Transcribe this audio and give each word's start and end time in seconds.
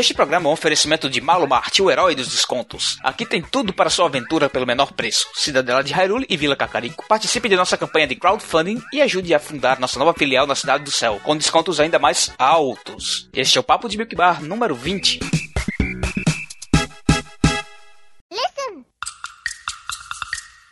Este 0.00 0.14
programa 0.14 0.46
é 0.46 0.48
um 0.48 0.52
oferecimento 0.54 1.10
de 1.10 1.20
Malumart, 1.20 1.78
o 1.78 1.90
herói 1.90 2.14
dos 2.14 2.28
descontos. 2.28 2.96
Aqui 3.02 3.26
tem 3.26 3.42
tudo 3.42 3.70
para 3.70 3.90
sua 3.90 4.06
aventura 4.06 4.48
pelo 4.48 4.66
menor 4.66 4.94
preço. 4.94 5.26
Cidadela 5.34 5.84
de 5.84 5.92
Hyrule 5.92 6.24
e 6.26 6.38
Vila 6.38 6.56
Cacarico. 6.56 7.04
Participe 7.06 7.50
de 7.50 7.54
nossa 7.54 7.76
campanha 7.76 8.06
de 8.06 8.16
crowdfunding 8.16 8.80
e 8.94 9.02
ajude 9.02 9.34
a 9.34 9.38
fundar 9.38 9.78
nossa 9.78 9.98
nova 9.98 10.14
filial 10.14 10.46
na 10.46 10.54
Cidade 10.54 10.84
do 10.84 10.90
Céu, 10.90 11.20
com 11.22 11.36
descontos 11.36 11.78
ainda 11.78 11.98
mais 11.98 12.32
altos. 12.38 13.28
Este 13.34 13.58
é 13.58 13.60
o 13.60 13.62
Papo 13.62 13.90
de 13.90 13.98
Milk 13.98 14.16
Bar 14.16 14.42
número 14.42 14.74
20. 14.74 15.20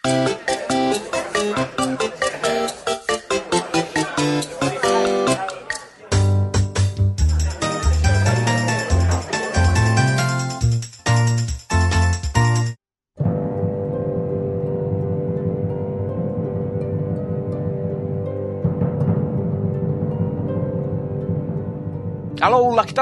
Alô, 0.04 0.37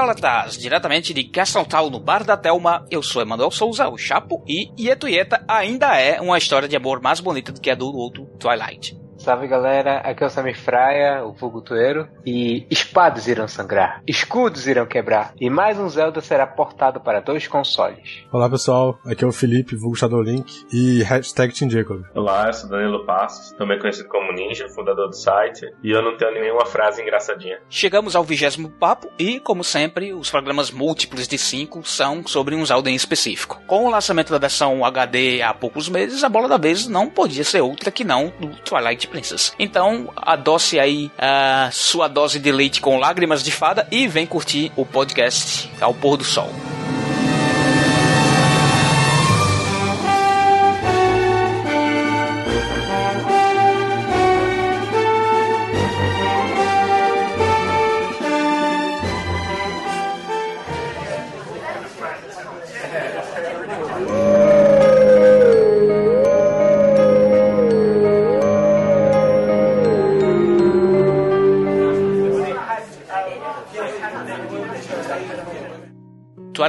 Lactólatas! 0.07 0.57
Diretamente 0.57 1.13
de 1.13 1.25
Castletown, 1.25 1.89
no 1.89 1.99
Bar 1.99 2.23
da 2.23 2.37
Telma, 2.37 2.85
eu 2.89 3.03
sou 3.03 3.21
Emanuel 3.21 3.51
Souza, 3.51 3.89
o 3.89 3.97
Chapo, 3.97 4.41
e 4.47 4.71
Ieto 4.79 5.05
Ieta 5.05 5.43
ainda 5.45 5.99
é 5.99 6.21
uma 6.21 6.37
história 6.37 6.67
de 6.67 6.77
amor 6.77 7.01
mais 7.01 7.19
bonita 7.19 7.51
do 7.51 7.59
que 7.59 7.69
a 7.69 7.75
do 7.75 7.93
outro 7.93 8.25
Twilight. 8.39 8.97
Salve 9.27 9.45
galera, 9.45 9.97
aqui 10.05 10.23
é 10.23 10.25
o 10.25 10.29
Samir 10.29 10.57
Fraia, 10.57 11.25
o 11.25 11.33
Vulgutueiro, 11.33 12.07
e 12.25 12.65
espadas 12.69 13.27
irão 13.27 13.45
sangrar, 13.45 14.01
escudos 14.07 14.65
irão 14.67 14.85
quebrar, 14.85 15.33
e 15.37 15.49
mais 15.49 15.77
um 15.77 15.89
Zelda 15.89 16.21
será 16.21 16.47
portado 16.47 17.01
para 17.01 17.19
dois 17.19 17.45
consoles. 17.45 18.25
Olá 18.31 18.49
pessoal, 18.49 18.97
aqui 19.05 19.25
é 19.25 19.27
o 19.27 19.33
Felipe, 19.33 19.75
vulgo 19.75 19.97
Shadow 19.97 20.21
Link, 20.21 20.65
e 20.71 21.03
hashtag 21.03 21.53
Team 21.53 21.69
Jacob. 21.69 22.05
Olá, 22.15 22.47
eu 22.47 22.53
sou 22.53 22.69
Danilo 22.69 23.05
Passos, 23.05 23.51
também 23.57 23.77
conhecido 23.77 24.07
como 24.07 24.31
Ninja, 24.31 24.69
fundador 24.69 25.09
do 25.09 25.15
site, 25.17 25.69
e 25.83 25.91
eu 25.91 26.01
não 26.01 26.15
tenho 26.15 26.31
nenhuma 26.31 26.65
frase 26.65 27.01
engraçadinha. 27.01 27.59
Chegamos 27.69 28.15
ao 28.15 28.23
vigésimo 28.23 28.69
papo, 28.69 29.09
e 29.19 29.41
como 29.41 29.61
sempre, 29.61 30.13
os 30.13 30.31
programas 30.31 30.71
múltiplos 30.71 31.27
de 31.27 31.37
cinco 31.37 31.83
são 31.83 32.25
sobre 32.25 32.55
um 32.55 32.65
Zelda 32.65 32.89
em 32.89 32.95
específico. 32.95 33.61
Com 33.67 33.87
o 33.87 33.91
lançamento 33.91 34.31
da 34.31 34.39
versão 34.39 34.85
HD 34.85 35.41
há 35.41 35.53
poucos 35.53 35.89
meses, 35.89 36.23
a 36.23 36.29
bola 36.29 36.47
da 36.47 36.57
vez 36.57 36.87
não 36.87 37.09
podia 37.09 37.43
ser 37.43 37.59
outra 37.59 37.91
que 37.91 38.05
não 38.05 38.31
do 38.39 38.55
Twilight 38.61 39.16
Então, 39.57 40.09
adoce 40.15 40.79
aí 40.79 41.11
a 41.17 41.69
sua 41.71 42.07
dose 42.07 42.39
de 42.39 42.51
leite 42.51 42.81
com 42.81 42.97
lágrimas 42.97 43.43
de 43.43 43.51
fada 43.51 43.87
e 43.91 44.07
vem 44.07 44.25
curtir 44.25 44.71
o 44.75 44.85
podcast 44.85 45.69
ao 45.81 45.93
pôr 45.93 46.17
do 46.17 46.23
sol. 46.23 46.51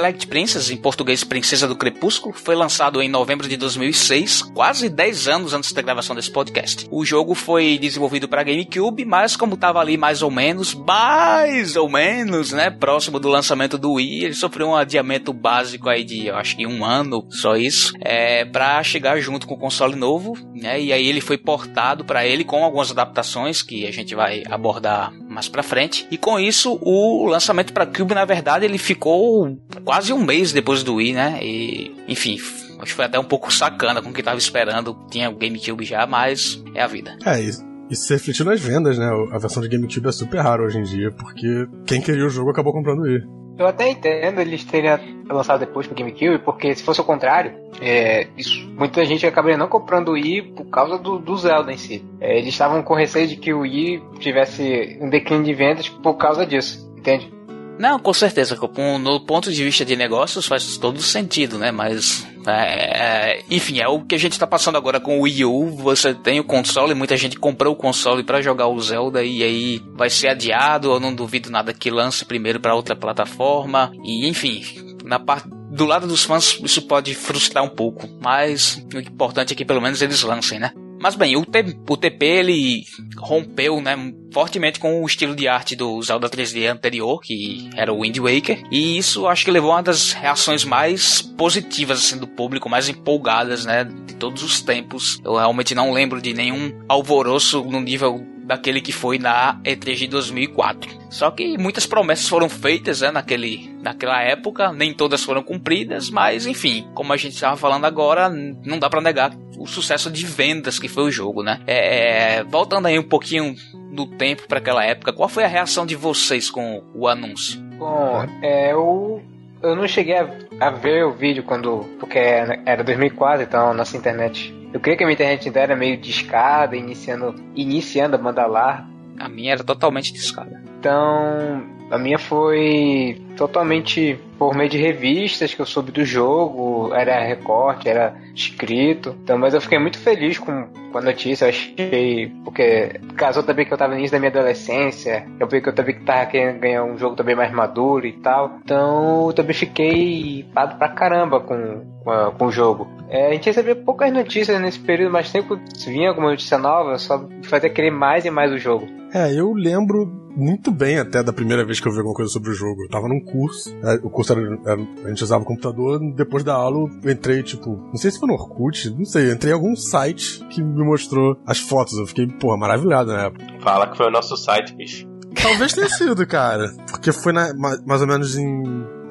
Twilight 0.08 0.26
Princess, 0.26 0.70
em 0.70 0.76
português 0.76 1.22
Princesa 1.22 1.68
do 1.68 1.76
Crepúsculo, 1.76 2.34
foi 2.34 2.54
lançado 2.54 3.02
em 3.02 3.08
novembro 3.08 3.46
de 3.46 3.56
2006, 3.56 4.42
quase 4.54 4.88
10 4.88 5.28
anos 5.28 5.54
antes 5.54 5.72
da 5.72 5.82
gravação 5.82 6.16
desse 6.16 6.30
podcast. 6.30 6.86
O 6.90 7.04
jogo 7.04 7.34
foi 7.34 7.78
desenvolvido 7.78 8.26
para 8.26 8.42
GameCube, 8.42 9.04
mas 9.04 9.36
como 9.36 9.54
estava 9.54 9.80
ali 9.80 9.96
mais 9.96 10.22
ou 10.22 10.30
menos, 10.30 10.74
mais 10.74 11.76
ou 11.76 11.88
menos, 11.90 12.52
né, 12.52 12.70
próximo 12.70 13.20
do 13.20 13.28
lançamento 13.28 13.76
do 13.76 13.92
Wii, 13.94 14.24
ele 14.24 14.34
sofreu 14.34 14.68
um 14.68 14.76
adiamento 14.76 15.32
básico 15.32 15.88
aí 15.88 16.04
de, 16.04 16.28
eu 16.28 16.36
acho 16.36 16.56
que 16.56 16.66
um 16.66 16.84
ano, 16.84 17.26
só 17.30 17.56
isso, 17.56 17.92
é, 18.00 18.44
para 18.44 18.82
chegar 18.82 19.20
junto 19.20 19.46
com 19.46 19.54
o 19.54 19.58
console 19.58 19.94
novo, 19.94 20.34
né, 20.54 20.80
e 20.80 20.92
aí 20.92 21.06
ele 21.06 21.20
foi 21.20 21.36
portado 21.36 22.04
para 22.04 22.26
ele 22.26 22.44
com 22.44 22.64
algumas 22.64 22.90
adaptações 22.90 23.62
que 23.62 23.86
a 23.86 23.92
gente 23.92 24.14
vai 24.14 24.42
abordar 24.48 25.12
mais 25.28 25.48
para 25.48 25.62
frente. 25.62 26.06
E 26.10 26.16
com 26.16 26.40
isso, 26.40 26.78
o 26.82 27.26
lançamento 27.26 27.72
para 27.72 27.86
Cube, 27.86 28.14
na 28.14 28.24
verdade, 28.24 28.64
ele 28.64 28.78
ficou 28.78 29.58
quase 29.84 29.97
um 30.12 30.24
mês 30.24 30.52
depois 30.52 30.82
do 30.82 30.96
Wii, 30.96 31.12
né? 31.12 31.38
E, 31.42 31.94
enfim, 32.08 32.36
acho 32.78 32.86
que 32.86 32.94
foi 32.94 33.04
até 33.04 33.18
um 33.18 33.24
pouco 33.24 33.52
sacana 33.52 34.02
com 34.02 34.10
o 34.10 34.12
que 34.12 34.22
tava 34.22 34.38
esperando. 34.38 34.96
Tinha 35.10 35.30
o 35.30 35.36
GameCube 35.36 35.84
já, 35.84 36.06
mas 36.06 36.62
é 36.74 36.82
a 36.82 36.86
vida. 36.86 37.16
É, 37.24 37.40
isso. 37.40 37.66
Isso 37.90 38.02
se 38.02 38.12
refletiu 38.12 38.44
nas 38.44 38.60
vendas, 38.60 38.98
né? 38.98 39.10
A 39.32 39.38
versão 39.38 39.62
de 39.62 39.68
GameCube 39.68 40.08
é 40.08 40.12
super 40.12 40.40
rara 40.40 40.62
hoje 40.62 40.78
em 40.78 40.82
dia, 40.82 41.10
porque 41.10 41.66
quem 41.86 42.00
queria 42.00 42.26
o 42.26 42.30
jogo 42.30 42.50
acabou 42.50 42.72
comprando 42.72 43.00
o 43.00 43.02
Wii. 43.02 43.38
Eu 43.58 43.66
até 43.66 43.88
entendo 43.88 44.40
eles 44.40 44.62
terem 44.64 45.24
lançado 45.28 45.58
depois 45.58 45.86
pro 45.86 45.96
GameCube, 45.96 46.38
porque 46.44 46.74
se 46.76 46.82
fosse 46.82 47.00
o 47.00 47.04
contrário, 47.04 47.54
é, 47.80 48.28
isso, 48.36 48.70
muita 48.78 49.04
gente 49.04 49.26
acabaria 49.26 49.58
não 49.58 49.66
comprando 49.66 50.10
o 50.10 50.12
Wii 50.12 50.52
por 50.54 50.66
causa 50.66 50.96
do, 50.96 51.18
do 51.18 51.36
Zelda 51.36 51.72
em 51.72 51.76
si. 51.76 52.04
É, 52.20 52.38
eles 52.38 52.50
estavam 52.50 52.82
com 52.82 52.94
receio 52.94 53.26
de 53.26 53.36
que 53.36 53.52
o 53.52 53.62
Wii 53.62 54.02
tivesse 54.20 54.96
um 55.00 55.10
declínio 55.10 55.44
de 55.44 55.54
vendas 55.54 55.88
por 55.88 56.14
causa 56.14 56.46
disso, 56.46 56.88
entende? 56.96 57.32
Não, 57.78 57.98
com 57.98 58.12
certeza. 58.12 58.58
No 59.00 59.20
ponto 59.20 59.52
de 59.52 59.64
vista 59.64 59.84
de 59.84 59.94
negócios 59.94 60.46
faz 60.46 60.76
todo 60.76 61.00
sentido, 61.00 61.58
né? 61.58 61.70
Mas, 61.70 62.26
é, 62.46 63.36
é, 63.36 63.44
enfim, 63.48 63.80
é 63.80 63.86
o 63.86 64.02
que 64.02 64.14
a 64.14 64.18
gente 64.18 64.32
está 64.32 64.46
passando 64.46 64.76
agora 64.76 64.98
com 64.98 65.18
o 65.18 65.22
Wii 65.22 65.44
U. 65.44 65.70
Você 65.76 66.12
tem 66.12 66.40
o 66.40 66.44
console, 66.44 66.94
muita 66.94 67.16
gente 67.16 67.38
comprou 67.38 67.72
o 67.72 67.76
console 67.76 68.24
para 68.24 68.42
jogar 68.42 68.66
o 68.66 68.80
Zelda 68.80 69.22
e 69.22 69.42
aí 69.42 69.82
vai 69.94 70.10
ser 70.10 70.28
adiado. 70.28 70.90
Eu 70.90 70.98
não 70.98 71.14
duvido 71.14 71.50
nada 71.50 71.72
que 71.72 71.90
lance 71.90 72.24
primeiro 72.24 72.58
para 72.58 72.74
outra 72.74 72.96
plataforma. 72.96 73.92
E, 74.04 74.26
enfim, 74.26 74.62
na 75.04 75.20
parte 75.20 75.48
do 75.70 75.84
lado 75.84 76.06
dos 76.06 76.24
fãs 76.24 76.58
isso 76.62 76.82
pode 76.82 77.14
frustrar 77.14 77.62
um 77.62 77.68
pouco, 77.68 78.08
mas 78.20 78.84
o 78.92 78.98
importante 78.98 79.52
é 79.52 79.56
que 79.56 79.64
pelo 79.64 79.80
menos 79.80 80.02
eles 80.02 80.22
lancem, 80.22 80.58
né? 80.58 80.72
Mas 81.00 81.14
bem, 81.14 81.36
o, 81.36 81.40
o 81.88 81.96
TP 81.96 82.26
ele 82.26 82.84
rompeu, 83.16 83.80
né, 83.80 83.96
fortemente 84.32 84.80
com 84.80 85.02
o 85.02 85.06
estilo 85.06 85.34
de 85.34 85.46
arte 85.46 85.76
do 85.76 86.02
Zelda 86.02 86.28
3D 86.28 86.70
anterior, 86.70 87.20
que 87.20 87.70
era 87.76 87.92
o 87.92 88.02
Wind 88.02 88.18
Waker, 88.18 88.62
e 88.70 88.98
isso 88.98 89.26
acho 89.26 89.44
que 89.44 89.50
levou 89.50 89.72
a 89.72 89.76
uma 89.76 89.82
das 89.82 90.12
reações 90.12 90.64
mais 90.64 91.22
positivas 91.22 91.98
assim 91.98 92.18
do 92.18 92.26
público, 92.26 92.68
mais 92.68 92.88
empolgadas, 92.88 93.64
né, 93.64 93.84
de 93.84 94.14
todos 94.14 94.42
os 94.42 94.60
tempos. 94.60 95.20
Eu 95.24 95.36
realmente 95.36 95.74
não 95.74 95.92
lembro 95.92 96.20
de 96.20 96.34
nenhum 96.34 96.72
alvoroço 96.88 97.62
no 97.64 97.80
nível 97.80 98.26
daquele 98.48 98.80
que 98.80 98.90
foi 98.90 99.18
na 99.18 99.60
E3 99.62 99.94
de 99.94 100.06
2004. 100.08 100.90
Só 101.10 101.30
que 101.30 101.58
muitas 101.58 101.86
promessas 101.86 102.26
foram 102.26 102.48
feitas 102.48 103.02
né, 103.02 103.10
naquele, 103.10 103.70
naquela 103.82 104.22
época, 104.22 104.72
nem 104.72 104.92
todas 104.94 105.22
foram 105.22 105.42
cumpridas, 105.42 106.08
mas 106.08 106.46
enfim, 106.46 106.88
como 106.94 107.12
a 107.12 107.16
gente 107.16 107.34
estava 107.34 107.56
falando 107.56 107.84
agora, 107.84 108.28
não 108.28 108.78
dá 108.78 108.88
para 108.88 109.02
negar 109.02 109.32
o 109.58 109.66
sucesso 109.66 110.10
de 110.10 110.24
vendas 110.24 110.78
que 110.78 110.88
foi 110.88 111.04
o 111.04 111.10
jogo, 111.10 111.42
né? 111.42 111.60
É, 111.66 112.42
voltando 112.44 112.86
aí 112.86 112.98
um 112.98 113.06
pouquinho 113.06 113.54
do 113.92 114.06
tempo 114.06 114.48
para 114.48 114.58
aquela 114.58 114.84
época, 114.84 115.12
qual 115.12 115.28
foi 115.28 115.44
a 115.44 115.48
reação 115.48 115.84
de 115.84 115.94
vocês 115.94 116.50
com 116.50 116.82
o 116.94 117.06
anúncio? 117.06 117.60
Bom, 117.76 118.24
é, 118.42 118.72
eu, 118.72 119.22
eu 119.62 119.76
não 119.76 119.86
cheguei 119.86 120.16
a, 120.16 120.28
a 120.60 120.70
ver 120.70 121.04
o 121.04 121.12
vídeo 121.12 121.42
quando. 121.42 121.84
porque 122.00 122.18
era 122.18 122.82
2004, 122.82 123.42
então 123.42 123.74
nossa 123.74 123.96
internet 123.96 124.57
eu 124.72 124.80
creio 124.80 124.98
que 124.98 125.04
a 125.04 125.06
minha 125.06 125.14
internet 125.14 125.46
ainda 125.46 125.60
era 125.60 125.76
meio 125.76 125.96
discada, 125.96 126.76
iniciando, 126.76 127.34
iniciando 127.54 128.16
a 128.16 128.18
banda 128.18 128.46
larga. 128.46 128.86
A 129.18 129.28
minha 129.28 129.52
era 129.52 129.64
totalmente 129.64 130.12
discada. 130.12 130.62
Então, 130.78 131.62
a 131.90 131.98
minha 131.98 132.18
foi 132.18 133.20
totalmente 133.36 134.18
por 134.38 134.54
meio 134.54 134.70
de 134.70 134.78
revistas 134.78 135.52
que 135.52 135.60
eu 135.60 135.66
soube 135.66 135.90
do 135.90 136.04
jogo, 136.04 136.94
era 136.94 137.20
recorte, 137.20 137.88
era 137.88 138.14
escrito. 138.34 139.16
Então, 139.22 139.36
mas 139.36 139.52
eu 139.52 139.60
fiquei 139.60 139.78
muito 139.78 139.98
feliz 139.98 140.38
com, 140.38 140.68
com 140.92 140.98
a 140.98 141.00
notícia, 141.02 141.46
eu 141.46 141.48
achei, 141.48 142.32
porque 142.44 143.00
casou 143.16 143.42
também 143.42 143.66
que 143.66 143.72
eu 143.72 143.78
tava 143.78 143.92
no 143.92 143.98
início 143.98 144.16
da 144.16 144.20
minha 144.20 144.30
adolescência, 144.30 145.26
eu 145.40 145.48
vi 145.48 145.60
que 145.60 145.68
eu 145.68 145.74
também 145.74 145.98
tava 146.00 146.26
querendo 146.26 146.60
ganhar 146.60 146.84
um 146.84 146.96
jogo 146.96 147.16
também 147.16 147.34
mais 147.34 147.52
maduro 147.52 148.06
e 148.06 148.12
tal. 148.12 148.58
Então, 148.62 149.26
eu 149.26 149.32
também 149.32 149.54
fiquei 149.54 150.46
pado 150.54 150.76
pra 150.76 150.88
caramba 150.88 151.40
com, 151.40 151.84
com, 152.04 152.10
a, 152.10 152.30
com 152.30 152.46
o 152.46 152.52
jogo. 152.52 152.88
É, 153.08 153.28
a 153.28 153.32
gente 153.32 153.46
recebeu 153.46 153.74
poucas 153.76 154.12
notícias 154.12 154.60
nesse 154.60 154.78
período, 154.78 155.12
mas 155.12 155.28
sempre 155.28 155.58
que 155.58 155.90
vinha 155.90 156.10
alguma 156.10 156.30
notícia 156.30 156.58
nova, 156.58 156.96
só 156.98 157.28
fazia 157.42 157.70
querer 157.70 157.90
mais 157.90 158.24
e 158.24 158.30
mais 158.30 158.52
o 158.52 158.58
jogo. 158.58 158.86
É, 159.12 159.32
eu 159.32 159.52
lembro 159.54 160.06
muito 160.36 160.70
bem 160.70 160.98
até 160.98 161.22
da 161.22 161.32
primeira 161.32 161.64
vez 161.64 161.80
que 161.80 161.88
eu 161.88 161.92
vi 161.92 161.98
alguma 161.98 162.14
coisa 162.14 162.30
sobre 162.30 162.50
o 162.50 162.54
jogo. 162.54 162.84
Eu 162.84 162.88
tava 162.88 163.08
num 163.08 163.20
curso, 163.20 163.74
é, 163.82 163.94
o 164.04 164.10
curso 164.10 164.27
era, 164.32 164.74
a 165.04 165.08
gente 165.08 165.24
usava 165.24 165.42
o 165.42 165.46
computador, 165.46 166.00
depois 166.14 166.44
da 166.44 166.54
aula 166.54 166.88
eu 167.02 167.10
entrei, 167.10 167.42
tipo, 167.42 167.70
não 167.70 167.96
sei 167.96 168.10
se 168.10 168.18
foi 168.18 168.28
no 168.28 168.34
Orkut, 168.34 168.90
não 168.90 169.04
sei, 169.04 169.32
entrei 169.32 169.52
em 169.52 169.54
algum 169.54 169.74
site 169.76 170.44
que 170.50 170.62
me 170.62 170.84
mostrou 170.84 171.36
as 171.46 171.58
fotos. 171.58 171.98
Eu 171.98 172.06
fiquei, 172.06 172.26
porra, 172.26 172.56
maravilhado 172.56 173.12
na 173.12 173.24
época. 173.26 173.44
Fala 173.60 173.88
que 173.88 173.96
foi 173.96 174.06
o 174.06 174.10
nosso 174.10 174.36
site, 174.36 174.74
bicho. 174.74 175.06
Talvez 175.40 175.72
tenha 175.72 175.88
sido, 175.88 176.26
cara. 176.26 176.72
Porque 176.90 177.12
foi 177.12 177.32
na, 177.32 177.52
mais 177.54 178.00
ou 178.00 178.06
menos 178.06 178.36
em 178.36 178.62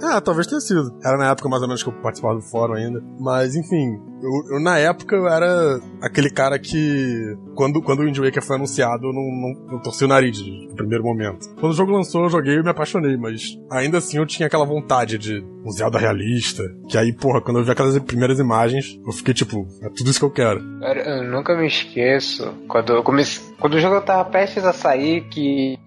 Ah, 0.01 0.21
talvez 0.21 0.47
tenha 0.47 0.61
sido. 0.61 0.97
Era 1.03 1.17
na 1.17 1.31
época 1.31 1.49
mais 1.49 1.61
ou 1.61 1.67
menos 1.67 1.83
que 1.83 1.89
eu 1.89 1.93
participava 2.01 2.35
do 2.35 2.41
fórum 2.41 2.73
ainda. 2.73 3.01
Mas, 3.19 3.55
enfim, 3.55 3.99
eu, 4.21 4.55
eu, 4.55 4.59
na 4.59 4.77
época 4.77 5.15
eu 5.15 5.27
era 5.27 5.79
aquele 6.01 6.29
cara 6.29 6.57
que, 6.59 7.35
quando, 7.55 7.81
quando 7.81 7.99
o 7.99 8.03
Wind 8.03 8.17
Waker 8.17 8.43
foi 8.43 8.55
anunciado, 8.55 9.07
eu 9.07 9.13
não, 9.13 9.23
não, 9.23 9.73
não 9.73 9.81
torci 9.81 10.05
o 10.05 10.07
nariz 10.07 10.39
no 10.41 10.75
primeiro 10.75 11.03
momento. 11.03 11.47
Quando 11.59 11.71
o 11.71 11.75
jogo 11.75 11.91
lançou, 11.91 12.23
eu 12.23 12.29
joguei 12.29 12.55
e 12.55 12.63
me 12.63 12.69
apaixonei, 12.69 13.17
mas 13.17 13.57
ainda 13.71 13.97
assim 13.97 14.17
eu 14.17 14.25
tinha 14.25 14.47
aquela 14.47 14.65
vontade 14.65 15.17
de 15.17 15.43
um 15.65 15.71
Zelda 15.71 15.97
realista. 15.99 16.63
Que 16.89 16.97
aí, 16.97 17.13
porra, 17.13 17.41
quando 17.41 17.59
eu 17.59 17.63
vi 17.63 17.71
aquelas 17.71 17.97
primeiras 17.99 18.39
imagens, 18.39 18.99
eu 19.05 19.11
fiquei 19.11 19.33
tipo, 19.33 19.67
é 19.81 19.89
tudo 19.89 20.09
isso 20.09 20.19
que 20.19 20.25
eu 20.25 20.31
quero. 20.31 20.61
Eu 20.81 21.23
nunca 21.31 21.55
me 21.55 21.67
esqueço, 21.67 22.53
quando 22.67 22.93
eu 22.93 23.03
comecei. 23.03 23.43
Quando 23.59 23.73
o 23.73 23.79
jogo 23.79 24.01
tava 24.01 24.29
prestes 24.29 24.63
a 24.63 24.73
sair, 24.73 25.27
que 25.29 25.77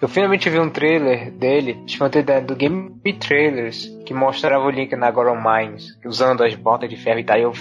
eu 0.00 0.08
finalmente 0.08 0.50
vi 0.50 0.58
um 0.58 0.68
trailer 0.68 1.30
dele, 1.30 1.82
chamado 1.86 2.22
do 2.46 2.54
Game 2.54 3.00
Trailers, 3.18 3.86
que 4.04 4.12
mostrava 4.12 4.64
o 4.64 4.70
Link 4.70 4.94
na 4.94 5.10
Goron 5.10 5.40
Mines, 5.40 5.98
usando 6.04 6.44
as 6.44 6.54
botas 6.54 6.90
de 6.90 6.96
ferro 6.96 7.20
e 7.20 7.24
tal. 7.24 7.38
Eu, 7.38 7.52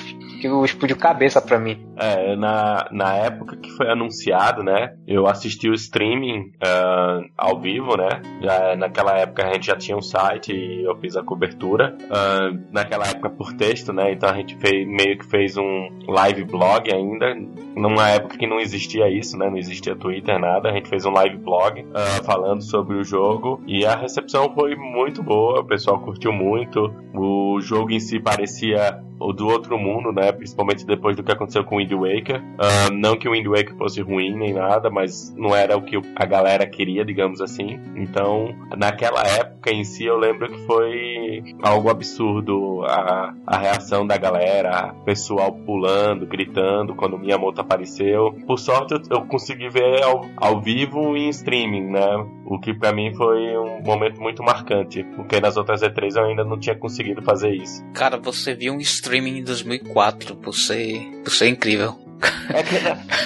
eu 0.44 0.64
explodiu 0.64 0.98
cabeça 0.98 1.42
pra 1.42 1.60
mim. 1.60 1.86
É, 1.98 2.36
na, 2.36 2.88
na 2.92 3.16
época 3.16 3.56
que 3.58 3.70
foi 3.72 3.90
anunciado, 3.90 4.64
né? 4.64 4.96
Eu 5.08 5.28
assisti 5.28 5.70
o 5.70 5.74
streaming 5.74 6.52
uh, 6.64 7.26
ao 7.38 7.60
vivo, 7.60 7.96
né? 7.96 8.22
Já, 8.42 8.76
naquela 8.76 9.18
época 9.18 9.48
a 9.48 9.54
gente 9.54 9.68
já 9.68 9.76
tinha 9.76 9.98
um 9.98 10.02
site 10.02 10.54
e 10.54 10.84
eu 10.84 10.96
fiz 10.98 11.16
a 11.16 11.24
cobertura. 11.24 11.96
Uh, 12.04 12.60
naquela 12.72 13.08
época 13.08 13.30
por 13.30 13.54
texto, 13.54 13.94
né? 13.94 14.12
Então 14.12 14.30
a 14.30 14.36
gente 14.36 14.56
fez, 14.58 14.88
meio 14.88 15.18
que 15.18 15.26
fez 15.26 15.58
um 15.58 15.90
live 16.08 16.44
blog 16.44 16.94
ainda. 16.94 17.36
Numa 17.76 18.10
época 18.10 18.38
que 18.38 18.48
não 18.48 18.60
existia 18.60 19.10
isso, 19.10 19.38
né? 19.38 19.50
Não 19.50 19.58
existia 19.58 19.96
Twitter, 19.96 20.40
nada. 20.40 20.70
A 20.70 20.74
gente 20.74 20.90
fez 20.90 21.06
um 21.06 21.12
live 21.12 21.38
blog 21.38 21.82
uh, 21.82 22.24
falando 22.24 22.62
sobre 22.62 22.96
o 22.96 23.04
jogo 23.04 23.62
e 23.68 23.86
a 23.86 23.96
recepção 23.96 24.54
foi 24.54 24.76
muito 24.76 25.24
boa. 25.24 25.62
O 25.62 25.66
pessoal 25.66 26.00
curtiu 26.00 26.32
muito. 26.32 26.94
O 27.14 27.60
jogo 27.62 27.92
em 27.92 28.00
si 28.00 28.20
parecia 28.20 29.00
o 29.20 29.32
do 29.32 29.48
outro 29.48 29.78
mundo, 29.78 30.12
né? 30.12 30.32
Principalmente 30.36 30.86
depois 30.86 31.16
do 31.16 31.24
que 31.24 31.32
aconteceu 31.32 31.64
com 31.64 31.76
o 31.76 31.78
Wind 31.80 31.92
Waker. 31.92 32.42
Uh, 32.42 32.94
não 32.94 33.18
que 33.18 33.28
o 33.28 33.32
Wind 33.32 33.48
Waker 33.48 33.76
fosse 33.76 34.02
ruim 34.02 34.36
nem 34.36 34.54
nada, 34.54 34.90
mas 34.90 35.34
não 35.36 35.56
era 35.56 35.78
o 35.78 35.82
que 35.82 36.00
a 36.16 36.26
galera 36.26 36.66
queria, 36.68 37.04
digamos 37.06 37.42
assim. 37.42 37.80
Então, 37.96 38.56
naquela 38.78 39.26
época 39.26 39.72
em 39.72 39.84
si, 39.84 40.06
eu 40.06 40.18
lembro 40.18 40.50
que 40.50 40.66
foi 40.66 41.44
algo 41.62 41.90
absurdo 41.90 42.84
a, 42.86 43.34
a 43.46 43.58
reação 43.58 44.06
da 44.06 44.18
galera, 44.18 44.94
pessoal 45.06 45.52
pulando, 45.52 46.26
gritando 46.26 46.96
quando 46.96 47.16
o 47.16 47.20
Miyamoto 47.20 47.62
apareceu. 47.62 48.34
Por 48.46 48.60
sorte, 48.60 48.94
eu, 48.94 49.02
eu 49.10 49.26
consegui 49.26 49.70
ver 49.70 50.04
ao, 50.04 50.26
ao 50.38 50.62
vivo 50.62 51.16
e 51.18 51.26
em 51.26 51.30
streaming, 51.30 51.92
né? 51.92 52.26
O 52.46 52.60
que 52.60 52.74
para 52.74 52.94
mim 52.94 53.14
foi 53.14 53.58
um 53.58 53.82
momento 53.82 54.22
muito 54.22 54.44
marcante, 54.44 55.04
porque 55.16 55.40
nas 55.40 55.58
outras 55.58 55.82
E3 55.82 56.16
eu 56.16 56.26
ainda 56.26 56.44
não 56.44 56.60
tinha 56.60 56.76
conseguido 56.76 57.22
fazer 57.22 57.52
isso. 57.52 57.84
Cara, 57.94 58.18
você 58.18 58.54
viu 58.54 58.74
um 58.74 58.80
streaming 58.80 59.40
em 59.40 59.44
2004 59.44 60.15
por 60.18 60.56
ser, 60.56 61.02
por 61.24 61.34
ser 61.34 61.50
incrível. 61.50 62.05
É 62.54 62.64
que, 62.64 62.76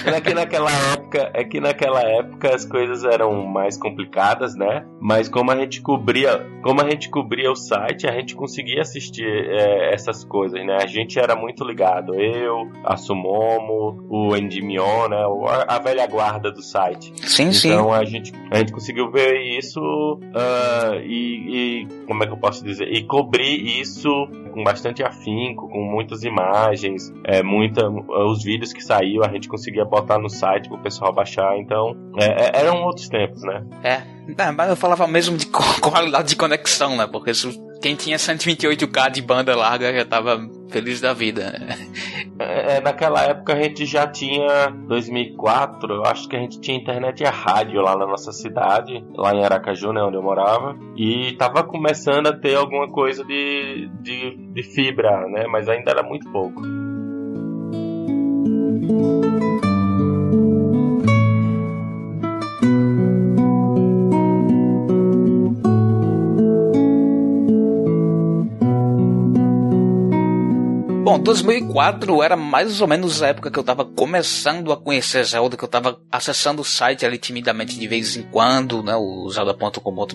é 0.08 0.20
que 0.20 0.34
naquela 0.34 0.70
época, 0.92 1.30
é 1.34 1.44
que 1.44 1.60
naquela 1.60 2.00
época 2.00 2.54
as 2.54 2.64
coisas 2.64 3.04
eram 3.04 3.46
mais 3.46 3.76
complicadas, 3.76 4.54
né? 4.56 4.84
Mas 5.00 5.28
como 5.28 5.50
a 5.50 5.56
gente 5.56 5.80
cobria, 5.80 6.46
como 6.62 6.80
a 6.80 6.90
gente 6.90 7.08
cobria 7.08 7.50
o 7.50 7.56
site, 7.56 8.06
a 8.06 8.12
gente 8.12 8.34
conseguia 8.34 8.80
assistir 8.80 9.26
é, 9.26 9.94
essas 9.94 10.24
coisas, 10.24 10.64
né? 10.64 10.78
A 10.80 10.86
gente 10.86 11.18
era 11.18 11.36
muito 11.36 11.64
ligado, 11.64 12.14
eu, 12.14 12.70
a 12.84 12.96
Sumomo, 12.96 14.04
o 14.08 14.36
Endimion, 14.36 15.08
né? 15.08 15.22
A, 15.48 15.76
a 15.76 15.78
velha 15.78 16.06
guarda 16.06 16.50
do 16.50 16.62
site. 16.62 17.12
Sim, 17.28 17.44
então, 17.44 17.52
sim. 17.52 17.72
Então 17.72 17.92
a 17.92 18.04
gente, 18.04 18.32
a 18.50 18.58
gente 18.58 18.72
conseguiu 18.72 19.10
ver 19.10 19.40
isso 19.58 19.80
uh, 19.80 21.00
e, 21.04 21.84
e 21.84 21.88
como 22.06 22.24
é 22.24 22.26
que 22.26 22.32
eu 22.32 22.38
posso 22.38 22.64
dizer? 22.64 22.88
E 22.92 23.04
cobrir 23.04 23.80
isso 23.80 24.10
com 24.52 24.64
bastante 24.64 25.02
afinco, 25.02 25.68
com 25.68 25.82
muitas 25.82 26.24
imagens, 26.24 27.12
é, 27.24 27.42
muita, 27.42 27.88
os 27.88 28.42
vídeos 28.42 28.72
que 28.72 28.79
saiu 28.82 29.24
a 29.24 29.28
gente 29.28 29.48
conseguia 29.48 29.84
botar 29.84 30.18
no 30.18 30.28
site 30.28 30.68
pro 30.68 30.78
pessoal 30.78 31.12
baixar, 31.12 31.56
então 31.58 31.96
é, 32.18 32.26
é, 32.26 32.60
eram 32.60 32.82
outros 32.82 33.08
tempos, 33.08 33.42
né? 33.42 33.64
É, 33.82 34.02
mas 34.52 34.70
eu 34.70 34.76
falava 34.76 35.06
mesmo 35.06 35.36
de 35.36 35.46
qualidade 35.80 36.28
de 36.28 36.36
conexão, 36.36 36.96
né? 36.96 37.06
Porque 37.06 37.32
quem 37.80 37.94
tinha 37.96 38.16
128k 38.16 39.10
de 39.10 39.22
banda 39.22 39.56
larga 39.56 39.92
já 39.92 40.04
tava 40.04 40.40
feliz 40.68 41.00
da 41.00 41.12
vida. 41.12 41.52
Né? 41.58 41.76
É, 42.38 42.76
é, 42.76 42.80
naquela 42.80 43.22
época 43.22 43.54
a 43.54 43.62
gente 43.62 43.84
já 43.86 44.06
tinha 44.06 44.70
2004, 44.86 45.92
eu 45.92 46.04
acho 46.04 46.28
que 46.28 46.36
a 46.36 46.38
gente 46.38 46.60
tinha 46.60 46.76
internet 46.76 47.20
e 47.20 47.26
a 47.26 47.30
rádio 47.30 47.80
lá 47.80 47.96
na 47.96 48.06
nossa 48.06 48.32
cidade, 48.32 49.04
lá 49.14 49.34
em 49.34 49.44
Aracaju, 49.44 49.92
né, 49.92 50.02
onde 50.02 50.16
eu 50.16 50.22
morava, 50.22 50.76
e 50.96 51.32
tava 51.32 51.62
começando 51.62 52.28
a 52.28 52.32
ter 52.36 52.54
alguma 52.54 52.88
coisa 52.88 53.24
de, 53.24 53.90
de, 54.00 54.36
de 54.54 54.62
fibra, 54.62 55.26
né, 55.28 55.46
mas 55.46 55.68
ainda 55.68 55.90
era 55.90 56.02
muito 56.02 56.30
pouco. 56.30 56.60
Bom, 58.80 59.20
2004 71.18 72.22
era 72.22 72.36
mais 72.36 72.80
ou 72.80 72.86
menos 72.86 73.22
a 73.22 73.28
época 73.28 73.50
que 73.50 73.58
eu 73.58 73.64
tava 73.64 73.84
começando 73.84 74.72
a 74.72 74.76
conhecer 74.76 75.24
Zelda, 75.24 75.58
que 75.58 75.64
eu 75.64 75.68
tava 75.68 76.00
acessando 76.10 76.62
o 76.62 76.64
site 76.64 77.04
ali 77.04 77.18
timidamente 77.18 77.78
de 77.78 77.86
vez 77.86 78.16
em 78.16 78.22
quando, 78.22 78.82
né, 78.82 78.96
o 78.96 79.28
zelda.com.br. 79.28 80.14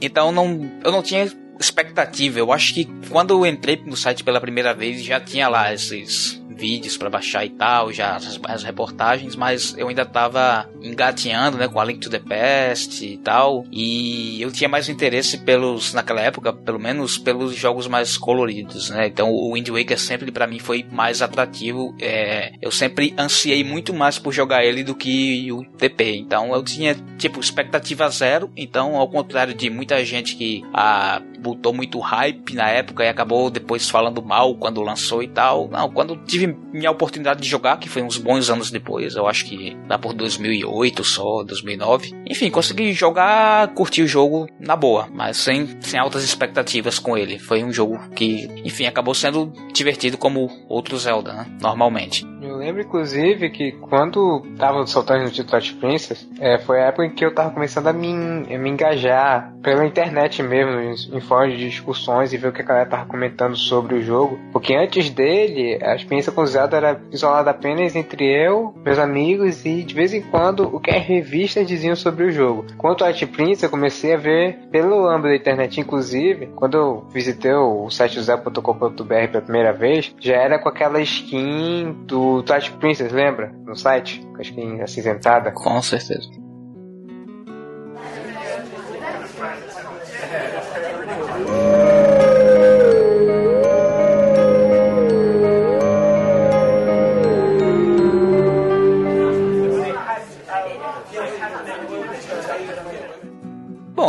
Então 0.00 0.30
não, 0.30 0.70
eu 0.84 0.92
não 0.92 1.02
tinha 1.02 1.28
expectativa. 1.58 2.38
Eu 2.38 2.52
acho 2.52 2.74
que 2.74 2.84
quando 3.10 3.32
eu 3.32 3.44
entrei 3.44 3.82
no 3.84 3.96
site 3.96 4.22
pela 4.22 4.40
primeira 4.40 4.72
vez 4.72 5.02
já 5.02 5.18
tinha 5.18 5.48
lá 5.48 5.72
esses 5.72 6.40
vídeos 6.56 6.96
para 6.96 7.10
baixar 7.10 7.44
e 7.44 7.50
tal, 7.50 7.92
já 7.92 8.16
as, 8.16 8.40
as, 8.44 8.62
reportagens, 8.62 9.36
mas 9.36 9.74
eu 9.76 9.88
ainda 9.88 10.04
tava 10.04 10.68
engatinhando, 10.82 11.56
né, 11.56 11.68
com 11.68 11.78
a 11.78 11.84
Link 11.84 12.00
to 12.00 12.10
the 12.10 12.18
Past 12.18 13.04
e 13.04 13.16
tal, 13.18 13.64
e 13.70 14.40
eu 14.40 14.50
tinha 14.50 14.68
mais 14.68 14.88
interesse 14.88 15.38
pelos, 15.38 15.92
naquela 15.92 16.20
época, 16.20 16.52
pelo 16.52 16.78
menos 16.78 17.18
pelos 17.18 17.54
jogos 17.54 17.86
mais 17.86 18.16
coloridos, 18.16 18.90
né, 18.90 19.06
então 19.06 19.30
o 19.30 19.54
Wind 19.54 19.68
Waker 19.68 19.98
sempre 19.98 20.30
para 20.32 20.46
mim 20.46 20.58
foi 20.58 20.84
mais 20.90 21.22
atrativo, 21.22 21.94
é, 22.00 22.52
eu 22.60 22.70
sempre 22.70 23.14
ansiei 23.18 23.62
muito 23.62 23.92
mais 23.92 24.18
por 24.18 24.32
jogar 24.32 24.64
ele 24.64 24.82
do 24.82 24.94
que 24.94 25.50
o 25.52 25.64
TP, 25.64 26.16
então 26.16 26.54
eu 26.54 26.62
tinha, 26.62 26.96
tipo, 27.18 27.38
expectativa 27.40 28.08
zero, 28.08 28.50
então 28.56 28.96
ao 28.96 29.08
contrário 29.08 29.54
de 29.54 29.68
muita 29.68 30.04
gente 30.04 30.36
que 30.36 30.62
ah, 30.72 31.20
botou 31.38 31.72
muito 31.72 31.98
hype 31.98 32.54
na 32.54 32.68
época 32.68 33.04
e 33.04 33.08
acabou 33.08 33.50
depois 33.50 33.88
falando 33.88 34.22
mal 34.22 34.54
quando 34.54 34.82
lançou 34.82 35.22
e 35.22 35.28
tal, 35.28 35.68
não, 35.68 35.90
quando 35.90 36.16
tive 36.24 36.56
minha 36.72 36.90
oportunidade 36.90 37.40
de 37.40 37.48
jogar, 37.48 37.78
que 37.78 37.88
foi 37.88 38.02
uns 38.02 38.18
bons 38.18 38.50
anos 38.50 38.70
depois, 38.70 39.16
eu 39.16 39.26
acho 39.26 39.44
que 39.44 39.76
lá 39.88 39.98
por 39.98 40.12
2008 40.12 41.04
só, 41.04 41.42
2009. 41.44 42.14
Enfim, 42.26 42.50
consegui 42.50 42.92
jogar, 42.92 43.68
curtir 43.74 44.02
o 44.02 44.08
jogo 44.08 44.46
na 44.58 44.76
boa, 44.76 45.08
mas 45.12 45.36
sem, 45.36 45.76
sem 45.80 45.98
altas 45.98 46.24
expectativas 46.24 46.98
com 46.98 47.16
ele. 47.16 47.38
Foi 47.38 47.62
um 47.62 47.72
jogo 47.72 47.98
que, 48.10 48.48
enfim, 48.64 48.86
acabou 48.86 49.14
sendo 49.14 49.52
divertido 49.72 50.18
como 50.18 50.50
outro 50.68 50.98
Zelda, 50.98 51.32
né? 51.32 51.46
normalmente. 51.60 52.26
Eu 52.40 52.56
lembro, 52.56 52.82
inclusive, 52.82 53.50
que 53.50 53.72
quando 53.72 54.42
tava 54.56 54.86
soltando 54.86 55.24
no 55.24 55.30
título 55.30 55.50
Twilight 55.50 55.74
Princess, 55.74 56.28
é, 56.38 56.58
foi 56.58 56.80
a 56.80 56.86
época 56.86 57.06
em 57.06 57.10
que 57.10 57.24
eu 57.24 57.34
tava 57.34 57.50
começando 57.50 57.88
a 57.88 57.92
me, 57.92 58.12
a 58.12 58.58
me 58.58 58.70
engajar 58.70 59.52
pela 59.62 59.84
internet 59.84 60.42
mesmo, 60.42 61.16
em 61.16 61.20
fóruns 61.26 61.58
de 61.58 61.68
discussões 61.68 62.32
e 62.32 62.36
ver 62.36 62.48
o 62.48 62.52
que 62.52 62.62
a 62.62 62.64
galera 62.64 62.88
tava 62.88 63.06
comentando 63.06 63.56
sobre 63.56 63.96
o 63.96 64.02
jogo. 64.02 64.38
Porque 64.52 64.74
antes 64.74 65.10
dele, 65.10 65.78
a 65.82 65.94
experiência 65.94 66.32
com 66.32 66.42
o 66.42 66.46
Zelda 66.46 66.76
era 66.76 67.00
isolada 67.10 67.50
apenas 67.50 67.96
entre 67.96 68.24
eu, 68.24 68.74
meus 68.84 68.98
amigos 68.98 69.64
e 69.64 69.82
de 69.82 69.94
vez 69.94 70.12
em 70.12 70.22
quando 70.22 70.74
o 70.74 70.80
que 70.80 70.90
as 70.90 71.04
revistas 71.04 71.66
diziam 71.66 71.96
sobre 71.96 72.24
o 72.24 72.30
jogo. 72.30 72.66
Quanto 72.78 73.04
a 73.04 73.06
Twilight 73.06 73.26
Princess, 73.26 73.62
eu 73.62 73.70
comecei 73.70 74.14
a 74.14 74.16
ver 74.16 74.58
pelo 74.70 75.06
âmbito 75.06 75.28
da 75.28 75.36
internet, 75.36 75.80
inclusive, 75.80 76.46
quando 76.54 76.76
eu 76.76 77.06
visitei 77.12 77.52
o 77.54 77.88
site 77.90 78.20
zelda.com.br 78.20 79.28
pela 79.30 79.42
primeira 79.42 79.72
vez, 79.72 80.14
já 80.20 80.34
era 80.34 80.58
com 80.58 80.68
aquela 80.68 81.00
skin 81.00 82.04
do 82.06 82.42
Twilight 82.42 82.72
Princess, 82.72 83.12
lembra? 83.12 83.52
No 83.64 83.76
site? 83.76 84.20
Com 84.32 84.38
a 84.38 84.42
skin 84.42 84.80
acinzentada. 84.80 85.50
Com 85.52 85.80
certeza. 85.82 86.45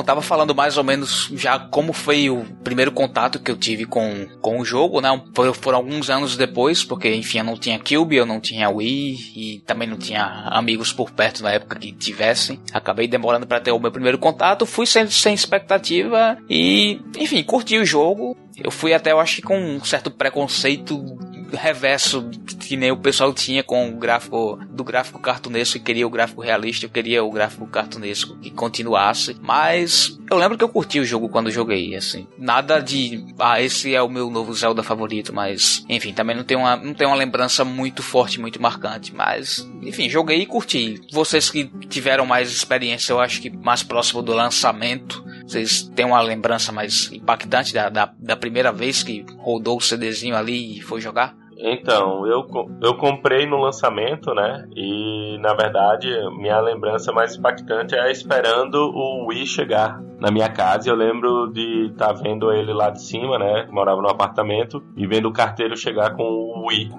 Tava 0.07 0.21
falando 0.21 0.55
mais 0.55 0.77
ou 0.77 0.85
menos 0.85 1.29
já 1.35 1.59
como 1.59 1.91
foi 1.91 2.29
o 2.29 2.45
primeiro 2.63 2.93
contato 2.93 3.39
que 3.39 3.51
eu 3.51 3.57
tive 3.57 3.83
com, 3.83 4.25
com 4.41 4.57
o 4.57 4.63
jogo, 4.63 5.01
né? 5.01 5.21
Foi, 5.35 5.53
foram 5.53 5.79
alguns 5.79 6.09
anos 6.09 6.37
depois, 6.37 6.81
porque 6.81 7.13
enfim, 7.13 7.39
eu 7.39 7.43
não 7.43 7.57
tinha 7.57 7.77
Cube, 7.77 8.15
eu 8.15 8.25
não 8.25 8.39
tinha 8.39 8.69
Wii 8.69 9.33
e 9.35 9.63
também 9.65 9.85
não 9.85 9.97
tinha 9.97 10.47
amigos 10.49 10.93
por 10.93 11.11
perto 11.11 11.43
na 11.43 11.51
época 11.51 11.77
que 11.77 11.91
tivessem. 11.91 12.57
Acabei 12.71 13.05
demorando 13.05 13.45
para 13.45 13.59
ter 13.59 13.73
o 13.73 13.79
meu 13.79 13.91
primeiro 13.91 14.17
contato, 14.17 14.65
fui 14.65 14.85
sem, 14.85 15.09
sem 15.09 15.33
expectativa 15.33 16.37
e, 16.49 17.01
enfim, 17.17 17.43
curti 17.43 17.77
o 17.77 17.85
jogo. 17.85 18.37
Eu 18.61 18.71
fui 18.71 18.93
até, 18.93 19.11
eu 19.11 19.19
acho 19.19 19.37
que 19.37 19.41
com 19.41 19.57
um 19.57 19.83
certo 19.83 20.09
preconceito 20.09 21.17
reverso 21.55 22.29
que 22.59 22.75
nem 22.75 22.91
o 22.91 22.97
pessoal 22.97 23.33
tinha 23.33 23.63
com 23.63 23.89
o 23.89 23.97
gráfico 23.97 24.59
do 24.69 24.83
gráfico 24.83 25.19
cartunesco 25.19 25.77
e 25.77 25.79
queria 25.79 26.05
o 26.05 26.09
gráfico 26.09 26.41
realista, 26.41 26.85
eu 26.85 26.89
queria 26.89 27.23
o 27.23 27.31
gráfico 27.31 27.65
cartunesco 27.67 28.35
que 28.37 28.51
continuasse, 28.51 29.37
mas 29.41 30.19
eu 30.29 30.37
lembro 30.37 30.57
que 30.57 30.63
eu 30.63 30.69
curti 30.69 30.99
o 30.99 31.05
jogo 31.05 31.29
quando 31.29 31.49
joguei, 31.49 31.95
assim. 31.95 32.27
Nada 32.37 32.79
de, 32.79 33.25
ah, 33.39 33.61
esse 33.61 33.95
é 33.95 34.01
o 34.01 34.09
meu 34.09 34.29
novo 34.29 34.53
Zelda 34.53 34.83
favorito, 34.83 35.33
mas 35.33 35.85
enfim, 35.87 36.11
também 36.11 36.35
não 36.35 36.43
tem 36.43 36.57
uma 36.57 36.75
não 36.75 36.93
tem 36.93 37.07
uma 37.07 37.15
lembrança 37.15 37.63
muito 37.63 38.03
forte, 38.03 38.39
muito 38.39 38.61
marcante, 38.61 39.13
mas 39.15 39.67
enfim, 39.81 40.09
joguei 40.09 40.41
e 40.41 40.45
curti. 40.45 40.99
Vocês 41.11 41.49
que 41.49 41.65
tiveram 41.87 42.25
mais 42.25 42.51
experiência, 42.51 43.13
eu 43.13 43.19
acho 43.19 43.41
que 43.41 43.49
mais 43.49 43.83
próximo 43.83 44.21
do 44.21 44.33
lançamento, 44.33 45.23
vocês 45.47 45.83
têm 45.95 46.05
uma 46.05 46.21
lembrança 46.21 46.71
mais 46.71 47.11
impactante 47.11 47.73
da, 47.73 47.89
da, 47.89 48.11
da 48.19 48.35
primeira 48.35 48.71
vez 48.71 49.01
que 49.01 49.25
rodou 49.39 49.77
o 49.77 49.81
CDzinho 49.81 50.35
ali 50.35 50.77
e 50.77 50.81
foi 50.81 50.99
jogar? 50.99 51.35
Então, 51.59 52.27
eu, 52.27 52.45
eu 52.81 52.95
comprei 52.95 53.47
no 53.47 53.57
lançamento, 53.57 54.33
né? 54.33 54.67
E 54.75 55.37
na 55.39 55.53
verdade, 55.55 56.07
minha 56.37 56.59
lembrança 56.59 57.11
mais 57.11 57.35
impactante 57.35 57.95
é 57.95 58.11
esperando 58.11 58.75
o 58.75 59.27
Wii 59.27 59.45
chegar 59.47 59.99
na 60.19 60.31
minha 60.31 60.50
casa. 60.50 60.89
Eu 60.89 60.95
lembro 60.95 61.47
de 61.51 61.88
estar 61.88 62.13
tá 62.13 62.21
vendo 62.21 62.51
ele 62.51 62.74
lá 62.74 62.89
de 62.89 63.01
cima, 63.01 63.38
né? 63.38 63.67
Morava 63.71 64.01
no 64.01 64.09
apartamento 64.09 64.83
e 64.95 65.05
vendo 65.07 65.27
o 65.27 65.33
carteiro 65.33 65.77
chegar 65.77 66.15
com 66.15 66.24
o 66.24 66.67
Wii. 66.67 66.91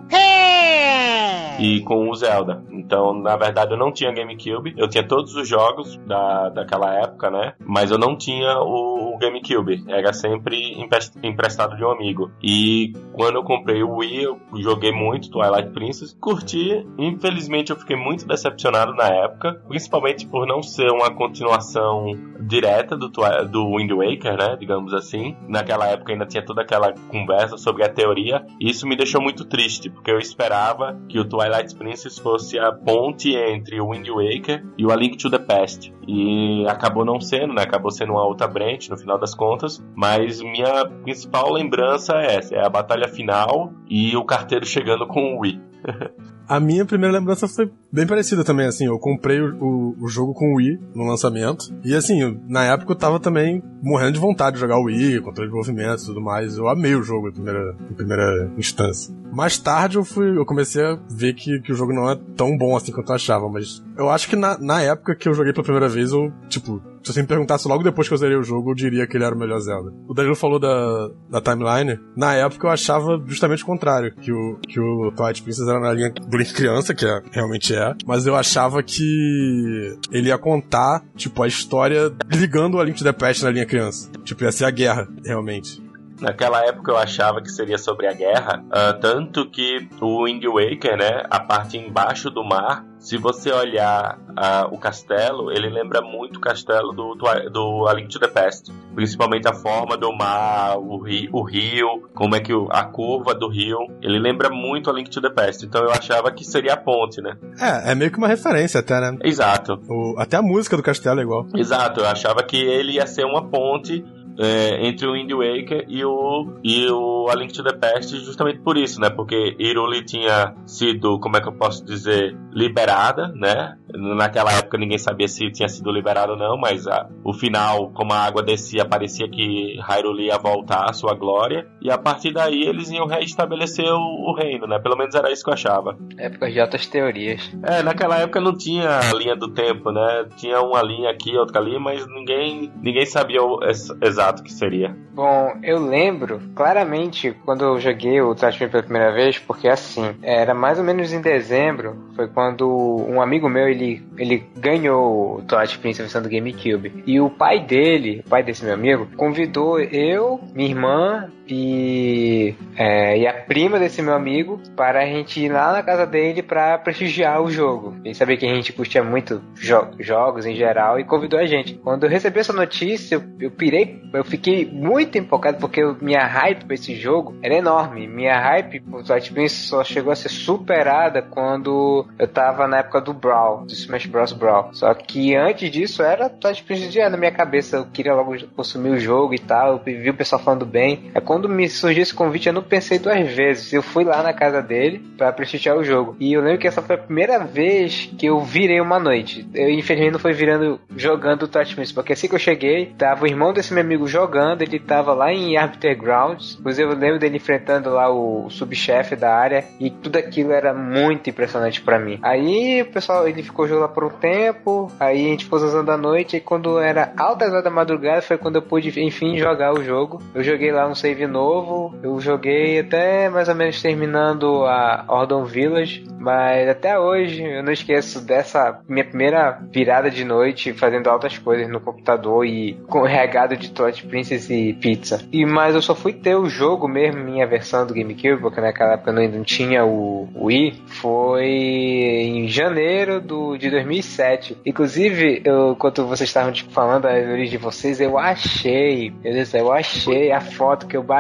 E 1.61 1.81
com 1.81 2.09
o 2.09 2.15
Zelda. 2.15 2.63
Então, 2.71 3.13
na 3.13 3.37
verdade, 3.37 3.73
eu 3.73 3.77
não 3.77 3.91
tinha 3.91 4.13
GameCube. 4.13 4.75
Eu 4.77 4.89
tinha 4.89 5.03
todos 5.03 5.35
os 5.35 5.49
jogos 5.49 5.97
da, 6.07 6.51
daquela 6.51 6.95
época, 6.95 7.31
né? 7.31 7.55
Mas 7.59 7.91
eu 7.91 7.99
não 7.99 8.17
tinha 8.17 8.61
o, 8.61 9.15
o 9.15 9.19
GameCube. 9.19 9.85
Era 9.89 10.13
sempre 10.13 10.77
emprestado 11.23 11.77
de 11.77 11.85
um 11.85 11.91
amigo. 11.91 12.31
E 12.41 12.93
quando 13.13 13.37
eu 13.37 13.43
comprei 13.43 13.83
o 13.83 13.97
Wii, 13.97 14.23
eu 14.23 14.39
joguei 14.59 14.93
muito 14.93 15.31
Twilight 15.31 15.71
Princess, 15.71 16.17
curti. 16.21 16.87
Infelizmente 16.97 17.71
eu 17.71 17.77
fiquei 17.77 17.97
muito 17.97 18.27
decepcionado 18.27 18.95
na 18.95 19.09
época, 19.09 19.61
principalmente 19.67 20.27
por 20.27 20.47
não 20.47 20.63
ser 20.63 20.91
uma 20.91 21.11
continuação 21.11 22.13
direta 22.41 22.97
do, 22.97 23.08
do 23.51 23.77
Wind 23.77 23.91
Waker, 23.91 24.37
né, 24.37 24.57
digamos 24.59 24.95
assim. 24.95 25.37
Naquela 25.49 25.87
época 25.87 26.13
ainda 26.13 26.27
tinha 26.27 26.45
toda 26.45 26.63
aquela 26.63 26.93
conversa 27.09 27.57
sobre 27.57 27.85
a 27.85 27.89
teoria, 27.89 28.45
e 28.61 28.71
isso 28.71 28.87
me 28.87 28.97
deixou 28.97 29.21
muito 29.21 29.45
triste, 29.45 29.91
porque 29.91 30.11
eu 30.11 30.19
esperava 30.19 30.99
que 31.09 31.19
o 31.19 31.25
Twilight 31.25 31.75
Princess 31.77 32.19
fosse 32.19 32.59
a 32.59 32.73
ponte 32.73 33.35
entre 33.35 33.81
o 33.81 33.91
Wind 33.91 34.09
Waker 34.09 34.65
e 34.77 34.87
o 34.87 34.93
A 34.93 34.97
Link 34.97 35.17
to 35.17 35.31
the 35.31 35.39
Past. 35.39 35.93
E 36.07 36.65
acabou 36.67 37.05
não 37.05 37.21
sendo, 37.21 37.53
né, 37.53 37.63
acabou 37.63 37.91
sendo 37.91 38.13
uma 38.13 38.27
outra 38.27 38.47
branch 38.47 38.89
no 38.89 38.97
final 38.97 39.19
das 39.19 39.35
contas, 39.35 39.85
mas 39.95 40.41
minha 40.41 40.87
principal 41.03 41.53
lembrança 41.53 42.15
é 42.15 42.37
essa, 42.37 42.55
é 42.55 42.65
a 42.65 42.71
batalha 42.71 43.09
final 43.09 43.73
e 43.89 44.17
o 44.17 44.25
carteiro 44.25 44.65
chegando 44.65 45.07
com 45.07 45.35
o 45.35 45.41
Wii. 45.41 45.61
A 46.49 46.59
minha 46.59 46.87
primeira 46.87 47.19
lembrança 47.19 47.47
foi 47.47 47.71
bem 47.93 48.07
parecida 48.07 48.43
também, 48.43 48.67
assim, 48.67 48.87
eu 48.87 48.99
comprei 48.99 49.39
o, 49.39 49.55
o, 49.63 50.05
o, 50.05 50.09
jogo 50.09 50.33
com 50.33 50.47
o 50.47 50.57
Wii 50.57 50.81
no 50.95 51.05
lançamento, 51.05 51.67
e 51.85 51.95
assim, 51.95 52.41
na 52.49 52.65
época 52.65 52.93
eu 52.93 52.97
tava 52.97 53.21
também 53.21 53.63
morrendo 53.83 54.13
de 54.13 54.19
vontade 54.19 54.55
de 54.55 54.61
jogar 54.61 54.79
o 54.79 54.85
Wii, 54.85 55.21
controle 55.21 55.51
de 55.51 55.55
movimento 55.55 56.03
e 56.03 56.07
tudo 56.07 56.23
mais, 56.23 56.57
eu 56.57 56.67
amei 56.67 56.95
o 56.95 57.03
jogo 57.03 57.29
em 57.29 57.33
primeira, 57.33 57.77
em 57.91 57.95
primeira 57.95 58.51
instância. 58.57 59.15
Mais 59.31 59.59
tarde 59.59 59.99
eu 59.99 60.05
fui, 60.05 60.39
eu 60.39 60.47
comecei 60.47 60.83
a 60.83 60.99
ver 61.11 61.35
que, 61.35 61.61
que 61.61 61.71
o 61.71 61.75
jogo 61.75 61.93
não 61.93 62.11
é 62.11 62.19
tão 62.35 62.57
bom 62.57 62.75
assim 62.75 62.93
quanto 62.93 63.11
eu 63.11 63.17
achava, 63.17 63.47
mas 63.51 63.85
eu 63.97 64.09
acho 64.09 64.27
que 64.27 64.35
na, 64.35 64.57
na 64.59 64.81
época 64.81 65.15
que 65.15 65.29
eu 65.29 65.35
joguei 65.35 65.53
pela 65.53 65.65
primeira 65.65 65.89
vez, 65.89 66.13
eu, 66.13 66.33
tipo, 66.49 66.83
se 67.09 67.15
você 67.15 67.23
me 67.23 67.29
perguntasse 67.29 67.67
logo 67.67 67.83
depois 67.83 68.07
que 68.07 68.13
eu 68.13 68.19
zerei 68.19 68.37
o 68.37 68.43
jogo, 68.43 68.71
eu 68.71 68.75
diria 68.75 69.07
que 69.07 69.17
ele 69.17 69.25
era 69.25 69.35
o 69.35 69.39
melhor 69.39 69.59
Zelda. 69.61 69.91
O 70.07 70.13
Danilo 70.13 70.37
falou 70.37 70.59
da, 70.59 71.09
da 71.31 71.41
timeline. 71.41 71.99
Na 72.15 72.35
época 72.35 72.67
eu 72.67 72.71
achava 72.71 73.19
justamente 73.27 73.63
o 73.63 73.67
contrário, 73.67 74.15
que 74.15 74.31
o, 74.31 74.59
que 74.69 74.79
o 74.79 75.11
Twilight 75.13 75.43
Princess 75.43 75.67
era 75.67 75.81
na 75.81 75.93
linha 75.93 76.11
do 76.11 76.37
Link 76.37 76.53
criança, 76.53 76.95
que 76.95 77.07
é, 77.07 77.23
realmente 77.33 77.75
é, 77.75 77.95
mas 78.07 78.27
eu 78.27 78.37
achava 78.37 78.83
que 78.83 79.97
ele 80.13 80.29
ia 80.29 80.37
contar, 80.37 81.03
tipo, 81.17 81.43
a 81.43 81.49
história 81.49 82.13
ligando 82.31 82.79
a 82.79 82.85
Link 82.85 82.99
to 82.99 83.05
the 83.05 83.13
Past 83.13 83.43
na 83.43 83.51
linha 83.51 83.65
criança. 83.65 84.11
Tipo, 84.23 84.45
ia 84.45 84.53
ser 84.53 84.67
a 84.67 84.71
guerra, 84.71 85.09
realmente. 85.25 85.88
Naquela 86.21 86.65
época 86.65 86.93
eu 86.93 86.99
achava 86.99 87.41
que 87.41 87.51
seria 87.51 87.79
sobre 87.79 88.07
a 88.07 88.13
guerra, 88.13 88.63
uh, 88.67 89.01
tanto 89.01 89.49
que 89.49 89.89
o 90.01 90.25
Wind 90.25 90.45
Waker, 90.45 90.97
né, 90.97 91.23
a 91.31 91.41
parte 91.41 91.79
embaixo 91.79 92.31
do 92.31 92.45
mar, 92.45 92.85
se 92.99 93.17
você 93.17 93.53
olhar 93.53 94.19
uh, 94.31 94.75
o 94.75 94.79
castelo, 94.79 95.53
ele 95.53 95.71
lembra 95.71 96.01
muito 96.03 96.39
o 96.39 96.41
castelo 96.41 96.93
do, 96.93 97.15
do, 97.15 97.51
do 97.51 97.87
A 97.89 97.95
Link 97.95 98.09
to 98.09 98.19
the 98.19 98.27
Past. 98.27 98.73
Principalmente 98.95 99.47
a 99.47 99.55
forma 99.55 99.97
do 99.97 100.13
mar, 100.13 100.77
o 100.79 100.99
rio, 100.99 101.31
o 101.33 101.43
rio 101.43 102.09
como 102.15 102.35
é 102.35 102.41
que 102.41 102.53
o, 102.53 102.67
a 102.71 102.85
curva 102.85 103.35
do 103.35 103.49
rio. 103.49 103.79
Ele 104.03 104.19
lembra 104.19 104.51
muito 104.51 104.91
A 104.91 104.93
Link 104.93 105.11
to 105.11 105.21
the 105.21 105.31
Past. 105.31 105.65
Então 105.65 105.83
eu 105.83 105.91
achava 105.91 106.33
que 106.33 106.45
seria 106.45 106.75
a 106.75 106.77
ponte, 106.77 107.23
né? 107.23 107.37
É, 107.61 107.93
é 107.93 107.95
meio 107.95 108.11
que 108.11 108.19
uma 108.19 108.29
referência 108.29 108.81
até, 108.81 109.01
né? 109.01 109.17
Exato. 109.23 109.81
O, 109.89 110.17
até 110.19 110.37
a 110.37 110.43
música 110.43 110.77
do 110.77 110.83
castelo 110.83 111.21
é 111.21 111.23
igual. 111.23 111.47
Exato, 111.55 112.01
eu 112.01 112.07
achava 112.07 112.43
que 112.43 112.57
ele 112.57 112.95
ia 112.95 113.07
ser 113.07 113.25
uma 113.25 113.49
ponte 113.49 114.05
é, 114.39 114.87
entre 114.87 115.07
o 115.07 115.13
Wind 115.13 115.33
Waker 115.33 115.85
e 115.89 116.05
o, 116.05 116.47
e 116.63 116.89
o 116.89 117.27
A 117.29 117.35
Link 117.35 117.53
to 117.53 117.65
the 117.65 117.73
Past 117.73 118.17
justamente 118.19 118.61
por 118.61 118.77
isso, 118.77 119.01
né? 119.01 119.11
Porque 119.11 119.57
Iruli 119.59 120.05
tinha 120.05 120.55
sido, 120.65 121.19
como 121.19 121.37
é 121.37 121.41
que 121.41 121.49
eu 121.49 121.53
posso 121.53 121.85
dizer, 121.85 122.37
liberada, 122.53 123.29
né? 123.35 123.77
Naquela 123.93 124.53
época 124.53 124.79
ninguém 124.79 124.99
sabia 124.99 125.27
se 125.27 125.51
tinha 125.51 125.69
sido 125.69 125.91
liberada 125.91 126.33
ou 126.33 126.39
não, 126.39 126.57
mas 126.57 126.87
a, 126.87 127.09
o 127.25 127.33
final, 127.33 127.91
como 127.91 128.13
a 128.13 128.19
água 128.19 128.43
descia, 128.43 128.85
parecia 128.85 129.29
que 129.29 129.77
Hyrule 129.81 130.27
ia 130.27 130.39
voltar 130.39 130.89
à 130.89 130.93
sua 130.93 131.15
glória, 131.15 131.67
e 131.83 131.91
a 131.91 131.99
partir 131.99 132.33
daí 132.33 132.63
eles 132.63 132.91
iam 132.91 133.07
reestabelecer 133.07 133.91
o, 133.93 134.31
o 134.31 134.35
reino, 134.37 134.67
né? 134.67 134.79
Pelo 134.79 134.97
menos 134.97 135.15
era 135.15 135.33
isso 135.33 135.43
que 135.43 135.51
eu 135.51 135.55
achava. 135.55 135.97
Época 136.17 136.51
de 136.51 136.61
altas 136.61 136.87
teorias. 136.87 137.51
É, 137.65 137.83
naquela 137.83 138.19
época 138.19 138.41
não 138.41 138.57
tinha 138.57 138.99
a 138.99 139.15
linha 139.15 139.35
do 139.35 139.49
tempo, 139.49 139.91
né? 139.91 140.27
Tinha 140.37 140.61
uma 140.61 140.83
linha 140.83 141.11
aqui, 141.11 141.37
outra 141.37 141.61
ali, 141.61 141.79
mas 141.79 142.07
ninguém, 142.07 142.71
ninguém 142.81 143.07
sabia 143.07 143.43
o 143.43 143.59
exato 144.03 144.28
que 144.35 144.53
seria? 144.53 144.95
Bom, 145.15 145.59
eu 145.63 145.79
lembro 145.79 146.41
claramente 146.55 147.35
quando 147.45 147.65
eu 147.65 147.81
joguei 147.81 148.21
o 148.21 148.35
Tatooine 148.35 148.71
pela 148.71 148.83
primeira 148.83 149.13
vez, 149.13 149.39
porque 149.39 149.69
assim, 149.69 150.15
era 150.23 150.55
mais 150.55 150.79
ou 150.79 150.85
menos 150.85 151.13
em 151.13 151.21
dezembro, 151.21 151.97
foi 152.15 152.29
quando 152.29 152.69
um 153.09 153.21
amigo 153.21 153.49
meu, 153.49 153.69
ele, 153.69 154.07
ele 154.17 154.45
ganhou 154.57 155.39
o 155.39 155.43
Twilight 155.43 155.79
Princess 155.79 156.01
versão 156.01 156.23
do 156.23 156.29
GameCube. 156.29 157.03
E 157.07 157.21
o 157.21 157.31
pai 157.31 157.61
dele, 157.61 158.23
o 158.25 158.29
pai 158.29 158.43
desse 158.43 158.65
meu 158.65 158.75
amigo, 158.75 159.09
convidou 159.17 159.81
eu, 159.81 160.41
minha 160.55 160.69
irmã 160.69 161.31
e, 161.49 162.55
é, 162.77 163.19
e 163.19 163.27
a 163.27 163.33
prima 163.33 163.79
desse 163.79 164.03
meu 164.03 164.15
amigo 164.15 164.61
para 164.77 165.03
a 165.03 165.07
gente 165.07 165.41
ir 165.41 165.51
lá 165.51 165.73
na 165.73 165.83
casa 165.83 166.07
dele 166.07 166.43
para 166.43 166.77
prestigiar 166.79 167.43
o 167.43 167.51
jogo. 167.51 167.97
Ele 168.05 168.15
sabia 168.15 168.37
que 168.37 168.47
a 168.47 168.55
gente 168.55 168.73
curtia 168.73 169.03
muito 169.03 169.43
jo 169.55 169.79
jogos 169.99 170.45
em 170.45 170.55
geral 170.55 170.99
e 170.99 171.05
convidou 171.05 171.39
a 171.39 171.47
gente. 171.47 171.75
Quando 171.75 172.05
eu 172.05 172.11
recebi 172.11 172.41
essa 172.41 172.53
notícia, 172.53 173.17
eu, 173.17 173.23
eu 173.41 173.51
pirei, 173.51 174.03
eu 174.13 174.25
fiquei 174.25 174.67
muito 174.67 175.17
empolgado 175.17 175.59
porque 175.59 175.83
eu, 175.83 175.97
minha 176.01 176.25
hype 176.25 176.65
para 176.65 176.75
esse 176.75 176.95
jogo 176.95 177.37
era 177.43 177.55
enorme. 177.55 178.07
Minha 178.07 178.39
hype 178.39 178.81
por 178.81 179.03
Twilight 179.03 179.33
Princess 179.33 179.69
só 179.69 179.83
chegou 179.83 180.13
a 180.13 180.17
ser 180.17 180.29
superada 180.29 181.23
quando 181.23 182.07
eu 182.19 182.29
tava 182.29 182.67
na 182.67 182.79
época 182.79 183.01
do 183.01 183.15
Brawl, 183.15 183.65
do 183.65 183.73
Smash 183.73 184.07
Bros. 184.07 184.33
Brawl. 184.33 184.71
Só 184.73 184.93
que 184.95 185.35
antes 185.35 185.71
disso 185.71 186.03
era 186.03 186.29
Twilight 186.29 186.65
Princess 186.65 186.93
já 186.93 187.09
na 187.09 187.17
minha 187.17 187.33
cabeça. 187.33 187.79
Eu 187.79 187.87
queria 187.87 188.15
logo 188.15 188.35
consumir 188.55 188.91
o 188.91 188.99
jogo 188.99 189.35
e 189.35 189.39
tal. 189.39 189.73
Eu 189.73 189.79
vi 189.79 190.11
o 190.11 190.15
pessoal 190.15 190.43
falando 190.43 190.67
bem. 190.67 191.11
É 191.15 191.21
me 191.47 191.69
surgiu 191.69 192.03
esse 192.03 192.15
convite, 192.15 192.47
eu 192.47 192.55
não 192.55 192.63
pensei 192.63 192.99
duas 192.99 193.31
vezes. 193.31 193.71
Eu 193.71 193.83
fui 193.83 194.03
lá 194.03 194.23
na 194.23 194.33
casa 194.33 194.63
dele 194.63 195.05
para 195.19 195.31
prestigiar 195.31 195.77
o 195.77 195.85
jogo. 195.85 196.17
E 196.19 196.33
eu 196.33 196.41
lembro 196.41 196.59
que 196.59 196.67
essa 196.67 196.81
foi 196.81 196.95
a 196.95 196.99
primeira 196.99 197.39
vez 197.41 198.11
que 198.19 198.25
eu 198.25 198.41
virei 198.41 198.81
uma 198.81 198.99
noite. 198.99 199.47
Eu, 199.55 199.69
infelizmente, 199.69 200.13
não 200.13 200.19
foi 200.19 200.33
virando 200.33 200.81
jogando 200.97 201.43
o 201.43 201.49
Twilight 201.49 201.75
Princess, 201.75 201.93
porque 201.93 202.15
assim 202.15 202.29
que 202.29 202.35
eu 202.35 202.39
cheguei, 202.39 202.87
tava 202.97 203.25
o 203.25 203.27
irmão 203.27 203.53
desse 203.53 203.75
meu 203.75 203.83
amigo 203.83 204.07
jogando, 204.07 204.63
ele 204.63 204.79
tava 204.79 205.13
lá 205.13 205.33
em 205.33 205.57
Arbiter 205.57 205.97
Grounds. 205.99 206.57
Inclusive, 206.59 206.93
eu 206.93 206.97
lembro 206.97 207.19
dele 207.19 207.37
enfrentando 207.37 207.91
lá 207.91 208.11
o 208.11 208.49
subchefe 208.49 209.15
da 209.15 209.35
área 209.35 209.65
e 209.79 209.91
tudo 209.91 210.17
aquilo 210.17 210.53
era 210.53 210.73
muito 210.73 211.29
impressionante 211.29 211.81
para 211.83 211.99
mim. 211.99 212.19
Aí 212.23 212.83
o 212.83 212.87
pessoal, 212.87 213.29
ele 213.29 213.43
ficou 213.43 213.67
jogando 213.67 213.83
lá 213.83 213.89
por 213.89 214.05
um 214.05 214.11
tempo, 214.11 214.91
aí 214.99 215.27
a 215.27 215.29
gente 215.31 215.45
ficou 215.45 215.59
usando 215.59 215.91
a 215.91 215.97
noite 215.97 216.37
e 216.37 216.41
quando 216.41 216.79
era 216.79 217.13
altas 217.17 217.51
horas 217.51 217.65
da 217.65 217.71
madrugada 217.71 218.23
foi 218.23 218.39
quando 218.39 218.57
eu 218.57 218.63
pude, 218.63 219.01
enfim, 219.01 219.37
jogar 219.37 219.73
o 219.73 219.83
jogo. 219.83 220.23
Eu 220.35 220.43
joguei 220.43 220.73
lá 220.73 220.87
um 220.87 220.95
save 220.95 221.27
novo, 221.29 221.95
eu 222.03 222.19
joguei 222.21 222.81
até 222.81 223.29
mais 223.29 223.49
ou 223.49 223.55
menos 223.55 223.81
terminando 223.81 224.65
a 224.65 225.05
Ordon 225.09 225.45
Village, 225.45 226.05
Mas 226.19 226.69
até 226.69 226.99
hoje 226.99 227.43
eu 227.43 227.63
não 227.63 227.73
esqueço 227.73 228.21
dessa 228.21 228.81
minha 228.89 229.05
primeira 229.05 229.61
virada 229.71 230.11
de 230.11 230.25
noite 230.25 230.73
fazendo 230.73 231.09
altas 231.09 231.39
coisas 231.39 231.69
no 231.69 231.81
computador 231.81 232.45
e 232.45 232.75
com 232.89 233.03
regado 233.03 233.57
de 233.57 233.71
Twilight 233.71 234.07
Princess 234.07 234.51
e 234.51 234.73
pizza. 234.75 235.23
E 235.33 235.47
mas 235.47 235.75
eu 235.75 235.83
só 235.83 235.95
fui 235.95 236.13
ter 236.13 236.35
o 236.35 236.49
jogo 236.49 236.89
mesmo, 236.89 237.23
minha 237.23 237.47
versão 237.47 237.87
do 237.87 237.95
GameCube, 237.95 238.41
porque 238.41 238.61
naquela 238.61 238.95
época 238.95 239.11
eu 239.11 239.19
ainda 239.19 239.37
não 239.37 239.45
tinha 239.45 239.85
o 239.85 240.29
Wii, 240.35 240.83
foi 240.87 241.47
em 241.47 242.49
janeiro 242.49 243.21
do, 243.21 243.57
de 243.57 243.71
2007. 243.71 244.59
Inclusive, 244.67 245.43
eu, 245.45 245.73
enquanto 245.73 246.05
vocês 246.07 246.29
estavam 246.29 246.53
tipo, 246.53 246.71
falando 246.73 247.03
da 247.03 247.11
origem 247.11 247.51
de 247.51 247.59
vocês, 247.59 248.01
eu 248.01 248.19
achei, 248.19 249.13
eu 249.55 249.73
achei 249.73 250.33
a 250.33 250.41
foto 250.41 250.87
que 250.87 250.97
eu 250.97 251.03
bati 251.03 251.18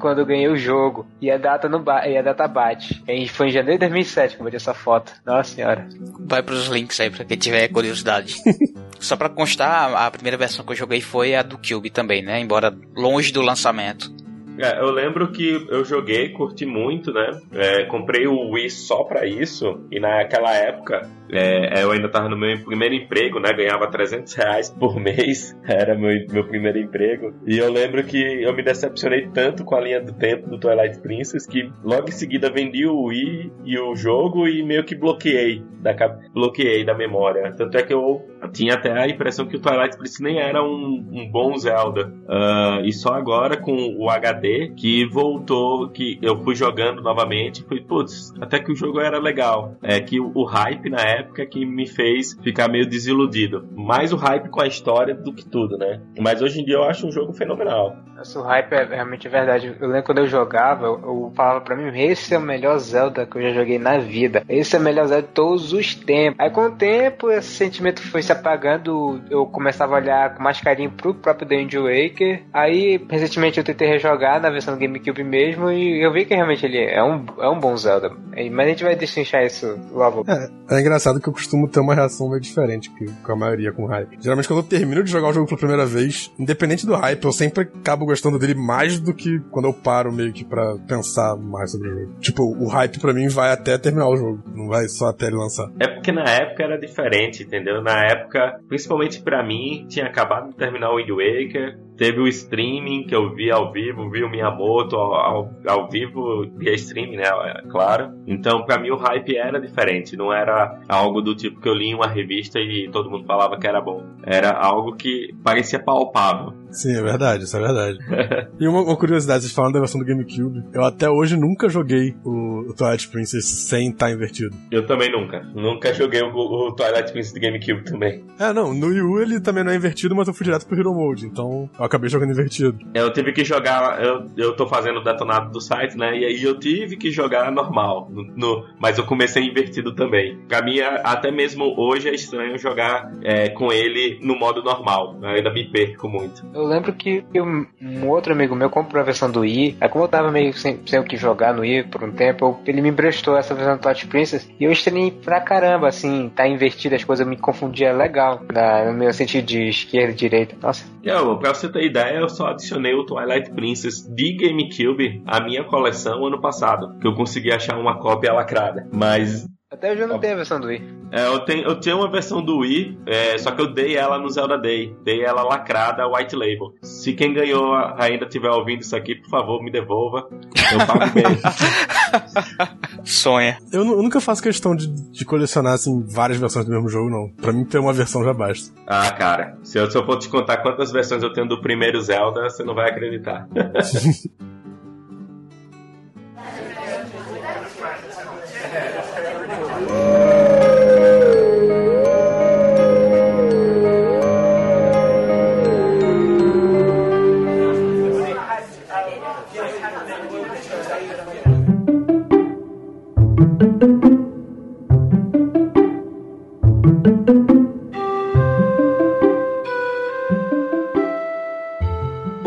quando 0.00 0.20
eu 0.20 0.26
ganhei 0.26 0.48
o 0.48 0.56
jogo. 0.56 1.06
E 1.20 1.30
a 1.30 1.36
data 1.36 1.68
não 1.68 1.84
e 2.06 2.16
a 2.16 2.22
data 2.22 2.46
bate. 2.46 3.02
E 3.08 3.28
foi 3.28 3.48
em 3.48 3.52
janeiro 3.52 3.78
de 3.78 3.86
2007 3.86 4.36
que 4.36 4.40
eu 4.40 4.44
bati 4.44 4.56
essa 4.56 4.74
foto. 4.74 5.12
Nossa 5.24 5.54
senhora. 5.54 5.88
Vai 6.20 6.42
pros 6.42 6.68
links 6.68 6.98
aí 7.00 7.10
pra 7.10 7.24
quem 7.24 7.36
tiver 7.36 7.68
curiosidade. 7.68 8.36
Só 8.98 9.16
pra 9.16 9.28
constar, 9.28 9.94
a 9.94 10.10
primeira 10.10 10.36
versão 10.36 10.64
que 10.64 10.72
eu 10.72 10.76
joguei 10.76 11.00
foi 11.00 11.34
a 11.34 11.42
do 11.42 11.58
Cube 11.58 11.90
também, 11.90 12.22
né? 12.22 12.40
Embora 12.40 12.74
longe 12.96 13.32
do 13.32 13.42
lançamento. 13.42 14.10
É, 14.58 14.80
eu 14.80 14.90
lembro 14.90 15.30
que 15.32 15.66
eu 15.68 15.84
joguei, 15.84 16.28
curti 16.30 16.64
muito, 16.64 17.12
né? 17.12 17.40
É, 17.52 17.84
comprei 17.84 18.26
o 18.26 18.50
Wii 18.50 18.70
só 18.70 19.02
pra 19.04 19.26
isso, 19.26 19.84
e 19.90 19.98
naquela 19.98 20.52
época 20.54 21.08
é, 21.30 21.82
eu 21.82 21.90
ainda 21.90 22.08
tava 22.08 22.28
no 22.28 22.36
meu 22.36 22.58
primeiro 22.64 22.94
emprego, 22.94 23.40
né? 23.40 23.52
Ganhava 23.52 23.90
300 23.90 24.32
reais 24.34 24.70
por 24.70 25.00
mês, 25.00 25.56
era 25.66 25.94
meu, 25.94 26.10
meu 26.30 26.46
primeiro 26.46 26.78
emprego. 26.78 27.34
E 27.46 27.58
eu 27.58 27.72
lembro 27.72 28.04
que 28.04 28.42
eu 28.42 28.54
me 28.54 28.62
decepcionei 28.62 29.28
tanto 29.28 29.64
com 29.64 29.74
a 29.74 29.80
linha 29.80 30.00
do 30.00 30.12
tempo 30.12 30.48
do 30.48 30.58
Twilight 30.58 31.00
Princess 31.00 31.46
que 31.46 31.70
logo 31.82 32.08
em 32.08 32.12
seguida 32.12 32.50
vendi 32.50 32.86
o 32.86 33.04
Wii 33.04 33.52
e 33.64 33.78
o 33.78 33.96
jogo 33.96 34.46
e 34.46 34.62
meio 34.62 34.84
que 34.84 34.94
bloqueei 34.94 35.62
da, 35.80 35.92
bloqueei 36.32 36.84
da 36.84 36.94
memória. 36.94 37.52
Tanto 37.52 37.76
é 37.76 37.82
que 37.82 37.92
eu 37.92 38.24
tinha 38.52 38.74
até 38.74 38.92
a 38.92 39.08
impressão 39.08 39.46
que 39.46 39.56
o 39.56 39.60
Twilight 39.60 39.96
Princess 39.96 40.20
nem 40.20 40.38
era 40.38 40.62
um, 40.62 41.08
um 41.12 41.28
bom 41.30 41.56
Zelda. 41.56 42.12
Uh, 42.28 42.84
e 42.84 42.92
só 42.92 43.14
agora 43.14 43.56
com 43.56 43.96
o 43.98 44.08
HD 44.08 44.43
que 44.76 45.04
voltou, 45.06 45.88
que 45.88 46.18
eu 46.22 46.42
fui 46.42 46.54
jogando 46.54 47.02
novamente, 47.02 47.64
fui, 47.64 47.80
putz, 47.80 48.32
até 48.40 48.58
que 48.58 48.72
o 48.72 48.76
jogo 48.76 49.00
era 49.00 49.18
legal. 49.18 49.76
É 49.82 50.00
que 50.00 50.20
o, 50.20 50.32
o 50.34 50.44
hype 50.44 50.90
na 50.90 51.00
época 51.00 51.34
época 51.34 51.46
que 51.46 51.64
me 51.66 51.86
fez 51.86 52.38
ficar 52.42 52.68
meio 52.68 52.86
desiludido. 52.86 53.68
Mais 53.74 54.12
o 54.12 54.16
hype 54.16 54.48
com 54.48 54.60
a 54.60 54.66
história 54.66 55.14
do 55.14 55.32
que 55.32 55.44
tudo, 55.44 55.76
né? 55.76 56.00
Mas 56.18 56.40
hoje 56.40 56.60
em 56.60 56.64
dia 56.64 56.74
eu 56.74 56.84
acho 56.84 57.06
um 57.06 57.12
jogo 57.12 57.32
fenomenal. 57.32 57.96
Esse 58.20 58.38
hype 58.38 58.72
é 58.72 58.84
realmente 58.84 59.28
verdade. 59.28 59.76
Eu 59.80 59.88
lembro 59.88 60.04
quando 60.04 60.18
eu 60.18 60.26
jogava, 60.26 60.86
eu, 60.86 61.00
eu 61.02 61.32
falava 61.34 61.60
pra 61.60 61.76
mim, 61.76 61.90
esse 62.00 62.34
é 62.34 62.38
o 62.38 62.40
melhor 62.40 62.78
Zelda 62.78 63.26
que 63.26 63.36
eu 63.36 63.42
já 63.42 63.50
joguei 63.50 63.78
na 63.78 63.98
vida. 63.98 64.44
Esse 64.48 64.76
é 64.76 64.78
o 64.78 64.82
melhor 64.82 65.06
Zelda 65.06 65.26
de 65.26 65.32
todos 65.32 65.72
os 65.72 65.94
tempos. 65.94 66.38
Aí 66.38 66.50
com 66.50 66.66
o 66.66 66.70
tempo, 66.70 67.30
esse 67.30 67.48
sentimento 67.48 68.00
foi 68.02 68.22
se 68.22 68.32
apagando, 68.32 69.20
eu 69.28 69.46
começava 69.46 69.94
a 69.94 69.98
olhar 69.98 70.34
com 70.34 70.42
mais 70.42 70.60
carinho 70.60 70.90
pro 70.90 71.14
próprio 71.14 71.48
The 71.48 71.56
Wind 71.56 71.74
Waker. 71.74 72.42
Aí, 72.52 73.04
recentemente 73.10 73.58
eu 73.58 73.64
tentei 73.64 73.88
rejogar 73.88 74.33
na 74.40 74.50
versão 74.50 74.74
do 74.74 74.80
GameCube 74.80 75.22
mesmo 75.22 75.70
e 75.70 76.04
eu 76.04 76.12
vi 76.12 76.24
que 76.24 76.34
realmente 76.34 76.64
ele 76.64 76.78
é 76.78 77.02
um, 77.02 77.24
é 77.38 77.48
um 77.48 77.58
bom 77.58 77.76
Zelda. 77.76 78.10
Mas 78.50 78.66
a 78.66 78.70
gente 78.70 78.84
vai 78.84 78.96
destrinchar 78.96 79.44
isso 79.44 79.78
logo. 79.92 80.24
É, 80.28 80.76
é 80.76 80.80
engraçado 80.80 81.04
engraçado 81.04 81.20
que 81.20 81.28
eu 81.28 81.32
costumo 81.32 81.68
ter 81.68 81.80
uma 81.80 81.94
reação 81.94 82.28
meio 82.28 82.40
diferente 82.40 82.90
que, 82.90 83.06
com 83.22 83.32
a 83.32 83.36
maioria 83.36 83.72
com 83.72 83.86
hype. 83.86 84.16
Geralmente, 84.20 84.48
quando 84.48 84.60
eu 84.60 84.68
termino 84.68 85.02
de 85.02 85.10
jogar 85.10 85.28
o 85.28 85.32
jogo 85.32 85.46
pela 85.46 85.58
primeira 85.58 85.86
vez, 85.86 86.32
independente 86.38 86.86
do 86.86 86.94
hype, 86.94 87.24
eu 87.24 87.32
sempre 87.32 87.62
acabo 87.62 88.06
gostando 88.06 88.38
dele 88.38 88.54
mais 88.54 88.98
do 88.98 89.12
que 89.12 89.40
quando 89.50 89.66
eu 89.66 89.72
paro 89.72 90.12
meio 90.12 90.32
que 90.32 90.44
pra 90.44 90.76
pensar 90.88 91.36
mais 91.36 91.72
sobre 91.72 91.88
o 91.88 91.92
jogo. 91.92 92.14
Tipo, 92.20 92.42
o 92.42 92.68
hype 92.68 92.98
pra 92.98 93.12
mim 93.12 93.28
vai 93.28 93.52
até 93.52 93.76
terminar 93.76 94.08
o 94.08 94.16
jogo, 94.16 94.42
não 94.54 94.68
vai 94.68 94.88
só 94.88 95.08
até 95.08 95.26
ele 95.26 95.36
lançar. 95.36 95.68
É 95.78 95.88
porque 95.88 96.12
na 96.12 96.24
época 96.24 96.62
era 96.62 96.78
diferente, 96.78 97.42
entendeu? 97.42 97.82
Na 97.82 98.04
época, 98.04 98.60
principalmente 98.68 99.22
pra 99.22 99.42
mim, 99.42 99.86
tinha 99.88 100.06
acabado 100.06 100.50
de 100.50 100.56
terminar 100.56 100.90
o 100.90 100.96
Wind 100.96 101.10
Waker, 101.10 101.78
Teve 101.96 102.20
o 102.20 102.28
streaming 102.28 103.04
que 103.06 103.14
eu 103.14 103.34
vi 103.34 103.50
ao 103.50 103.72
vivo, 103.72 104.10
vi 104.10 104.24
o 104.24 104.28
Miyamoto 104.28 104.96
ao, 104.96 105.14
ao, 105.14 105.50
ao 105.66 105.88
vivo 105.88 106.44
via 106.56 106.74
streaming, 106.74 107.16
né? 107.16 107.24
É 107.24 107.62
claro. 107.68 108.12
Então, 108.26 108.64
para 108.64 108.78
mim, 108.78 108.90
o 108.90 108.96
hype 108.96 109.36
era 109.36 109.60
diferente. 109.60 110.16
Não 110.16 110.32
era 110.32 110.80
algo 110.88 111.20
do 111.20 111.34
tipo 111.34 111.60
que 111.60 111.68
eu 111.68 111.74
li 111.74 111.86
em 111.86 111.94
uma 111.94 112.06
revista 112.06 112.58
e 112.58 112.88
todo 112.90 113.10
mundo 113.10 113.24
falava 113.24 113.58
que 113.58 113.66
era 113.66 113.80
bom. 113.80 114.02
Era 114.24 114.50
algo 114.50 114.96
que 114.96 115.34
parecia 115.42 115.78
palpável. 115.78 116.63
Sim, 116.74 116.96
é 116.96 117.02
verdade, 117.02 117.44
isso 117.44 117.56
é 117.56 117.60
verdade. 117.60 117.98
e 118.58 118.66
uma, 118.66 118.82
uma, 118.82 118.96
curiosidade, 118.96 119.42
vocês 119.42 119.52
falando 119.52 119.74
da 119.74 119.78
versão 119.78 120.00
do 120.00 120.06
GameCube, 120.06 120.64
eu 120.72 120.84
até 120.84 121.08
hoje 121.08 121.36
nunca 121.36 121.68
joguei 121.68 122.14
o, 122.24 122.70
o 122.70 122.74
Twilight 122.74 123.08
Princess 123.08 123.46
sem 123.46 123.90
estar 123.90 124.06
tá 124.06 124.12
invertido. 124.12 124.54
Eu 124.70 124.84
também 124.84 125.10
nunca. 125.10 125.40
Nunca 125.54 125.94
joguei 125.94 126.20
o, 126.20 126.34
o, 126.34 126.74
Twilight 126.74 127.12
Princess 127.12 127.32
do 127.32 127.40
GameCube 127.40 127.84
também. 127.84 128.24
É, 128.38 128.52
não, 128.52 128.74
no 128.74 128.88
Wii 128.88 129.02
U 129.02 129.20
ele 129.20 129.40
também 129.40 129.62
não 129.62 129.70
é 129.70 129.76
invertido, 129.76 130.16
mas 130.16 130.26
eu 130.26 130.34
fui 130.34 130.44
direto 130.44 130.66
pro 130.66 130.78
Hero 130.78 130.92
Mode, 130.92 131.26
então 131.26 131.70
eu 131.78 131.84
acabei 131.84 132.10
jogando 132.10 132.32
invertido. 132.32 132.76
Eu 132.92 133.12
tive 133.12 133.32
que 133.32 133.44
jogar, 133.44 134.02
eu, 134.02 134.26
eu 134.36 134.56
tô 134.56 134.66
fazendo 134.66 134.98
o 134.98 135.04
detonado 135.04 135.52
do 135.52 135.60
site, 135.60 135.96
né, 135.96 136.18
e 136.18 136.24
aí 136.24 136.42
eu 136.42 136.58
tive 136.58 136.96
que 136.96 137.10
jogar 137.10 137.52
normal, 137.52 138.08
no, 138.10 138.24
no 138.34 138.64
mas 138.80 138.98
eu 138.98 139.04
comecei 139.04 139.44
invertido 139.44 139.94
também. 139.94 140.38
Pra 140.48 140.62
mim, 140.62 140.80
até 140.80 141.30
mesmo 141.30 141.74
hoje 141.78 142.08
é 142.08 142.14
estranho 142.14 142.58
jogar 142.58 143.12
é, 143.22 143.48
com 143.50 143.72
ele 143.72 144.18
no 144.22 144.36
modo 144.36 144.62
normal, 144.62 145.16
eu 145.22 145.28
ainda 145.28 145.52
me 145.52 145.70
perco 145.70 146.08
muito. 146.08 146.44
Eu 146.52 146.63
eu 146.64 146.68
lembro 146.68 146.92
que 146.92 147.24
um 147.34 148.08
outro 148.08 148.32
amigo 148.32 148.54
meu 148.54 148.70
comprou 148.70 149.00
a 149.00 149.04
versão 149.04 149.30
do 149.30 149.40
Wii. 149.40 149.76
Aí 149.80 149.88
como 149.88 150.04
eu 150.04 150.08
tava 150.08 150.30
meio 150.30 150.52
sem, 150.54 150.80
sem 150.86 150.98
o 150.98 151.04
que 151.04 151.16
jogar 151.16 151.52
no 151.54 151.60
Wii 151.60 151.84
por 151.84 152.02
um 152.02 152.12
tempo, 152.12 152.60
ele 152.66 152.80
me 152.80 152.88
emprestou 152.88 153.36
essa 153.36 153.54
versão 153.54 153.76
do 153.76 153.80
Touch 153.80 154.06
Princess 154.06 154.48
e 154.58 154.64
eu 154.64 154.72
estranhei 154.72 155.10
pra 155.10 155.40
caramba, 155.40 155.88
assim, 155.88 156.30
tá 156.34 156.46
invertido 156.48 156.94
as 156.94 157.04
coisas, 157.04 157.26
me 157.26 157.36
confundia 157.36 157.92
legal 157.92 158.40
na, 158.52 158.86
no 158.86 158.98
meu 158.98 159.12
sentido 159.12 159.44
de 159.44 159.68
esquerda 159.68 160.12
e 160.12 160.16
direita. 160.16 160.56
Nossa. 160.60 160.84
Eu, 161.02 161.38
pra 161.38 161.52
você 161.54 161.68
ter 161.68 161.84
ideia, 161.84 162.18
eu 162.18 162.28
só 162.28 162.48
adicionei 162.48 162.94
o 162.94 163.04
Twilight 163.04 163.50
Princess 163.50 164.02
de 164.08 164.36
GameCube 164.36 165.22
à 165.26 165.40
minha 165.40 165.64
coleção 165.64 166.24
ano 166.24 166.40
passado, 166.40 166.98
que 166.98 167.06
eu 167.06 167.14
consegui 167.14 167.52
achar 167.52 167.78
uma 167.78 167.98
cópia 167.98 168.32
lacrada. 168.32 168.88
Mas 168.92 169.46
até 169.74 169.92
hoje 169.92 170.02
eu 170.02 170.08
não 170.08 170.18
tenho 170.18 170.32
a 170.32 170.36
versão 170.36 170.60
do 170.60 170.68
Wii. 170.68 171.04
É, 171.10 171.26
eu, 171.26 171.40
tenho, 171.40 171.62
eu 171.64 171.78
tinha 171.78 171.96
uma 171.96 172.10
versão 172.10 172.42
do 172.42 172.58
Wii, 172.58 172.98
é, 173.06 173.38
só 173.38 173.50
que 173.50 173.60
eu 173.60 173.72
dei 173.72 173.96
ela 173.96 174.18
no 174.18 174.28
Zelda 174.28 174.58
Day. 174.58 174.96
Dei 175.04 175.22
ela 175.22 175.42
lacrada, 175.42 176.06
white 176.08 176.34
label. 176.34 176.74
Se 176.82 177.12
quem 177.12 177.32
ganhou 177.32 177.74
ainda 177.98 178.24
estiver 178.24 178.50
ouvindo 178.50 178.80
isso 178.80 178.96
aqui, 178.96 179.14
por 179.14 179.28
favor, 179.28 179.62
me 179.62 179.70
devolva. 179.70 180.28
Eu 180.72 180.86
pago 180.86 181.12
bem. 181.12 181.24
Sonha. 183.04 183.58
Eu, 183.72 183.84
eu, 183.84 184.02
nunca 184.02 184.20
faço 184.20 184.42
questão 184.42 184.74
de, 184.74 184.88
de, 184.88 185.24
colecionar, 185.24 185.74
assim, 185.74 186.04
várias 186.06 186.38
versões 186.38 186.64
do 186.64 186.72
mesmo 186.72 186.88
jogo, 186.88 187.10
não. 187.10 187.28
Pra 187.40 187.52
mim, 187.52 187.64
ter 187.64 187.78
uma 187.78 187.92
versão 187.92 188.24
já 188.24 188.32
basta. 188.32 188.74
Ah, 188.86 189.10
cara. 189.12 189.58
Se 189.62 189.78
eu, 189.78 189.90
se 189.90 189.96
eu 189.96 190.04
for 190.06 190.18
te 190.18 190.28
contar 190.28 190.58
quantas 190.58 190.90
versões 190.90 191.22
eu 191.22 191.32
tenho 191.32 191.48
do 191.48 191.60
primeiro 191.60 192.00
Zelda, 192.00 192.48
você 192.48 192.64
não 192.64 192.74
vai 192.74 192.90
acreditar. 192.90 193.48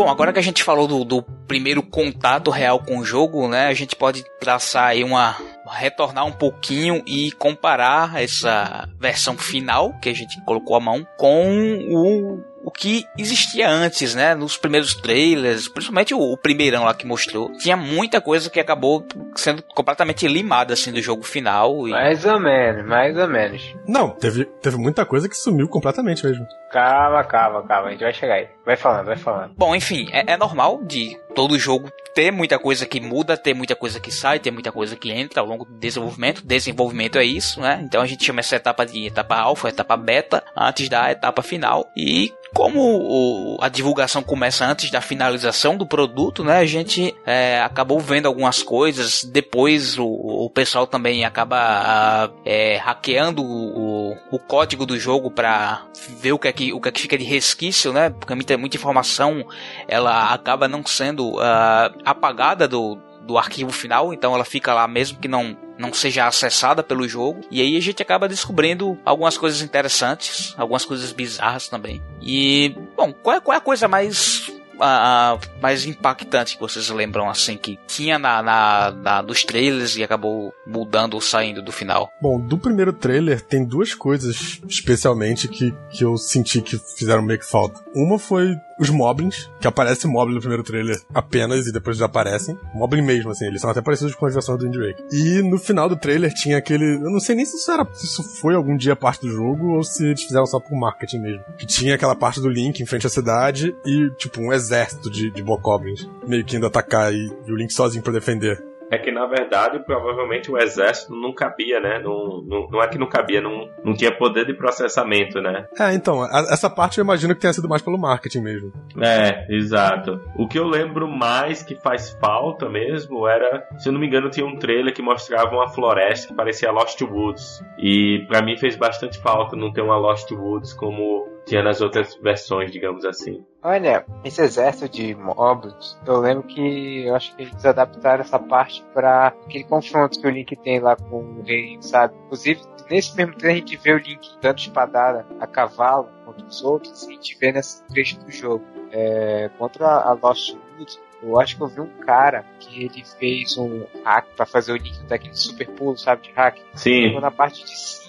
Bom, 0.07 0.11
agora 0.11 0.31
que 0.31 0.39
a 0.39 0.41
gente 0.43 0.63
falou 0.63 0.87
do, 0.87 1.03
do, 1.03 1.21
primeiro 1.21 1.83
contato 1.83 2.49
real 2.49 2.79
com 2.79 2.97
o 2.97 3.03
jogo, 3.03 3.45
né, 3.49 3.67
a 3.67 3.73
gente 3.73 3.93
pode 3.93 4.23
traçar 4.39 4.85
aí 4.85 5.03
uma 5.03 5.35
retornar 5.69 6.25
um 6.25 6.31
pouquinho 6.31 7.03
e 7.05 7.29
comparar 7.33 8.21
essa 8.21 8.87
versão 8.97 9.37
final 9.37 9.93
que 9.99 10.07
a 10.07 10.13
gente 10.13 10.41
colocou 10.45 10.77
a 10.77 10.79
mão 10.79 11.05
com 11.17 11.77
o 11.89 12.39
o 12.67 12.71
que 12.71 13.05
existia 13.17 13.69
antes, 13.69 14.13
né? 14.13 14.35
Nos 14.35 14.57
primeiros 14.57 14.93
trailers, 14.93 15.69
principalmente 15.69 16.13
o, 16.13 16.19
o 16.19 16.35
primeirão 16.35 16.83
lá 16.83 16.93
que 16.93 17.07
mostrou, 17.07 17.49
tinha 17.53 17.77
muita 17.77 18.19
coisa 18.19 18.49
que 18.49 18.59
acabou 18.59 19.07
sendo 19.37 19.63
completamente 19.73 20.27
limada 20.27 20.73
assim 20.73 20.91
do 20.91 21.01
jogo 21.01 21.23
final. 21.23 21.87
E... 21.87 21.91
Mais 21.91 22.25
ou 22.25 22.37
menos, 22.41 22.85
mais 22.85 23.17
ou 23.17 23.25
menos. 23.25 23.73
Não, 23.87 24.09
teve, 24.09 24.43
teve 24.61 24.75
muita 24.75 25.05
coisa 25.05 25.29
que 25.29 25.37
sumiu 25.37 25.69
completamente 25.69 26.25
mesmo. 26.25 26.45
Calma, 26.71 27.23
calma, 27.23 27.63
calma, 27.65 27.87
a 27.87 27.91
gente 27.91 28.03
vai 28.03 28.13
chegar 28.13 28.35
aí. 28.35 28.49
Vai 28.65 28.75
falando, 28.75 29.05
vai 29.05 29.15
falando. 29.15 29.53
Bom, 29.57 29.75
enfim, 29.75 30.07
é, 30.11 30.33
é 30.33 30.37
normal 30.37 30.83
de 30.83 31.17
todo 31.33 31.57
jogo 31.57 31.89
ter 32.13 32.31
muita 32.31 32.57
coisa 32.57 32.85
que 32.85 32.99
muda, 32.99 33.37
ter 33.37 33.53
muita 33.53 33.75
coisa 33.75 33.99
que 33.99 34.11
sai, 34.11 34.39
ter 34.39 34.49
muita 34.49 34.71
coisa 34.71 34.95
que 34.95 35.11
entra 35.11 35.39
ao 35.39 35.47
longo 35.47 35.63
do 35.63 35.73
desenvolvimento. 35.77 36.43
Desenvolvimento 36.43 37.19
é 37.19 37.23
isso, 37.23 37.61
né? 37.61 37.79
Então 37.83 38.01
a 38.01 38.07
gente 38.07 38.25
chama 38.25 38.39
essa 38.39 38.55
etapa 38.55 38.85
de 38.85 39.05
etapa 39.05 39.35
alfa, 39.35 39.69
etapa 39.69 39.95
beta, 39.95 40.43
antes 40.55 40.89
da 40.89 41.11
etapa 41.11 41.43
final. 41.43 41.85
E 41.95 42.33
como 42.55 42.79
o, 42.81 43.57
a 43.61 43.69
divulgação 43.69 44.23
começa 44.23 44.65
antes 44.65 44.89
da 44.89 44.99
finalização 44.99 45.77
do 45.77 45.85
produto, 45.85 46.43
né? 46.43 46.57
A 46.57 46.65
gente 46.65 47.15
é, 47.23 47.61
acabou 47.61 47.99
vendo 47.99 48.25
algumas 48.25 48.63
coisas. 48.63 49.23
Depois 49.23 49.99
o, 49.99 50.07
o 50.07 50.49
pessoal 50.49 50.87
também 50.87 51.23
acaba 51.23 52.31
é, 52.43 52.77
hackeando 52.77 53.43
o, 53.43 54.13
o, 54.31 54.39
código 54.39 54.87
do 54.87 54.97
jogo 54.97 55.29
para 55.29 55.83
ver 56.19 56.31
o 56.31 56.39
que, 56.39 56.47
é 56.47 56.51
que, 56.51 56.66
que 56.81 56.89
é 56.89 56.91
que 56.91 57.01
fica 57.01 57.17
de 57.17 57.23
resquício, 57.23 57.91
né? 57.91 58.09
Porque 58.09 58.33
muita, 58.33 58.57
muita 58.57 58.77
informação 58.77 59.45
ela 59.87 60.33
acaba 60.33 60.67
não 60.67 60.85
sendo 60.85 61.35
uh, 61.35 61.93
apagada 62.05 62.67
do, 62.67 62.97
do 63.23 63.37
arquivo 63.37 63.71
final, 63.71 64.13
então 64.13 64.33
ela 64.33 64.45
fica 64.45 64.73
lá 64.73 64.87
mesmo 64.87 65.19
que 65.19 65.27
não 65.27 65.57
não 65.77 65.93
seja 65.93 66.25
acessada 66.25 66.81
pelo 66.81 67.07
jogo. 67.07 67.41
E 67.51 67.61
aí 67.61 67.77
a 67.77 67.79
gente 67.79 68.01
acaba 68.01 68.27
descobrindo 68.27 68.97
algumas 69.05 69.37
coisas 69.37 69.61
interessantes, 69.61 70.55
algumas 70.57 70.83
coisas 70.83 71.11
bizarras 71.11 71.67
também. 71.69 72.01
E, 72.19 72.75
bom, 72.95 73.13
qual 73.13 73.37
é, 73.37 73.39
qual 73.39 73.53
é 73.53 73.57
a 73.57 73.61
coisa 73.61 73.87
mais 73.87 74.51
a, 74.79 75.39
mais 75.61 75.85
impactante 75.85 76.55
que 76.55 76.61
vocês 76.61 76.89
lembram 76.89 77.29
assim 77.29 77.57
que 77.57 77.79
tinha 77.87 78.17
na, 78.17 78.41
na, 78.41 78.91
na, 78.91 79.21
dos 79.21 79.43
trailers 79.43 79.95
e 79.95 80.03
acabou 80.03 80.53
mudando 80.65 81.13
ou 81.13 81.21
saindo 81.21 81.61
do 81.61 81.71
final? 81.71 82.09
Bom, 82.21 82.39
do 82.39 82.57
primeiro 82.57 82.93
trailer 82.93 83.41
tem 83.41 83.63
duas 83.63 83.93
coisas 83.93 84.59
especialmente 84.67 85.47
que, 85.47 85.73
que 85.89 86.03
eu 86.03 86.17
senti 86.17 86.61
que 86.61 86.77
fizeram 86.77 87.21
meio 87.21 87.39
que 87.39 87.45
falta. 87.45 87.79
Uma 87.95 88.19
foi 88.19 88.55
os 88.79 88.89
Moblins, 88.89 89.49
que 89.59 89.67
aparece 89.67 90.07
Moblin 90.07 90.35
no 90.35 90.39
primeiro 90.39 90.63
trailer 90.63 90.99
apenas 91.13 91.67
e 91.67 91.71
depois 91.71 91.97
desaparecem. 91.97 92.57
Moblin 92.73 93.01
mesmo, 93.01 93.31
assim, 93.31 93.45
eles 93.45 93.61
são 93.61 93.69
até 93.69 93.81
parecidos 93.81 94.15
com 94.15 94.25
as 94.25 94.33
versões 94.33 94.59
do 94.59 94.65
Wind. 94.65 94.95
E 95.11 95.41
no 95.41 95.57
final 95.57 95.89
do 95.89 95.95
trailer 95.95 96.33
tinha 96.33 96.57
aquele. 96.57 96.95
Eu 96.95 97.11
não 97.11 97.19
sei 97.19 97.35
nem 97.35 97.45
se 97.45 97.57
isso 97.57 97.71
era. 97.71 97.87
Se 97.93 98.05
isso 98.05 98.23
foi 98.23 98.55
algum 98.55 98.75
dia 98.75 98.95
parte 98.95 99.21
do 99.21 99.29
jogo 99.29 99.75
ou 99.75 99.83
se 99.83 100.05
eles 100.05 100.23
fizeram 100.23 100.45
só 100.45 100.59
por 100.59 100.77
marketing 100.77 101.19
mesmo. 101.19 101.43
Que 101.57 101.65
tinha 101.65 101.95
aquela 101.95 102.15
parte 102.15 102.39
do 102.39 102.49
Link 102.49 102.79
em 102.79 102.85
frente 102.85 103.07
à 103.07 103.09
cidade 103.09 103.75
e, 103.85 104.09
tipo, 104.17 104.41
um 104.41 104.53
exército 104.53 105.09
de, 105.09 105.31
de 105.31 105.43
Bokoblins 105.43 106.07
meio 106.27 106.45
que 106.45 106.55
indo 106.55 106.65
atacar 106.65 107.13
e, 107.13 107.31
e 107.45 107.51
o 107.51 107.55
Link 107.55 107.71
sozinho 107.71 108.03
pra 108.03 108.13
defender. 108.13 108.63
É 108.89 108.97
que, 108.97 109.11
na 109.11 109.25
verdade, 109.25 109.79
provavelmente 109.79 110.51
o 110.51 110.57
exército 110.57 111.13
não 111.13 111.33
cabia, 111.33 111.79
né? 111.79 111.99
Não, 111.99 112.41
não, 112.45 112.67
não 112.69 112.81
é 112.81 112.87
que 112.87 112.97
não 112.97 113.07
cabia, 113.07 113.41
não, 113.41 113.69
não 113.83 113.93
tinha 113.93 114.11
poder 114.11 114.45
de 114.45 114.53
processamento, 114.53 115.41
né? 115.41 115.67
É, 115.77 115.93
então, 115.93 116.21
a, 116.21 116.47
essa 116.51 116.69
parte 116.69 116.97
eu 116.97 117.03
imagino 117.03 117.35
que 117.35 117.41
tenha 117.41 117.53
sido 117.53 117.67
mais 117.67 117.81
pelo 117.81 117.97
marketing 117.97 118.41
mesmo. 118.41 118.71
É, 119.01 119.45
exato. 119.49 120.21
O 120.37 120.47
que 120.47 120.57
eu 120.57 120.65
lembro 120.65 121.07
mais 121.07 121.61
que 121.61 121.75
faz 121.75 122.11
falta 122.19 122.69
mesmo 122.69 123.27
era, 123.27 123.67
se 123.77 123.89
eu 123.89 123.93
não 123.93 123.99
me 123.99 124.07
engano, 124.07 124.29
tinha 124.29 124.45
um 124.45 124.57
trailer 124.57 124.93
que 124.93 125.01
mostrava 125.01 125.53
uma 125.53 125.67
floresta 125.67 126.27
que 126.27 126.33
parecia 126.33 126.71
Lost 126.71 127.01
Woods. 127.01 127.61
E 127.77 128.25
para 128.27 128.41
mim 128.41 128.57
fez 128.57 128.75
bastante 128.75 129.19
falta 129.19 129.55
não 129.55 129.71
ter 129.71 129.81
uma 129.81 129.97
Lost 129.97 130.31
Woods 130.31 130.73
como 130.73 131.26
tinha 131.47 131.63
nas 131.63 131.81
outras 131.81 132.15
versões, 132.15 132.71
digamos 132.71 133.05
assim. 133.05 133.43
Olha, 133.63 134.05
esse 134.23 134.41
exército 134.41 134.89
de 134.89 135.15
mobs, 135.15 135.97
eu 136.05 136.19
lembro 136.19 136.43
que 136.43 137.05
eu 137.05 137.15
acho 137.15 137.35
que 137.35 137.43
eles 137.43 137.65
adaptaram 137.65 138.21
essa 138.21 138.37
parte 138.37 138.83
para 138.93 139.27
aquele 139.27 139.63
confronto 139.63 140.19
que 140.19 140.27
o 140.27 140.29
Link 140.29 140.55
tem 140.57 140.79
lá 140.79 140.95
com 140.95 141.39
o 141.39 141.43
rei, 141.43 141.77
sabe? 141.81 142.13
Inclusive, 142.25 142.61
nesse 142.89 143.15
mesmo 143.15 143.35
trecho 143.35 143.55
a 143.55 143.59
gente 143.59 143.77
vê 143.77 143.93
o 143.93 143.97
Link 143.97 144.29
dando 144.41 144.59
espadada 144.59 145.25
a 145.39 145.47
cavalo 145.47 146.09
contra 146.25 146.45
os 146.45 146.63
outros, 146.63 147.03
e 147.03 147.09
a 147.09 147.11
gente 147.13 147.37
vê 147.39 147.51
nesse 147.51 147.83
trecho 147.87 148.19
do 148.19 148.31
jogo. 148.31 148.63
É, 148.91 149.49
contra 149.57 149.85
a 149.85 150.13
Lost 150.13 150.55
Woods, 150.77 150.99
eu 151.21 151.39
acho 151.39 151.57
que 151.57 151.63
eu 151.63 151.67
vi 151.67 151.81
um 151.81 151.99
cara 152.05 152.45
que 152.59 152.83
ele 152.83 153.03
fez 153.19 153.57
um 153.57 153.85
hack 154.03 154.27
para 154.35 154.45
fazer 154.45 154.73
o 154.73 154.77
Link 154.77 155.03
daquele 155.05 155.35
super 155.35 155.67
pulo, 155.71 155.97
sabe, 155.97 156.23
de 156.23 156.31
hack. 156.31 156.59
Sim. 156.73 157.19
na 157.19 157.31
parte 157.31 157.63
de 157.63 157.77
cima 157.77 158.06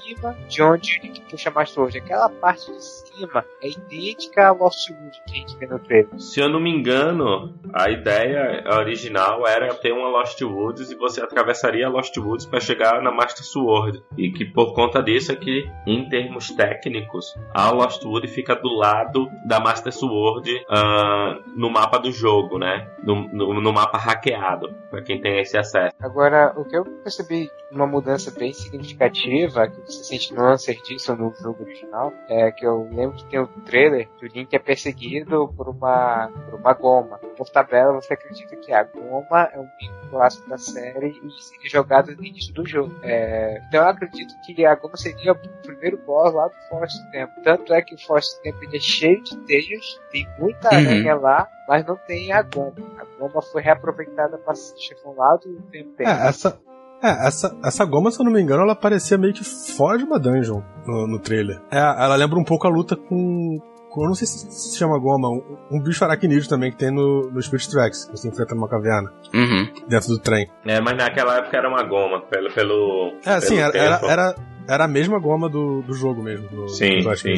de 0.49 0.63
onde 0.63 1.23
puxa 1.31 1.51
mais 1.51 1.71
forte. 1.73 1.99
Aquela 1.99 2.29
parte 2.29 2.73
de 2.73 2.83
cima 2.83 3.09
cima 3.19 3.45
é 3.61 3.69
idêntica 3.69 4.47
ao 4.47 4.57
Lost 4.57 4.89
Wood 4.91 5.23
que 5.27 5.33
a 5.33 5.35
gente 5.35 5.57
vê 5.59 5.67
no 5.67 5.79
trailer. 5.79 6.19
Se 6.19 6.41
eu 6.41 6.49
não 6.49 6.61
me 6.61 6.71
engano, 6.71 7.53
a 7.73 7.91
ideia 7.91 8.63
original 8.79 9.47
era 9.47 9.75
ter 9.75 9.93
uma 9.93 10.09
Lost 10.09 10.41
Woods 10.41 10.91
e 10.91 10.95
você 10.95 11.21
atravessaria 11.21 11.87
a 11.87 11.91
Lost 11.91 12.17
Woods 12.17 12.47
para 12.47 12.61
chegar 12.61 13.03
na 13.03 13.11
Master 13.11 13.45
Sword. 13.45 14.03
E 14.17 14.31
que 14.31 14.45
por 14.45 14.75
conta 14.75 15.03
disso 15.03 15.33
é 15.33 15.37
que, 15.37 15.69
em 15.87 16.09
termos 16.09 16.51
técnicos, 16.51 17.35
a 17.53 17.71
Lost 17.71 18.05
Wood 18.05 18.29
fica 18.29 18.55
do 18.55 18.69
lado 18.69 19.29
da 19.47 19.59
Master 19.59 19.93
Sword 19.93 20.51
uh, 20.55 21.43
no 21.57 21.71
mapa 21.71 21.99
do 21.99 22.13
jogo, 22.13 22.59
né? 22.59 22.89
No, 23.03 23.29
no, 23.29 23.61
no 23.61 23.73
mapa 23.73 23.99
hackeado, 23.99 24.75
para 24.91 25.03
quem 25.03 25.21
tem 25.21 25.41
esse 25.41 25.59
acesso. 25.59 25.95
Agora, 26.01 26.53
o 26.57 26.65
que 26.65 26.77
eu 26.77 26.85
percebi 26.85 27.51
uma 27.71 27.87
mudança 27.87 28.31
bem 28.31 28.53
significativa 28.53 29.69
que 29.69 29.81
você 29.99 30.05
sente 30.05 30.33
no 30.33 30.43
Lancer 30.43 30.81
disso 30.83 31.15
no 31.17 31.35
jogo 31.35 31.65
original 31.65 32.13
é 32.29 32.51
que 32.53 32.65
eu 32.65 32.89
lembro 32.93 33.17
que 33.17 33.25
tem 33.27 33.41
o 33.41 33.45
um 33.45 33.61
trailer 33.65 34.09
que 34.17 34.27
o 34.27 34.29
Link 34.29 34.55
é 34.55 34.59
perseguido 34.59 35.53
por 35.57 35.69
uma, 35.69 36.29
por 36.29 36.61
uma 36.61 36.73
goma. 36.75 37.19
Por 37.37 37.49
tabela, 37.49 37.95
você 37.95 38.15
acredita 38.15 38.57
que 38.57 38.73
a 38.73 38.85
goma 38.85 39.49
é 39.53 39.59
um 39.59 39.69
bico 39.79 40.11
clássico 40.11 40.49
da 40.49 40.59
série 40.59 41.21
e 41.23 41.43
seria 41.43 41.71
jogado 41.71 42.15
no 42.15 42.25
início 42.25 42.53
do 42.55 42.67
jogo. 42.67 42.95
É, 43.03 43.61
então 43.69 43.83
eu 43.83 43.89
acredito 43.89 44.35
que 44.45 44.65
a 44.65 44.75
goma 44.75 44.97
seria 44.97 45.33
o 45.33 45.37
primeiro 45.63 45.99
boss 45.99 46.33
lá 46.33 46.49
do 46.49 46.55
Force 46.69 47.11
Tempo. 47.11 47.33
Tanto 47.43 47.73
é 47.73 47.83
que 47.83 47.95
o 47.95 47.99
Force 47.99 48.41
Tempo 48.43 48.59
é 48.65 48.81
cheio 48.81 49.23
de 49.23 49.37
teias, 49.45 50.01
tem 50.11 50.27
muita 50.39 50.71
uhum. 50.71 50.77
aranha 50.77 51.15
lá, 51.17 51.49
mas 51.69 51.85
não 51.85 51.97
tem 51.97 52.33
a 52.33 52.43
goma. 52.43 52.75
A 52.99 53.05
goma 53.19 53.43
foi 53.43 53.63
reaproveitada 53.63 54.39
para 54.39 54.55
chefão 54.55 55.15
lá 55.15 55.37
do 55.37 55.61
tempo. 55.71 55.95
É, 55.99 56.29
essa, 56.29 56.61
é, 57.03 57.27
essa, 57.27 57.57
essa 57.65 57.85
goma, 57.85 58.11
se 58.11 58.21
eu 58.21 58.25
não 58.25 58.33
me 58.33 58.41
engano, 58.41 58.63
ela 58.63 58.75
parecia 58.75 59.17
meio 59.17 59.33
que 59.33 59.45
fora 59.45 59.97
de 59.97 60.05
uma 60.05 60.19
dungeon 60.19 60.61
no, 60.87 61.07
no 61.07 61.19
trailer. 61.19 61.61
É, 61.71 61.79
ela 61.79 62.17
lembra 62.17 62.39
um 62.39 62.45
pouco 62.45 62.67
a 62.67 62.71
luta 62.71 62.97
com. 62.97 63.59
com 63.89 64.03
eu 64.03 64.09
não 64.09 64.15
sei 64.15 64.27
se 64.27 64.51
se 64.51 64.77
chama 64.77 64.99
goma, 64.99 65.29
um, 65.29 65.59
um 65.71 65.81
bicho 65.81 66.05
aracnídeo 66.05 66.49
também 66.49 66.73
que 66.73 66.77
tem 66.77 66.91
no, 66.91 67.31
no 67.31 67.41
Spirit 67.41 67.71
Tracks, 67.71 68.05
que 68.05 68.13
você 68.13 68.29
enfrenta 68.29 68.55
numa 68.55 68.69
caverna. 68.69 69.13
Uhum. 69.33 69.69
Dentro 69.87 70.09
do 70.09 70.19
trem. 70.19 70.51
É, 70.65 70.81
mas 70.81 70.97
naquela 70.97 71.37
época 71.39 71.57
era 71.57 71.69
uma 71.69 71.83
goma, 71.85 72.21
pelo. 72.23 72.51
pelo 72.51 73.13
é, 73.25 73.41
sim, 73.41 73.59
era, 73.59 73.77
era, 73.77 74.01
era, 74.05 74.35
era, 74.69 74.85
a 74.85 74.89
mesma 74.89 75.21
goma 75.21 75.49
do, 75.49 75.83
do 75.83 75.95
jogo 75.95 76.23
mesmo. 76.23 76.49
Do, 76.49 76.69
sim, 76.69 77.03
do 77.03 77.17
sim. 77.17 77.35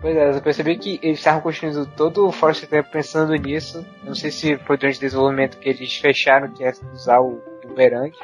Pois 0.00 0.14
é, 0.14 0.36
eu 0.36 0.42
percebi 0.42 0.76
que 0.78 1.00
eles 1.02 1.18
estavam 1.18 1.40
construindo 1.40 1.84
todo 1.86 2.26
o 2.26 2.30
Force 2.30 2.64
Tempo 2.66 2.90
pensando 2.92 3.32
nisso. 3.32 3.84
Não 4.04 4.14
sei 4.14 4.30
se 4.30 4.56
foi 4.58 4.76
durante 4.76 4.98
o 4.98 5.00
desenvolvimento 5.00 5.58
que 5.58 5.68
eles 5.68 5.96
fecharam 5.96 6.52
que 6.52 6.62
ia 6.62 6.72
usar 6.92 7.20
o 7.20 7.40
bumerangue. 7.68 8.18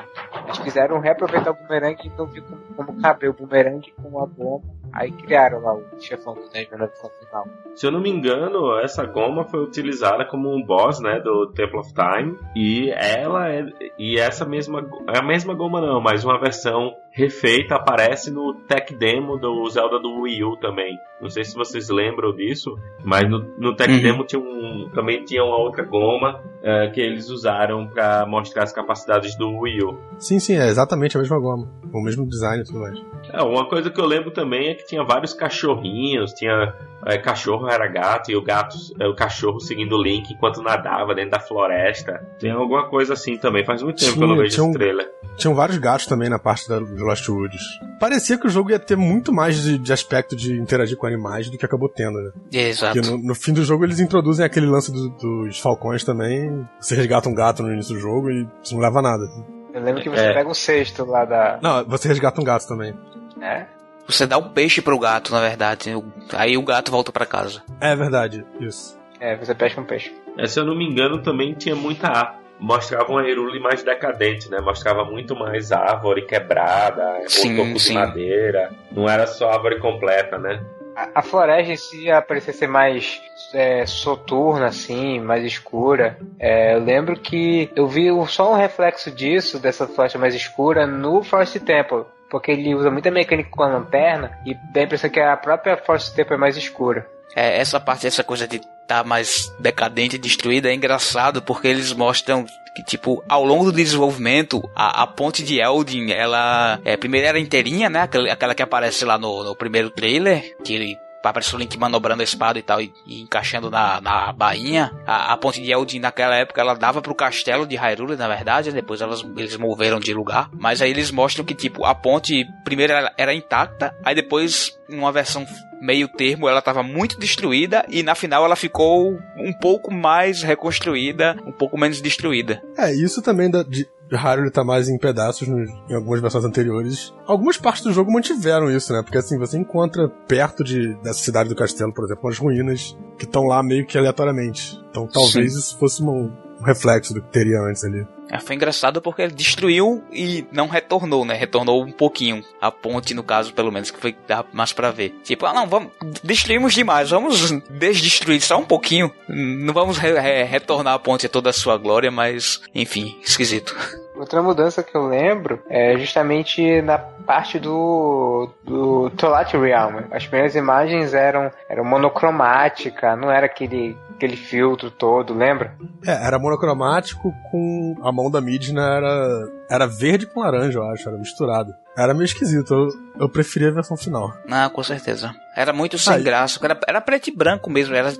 Eles 0.44 0.58
quiseram 0.58 0.98
reaproveitar 0.98 1.50
o 1.50 1.54
bumerangue 1.54 2.08
e 2.08 2.18
não 2.18 2.26
viu 2.26 2.42
como, 2.42 2.60
como 2.76 3.00
caber 3.00 3.30
o 3.30 3.34
bumerangue 3.34 3.92
com 4.02 4.20
a 4.20 4.26
bomba. 4.26 4.64
Aí 4.92 5.10
criaram 5.10 5.60
lá 5.60 5.74
o 5.74 5.82
chefão 6.00 6.34
do 6.34 6.42
Dungeon 6.42 6.78
na 6.78 6.88
final. 6.88 7.46
Se 7.74 7.86
eu 7.86 7.90
não 7.90 8.00
me 8.00 8.10
engano, 8.10 8.78
essa 8.78 9.04
goma 9.04 9.44
foi 9.44 9.60
utilizada 9.60 10.24
como 10.24 10.54
um 10.54 10.62
boss, 10.62 11.00
né, 11.00 11.18
do 11.18 11.48
Temple 11.52 11.80
of 11.80 11.92
Time. 11.92 12.38
E 12.54 12.90
ela 12.90 13.50
é. 13.50 13.64
E 13.98 14.18
essa 14.18 14.44
mesma. 14.44 14.88
É 15.12 15.18
a 15.18 15.22
mesma 15.22 15.54
goma 15.54 15.80
não, 15.80 16.00
mas 16.00 16.24
uma 16.24 16.38
versão 16.38 16.94
refeita 17.14 17.76
aparece 17.76 18.28
no 18.28 18.54
tech 18.66 18.92
demo 18.92 19.38
do 19.38 19.70
Zelda 19.70 20.00
do 20.00 20.22
Wii 20.22 20.44
U 20.44 20.56
também. 20.56 20.98
Não 21.22 21.30
sei 21.30 21.44
se 21.44 21.54
vocês 21.54 21.88
lembram 21.88 22.34
disso, 22.34 22.76
mas 23.04 23.30
no, 23.30 23.38
no 23.56 23.74
tech 23.76 23.92
uhum. 23.92 24.02
demo 24.02 24.24
tinha 24.24 24.42
um, 24.42 24.90
também 24.92 25.24
tinha 25.24 25.44
uma 25.44 25.56
outra 25.56 25.84
goma 25.84 26.42
uh, 26.58 26.92
que 26.92 27.00
eles 27.00 27.30
usaram 27.30 27.86
para 27.86 28.26
mostrar 28.26 28.64
as 28.64 28.72
capacidades 28.72 29.36
do 29.38 29.60
Wii 29.60 29.84
U. 29.84 29.98
Sim, 30.18 30.40
sim, 30.40 30.56
é 30.56 30.66
exatamente 30.66 31.16
a 31.16 31.20
mesma 31.20 31.38
goma, 31.38 31.72
o 31.92 32.02
mesmo 32.02 32.26
design 32.26 32.62
e 32.62 32.66
tudo 32.66 32.80
mais. 32.80 33.00
É, 33.32 33.40
uma 33.42 33.68
coisa 33.68 33.90
que 33.90 34.00
eu 34.00 34.06
lembro 34.06 34.32
também 34.32 34.70
é 34.70 34.74
que 34.74 34.84
tinha 34.84 35.04
vários 35.04 35.32
cachorrinhos, 35.32 36.32
tinha 36.32 36.74
é, 37.06 37.18
cachorro 37.18 37.68
era 37.68 37.86
gato 37.86 38.30
e 38.30 38.36
o 38.36 38.42
gato, 38.42 38.76
é, 38.98 39.06
o 39.06 39.14
cachorro 39.14 39.60
seguindo 39.60 39.94
o 39.94 40.02
Link 40.02 40.32
enquanto 40.32 40.62
nadava 40.62 41.14
dentro 41.14 41.32
da 41.32 41.40
floresta. 41.40 42.26
Tem 42.38 42.50
alguma 42.50 42.88
coisa 42.88 43.12
assim 43.12 43.36
também. 43.36 43.64
Faz 43.64 43.82
muito 43.82 43.98
tempo 43.98 44.14
tinha, 44.14 44.26
que 44.26 44.32
eu 44.32 44.36
não 44.36 44.42
vejo 44.42 44.64
um, 44.64 44.70
esse 44.70 44.78
trailer. 44.78 45.10
Tinham 45.36 45.54
vários 45.54 45.78
gatos 45.78 46.06
também 46.06 46.28
na 46.28 46.38
parte 46.38 46.68
da, 46.68 46.78
do 46.78 47.04
Lost 47.04 47.28
Woods. 47.28 47.62
Parecia 47.98 48.38
que 48.38 48.46
o 48.46 48.50
jogo 48.50 48.70
ia 48.70 48.78
ter 48.78 48.96
muito 48.96 49.32
mais 49.32 49.62
de, 49.62 49.78
de 49.78 49.92
aspecto 49.92 50.36
de 50.36 50.52
interagir 50.58 50.96
com 50.96 51.06
animais 51.06 51.48
do 51.50 51.58
que 51.58 51.64
acabou 51.64 51.88
tendo, 51.88 52.18
né? 52.20 52.30
Exato. 52.52 52.94
Porque 52.94 53.10
no, 53.10 53.18
no 53.18 53.34
fim 53.34 53.52
do 53.52 53.64
jogo 53.64 53.84
eles 53.84 54.00
introduzem 54.00 54.44
aquele 54.44 54.66
lance 54.66 54.92
do, 54.92 55.08
dos 55.10 55.58
falcões 55.58 56.04
também. 56.04 56.66
Você 56.80 56.94
resgata 56.94 57.28
um 57.28 57.34
gato 57.34 57.62
no 57.62 57.72
início 57.72 57.94
do 57.94 58.00
jogo 58.00 58.30
e 58.30 58.46
isso 58.62 58.74
não 58.74 58.82
leva 58.82 58.98
a 58.98 59.02
nada. 59.02 59.24
Eu 59.72 59.82
lembro 59.82 60.02
que 60.02 60.08
você 60.08 60.26
é. 60.26 60.34
pega 60.34 60.48
o 60.48 60.54
cesto 60.54 61.04
lá 61.04 61.24
da. 61.24 61.58
Não, 61.60 61.84
você 61.84 62.06
resgata 62.06 62.40
um 62.40 62.44
gato 62.44 62.66
também. 62.66 62.94
É? 63.42 63.66
Você 64.06 64.26
dá 64.26 64.38
um 64.38 64.50
peixe 64.50 64.80
pro 64.82 64.98
gato, 64.98 65.32
na 65.32 65.40
verdade. 65.40 65.90
Aí 66.32 66.56
o 66.56 66.62
gato 66.62 66.90
volta 66.90 67.10
para 67.10 67.26
casa. 67.26 67.62
É 67.80 67.96
verdade, 67.96 68.44
isso. 68.60 68.96
É, 69.18 69.36
você 69.36 69.54
pesca 69.54 69.80
um 69.80 69.84
peixe. 69.84 70.14
É, 70.38 70.46
se 70.46 70.60
eu 70.60 70.64
não 70.64 70.76
me 70.76 70.84
engano, 70.84 71.22
também 71.22 71.54
tinha 71.54 71.74
muita 71.74 72.34
mostrava 72.64 73.12
uma 73.12 73.22
Hyrule 73.22 73.60
mais 73.60 73.82
decadente, 73.82 74.50
né? 74.50 74.58
Mostrava 74.60 75.04
muito 75.04 75.36
mais 75.36 75.70
árvore 75.70 76.22
quebrada, 76.22 77.20
sim, 77.26 77.56
toco 77.56 77.78
sim. 77.78 77.92
de 77.92 77.94
madeira. 77.94 78.70
Não 78.90 79.08
era 79.08 79.26
só 79.26 79.50
árvore 79.50 79.78
completa, 79.78 80.38
né? 80.38 80.64
A, 80.96 81.20
a 81.20 81.22
floresta 81.22 81.72
em 81.72 81.76
si 81.76 82.06
parecia 82.26 82.52
ser 82.52 82.66
mais 82.66 83.20
é, 83.52 83.84
soturna, 83.84 84.66
assim, 84.66 85.20
mais 85.20 85.44
escura. 85.44 86.18
É, 86.38 86.74
eu 86.74 86.82
lembro 86.82 87.16
que 87.16 87.70
eu 87.76 87.86
vi 87.86 88.08
só 88.28 88.52
um 88.52 88.56
reflexo 88.56 89.10
disso, 89.10 89.58
dessa 89.58 89.86
floresta 89.86 90.18
mais 90.18 90.34
escura, 90.34 90.86
no 90.86 91.22
Forest 91.22 91.60
Temple 91.60 92.04
porque 92.30 92.50
ele 92.50 92.74
usa 92.74 92.90
muita 92.90 93.12
mecânica 93.12 93.48
com 93.48 93.62
a 93.62 93.68
lanterna 93.68 94.40
e 94.44 94.54
dá 94.72 94.80
a 94.80 94.82
impressão 94.82 95.08
que 95.08 95.20
a 95.20 95.36
própria 95.36 95.76
Force 95.76 96.12
Tempo 96.12 96.34
é 96.34 96.36
mais 96.36 96.56
escura. 96.56 97.06
É, 97.36 97.60
essa 97.60 97.78
parte, 97.78 98.08
essa 98.08 98.24
coisa 98.24 98.48
de 98.48 98.60
tá 98.86 99.04
mais 99.04 99.52
decadente, 99.58 100.18
destruída, 100.18 100.68
é 100.68 100.74
engraçado 100.74 101.42
porque 101.42 101.68
eles 101.68 101.92
mostram 101.92 102.46
que, 102.74 102.82
tipo, 102.82 103.22
ao 103.28 103.44
longo 103.44 103.66
do 103.66 103.72
desenvolvimento, 103.72 104.68
a, 104.74 105.02
a 105.02 105.06
ponte 105.06 105.42
de 105.42 105.60
Eldin, 105.60 106.10
ela, 106.10 106.80
é, 106.84 106.96
primeiro 106.96 107.26
era 107.26 107.38
inteirinha, 107.38 107.88
né? 107.88 108.00
Aquela, 108.02 108.32
aquela 108.32 108.54
que 108.54 108.62
aparece 108.62 109.04
lá 109.04 109.16
no, 109.16 109.44
no 109.44 109.54
primeiro 109.54 109.90
trailer, 109.90 110.56
que 110.64 110.74
ele 110.74 110.98
aparece 111.28 111.54
o 111.54 111.58
Link 111.58 111.78
manobrando 111.78 112.20
a 112.20 112.24
espada 112.24 112.58
e 112.58 112.62
tal, 112.62 112.80
e, 112.80 112.92
e 113.06 113.22
encaixando 113.22 113.70
na, 113.70 114.00
na 114.00 114.32
bainha. 114.32 114.92
A, 115.06 115.32
a, 115.32 115.36
ponte 115.36 115.62
de 115.62 115.70
Eldin 115.70 116.00
naquela 116.00 116.36
época 116.36 116.60
ela 116.60 116.74
dava 116.74 117.00
pro 117.00 117.14
castelo 117.14 117.66
de 117.66 117.76
Hyrule, 117.76 118.16
na 118.16 118.28
verdade, 118.28 118.72
depois 118.72 119.00
elas, 119.00 119.24
eles 119.36 119.56
moveram 119.56 120.00
de 120.00 120.12
lugar. 120.12 120.50
Mas 120.52 120.82
aí 120.82 120.90
eles 120.90 121.10
mostram 121.10 121.44
que, 121.44 121.54
tipo, 121.54 121.84
a 121.84 121.94
ponte 121.94 122.44
primeiro 122.64 122.92
era, 122.92 123.14
era 123.16 123.34
intacta, 123.34 123.96
aí 124.04 124.14
depois, 124.14 124.78
numa 124.88 125.12
versão 125.12 125.46
meio 125.80 126.08
termo, 126.08 126.48
ela 126.48 126.58
estava 126.58 126.82
muito 126.82 127.18
destruída 127.18 127.84
e 127.88 128.02
na 128.02 128.14
final 128.14 128.44
ela 128.44 128.56
ficou 128.56 129.18
um 129.36 129.52
pouco 129.52 129.92
mais 129.92 130.42
reconstruída, 130.42 131.36
um 131.46 131.52
pouco 131.52 131.78
menos 131.78 132.00
destruída. 132.00 132.62
É, 132.76 132.92
isso 132.94 133.20
também 133.22 133.50
da, 133.50 133.62
de, 133.62 133.86
Hyrule 134.16 134.50
tá 134.50 134.62
mais 134.62 134.88
em 134.88 134.98
pedaços 134.98 135.48
no, 135.48 135.58
em 135.58 135.94
algumas 135.94 136.20
versões 136.20 136.44
anteriores. 136.44 137.12
Algumas 137.26 137.56
partes 137.56 137.82
do 137.82 137.92
jogo 137.92 138.12
mantiveram 138.12 138.70
isso, 138.70 138.92
né? 138.92 139.02
Porque 139.02 139.18
assim, 139.18 139.38
você 139.38 139.58
encontra 139.58 140.08
perto 140.08 140.62
de, 140.62 140.94
dessa 141.02 141.20
cidade 141.20 141.48
do 141.48 141.54
castelo, 141.54 141.92
por 141.92 142.04
exemplo, 142.04 142.24
umas 142.24 142.38
ruínas 142.38 142.96
que 143.18 143.24
estão 143.24 143.44
lá 143.44 143.62
meio 143.62 143.86
que 143.86 143.96
aleatoriamente. 143.98 144.80
Então 144.90 145.06
talvez 145.06 145.52
Sim. 145.52 145.58
isso 145.58 145.78
fosse 145.78 146.02
um, 146.02 146.30
um 146.60 146.64
reflexo 146.64 147.14
do 147.14 147.22
que 147.22 147.28
teria 147.28 147.60
antes 147.60 147.84
ali. 147.84 148.06
É, 148.30 148.38
foi 148.38 148.56
engraçado 148.56 149.02
porque 149.02 149.22
ele 149.22 149.32
destruiu 149.32 150.02
e 150.10 150.46
não 150.50 150.66
retornou, 150.66 151.24
né? 151.24 151.34
Retornou 151.34 151.84
um 151.84 151.92
pouquinho. 151.92 152.42
A 152.60 152.70
ponte, 152.70 153.14
no 153.14 153.22
caso, 153.22 153.52
pelo 153.52 153.70
menos, 153.70 153.90
que 153.90 154.00
foi 154.00 154.16
dá 154.26 154.44
mais 154.52 154.72
pra 154.72 154.90
ver. 154.90 155.10
Tipo, 155.22 155.46
ah 155.46 155.52
não, 155.52 155.66
vamos. 155.66 155.92
Destruímos 156.22 156.74
demais, 156.74 157.10
vamos 157.10 157.50
desdestruir 157.70 158.40
só 158.40 158.58
um 158.58 158.64
pouquinho. 158.64 159.12
Não 159.28 159.74
vamos 159.74 159.98
re 159.98 160.18
re 160.18 160.44
retornar 160.44 160.94
a 160.94 160.98
ponte 160.98 161.26
a 161.26 161.28
toda 161.28 161.50
a 161.50 161.52
sua 161.52 161.76
glória, 161.76 162.10
mas, 162.10 162.60
enfim, 162.74 163.18
esquisito. 163.22 163.76
Outra 164.14 164.40
mudança 164.40 164.82
que 164.82 164.96
eu 164.96 165.06
lembro 165.06 165.60
é 165.68 165.96
justamente 165.98 166.80
na 166.82 166.98
parte 166.98 167.58
do, 167.58 168.48
do 168.62 169.10
Tolat 169.10 169.52
Realm. 169.54 170.04
As 170.10 170.26
primeiras 170.26 170.54
imagens 170.54 171.14
eram, 171.14 171.50
eram 171.68 171.84
monocromática, 171.84 173.16
não 173.16 173.30
era 173.30 173.46
aquele, 173.46 173.96
aquele 174.14 174.36
filtro 174.36 174.90
todo, 174.90 175.34
lembra? 175.34 175.74
É, 176.06 176.26
era 176.26 176.38
monocromático 176.38 177.32
com 177.50 177.96
a 178.02 178.12
mão 178.12 178.30
da 178.30 178.40
Midna 178.40 178.82
era, 178.82 179.48
era 179.68 179.86
verde 179.86 180.26
com 180.26 180.40
laranja, 180.40 180.78
eu 180.78 180.84
acho, 180.90 181.08
era 181.08 181.18
misturado. 181.18 181.74
Era 181.96 182.12
meio 182.12 182.24
esquisito, 182.24 182.74
eu, 182.74 182.88
eu 183.20 183.28
preferia 183.28 183.68
a 183.68 183.74
versão 183.74 183.96
final. 183.96 184.32
Ah, 184.50 184.68
com 184.68 184.82
certeza. 184.82 185.34
Era 185.56 185.72
muito 185.72 185.96
sem 185.96 186.22
graça, 186.22 186.58
era, 186.62 186.78
era 186.88 187.00
preto 187.00 187.28
e 187.28 187.36
branco 187.36 187.70
mesmo, 187.70 187.94
era 187.94 188.12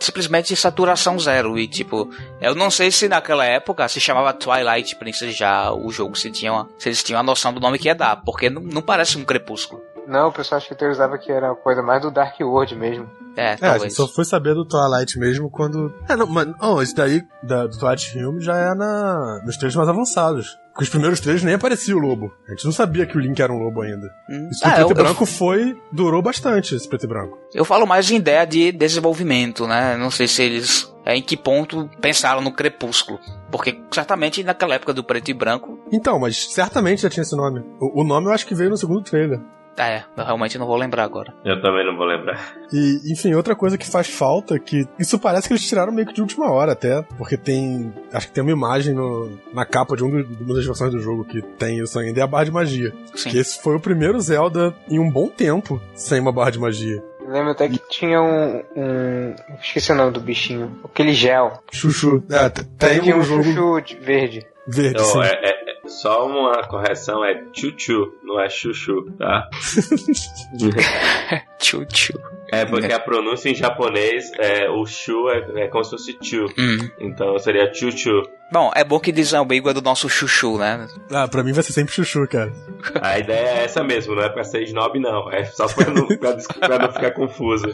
simplesmente 0.00 0.56
saturação 0.56 1.18
zero. 1.18 1.58
E 1.58 1.68
tipo, 1.68 2.08
eu 2.40 2.54
não 2.54 2.70
sei 2.70 2.90
se 2.90 3.08
naquela 3.08 3.44
época 3.44 3.86
se 3.88 4.00
chamava 4.00 4.32
Twilight 4.32 4.96
Princess 4.96 5.36
já 5.36 5.70
o 5.70 5.90
jogo, 5.90 6.16
se, 6.16 6.30
tinha 6.30 6.66
se 6.78 6.88
eles 6.88 7.02
tinham 7.02 7.20
a 7.20 7.22
noção 7.22 7.52
do 7.52 7.60
nome 7.60 7.78
que 7.78 7.88
ia 7.88 7.94
dar, 7.94 8.16
porque 8.16 8.48
não, 8.48 8.62
não 8.62 8.82
parece 8.82 9.18
um 9.18 9.24
crepúsculo. 9.24 9.82
Não, 10.06 10.28
o 10.28 10.32
pessoal 10.32 10.56
acho 10.56 10.68
que 10.68 10.74
teorizava 10.74 11.16
que 11.18 11.30
era 11.30 11.54
coisa 11.54 11.82
mais 11.82 12.02
do 12.02 12.10
Dark 12.10 12.34
World 12.40 12.74
mesmo. 12.74 13.08
É, 13.36 13.56
é 13.60 13.66
a 13.68 13.78
gente 13.78 13.94
só 13.94 14.08
foi 14.08 14.24
saber 14.24 14.54
do 14.54 14.64
Twilight 14.64 15.18
mesmo 15.18 15.48
quando. 15.48 15.94
É, 16.08 16.16
não, 16.16 16.26
mas 16.26 16.48
oh, 16.60 16.82
esse 16.82 16.94
daí 16.94 17.22
da, 17.42 17.66
do 17.66 17.78
Twilight 17.78 18.10
Film 18.10 18.40
já 18.40 18.56
é 18.56 18.74
na, 18.74 19.40
nos 19.44 19.56
trechos 19.56 19.76
mais 19.76 19.88
avançados. 19.88 20.58
Porque 20.80 20.84
os 20.84 20.90
primeiros 20.90 21.20
três 21.20 21.42
nem 21.42 21.52
aparecia 21.52 21.94
o 21.94 21.98
lobo. 21.98 22.32
A 22.48 22.52
gente 22.52 22.64
não 22.64 22.72
sabia 22.72 23.04
que 23.04 23.14
o 23.14 23.20
Link 23.20 23.38
era 23.38 23.52
um 23.52 23.58
lobo 23.58 23.82
ainda. 23.82 24.06
Hum. 24.30 24.48
Isso 24.50 24.64
ah, 24.64 24.70
preto 24.70 24.86
eu, 24.86 24.90
e 24.92 24.94
branco 24.94 25.22
eu... 25.24 25.26
foi. 25.26 25.78
durou 25.92 26.22
bastante 26.22 26.74
esse 26.74 26.88
preto 26.88 27.04
e 27.04 27.06
branco. 27.06 27.38
Eu 27.52 27.66
falo 27.66 27.86
mais 27.86 28.10
em 28.10 28.16
ideia 28.16 28.46
de 28.46 28.72
desenvolvimento, 28.72 29.66
né? 29.66 29.94
Não 29.98 30.10
sei 30.10 30.26
se 30.26 30.42
eles. 30.42 30.90
É, 31.04 31.14
em 31.14 31.22
que 31.22 31.36
ponto 31.36 31.90
pensaram 32.00 32.40
no 32.40 32.50
Crepúsculo. 32.50 33.20
Porque 33.50 33.78
certamente 33.90 34.42
naquela 34.42 34.74
época 34.74 34.94
do 34.94 35.04
preto 35.04 35.30
e 35.30 35.34
branco. 35.34 35.78
Então, 35.92 36.18
mas 36.18 36.50
certamente 36.50 37.02
já 37.02 37.10
tinha 37.10 37.22
esse 37.22 37.36
nome. 37.36 37.60
O, 37.78 38.00
o 38.00 38.04
nome 38.04 38.28
eu 38.28 38.32
acho 38.32 38.46
que 38.46 38.54
veio 38.54 38.70
no 38.70 38.76
segundo 38.78 39.02
trailer. 39.02 39.38
É, 39.78 40.02
eu 40.16 40.24
realmente 40.24 40.58
não 40.58 40.66
vou 40.66 40.76
lembrar 40.76 41.04
agora. 41.04 41.32
Eu 41.44 41.60
também 41.62 41.86
não 41.86 41.96
vou 41.96 42.06
lembrar. 42.06 42.38
E, 42.72 43.12
enfim, 43.12 43.34
outra 43.34 43.56
coisa 43.56 43.78
que 43.78 43.86
faz 43.86 44.08
falta, 44.08 44.58
que 44.58 44.86
isso 44.98 45.18
parece 45.18 45.48
que 45.48 45.54
eles 45.54 45.66
tiraram 45.66 45.92
meio 45.92 46.06
que 46.06 46.12
de 46.12 46.20
última 46.20 46.50
hora 46.50 46.72
até, 46.72 47.02
porque 47.16 47.36
tem, 47.36 47.92
acho 48.12 48.28
que 48.28 48.32
tem 48.32 48.42
uma 48.42 48.52
imagem 48.52 48.94
no, 48.94 49.30
na 49.52 49.64
capa 49.64 49.96
de, 49.96 50.04
um 50.04 50.10
do, 50.10 50.44
uma 50.44 50.54
das 50.54 50.66
versões 50.66 50.92
do 50.92 51.00
jogo 51.00 51.24
que 51.24 51.40
tem 51.40 51.78
isso 51.78 51.98
ainda, 51.98 52.20
é 52.20 52.22
a 52.22 52.26
barra 52.26 52.44
de 52.44 52.50
magia. 52.50 52.92
Sim. 53.14 53.30
Que 53.30 53.38
esse 53.38 53.62
foi 53.62 53.76
o 53.76 53.80
primeiro 53.80 54.20
Zelda 54.20 54.74
em 54.88 54.98
um 54.98 55.10
bom 55.10 55.28
tempo 55.28 55.80
sem 55.94 56.20
uma 56.20 56.32
barra 56.32 56.50
de 56.50 56.58
magia. 56.58 57.02
Eu 57.20 57.30
lembro 57.30 57.50
até 57.52 57.68
que 57.68 57.78
tinha 57.88 58.20
um, 58.20 58.62
um, 58.76 59.34
Esqueci 59.62 59.92
o 59.92 59.94
nome 59.94 60.10
do 60.10 60.20
bichinho. 60.20 60.80
Aquele 60.84 61.12
gel. 61.12 61.62
Chuchu. 61.70 62.22
É, 62.28 62.48
tem, 62.48 63.00
tem 63.00 63.14
um, 63.14 63.18
um 63.18 63.22
jogo... 63.22 63.44
chuchu 63.44 64.00
verde. 64.00 64.44
Verde, 64.70 64.98
não, 64.98 65.04
sim. 65.04 65.22
É, 65.22 65.50
é, 65.50 65.54
só 65.86 66.26
uma 66.26 66.62
correção, 66.66 67.24
é 67.24 67.42
chuchu, 67.52 68.14
não 68.22 68.40
é 68.40 68.48
chuchu, 68.48 69.10
tá? 69.18 69.48
chuchu. 71.58 72.18
É 72.52 72.64
porque 72.64 72.92
a 72.92 72.98
pronúncia 72.98 73.48
em 73.48 73.54
japonês, 73.54 74.32
é, 74.38 74.68
o 74.68 74.84
chu 74.84 75.28
é, 75.28 75.64
é 75.64 75.68
como 75.68 75.84
se 75.84 75.90
fosse 75.90 76.18
chu. 76.20 76.46
Hum. 76.58 76.90
Então 76.98 77.38
seria 77.38 77.72
chuchu. 77.72 78.22
Bom, 78.52 78.72
é 78.74 78.82
bom 78.82 78.98
que 78.98 79.12
desambígua 79.12 79.70
é 79.70 79.74
do 79.74 79.80
nosso 79.80 80.08
chuchu, 80.08 80.58
né? 80.58 80.88
Ah, 81.12 81.28
pra 81.28 81.44
mim 81.44 81.52
vai 81.52 81.62
ser 81.62 81.72
sempre 81.72 81.92
chuchu, 81.92 82.26
cara. 82.26 82.52
A 83.00 83.18
ideia 83.18 83.60
é 83.60 83.64
essa 83.64 83.84
mesmo, 83.84 84.16
não 84.16 84.22
é 84.22 84.28
pra 84.28 84.42
ser 84.42 84.62
snob, 84.64 84.98
não. 84.98 85.30
É 85.30 85.44
só 85.44 85.68
pra 85.68 85.90
não, 85.90 86.06
pra, 86.18 86.36
pra 86.58 86.78
não 86.78 86.92
ficar 86.92 87.12
confuso. 87.12 87.66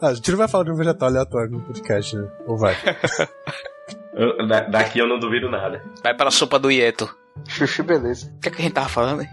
Ah, 0.00 0.08
a 0.08 0.14
gente 0.14 0.30
não 0.30 0.38
vai 0.38 0.46
falar 0.46 0.64
de 0.64 0.70
um 0.70 0.76
vegetal 0.76 1.08
aleatório 1.08 1.50
no 1.50 1.60
podcast, 1.60 2.16
né? 2.16 2.28
Ou 2.46 2.56
vai? 2.56 2.76
Eu, 4.12 4.46
daqui 4.70 4.98
eu 4.98 5.06
não 5.06 5.18
duvido 5.18 5.50
nada. 5.50 5.82
Vai 6.02 6.14
para 6.14 6.28
a 6.28 6.32
sopa 6.32 6.58
do 6.58 6.70
Ieto. 6.70 7.08
Xuxu, 7.46 7.84
beleza. 7.84 8.32
O 8.36 8.40
que, 8.40 8.48
é 8.48 8.50
que 8.50 8.58
a 8.58 8.62
gente 8.62 8.74
tava 8.74 8.88
falando? 8.88 9.24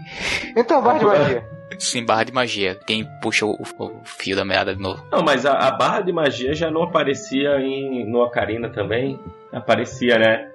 Então, 0.56 0.82
barra 0.82 0.98
de 0.98 1.04
magia. 1.04 1.44
Sim, 1.78 2.04
barra 2.04 2.24
de 2.24 2.32
magia. 2.32 2.78
Quem 2.86 3.04
puxa 3.20 3.44
o, 3.44 3.52
o 3.52 4.04
fio 4.04 4.36
da 4.36 4.44
meada 4.44 4.74
de 4.74 4.80
novo. 4.80 5.04
Não, 5.10 5.22
mas 5.22 5.44
a, 5.44 5.52
a, 5.52 5.70
barra 5.72 6.00
de 6.00 6.12
magia 6.12 6.54
já 6.54 6.70
não 6.70 6.84
aparecia 6.84 7.58
em, 7.60 8.08
no 8.08 8.20
Ocarina 8.20 8.70
também? 8.70 9.18
Aparecia, 9.52 10.18
né? 10.18 10.50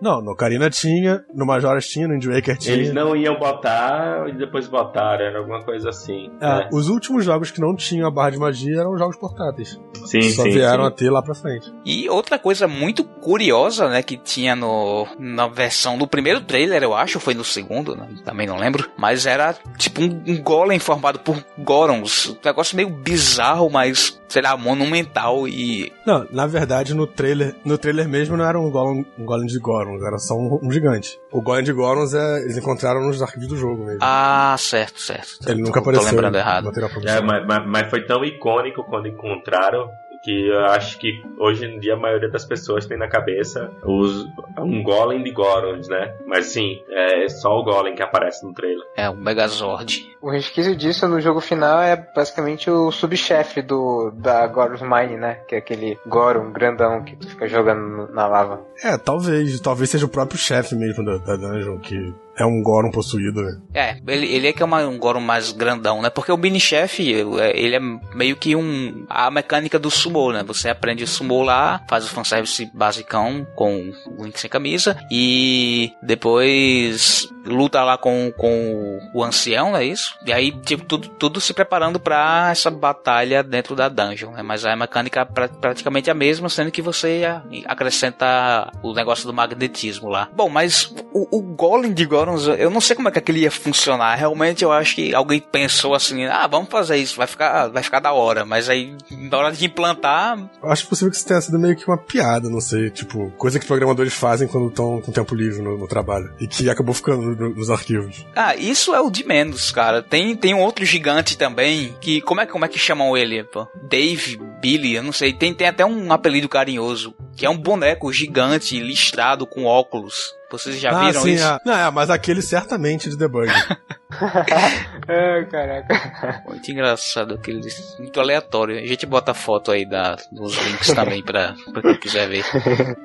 Não, 0.00 0.20
no 0.20 0.32
Ocarina 0.32 0.68
tinha, 0.70 1.24
no 1.34 1.46
Majora's 1.46 1.86
tinha, 1.86 2.06
no 2.06 2.14
Wind 2.14 2.26
Waker 2.26 2.56
tinha. 2.58 2.74
Eles 2.74 2.92
não 2.92 3.16
iam 3.16 3.38
botar 3.38 4.28
e 4.28 4.32
depois 4.32 4.68
botaram, 4.68 5.24
era 5.24 5.38
alguma 5.38 5.62
coisa 5.64 5.88
assim. 5.90 6.30
É, 6.40 6.46
né? 6.46 6.68
Os 6.72 6.88
últimos 6.88 7.24
jogos 7.24 7.50
que 7.50 7.60
não 7.60 7.74
tinham 7.74 8.06
a 8.06 8.10
barra 8.10 8.30
de 8.30 8.38
magia 8.38 8.80
eram 8.80 8.96
jogos 8.96 9.16
portáteis. 9.16 9.80
Sim, 10.04 10.22
Só 10.30 10.42
sim, 10.42 10.50
vieram 10.50 10.84
sim. 10.84 10.88
a 10.88 10.90
ter 10.90 11.10
lá 11.10 11.22
pra 11.22 11.34
frente. 11.34 11.72
E 11.84 12.08
outra 12.08 12.38
coisa 12.38 12.68
muito 12.68 13.04
curiosa, 13.04 13.88
né, 13.88 14.02
que 14.02 14.16
tinha 14.16 14.54
no, 14.54 15.06
na 15.18 15.48
versão 15.48 15.96
do 15.96 16.06
primeiro 16.06 16.40
trailer, 16.40 16.82
eu 16.82 16.94
acho, 16.94 17.18
foi 17.18 17.34
no 17.34 17.44
segundo, 17.44 17.96
né, 17.96 18.08
também 18.24 18.46
não 18.46 18.56
lembro, 18.56 18.88
mas 18.96 19.26
era 19.26 19.54
tipo 19.78 20.02
um, 20.02 20.22
um 20.26 20.42
golem 20.42 20.78
formado 20.78 21.18
por 21.20 21.42
Gorons. 21.58 22.30
Um 22.30 22.36
negócio 22.44 22.76
meio 22.76 22.90
bizarro, 22.90 23.70
mas, 23.70 24.20
sei 24.28 24.42
lá, 24.42 24.56
monumental 24.56 25.46
e... 25.46 25.92
Não, 26.06 26.26
na 26.30 26.46
verdade, 26.46 26.94
no 26.94 27.06
trailer, 27.06 27.54
no 27.64 27.78
trailer 27.78 28.08
mesmo 28.08 28.36
não 28.36 28.44
era 28.44 28.58
um 28.58 28.70
golem, 28.70 29.06
um 29.18 29.24
golem 29.24 29.46
de 29.46 29.58
Gorons 29.58 30.02
era 30.02 30.18
só 30.18 30.34
um, 30.34 30.58
um 30.62 30.70
gigante. 30.70 31.18
O 31.30 31.40
Golem 31.40 31.64
de 31.64 31.72
Gorons 31.72 32.14
é, 32.14 32.42
eles 32.42 32.56
encontraram 32.56 33.02
nos 33.02 33.22
arquivos 33.22 33.48
do 33.48 33.56
jogo 33.56 33.84
mesmo. 33.84 34.00
Ah, 34.02 34.56
certo, 34.58 35.00
certo. 35.00 35.38
Ele 35.46 35.62
nunca 35.62 35.80
apareceu. 35.80 36.08
Tô 36.08 36.10
lembrando 36.10 36.36
errado. 36.36 36.70
É, 37.04 37.20
mas, 37.20 37.46
mas, 37.46 37.66
mas 37.66 37.90
foi 37.90 38.04
tão 38.06 38.24
icônico 38.24 38.84
quando 38.84 39.08
encontraram 39.08 39.90
que 40.26 40.48
eu 40.48 40.64
acho 40.66 40.98
que 40.98 41.22
hoje 41.38 41.64
em 41.64 41.78
dia 41.78 41.94
a 41.94 41.96
maioria 41.96 42.28
das 42.28 42.44
pessoas 42.44 42.84
tem 42.84 42.98
na 42.98 43.06
cabeça 43.06 43.70
os, 43.84 44.26
um 44.58 44.82
golem 44.82 45.22
de 45.22 45.30
Gorons, 45.30 45.88
né? 45.88 46.16
Mas 46.26 46.46
sim, 46.46 46.82
é 46.90 47.28
só 47.28 47.56
o 47.56 47.62
golem 47.62 47.94
que 47.94 48.02
aparece 48.02 48.44
no 48.44 48.52
trailer. 48.52 48.84
É, 48.96 49.08
o 49.08 49.16
Megazord. 49.16 50.16
O 50.20 50.28
resquício 50.28 50.74
disso 50.74 51.06
no 51.06 51.20
jogo 51.20 51.40
final 51.40 51.80
é 51.80 51.94
basicamente 51.96 52.68
o 52.68 52.90
subchefe 52.90 53.62
do 53.62 54.10
da 54.16 54.44
Gorons 54.48 54.82
Mine, 54.82 55.16
né? 55.16 55.34
Que 55.46 55.54
é 55.54 55.58
aquele 55.58 55.96
Goron 56.04 56.50
grandão 56.50 57.04
que 57.04 57.14
tu 57.14 57.28
fica 57.28 57.46
jogando 57.46 58.12
na 58.12 58.26
lava. 58.26 58.60
É, 58.82 58.98
talvez. 58.98 59.60
Talvez 59.60 59.90
seja 59.90 60.06
o 60.06 60.08
próprio 60.08 60.38
chefe 60.38 60.74
mesmo 60.74 61.04
da, 61.04 61.18
da 61.18 61.36
dungeon 61.36 61.78
que 61.78 62.12
é 62.38 62.44
um 62.44 62.62
Goron 62.62 62.90
possuído, 62.90 63.42
né? 63.42 63.58
É, 63.72 63.96
ele, 64.06 64.26
ele 64.26 64.48
é 64.48 64.52
que 64.52 64.62
é 64.62 64.66
uma, 64.66 64.86
um 64.86 64.98
Goron 64.98 65.20
mais 65.20 65.52
grandão, 65.52 66.02
né? 66.02 66.10
Porque 66.10 66.30
o 66.30 66.36
mini 66.36 66.60
chefe, 66.60 67.14
é, 67.40 67.58
ele 67.58 67.76
é 67.76 67.80
meio 68.14 68.36
que 68.36 68.54
um 68.54 69.06
a 69.08 69.30
mecânica 69.30 69.78
do 69.78 69.90
sumo, 69.90 70.32
né? 70.32 70.42
Você 70.46 70.68
aprende 70.68 71.04
o 71.04 71.08
sumo 71.08 71.42
lá, 71.42 71.82
faz 71.88 72.04
o 72.04 72.08
fanservice 72.08 72.70
basicão 72.74 73.46
com 73.54 73.92
o 74.18 74.24
Link 74.24 74.38
sem 74.38 74.50
camisa 74.50 74.96
e 75.10 75.92
depois 76.02 77.28
luta 77.46 77.82
lá 77.82 77.96
com, 77.96 78.32
com 78.36 78.98
o 79.14 79.24
ancião, 79.24 79.70
não 79.70 79.78
é 79.78 79.84
isso? 79.84 80.16
E 80.24 80.32
aí, 80.32 80.52
tipo, 80.52 80.84
tudo, 80.84 81.08
tudo 81.08 81.40
se 81.40 81.54
preparando 81.54 81.98
para 81.98 82.50
essa 82.50 82.70
batalha 82.70 83.42
dentro 83.42 83.74
da 83.74 83.88
dungeon, 83.88 84.32
né? 84.32 84.42
Mas 84.42 84.64
a 84.64 84.76
mecânica 84.76 85.20
é 85.20 85.24
pra, 85.24 85.48
praticamente 85.48 86.10
a 86.10 86.14
mesma, 86.14 86.48
sendo 86.48 86.70
que 86.70 86.82
você 86.82 87.22
acrescenta 87.66 88.70
o 88.82 88.92
negócio 88.92 89.26
do 89.26 89.32
magnetismo 89.32 90.08
lá. 90.08 90.28
Bom, 90.34 90.48
mas 90.48 90.94
o, 91.12 91.38
o 91.38 91.42
Golem 91.42 91.92
de 91.92 92.04
Gorons, 92.04 92.46
eu 92.46 92.70
não 92.70 92.80
sei 92.80 92.96
como 92.96 93.08
é 93.08 93.10
que 93.10 93.18
aquele 93.18 93.40
ia 93.40 93.50
funcionar. 93.50 94.14
Realmente 94.14 94.64
eu 94.64 94.72
acho 94.72 94.94
que 94.94 95.14
alguém 95.14 95.40
pensou 95.40 95.94
assim, 95.94 96.24
ah, 96.26 96.46
vamos 96.46 96.68
fazer 96.68 96.96
isso, 96.96 97.16
vai 97.16 97.26
ficar, 97.26 97.68
vai 97.68 97.82
ficar 97.82 98.00
da 98.00 98.12
hora. 98.12 98.44
Mas 98.44 98.68
aí, 98.68 98.96
na 99.10 99.36
hora 99.38 99.52
de 99.52 99.64
implantar... 99.64 100.38
Eu 100.62 100.70
acho 100.70 100.86
possível 100.86 101.10
que 101.10 101.16
isso 101.16 101.26
tenha 101.26 101.40
sido 101.40 101.58
meio 101.58 101.76
que 101.76 101.86
uma 101.86 101.98
piada, 101.98 102.48
não 102.48 102.60
sei, 102.60 102.90
tipo, 102.90 103.30
coisa 103.32 103.58
que 103.58 103.66
programadores 103.66 104.14
fazem 104.14 104.48
quando 104.48 104.68
estão 104.68 105.00
com 105.00 105.12
tempo 105.12 105.34
livre 105.34 105.62
no, 105.62 105.78
no, 105.78 105.86
trabalho. 105.86 106.32
E 106.40 106.46
que 106.46 106.68
acabou 106.68 106.94
ficando 106.94 107.35
nos 107.36 107.70
arquivos. 107.70 108.26
Ah, 108.34 108.56
isso 108.56 108.94
é 108.94 109.00
o 109.00 109.10
de 109.10 109.24
menos, 109.24 109.70
cara. 109.70 110.02
Tem, 110.02 110.34
tem 110.36 110.54
um 110.54 110.60
outro 110.60 110.84
gigante 110.84 111.36
também, 111.36 111.94
que, 112.00 112.20
como 112.20 112.40
é, 112.40 112.46
como 112.46 112.64
é 112.64 112.68
que 112.68 112.78
chamam 112.78 113.16
ele, 113.16 113.44
pô? 113.44 113.66
Dave, 113.88 114.38
Billy, 114.60 114.94
eu 114.94 115.02
não 115.02 115.12
sei. 115.12 115.32
Tem, 115.32 115.52
tem 115.52 115.68
até 115.68 115.84
um 115.84 116.12
apelido 116.12 116.48
carinhoso, 116.48 117.14
que 117.36 117.46
é 117.46 117.50
um 117.50 117.58
boneco 117.58 118.12
gigante 118.12 118.78
listrado 118.80 119.46
com 119.46 119.64
óculos. 119.64 120.34
Vocês 120.50 120.78
já 120.78 120.90
ah, 120.90 121.06
viram 121.06 121.22
sim, 121.22 121.34
isso? 121.34 121.44
É. 121.44 121.58
Não, 121.64 121.74
é, 121.74 121.90
mas 121.90 122.10
aquele 122.10 122.40
certamente 122.40 123.10
de 123.10 123.16
debug. 123.16 123.48
é, 125.08 125.44
caraca. 125.44 126.42
Muito 126.46 126.70
engraçado 126.70 127.34
aquele. 127.34 127.60
Muito 127.98 128.20
aleatório. 128.20 128.78
A 128.78 128.86
gente 128.86 129.06
bota 129.06 129.32
a 129.32 129.34
foto 129.34 129.70
aí 129.70 129.88
da, 129.88 130.16
dos 130.32 130.56
links 130.66 130.92
também 130.92 131.22
pra, 131.22 131.54
pra 131.72 131.82
quem 131.82 131.98
quiser 131.98 132.28
ver. 132.28 132.44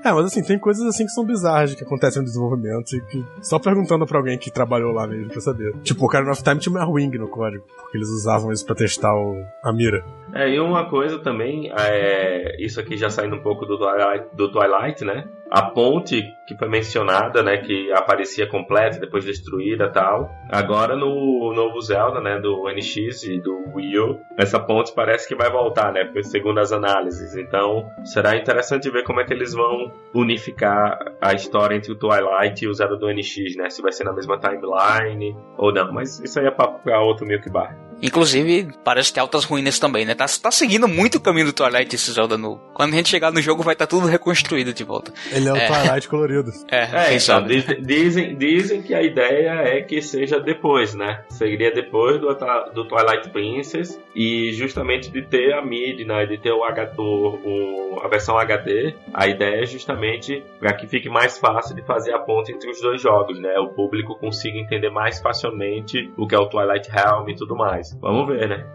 É, 0.04 0.12
mas 0.12 0.26
assim, 0.26 0.44
tem 0.44 0.58
coisas 0.58 0.86
assim 0.86 1.06
que 1.06 1.12
são 1.12 1.26
bizarras 1.26 1.76
que 1.76 1.84
acontecem 1.84 2.22
no 2.22 2.28
desenvolvimento 2.28 2.96
e 2.96 3.02
que 3.02 3.26
só 3.42 3.60
perguntando 3.60 4.06
pra 4.06 4.18
alguém 4.18 4.38
que 4.38 4.52
trabalhou 4.52 4.92
lá 4.92 5.08
mesmo 5.08 5.30
pra 5.30 5.42
saber. 5.42 5.74
Tipo, 5.84 6.06
o 6.06 6.10
Karen 6.10 6.32
of 6.32 6.44
Time 6.44 6.60
tinha 6.60 6.74
uma 6.74 6.90
wing 6.90 7.18
no 7.18 7.28
código, 7.28 7.64
porque 7.76 7.98
eles 7.98 8.10
usavam 8.10 8.52
isso 8.52 8.66
pra 8.66 8.76
testar 8.76 9.14
o, 9.14 9.36
a 9.64 9.72
mira. 9.72 10.04
É, 10.34 10.50
e 10.50 10.60
uma 10.60 10.90
coisa 10.90 11.20
também, 11.20 11.72
é, 11.78 12.56
isso 12.64 12.80
aqui 12.80 12.98
já 12.98 13.10
saindo 13.10 13.36
um 13.36 13.42
pouco 13.42 13.66
do 13.66 13.78
Twilight, 13.78 14.28
do 14.34 14.52
Twilight, 14.52 15.04
né? 15.04 15.26
A 15.52 15.64
ponte 15.64 16.34
que 16.48 16.56
foi 16.56 16.70
mencionada, 16.70 17.44
né, 17.44 17.58
que 17.58 17.92
aparecia 17.92 18.48
completa, 18.48 19.00
depois 19.00 19.26
destruída 19.26 19.90
tal. 19.92 20.32
Agora 20.50 20.96
no 20.96 21.54
novo 21.54 21.82
Zelda, 21.82 22.22
né, 22.22 22.40
do 22.40 22.70
NX 22.70 23.24
e 23.24 23.40
do 23.42 23.74
Wii 23.76 24.00
U, 24.00 24.22
essa 24.38 24.60
ponte 24.60 24.94
parece 24.94 25.28
que 25.28 25.36
vai 25.36 25.52
voltar, 25.52 25.92
né, 25.92 26.10
segundo 26.24 26.60
as 26.60 26.72
análises. 26.72 27.36
Então, 27.36 27.90
será 28.06 28.38
interessante 28.38 28.90
ver 28.90 29.04
como 29.04 29.20
é 29.20 29.26
que 29.26 29.34
eles 29.34 29.54
vão 29.54 29.92
unificar 30.14 30.98
a 31.22 31.34
história 31.34 31.76
entre 31.76 31.92
o 31.92 31.96
Twilight 31.96 32.64
e 32.64 32.68
o 32.70 32.74
Zelda 32.74 32.96
do 32.96 33.12
NX, 33.12 33.58
né, 33.58 33.70
se 33.70 33.82
vai 33.82 33.92
ser 33.92 34.06
na 34.06 34.14
mesma 34.14 34.40
timeline 34.40 35.36
ou 35.58 35.74
não. 35.74 35.92
Mas 35.92 36.20
isso 36.22 36.40
aí 36.40 36.46
é 36.46 36.52
para 36.52 37.02
outro 37.02 37.26
Milk 37.26 37.50
Bar. 37.50 37.91
Inclusive, 38.02 38.70
parece 38.84 39.14
ter 39.14 39.20
altas 39.20 39.44
ruínas 39.44 39.78
também, 39.80 40.06
né? 40.06 40.16
Tá, 40.16 40.26
tá 40.26 40.52
seguindo 40.52 40.88
muito 40.88 41.16
o 41.16 41.22
caminho 41.22 41.48
do 41.48 41.54
Twilight 41.54 41.96
esse 41.96 42.12
Zelda 42.12 42.38
novo. 42.38 42.62
Quando 42.74 42.94
a 42.94 42.98
gente 42.98 43.10
chegar 43.10 43.32
no 43.32 43.42
jogo, 43.42 43.64
vai 43.64 43.74
estar 43.74 43.86
tá 43.86 43.90
tudo 43.90 44.08
reconstruído 44.08 44.74
de 44.74 44.84
volta. 44.84 45.14
Ele 45.32 45.48
é 45.48 45.54
o 45.54 45.56
é. 45.56 45.68
Twilight 45.68 46.08
colorido. 46.08 46.52
É, 46.70 47.12
é 47.12 47.16
então, 47.16 47.46
dizem, 47.82 48.36
dizem 48.36 48.82
que 48.82 48.94
a 48.94 49.02
ideia 49.02 49.52
é 49.62 49.82
que 49.82 50.02
seja 50.02 50.40
depois, 50.40 50.96
né? 50.96 51.24
Seria 51.30 51.72
depois 51.72 52.20
do, 52.20 52.28
do 52.74 52.88
Twilight 52.88 53.30
Princess 53.30 54.00
e 54.16 54.52
justamente 54.54 55.12
de 55.12 55.22
ter 55.22 55.54
a 55.54 55.62
MIDI, 55.62 56.06
né? 56.06 56.26
De 56.26 56.38
ter 56.38 56.52
o, 56.52 56.62
o, 56.98 57.96
o 57.96 58.00
a 58.04 58.08
versão 58.08 58.38
HD. 58.38 58.96
A 59.14 59.28
ideia 59.28 59.64
é 59.64 59.66
justamente 59.66 60.44
para 60.60 60.74
que 60.74 60.88
fique 60.88 61.10
mais 61.10 61.38
fácil 61.38 61.76
de 61.76 61.82
fazer 61.84 62.14
a 62.14 62.20
ponte 62.20 62.52
entre 62.52 62.70
os 62.70 62.82
dois 62.82 63.02
jogos, 63.02 63.40
né? 63.40 63.60
O 63.60 63.70
público 63.70 64.16
consiga 64.16 64.58
entender 64.58 64.90
mais 64.90 65.20
facilmente 65.20 66.12
o 66.18 66.28
que 66.28 66.36
é 66.36 66.40
o 66.40 66.48
Twilight 66.48 66.90
Realm 66.90 67.30
e 67.30 67.36
tudo 67.36 67.56
mais. 67.56 67.91
Vamos 68.00 68.28
ver, 68.28 68.48
né? 68.48 68.66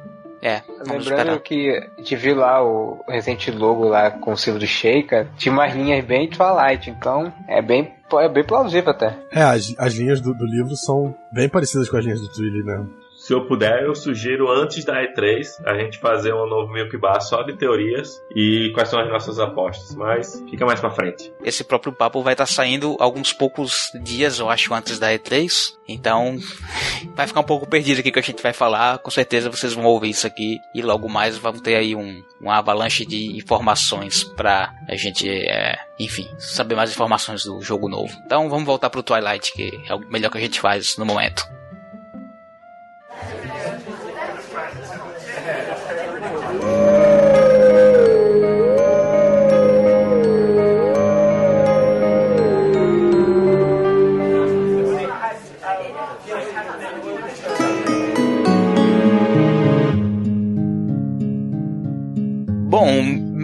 É, 0.42 0.62
Lembrando 0.78 1.00
esperar. 1.00 1.40
que 1.40 1.70
a 1.70 1.98
gente 1.98 2.16
viu 2.16 2.36
lá 2.36 2.62
o 2.62 3.02
recente 3.08 3.50
logo 3.50 3.88
lá 3.88 4.10
com 4.10 4.32
o 4.32 4.36
símbolo 4.36 4.60
do 4.60 4.66
Sheikah, 4.66 5.26
tinha 5.36 5.52
umas 5.52 5.74
linhas 5.74 6.04
bem 6.04 6.28
Twilight, 6.28 6.90
então 6.90 7.32
é 7.48 7.62
bem, 7.62 7.92
é 8.12 8.28
bem 8.28 8.44
plausível 8.44 8.90
até. 8.90 9.16
É, 9.32 9.42
as, 9.42 9.74
as 9.78 9.94
linhas 9.94 10.20
do, 10.20 10.34
do 10.34 10.44
livro 10.44 10.76
são 10.76 11.14
bem 11.32 11.48
parecidas 11.48 11.88
com 11.88 11.96
as 11.96 12.04
linhas 12.04 12.20
do 12.20 12.28
Twilly, 12.28 12.62
né? 12.62 12.86
Se 13.26 13.32
eu 13.32 13.44
puder, 13.44 13.82
eu 13.82 13.92
sugiro 13.92 14.48
antes 14.48 14.84
da 14.84 15.02
E3 15.02 15.60
a 15.64 15.76
gente 15.76 15.98
fazer 15.98 16.32
um 16.32 16.46
novo 16.46 16.72
Milk 16.72 16.96
Bar 16.96 17.20
só 17.20 17.42
de 17.42 17.56
teorias 17.56 18.22
e 18.32 18.70
quais 18.72 18.88
são 18.88 19.00
as 19.00 19.08
nossas 19.08 19.40
apostas. 19.40 19.96
Mas 19.96 20.40
fica 20.48 20.64
mais 20.64 20.78
pra 20.78 20.92
frente. 20.92 21.34
Esse 21.42 21.64
próprio 21.64 21.92
papo 21.92 22.22
vai 22.22 22.34
estar 22.34 22.46
tá 22.46 22.52
saindo 22.52 22.96
alguns 23.00 23.32
poucos 23.32 23.90
dias, 24.00 24.38
eu 24.38 24.48
acho, 24.48 24.72
antes 24.72 25.00
da 25.00 25.10
E3. 25.10 25.74
Então 25.88 26.38
vai 27.16 27.26
ficar 27.26 27.40
um 27.40 27.42
pouco 27.42 27.68
perdido 27.68 27.98
aqui 27.98 28.12
que 28.12 28.18
a 28.20 28.22
gente 28.22 28.40
vai 28.40 28.52
falar. 28.52 28.98
Com 28.98 29.10
certeza 29.10 29.50
vocês 29.50 29.72
vão 29.72 29.86
ouvir 29.86 30.10
isso 30.10 30.28
aqui 30.28 30.60
e 30.72 30.80
logo 30.80 31.08
mais 31.08 31.36
vamos 31.36 31.62
ter 31.62 31.74
aí 31.74 31.96
um, 31.96 32.22
uma 32.40 32.58
avalanche 32.58 33.04
de 33.04 33.36
informações 33.36 34.22
pra 34.22 34.72
a 34.88 34.94
gente, 34.94 35.28
é, 35.28 35.76
enfim, 35.98 36.28
saber 36.38 36.76
mais 36.76 36.92
informações 36.92 37.42
do 37.42 37.60
jogo 37.60 37.88
novo. 37.88 38.16
Então 38.24 38.48
vamos 38.48 38.66
voltar 38.66 38.88
pro 38.88 39.02
Twilight, 39.02 39.52
que 39.52 39.68
é 39.88 39.94
o 39.96 39.98
melhor 39.98 40.30
que 40.30 40.38
a 40.38 40.40
gente 40.40 40.60
faz 40.60 40.96
no 40.96 41.04
momento. 41.04 41.44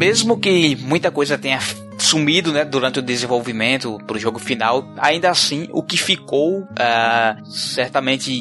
Mesmo 0.03 0.37
que 0.37 0.75
muita 0.75 1.13
coisa 1.13 1.39
tenha 1.39 1.61
sumido 1.97 2.53
né, 2.53 2.65
durante 2.65 2.99
o 2.99 3.03
desenvolvimento 3.03 3.99
para 4.05 4.17
o 4.17 4.19
jogo 4.19 4.41
final, 4.41 4.85
ainda 4.99 5.31
assim 5.31 5.69
o 5.71 5.81
que 5.81 5.97
ficou 5.97 6.63
uh, 6.63 7.47
certamente 7.49 8.33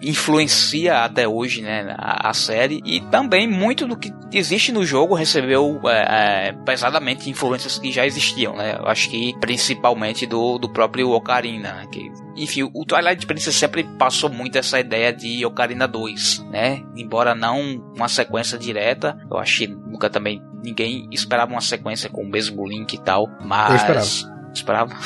influencia 0.00 0.98
até 1.02 1.26
hoje 1.26 1.60
né, 1.60 1.92
a, 1.98 2.30
a, 2.30 2.32
série 2.32 2.80
e 2.84 3.00
também 3.00 3.48
muito 3.48 3.84
do 3.84 3.96
que 3.96 4.12
existe 4.32 4.70
no 4.70 4.86
jogo 4.86 5.16
recebeu 5.16 5.78
uh, 5.78 6.64
pesadamente 6.64 7.28
influências 7.28 7.80
que 7.80 7.90
já 7.90 8.06
existiam. 8.06 8.54
Né? 8.54 8.76
Eu 8.78 8.86
acho 8.86 9.10
que 9.10 9.34
principalmente 9.40 10.24
do, 10.24 10.56
do 10.56 10.68
próprio 10.68 11.10
Ocarina, 11.10 11.72
né, 11.72 11.88
que 11.90 12.12
enfim, 12.36 12.62
o 12.72 12.84
Twilight 12.84 13.26
Princess 13.26 13.56
sempre 13.56 13.82
passou 13.98 14.30
muito 14.30 14.56
essa 14.56 14.78
ideia 14.78 15.12
de 15.12 15.44
Ocarina 15.44 15.88
2, 15.88 16.46
né? 16.50 16.84
Embora 16.96 17.34
não 17.34 17.60
uma 17.96 18.08
sequência 18.08 18.56
direta, 18.56 19.18
eu 19.28 19.38
acho 19.38 19.58
que 19.58 19.66
nunca 19.66 20.08
também 20.08 20.40
ninguém 20.62 21.08
esperava 21.10 21.52
uma 21.52 21.60
sequência 21.60 22.08
com 22.08 22.22
o 22.22 22.28
mesmo 22.28 22.66
link 22.66 22.94
e 22.94 22.98
tal, 22.98 23.28
mas. 23.40 23.70
Eu 23.70 23.76
esperava. 23.76 24.38
Esperava. 24.54 24.96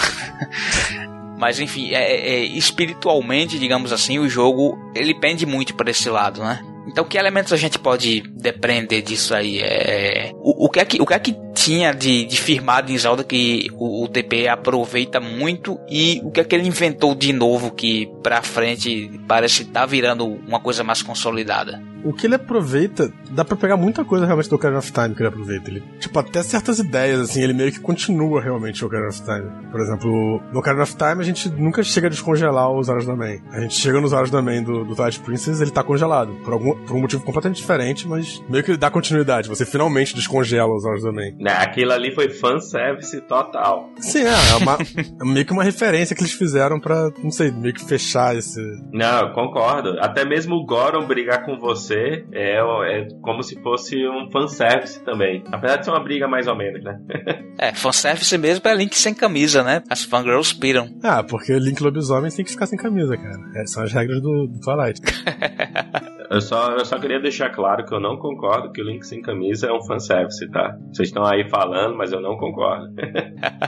mas 1.38 1.58
enfim, 1.60 1.90
é, 1.92 2.02
é, 2.02 2.34
é, 2.34 2.44
espiritualmente, 2.44 3.58
digamos 3.58 3.92
assim, 3.92 4.18
o 4.18 4.28
jogo 4.28 4.78
ele 4.94 5.14
pende 5.14 5.44
muito 5.44 5.74
para 5.74 5.90
esse 5.90 6.08
lado, 6.08 6.42
né? 6.42 6.64
Então, 6.86 7.04
que 7.04 7.16
elementos 7.16 7.52
a 7.52 7.56
gente 7.56 7.78
pode 7.78 8.22
depreender 8.22 9.02
disso 9.02 9.34
aí? 9.34 9.60
É, 9.60 10.32
o, 10.34 10.66
o, 10.66 10.68
que 10.68 10.80
é 10.80 10.84
que, 10.84 11.00
o 11.00 11.06
que 11.06 11.14
é 11.14 11.18
que 11.18 11.36
tinha 11.54 11.92
de, 11.92 12.24
de 12.24 12.40
firmado 12.40 12.90
em 12.90 12.98
Zelda 12.98 13.24
que 13.24 13.70
o, 13.74 14.04
o 14.04 14.08
TP 14.08 14.48
aproveita 14.48 15.20
muito 15.20 15.78
e 15.88 16.20
o 16.24 16.30
que 16.30 16.40
é 16.40 16.44
que 16.44 16.54
ele 16.54 16.66
inventou 16.66 17.14
de 17.14 17.32
novo 17.32 17.70
que 17.70 18.10
pra 18.22 18.42
frente 18.42 19.20
parece 19.26 19.64
tá 19.64 19.86
virando 19.86 20.24
uma 20.26 20.60
coisa 20.60 20.82
mais 20.82 21.02
consolidada? 21.02 21.92
o 22.04 22.12
que 22.12 22.26
ele 22.26 22.34
aproveita, 22.34 23.12
dá 23.30 23.44
pra 23.44 23.56
pegar 23.56 23.76
muita 23.76 24.04
coisa 24.04 24.26
realmente 24.26 24.48
do 24.48 24.56
Ocarina 24.56 24.78
of 24.78 24.92
Time 24.92 25.14
que 25.14 25.22
ele 25.22 25.28
aproveita. 25.28 25.70
Ele, 25.70 25.82
tipo, 25.98 26.18
até 26.18 26.42
certas 26.42 26.78
ideias, 26.78 27.20
assim, 27.20 27.42
ele 27.42 27.52
meio 27.52 27.70
que 27.70 27.80
continua 27.80 28.40
realmente 28.40 28.82
o 28.84 28.88
Ocarina 28.88 29.08
of 29.08 29.22
Time. 29.22 29.50
Por 29.70 29.80
exemplo, 29.80 30.42
no 30.52 30.58
Ocarina 30.58 30.82
of 30.82 30.96
Time 30.96 31.20
a 31.20 31.22
gente 31.22 31.48
nunca 31.50 31.82
chega 31.82 32.08
a 32.08 32.10
descongelar 32.10 32.70
os 32.70 32.88
Horas 32.88 33.06
da 33.06 33.14
Man. 33.14 33.38
A 33.50 33.60
gente 33.60 33.74
chega 33.74 34.00
nos 34.00 34.12
Horas 34.12 34.30
da 34.30 34.42
Man 34.42 34.62
do, 34.62 34.84
do 34.84 34.94
Twilight 34.94 35.20
Princess, 35.20 35.60
ele 35.60 35.70
tá 35.70 35.82
congelado. 35.82 36.32
Por, 36.44 36.52
algum, 36.52 36.74
por 36.84 36.96
um 36.96 37.00
motivo 37.00 37.22
completamente 37.22 37.58
diferente, 37.58 38.06
mas 38.08 38.42
meio 38.48 38.64
que 38.64 38.72
ele 38.72 38.78
dá 38.78 38.90
continuidade. 38.90 39.48
Você 39.48 39.64
finalmente 39.64 40.14
descongela 40.14 40.74
os 40.74 40.84
Horas 40.84 41.02
da 41.02 41.12
Man. 41.12 41.32
Né, 41.42 41.52
aquilo 41.52 41.92
ali 41.92 42.14
foi 42.14 42.30
fanservice 42.30 43.20
total. 43.22 43.90
Sim, 43.98 44.22
é, 44.22 44.52
é, 44.52 44.56
uma, 44.60 44.78
é 45.20 45.24
meio 45.24 45.44
que 45.44 45.52
uma 45.52 45.64
referência 45.64 46.14
que 46.14 46.22
eles 46.22 46.32
fizeram 46.32 46.78
pra, 46.78 47.10
não 47.22 47.32
sei, 47.32 47.50
meio 47.50 47.74
que 47.74 47.84
fechar 47.84 48.36
esse... 48.36 48.60
Não, 48.92 49.32
concordo. 49.32 49.96
Até 50.00 50.24
mesmo 50.24 50.54
o 50.54 50.64
Goron 50.64 51.04
brigar 51.04 51.44
com 51.44 51.58
você 51.58 51.72
você 51.82 52.24
é, 52.32 52.58
é 52.58 53.08
como 53.20 53.42
se 53.42 53.60
fosse 53.60 53.96
um 54.06 54.30
fanservice 54.30 55.02
também. 55.02 55.42
Apesar 55.50 55.76
de 55.76 55.84
ser 55.84 55.90
uma 55.90 56.02
briga 56.02 56.28
mais 56.28 56.46
ou 56.46 56.56
menos, 56.56 56.82
né? 56.82 56.98
é, 57.58 57.74
fanservice 57.74 58.36
mesmo 58.38 58.68
é 58.68 58.74
Link 58.74 58.96
sem 58.96 59.14
camisa, 59.14 59.62
né? 59.62 59.82
As 59.90 60.04
fangirls 60.04 60.52
piram. 60.52 60.88
Ah, 61.02 61.22
porque 61.22 61.52
Link 61.58 61.82
lobisomem 61.82 62.30
tem 62.30 62.44
que 62.44 62.52
ficar 62.52 62.66
sem 62.66 62.78
camisa, 62.78 63.16
cara. 63.16 63.40
É, 63.56 63.66
são 63.66 63.82
as 63.82 63.92
regras 63.92 64.20
do, 64.20 64.46
do 64.46 64.60
Twilight. 64.60 65.00
Eu 66.32 66.40
só, 66.40 66.70
eu 66.70 66.84
só 66.86 66.98
queria 66.98 67.20
deixar 67.20 67.50
claro 67.50 67.84
que 67.84 67.94
eu 67.94 68.00
não 68.00 68.16
concordo 68.16 68.72
que 68.72 68.80
o 68.80 68.84
Link 68.84 69.06
sem 69.06 69.20
camisa 69.20 69.66
é 69.66 69.72
um 69.72 69.82
fanservice, 69.82 70.50
tá? 70.50 70.78
Vocês 70.90 71.08
estão 71.08 71.26
aí 71.26 71.46
falando, 71.50 71.94
mas 71.94 72.10
eu 72.10 72.22
não 72.22 72.38
concordo. 72.38 72.86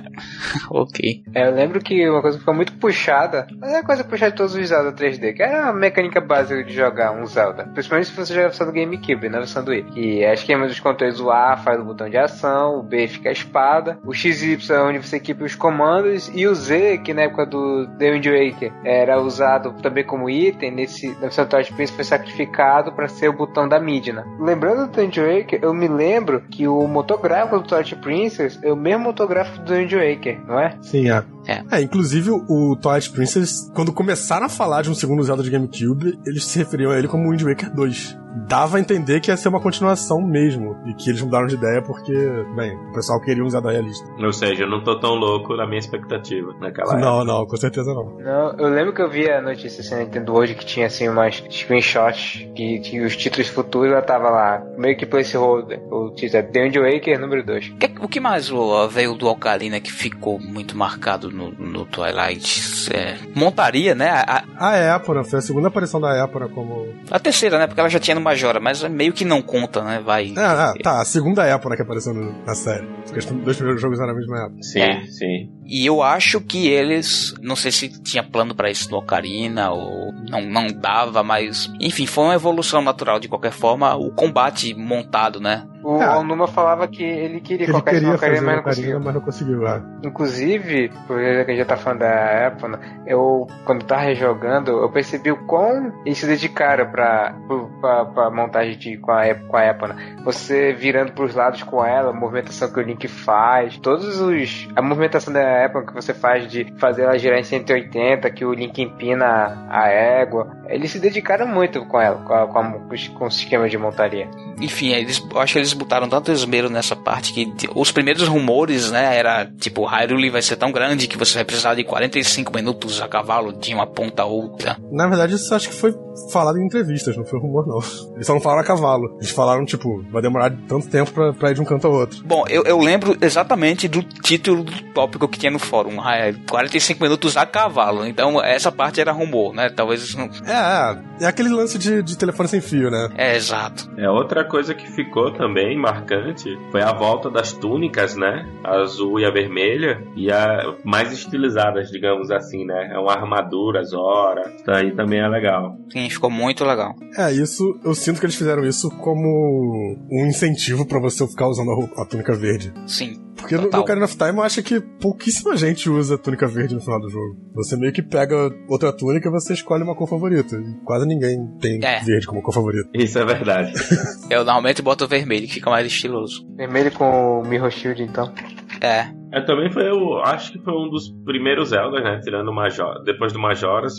ok. 0.73 1.23
É, 1.35 1.47
eu 1.47 1.55
lembro 1.55 1.79
que 1.79 2.09
uma 2.09 2.23
coisa 2.23 2.39
que 2.39 2.41
ficou 2.41 2.55
muito 2.55 2.73
puxada, 2.79 3.47
mas 3.61 3.71
é 3.71 3.81
a 3.81 3.85
coisa 3.85 4.03
puxada 4.03 4.31
de 4.31 4.39
todos 4.39 4.55
os 4.55 4.67
Zelda 4.67 4.95
3D, 4.95 5.35
que 5.35 5.43
era 5.43 5.69
a 5.69 5.75
mecânica 5.75 6.23
básica 6.23 6.65
de 6.65 6.73
jogar 6.73 7.13
um 7.13 7.27
Zelda. 7.27 7.65
Principalmente 7.75 8.09
se 8.09 8.17
você 8.17 8.33
jogar 8.33 8.47
a 8.47 8.49
versão 8.49 8.67
do 8.67 8.73
GameCube, 8.73 9.29
na 9.29 9.39
versão 9.41 9.63
do 9.63 9.71
Wii. 9.71 9.83
Que 9.93 10.25
é 10.25 10.33
esquema 10.33 10.67
dos 10.67 10.81
controles, 10.81 11.21
o 11.21 11.31
A 11.31 11.59
faz 11.59 11.79
o 11.79 11.85
botão 11.85 12.09
de 12.09 12.17
ação, 12.17 12.79
o 12.79 12.83
B 12.83 13.07
fica 13.09 13.29
a 13.29 13.33
espada, 13.33 13.99
o 14.07 14.15
XY 14.15 14.57
é 14.71 14.81
onde 14.81 15.07
você 15.07 15.17
equipa 15.17 15.45
os 15.45 15.55
comandos, 15.55 16.33
e 16.35 16.47
o 16.47 16.55
Z, 16.55 17.03
que 17.05 17.13
na 17.13 17.25
época 17.25 17.45
do 17.45 17.87
The 17.99 18.13
Wind 18.13 18.27
Waker 18.27 18.73
era 18.87 19.21
usado 19.21 19.75
também 19.83 20.05
como 20.05 20.31
item, 20.31 20.71
nesse, 20.71 21.09
na 21.17 21.21
versão 21.21 21.45
do 21.45 21.51
Twilight 21.51 21.75
Princess 21.75 21.95
foi 21.95 22.05
sacrificado 22.05 22.54
para 22.93 23.09
ser 23.09 23.29
o 23.29 23.33
botão 23.33 23.69
da 23.69 23.81
Midna. 23.81 24.27
Lembrando 24.39 24.87
do 24.87 24.93
The 24.93 25.03
Wind 25.03 25.17
Waker, 25.17 25.59
eu 25.63 25.75
me 25.75 25.89
lembro 25.89 26.43
que 26.51 26.67
o 26.67 26.87
motográfico 26.87 27.59
do 27.59 27.65
Twilight 27.65 27.97
Princess 27.97 28.59
é 28.63 28.73
o 28.73 28.77
mesmo 28.77 29.05
motográfico 29.05 29.65
do 29.65 29.75
Wind 29.75 29.93
Waker, 29.93 30.41
não 30.47 30.59
é? 30.59 30.77
Sim, 30.81 31.11
é. 31.11 31.25
É. 31.47 31.63
É, 31.71 31.83
inclusive 31.83 32.31
o 32.31 32.77
Twilight 32.81 33.11
Princess, 33.11 33.71
quando 33.75 33.93
começaram 33.93 34.47
a 34.47 34.49
falar 34.49 34.83
de 34.83 34.91
um 34.91 34.95
segundo 34.95 35.23
Zelda 35.23 35.43
de 35.43 35.51
GameCube, 35.51 36.19
eles 36.27 36.45
se 36.45 36.59
referiam 36.59 36.91
a 36.91 36.99
ele 36.99 37.09
como 37.09 37.31
Wind 37.31 37.43
Waker 37.43 37.75
2. 37.75 38.24
Dava 38.49 38.77
a 38.77 38.81
entender 38.81 39.21
que 39.21 39.31
ia 39.31 39.37
ser 39.37 39.49
uma 39.49 39.61
continuação 39.61 40.21
mesmo, 40.21 40.77
e 40.87 40.95
que 40.95 41.09
eles 41.11 41.23
mudaram 41.23 41.47
de 41.47 41.55
ideia 41.55 41.81
porque, 41.83 42.13
bem, 42.57 42.75
o 42.91 42.93
pessoal 42.93 43.21
queria 43.21 43.45
um 43.45 43.49
Zelda 43.49 43.71
realista. 43.71 44.07
Ou 44.19 44.33
seja, 44.33 44.65
eu 44.65 44.71
não 44.71 44.83
tô 44.83 44.99
tão 44.99 45.15
louco 45.15 45.55
na 45.57 45.67
minha 45.67 45.79
expectativa 45.79 46.53
naquela 46.61 46.95
Não, 46.99 47.21
época. 47.21 47.25
não, 47.25 47.47
com 47.47 47.57
certeza 47.57 47.93
não. 47.95 48.05
Não, 48.19 48.57
eu 48.59 48.69
lembro 48.69 48.93
que 48.93 49.01
eu 49.03 49.09
vi 49.11 49.31
a 49.31 49.41
notícia 49.41 49.81
assim, 49.81 50.05
Nintendo 50.05 50.35
hoje 50.35 50.55
que 50.55 50.65
tinha 50.67 50.87
assim 50.87 51.09
umas 51.09 51.43
screenshots 51.51 52.47
que 52.55 52.81
tinha 52.81 53.07
os 53.07 53.17
títulos 53.17 53.49
futuros, 53.49 53.93
ela 53.93 54.03
tava 54.03 54.31
lá, 54.31 54.63
meio 54.77 54.97
que 54.97 55.07
placeholder. 55.07 55.81
O 55.93 56.11
título 56.15 56.39
é 56.39 56.43
The 56.43 56.63
Wind 56.65 56.77
Waker 56.77 57.21
número 57.21 57.45
2. 57.45 57.69
O 57.71 57.77
que, 57.77 57.91
o 58.01 58.09
que 58.09 58.21
mais 58.21 58.51
ó, 58.51 58.87
veio 58.89 59.15
do 59.15 59.29
Ocarina 59.29 59.81
que 59.81 59.93
ficou 59.93 60.39
muito 60.41 60.77
marcado 60.77 61.31
no, 61.31 61.51
no 61.53 61.85
Twilight? 61.85 62.93
É, 62.93 63.17
montaria, 63.35 63.95
né? 63.95 64.11
A, 64.11 64.45
A 64.59 64.77
Épora, 64.77 65.25
foi 65.25 65.39
a 65.39 65.43
segunda 65.43 65.69
aparição 65.69 66.01
da 66.01 66.15
Épora 66.17 66.49
como. 66.49 66.89
a 67.11 67.19
terceira, 67.19 67.59
né? 67.59 67.67
Porque 67.67 67.81
ela 67.81 67.89
já 67.89 67.99
tinha 67.99 68.15
no 68.15 68.24
Majora, 68.25 68.59
mas 68.59 68.83
meio 68.85 69.13
que 69.13 69.25
não 69.25 69.41
conta, 69.43 69.83
né? 69.85 70.01
Vai. 70.05 70.33
Ah, 70.37 70.71
ah, 70.71 70.75
tá, 70.83 71.01
a 71.01 71.05
segunda 71.05 71.47
Épora 71.47 71.77
que 71.77 71.83
apareceu 71.83 72.13
na 72.15 72.55
série. 72.55 72.87
Porque 73.05 73.19
os 73.21 73.27
dois 73.27 73.57
primeiros 73.57 73.81
jogos 73.83 74.01
eram 74.01 74.11
a 74.11 74.15
mesma 74.15 74.45
época. 74.47 74.63
Sim, 74.63 74.81
É. 74.81 75.03
sim. 75.07 75.51
E 75.67 75.87
eu 75.87 76.03
acho 76.03 76.41
que 76.41 76.67
eles, 76.67 77.35
não 77.41 77.55
sei 77.57 77.71
se 77.71 77.89
tinha 78.03 78.23
plano 78.23 78.55
pra 78.55 78.71
isso 78.71 78.91
no 78.91 78.97
Ocarina 78.99 79.71
ou 79.71 80.13
não, 80.29 80.41
não 80.43 80.67
dava, 80.67 81.23
mas 81.23 81.71
enfim, 81.81 82.07
foi 82.07 82.25
uma 82.25 82.35
evolução 82.35 82.83
natural 82.83 83.21
de 83.21 83.29
qualquer 83.29 83.53
forma. 83.53 83.95
O 83.95 84.11
combate 84.11 84.75
montado, 84.75 85.41
né? 85.41 85.67
O 85.85 86.01
Ah. 86.01 86.19
Onuma 86.19 86.49
falava 86.49 86.89
que 86.89 87.03
ele 87.05 87.41
queria 87.41 87.67
Ele 87.67 87.73
colocar 87.73 87.93
isso 87.93 88.07
no 88.07 88.19
queria 88.19 88.35
Ocarina, 88.35 88.47
mas 88.47 88.55
o 88.55 88.57
não 88.57 88.63
conseguiu. 88.63 89.01
Mas 89.01 89.15
não 89.15 89.21
conseguiu. 89.21 89.67
ah. 89.67 89.83
Inclusive, 90.03 90.89
por 91.07 91.19
que 91.19 91.27
a 91.27 91.45
gente 91.45 91.59
já 91.59 91.65
tá 91.67 91.77
falando 91.77 91.99
da 91.99 92.47
Epona, 92.47 92.81
eu, 93.07 93.47
quando 93.67 93.85
tava 93.85 94.01
rejogando, 94.01 94.71
eu 94.71 94.89
percebi 94.91 95.31
o 95.31 95.45
quão 95.45 95.93
eles 96.07 96.19
se 96.19 96.27
dedicaram 96.27 96.91
pra, 96.91 97.35
pra, 97.81 98.05
pra 98.07 98.31
montagem 98.31 98.79
de, 98.79 98.97
com, 98.97 99.13
a, 99.13 99.35
com 99.35 99.57
a 99.57 99.67
Epona. 99.67 99.97
Você 100.25 100.73
virando 100.73 101.13
pros 101.13 101.35
lados 101.35 101.63
com 101.63 101.85
ela, 101.85 102.11
a 102.11 102.15
movimentação 102.15 102.73
que 102.73 102.81
o 102.81 102.83
Link 102.83 103.07
faz, 103.07 103.77
todos 103.77 104.19
os. 104.21 104.67
A 104.75 104.81
movimentação 104.81 105.35
da 105.35 105.65
Epona 105.65 105.87
que 105.87 105.93
você 105.93 106.15
faz 106.15 106.49
de 106.51 106.73
fazer 106.79 107.03
ela 107.03 107.19
girar 107.19 107.39
em 107.39 107.45
180, 107.45 108.31
que 108.31 108.45
o 108.45 108.55
Link 108.55 108.81
empina 108.81 109.67
a 109.69 109.89
égua. 109.89 110.57
Eles 110.67 110.91
se 110.91 110.99
dedicaram 110.99 111.47
muito 111.47 111.85
com 111.85 112.01
ela, 112.01 112.17
com, 112.25 112.33
a, 112.33 112.47
com, 112.47 112.59
a, 112.59 112.73
com 113.19 113.27
o 113.27 113.31
sistema 113.31 113.69
de 113.69 113.77
montaria. 113.77 114.31
Enfim, 114.59 114.93
eles, 114.93 115.23
eu 115.31 115.41
acho 115.41 115.53
que 115.53 115.59
eles 115.59 115.74
botaram 115.75 116.09
tanto 116.09 116.33
esmero 116.33 116.71
nessa 116.71 116.97
parte 116.97 117.33
que 117.33 117.53
os 117.75 117.93
primeiros 117.93 118.27
rumores, 118.27 118.91
né, 118.91 119.17
era 119.17 119.47
tipo, 119.47 119.85
Hyrule 119.85 120.31
vai 120.31 120.43
ser 120.43 120.57
tão 120.57 120.73
grande 120.73 121.07
que 121.07 121.19
você 121.19 121.35
vai 121.35 121.45
precisar 121.45 121.75
de 121.75 121.85
45 121.85 122.55
minutos 122.55 123.01
a 123.01 123.09
cavalo 123.09 123.53
de 123.53 123.75
uma 123.75 123.87
ponta 123.87 124.23
a 124.23 124.27
outra. 124.27 124.77
Na 124.91 125.07
verdade, 125.07 125.35
isso 125.35 125.55
acho 125.55 125.69
que 125.69 125.75
foi 125.75 125.95
falado 126.33 126.59
em 126.59 126.65
entrevistas, 126.65 127.17
não 127.17 127.25
foi 127.25 127.41
rumor, 127.41 127.67
não. 127.67 127.79
Eles 128.15 128.27
só 128.27 128.35
não 128.35 128.41
falaram 128.41 128.63
a 128.63 128.65
cavalo. 128.65 129.17
Eles 129.17 129.31
falaram, 129.31 129.65
tipo, 129.65 130.03
vai 130.11 130.23
demorar 130.23 130.51
tanto 130.69 130.89
tempo 130.89 131.11
pra, 131.13 131.33
pra 131.33 131.51
ir 131.51 131.55
de 131.55 131.61
um 131.61 131.65
canto 131.65 131.87
ao 131.87 131.93
outro. 131.93 132.23
Bom, 132.25 132.45
eu, 132.49 132.63
eu 132.65 132.79
lembro 132.79 133.17
exatamente 133.21 133.89
do 133.89 134.03
título 134.03 134.65
do 134.65 134.83
tópico 134.93 135.29
que 135.29 135.39
tinha 135.39 135.51
no 135.51 135.59
fórum, 135.59 136.01
ah, 136.01 136.17
é 136.17 136.35
45 136.49 137.03
minutos 137.03 137.37
a 137.37 137.45
cavalo. 137.45 138.07
Então 138.07 138.43
essa 138.43 138.71
parte 138.71 139.01
era 139.01 139.13
rumor, 139.13 139.55
né? 139.55 139.69
Talvez 139.71 140.15
não. 140.15 140.31
É, 140.47 140.53
é, 140.53 141.25
é 141.25 141.27
aquele 141.27 141.49
lance 141.49 141.79
de, 141.79 142.03
de 142.03 142.17
telefone 142.17 142.49
sem 142.49 142.61
fio, 142.61 142.91
né? 142.91 143.09
É 143.17 143.37
exato. 143.37 143.91
É 143.99 144.09
outra 144.09 144.45
coisa 144.45 144.75
que 144.75 144.87
ficou 144.93 145.33
também 145.33 145.64
marcante 145.77 146.59
foi 146.71 146.83
a 146.83 146.93
volta 146.93 147.31
das 147.31 147.53
túnicas, 147.53 148.17
né? 148.17 148.47
A 148.63 148.81
azul 148.83 149.21
e 149.21 149.25
a 149.25 149.31
vermelha 149.31 150.03
e 150.17 150.31
a 150.31 150.75
mais 150.85 151.13
estilizadas, 151.13 151.91
digamos 151.91 152.31
assim, 152.31 152.65
né? 152.65 152.91
É 152.93 152.99
uma 152.99 153.13
armadura, 153.13 153.83
Zora. 153.85 154.43
Isso 154.57 154.71
aí 154.71 154.95
também 154.95 155.21
é 155.21 155.29
legal. 155.29 155.77
Sim, 155.91 156.09
ficou 156.11 156.31
muito 156.31 156.65
legal. 156.65 156.95
É, 157.17 157.33
isso, 157.33 157.63
eu 157.85 157.95
sinto 157.95 158.21
que 158.21 158.27
eles 158.27 158.37
fizeram 158.37 158.65
isso 158.65 158.91
como 158.91 159.97
um 160.11 160.27
incentivo 160.27 160.87
pra 160.87 161.01
você 161.01 161.27
ficar 161.27 161.49
usando 161.49 161.71
a, 161.71 162.03
a 162.03 162.07
túnica 162.07 162.35
verde. 162.35 162.73
Sim. 162.87 163.23
Porque 163.37 163.57
no, 163.57 163.63
Total. 163.63 163.79
no 163.79 163.85
Ocarina 163.85 164.05
of 164.07 164.17
Time 164.17 164.31
eu 164.39 164.43
acho 164.43 164.63
que 164.63 164.81
pouquíssima 164.81 165.57
gente 165.57 165.91
usa 165.91 166.15
a 166.15 166.19
túnica 166.19 166.47
verde 166.47 166.75
no 166.75 166.81
final 166.81 167.01
do 167.01 167.09
jogo. 167.11 167.37
Você 167.55 167.77
meio 167.77 167.93
que 167.93 168.03
pega 168.03 168.35
outra 168.69 168.93
túnica 168.93 169.29
e 169.29 169.33
você 169.33 169.53
escolhe 169.53 169.83
uma 169.83 169.95
cor 169.95 170.09
favorita. 170.09 170.57
E 170.57 170.85
quase 170.85 171.07
ninguém 171.07 171.39
tem 171.61 171.79
É. 171.85 172.01
verde 172.01 172.27
como 172.27 172.43
cor 172.43 172.55
favorita. 172.55 172.89
Isso 172.95 173.19
é 173.19 173.25
verdade. 173.25 173.73
Eu 174.31 174.45
normalmente 174.45 174.81
boto 174.83 175.05
o 175.05 175.09
vermelho, 175.09 175.47
que 175.47 175.55
fica 175.55 175.71
mais 175.71 175.87
estiloso. 175.87 176.47
Vermelho 176.57 176.91
com 176.93 177.41
o 177.41 177.47
Mirror 177.47 177.71
Shield, 177.71 178.03
então. 178.03 178.33
É. 178.81 179.09
É, 179.35 179.41
também 179.41 179.69
foi, 179.71 179.89
eu 179.89 180.19
acho 180.21 180.53
que 180.53 180.59
foi 180.61 180.73
um 180.73 180.89
dos 180.89 181.11
primeiros 181.25 181.71
Zeldas, 181.71 182.03
né? 182.05 182.21
Tirando 182.23 182.49
o 182.49 182.55
Major, 182.55 183.03
depois 183.03 183.33
do 183.33 183.39
Majoras, 183.41 183.95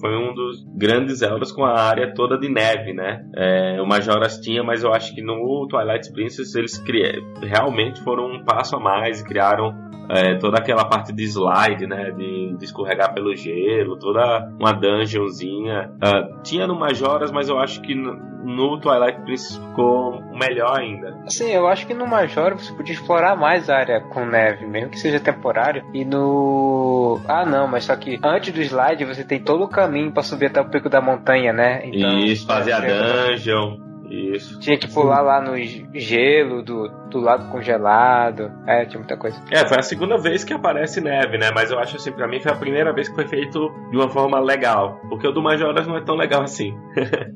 foi 0.00 0.16
um 0.16 0.34
dos 0.34 0.64
grandes 0.76 1.18
Zeldas 1.18 1.52
com 1.52 1.64
a 1.64 1.78
área 1.80 2.12
toda 2.12 2.36
de 2.36 2.48
neve, 2.48 2.92
né? 2.92 3.24
É, 3.36 3.80
o 3.80 3.86
Majoras 3.86 4.38
tinha, 4.40 4.64
mas 4.64 4.82
eu 4.82 4.92
acho 4.92 5.14
que 5.14 5.22
no 5.22 5.66
Twilight 5.68 6.12
Princess 6.12 6.54
eles 6.56 6.76
cria- 6.78 7.22
realmente 7.40 8.00
foram 8.02 8.32
um 8.32 8.44
passo 8.44 8.74
a 8.76 8.80
mais 8.80 9.22
criaram 9.22 9.72
é, 10.10 10.34
toda 10.34 10.58
aquela 10.58 10.84
parte 10.84 11.12
de 11.12 11.24
slide, 11.24 11.86
né? 11.86 12.10
De, 12.10 12.56
de 12.56 12.64
escorregar 12.64 13.14
pelo 13.14 13.34
gelo, 13.34 13.96
toda 13.96 14.50
uma 14.58 14.72
dungeonzinha. 14.72 15.92
Ah, 16.00 16.28
tinha 16.42 16.66
no 16.66 16.78
Majoras, 16.78 17.30
mas 17.30 17.48
eu 17.48 17.58
acho 17.58 17.80
que 17.80 17.94
no, 17.94 18.14
no 18.44 18.80
Twilight 18.80 19.20
Princess 19.22 19.56
ficou 19.56 20.20
melhor 20.32 20.78
ainda. 20.78 21.16
Assim, 21.26 21.50
eu 21.50 21.68
acho 21.68 21.86
que 21.86 21.94
no 21.94 22.06
Major 22.06 22.54
você 22.54 22.72
podia 22.72 22.94
explorar 22.94 23.36
mais 23.36 23.70
a 23.70 23.76
área 23.76 24.00
com 24.00 24.24
neve, 24.24 24.66
mesmo 24.66 24.90
que 24.90 24.98
seja 24.98 25.20
temporário. 25.20 25.84
E 25.94 26.04
no. 26.04 27.20
Ah, 27.28 27.46
não, 27.46 27.68
mas 27.68 27.84
só 27.84 27.94
que 27.96 28.18
antes 28.22 28.52
do 28.52 28.60
slide 28.60 29.04
você 29.04 29.24
tem 29.24 29.40
todo 29.40 29.64
o 29.64 29.68
caminho 29.68 30.10
pra 30.10 30.22
subir 30.22 30.46
até 30.46 30.60
o 30.60 30.68
pico 30.68 30.88
da 30.88 31.00
montanha, 31.00 31.52
né? 31.52 31.86
Isso, 31.86 32.46
fazer 32.46 32.72
a 32.72 32.80
dungeon. 32.80 33.89
Isso. 34.10 34.58
Tinha 34.58 34.76
que 34.76 34.88
pular 34.88 35.20
lá 35.20 35.40
no 35.40 35.56
gelo 35.94 36.62
do, 36.62 36.88
do 37.10 37.20
lago 37.20 37.50
congelado. 37.50 38.50
É, 38.66 38.84
tinha 38.84 38.98
muita 38.98 39.16
coisa. 39.16 39.40
É, 39.50 39.64
foi 39.66 39.78
a 39.78 39.82
segunda 39.82 40.18
vez 40.18 40.42
que 40.42 40.52
aparece 40.52 41.00
neve, 41.00 41.38
né? 41.38 41.50
Mas 41.54 41.70
eu 41.70 41.78
acho 41.78 41.96
assim, 41.96 42.10
pra 42.10 42.26
mim 42.26 42.40
foi 42.40 42.50
a 42.50 42.56
primeira 42.56 42.92
vez 42.92 43.08
que 43.08 43.14
foi 43.14 43.28
feito 43.28 43.70
de 43.90 43.96
uma 43.96 44.08
forma 44.10 44.40
legal. 44.40 45.00
Porque 45.08 45.26
o 45.28 45.32
do 45.32 45.40
Majoras 45.42 45.86
não 45.86 45.96
é 45.96 46.00
tão 46.04 46.16
legal 46.16 46.42
assim. 46.42 46.74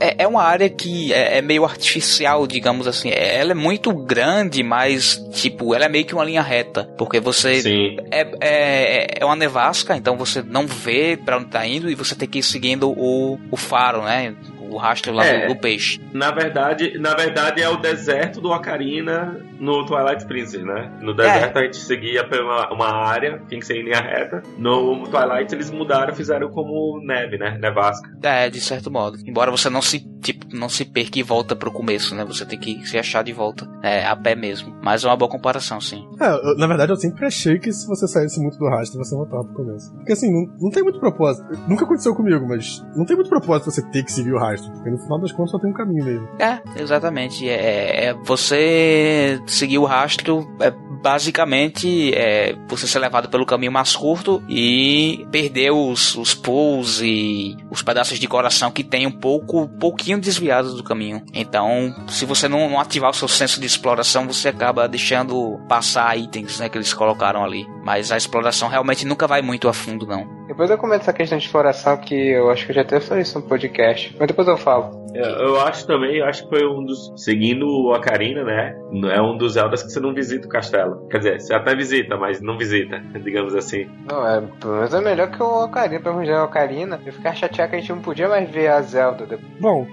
É, 0.00 0.24
é 0.24 0.26
uma 0.26 0.42
área 0.42 0.68
que 0.68 1.12
é, 1.12 1.38
é 1.38 1.42
meio 1.42 1.64
artificial, 1.64 2.46
digamos 2.46 2.86
assim. 2.86 3.10
É- 3.10 3.38
Ela 3.38 3.52
é 3.52 3.54
muito 3.54 3.92
grande, 3.92 4.62
mas, 4.62 5.16
tipo, 5.32 5.74
ela 5.74 5.84
é 5.84 5.88
meio 5.88 6.04
que 6.04 6.14
uma 6.14 6.24
linha 6.24 6.42
reta. 6.42 6.84
Porque 6.98 7.20
você. 7.20 7.60
Sim. 7.60 7.96
É, 8.10 8.26
é, 8.40 9.06
é 9.20 9.24
uma 9.24 9.36
nevasca, 9.36 9.96
então 9.96 10.16
você 10.16 10.42
não 10.42 10.66
vê 10.66 11.16
pra 11.16 11.38
onde 11.38 11.46
tá 11.46 11.66
indo 11.66 11.90
e 11.90 11.94
você 11.94 12.14
tem 12.14 12.28
que 12.28 12.38
ir 12.40 12.42
seguindo 12.42 12.90
o, 12.90 13.38
o 13.50 13.56
faro, 13.56 14.02
né? 14.02 14.34
O 14.70 14.76
rastro 14.76 15.12
lá 15.12 15.24
É. 15.24 15.46
do, 15.46 15.54
do 15.54 15.60
peixe. 15.60 16.00
Na 16.12 16.30
verdade, 16.30 16.98
na 16.98 17.14
verdade 17.14 17.62
é 17.62 17.68
o 17.68 17.76
deserto 17.76 18.40
do 18.40 18.50
Ocarina 18.50 19.40
no 19.60 19.84
Twilight 19.86 20.26
Princess, 20.26 20.64
né? 20.64 20.90
No 21.00 21.12
É. 21.12 21.14
deserto 21.16 21.58
a 21.58 21.62
gente 21.62 21.76
seguia 21.76 22.26
por 22.26 22.38
uma, 22.40 22.72
uma 22.72 22.88
área, 22.88 23.40
tinha 23.48 23.60
que 23.60 23.66
ser 23.66 23.76
em 23.76 23.84
linha 23.84 24.00
reta. 24.00 24.42
No 24.58 25.04
Twilight 25.08 25.54
eles 25.54 25.70
mudaram, 25.70 26.14
fizeram 26.14 26.48
como 26.50 27.00
neve, 27.04 27.38
né? 27.38 27.58
Nevasca. 27.60 28.08
É, 28.22 28.48
de 28.50 28.60
certo 28.60 28.90
modo. 28.90 29.18
Embora 29.26 29.50
você 29.50 29.68
não 29.70 29.80
se, 29.82 30.00
tipo, 30.22 30.46
não 30.54 30.68
se 30.68 30.84
perca 30.84 31.18
e 31.18 31.22
volta 31.22 31.54
pro 31.56 31.70
começo, 31.72 32.14
né? 32.14 32.24
Você 32.24 32.44
tem 32.46 32.58
que 32.58 32.86
se 32.86 32.98
achar 32.98 33.22
de 33.22 33.32
volta. 33.32 33.68
É, 33.82 34.04
a 34.06 34.16
pé 34.16 34.34
mesmo. 34.34 34.74
Mas 34.82 35.04
é 35.04 35.08
uma 35.08 35.16
boa 35.16 35.30
comparação, 35.30 35.80
sim. 35.80 36.06
É, 36.20 36.26
eu- 36.28 36.56
na 36.56 36.66
verdade 36.66 36.92
eu 36.92 36.96
sempre 36.96 37.26
achei 37.26 37.58
que 37.58 37.72
se 37.72 37.86
você 37.86 38.06
saísse 38.08 38.40
muito 38.40 38.58
do 38.58 38.68
rastro, 38.68 38.98
você 39.02 39.14
voltava 39.14 39.44
pro 39.44 39.54
começo. 39.64 39.92
Porque 39.94 40.12
assim, 40.12 40.32
não, 40.32 40.46
não 40.60 40.70
tem 40.70 40.82
muito 40.82 40.98
propósito. 41.00 41.46
Nunca 41.68 41.84
aconteceu 41.84 42.14
comigo, 42.14 42.46
mas 42.48 42.84
não 42.96 43.04
tem 43.04 43.16
muito 43.16 43.28
propósito 43.28 43.70
você 43.70 43.82
ter 43.90 44.02
que 44.04 44.12
seguir 44.12 44.32
o 44.32 44.38
rastro. 44.38 44.70
Porque 44.72 44.90
no 44.90 44.98
final 44.98 45.20
das 45.20 45.32
contas 45.32 45.50
só 45.52 45.58
tem 45.58 45.70
um 45.70 45.74
caminho 45.74 46.04
mesmo. 46.04 46.28
É, 46.40 46.60
exatamente. 46.80 47.48
É, 47.48 48.06
é 48.06 48.14
você 48.24 49.40
seguir 49.46 49.78
o 49.78 49.84
rastro 49.84 50.46
é 50.60 50.70
basicamente 51.04 52.14
é 52.14 52.56
você 52.66 52.86
ser 52.86 52.98
levado 52.98 53.28
pelo 53.28 53.44
caminho 53.44 53.70
mais 53.70 53.94
curto 53.94 54.42
e 54.48 55.26
perder 55.30 55.70
os, 55.70 56.16
os 56.16 56.34
pulls 56.34 57.02
e 57.02 57.54
os 57.70 57.82
pedaços 57.82 58.18
de 58.18 58.26
coração 58.26 58.70
que 58.70 58.82
tem 58.82 59.06
um 59.06 59.10
pouco, 59.10 59.68
pouquinho 59.78 60.18
desviados 60.18 60.74
do 60.74 60.82
caminho. 60.82 61.22
Então, 61.34 61.94
se 62.08 62.24
você 62.24 62.48
não, 62.48 62.70
não 62.70 62.80
ativar 62.80 63.10
o 63.10 63.14
seu 63.14 63.28
senso 63.28 63.60
de 63.60 63.66
exploração, 63.66 64.26
você 64.26 64.48
acaba 64.48 64.88
deixando 64.88 65.60
passar 65.68 66.16
itens, 66.16 66.58
né, 66.58 66.70
que 66.70 66.78
eles 66.78 66.94
colocaram 66.94 67.44
ali. 67.44 67.66
Mas 67.84 68.10
a 68.10 68.16
exploração 68.16 68.68
realmente 68.68 69.04
nunca 69.04 69.26
vai 69.26 69.42
muito 69.42 69.68
a 69.68 69.74
fundo, 69.74 70.06
não. 70.06 70.26
Depois 70.46 70.70
eu 70.70 70.78
comento 70.78 71.02
essa 71.02 71.12
questão 71.12 71.36
de 71.36 71.44
exploração 71.44 71.98
que 71.98 72.14
eu 72.14 72.50
acho 72.50 72.64
que 72.64 72.72
eu 72.72 72.76
já 72.76 72.80
até 72.80 72.98
falei 72.98 73.22
isso 73.22 73.38
no 73.38 73.46
podcast, 73.46 74.16
mas 74.18 74.26
depois 74.26 74.48
eu 74.48 74.56
falo. 74.56 75.03
É, 75.14 75.44
eu 75.44 75.60
acho 75.60 75.86
também, 75.86 76.16
eu 76.16 76.26
acho 76.26 76.44
que 76.44 76.48
foi 76.48 76.66
um 76.66 76.84
dos. 76.84 77.12
Seguindo 77.16 77.66
o 77.66 77.94
Ocarina, 77.94 78.42
né? 78.42 78.76
É 79.12 79.22
um 79.22 79.36
dos 79.36 79.52
Zeldas 79.52 79.82
que 79.82 79.90
você 79.90 80.00
não 80.00 80.12
visita 80.12 80.46
o 80.46 80.50
castelo. 80.50 81.06
Quer 81.08 81.18
dizer, 81.18 81.40
você 81.40 81.54
até 81.54 81.74
visita, 81.74 82.16
mas 82.16 82.40
não 82.40 82.58
visita, 82.58 82.98
digamos 83.22 83.54
assim. 83.54 83.88
Não, 84.10 84.26
é, 84.26 84.40
pelo 84.60 84.74
menos 84.74 84.92
é 84.92 85.00
melhor 85.00 85.30
que 85.30 85.42
o 85.42 85.64
Ocarina, 85.64 86.00
pra 86.00 86.12
mim 86.12 86.26
já 86.26 86.42
o 86.42 86.46
Ocarina. 86.46 87.00
Eu 87.06 87.12
ficar 87.12 87.34
chateado 87.34 87.70
que 87.70 87.76
a 87.76 87.80
gente 87.80 87.90
não 87.90 88.00
podia 88.00 88.28
mais 88.28 88.50
ver 88.50 88.68
a 88.68 88.80
Zelda. 88.82 89.38
Bom, 89.60 89.86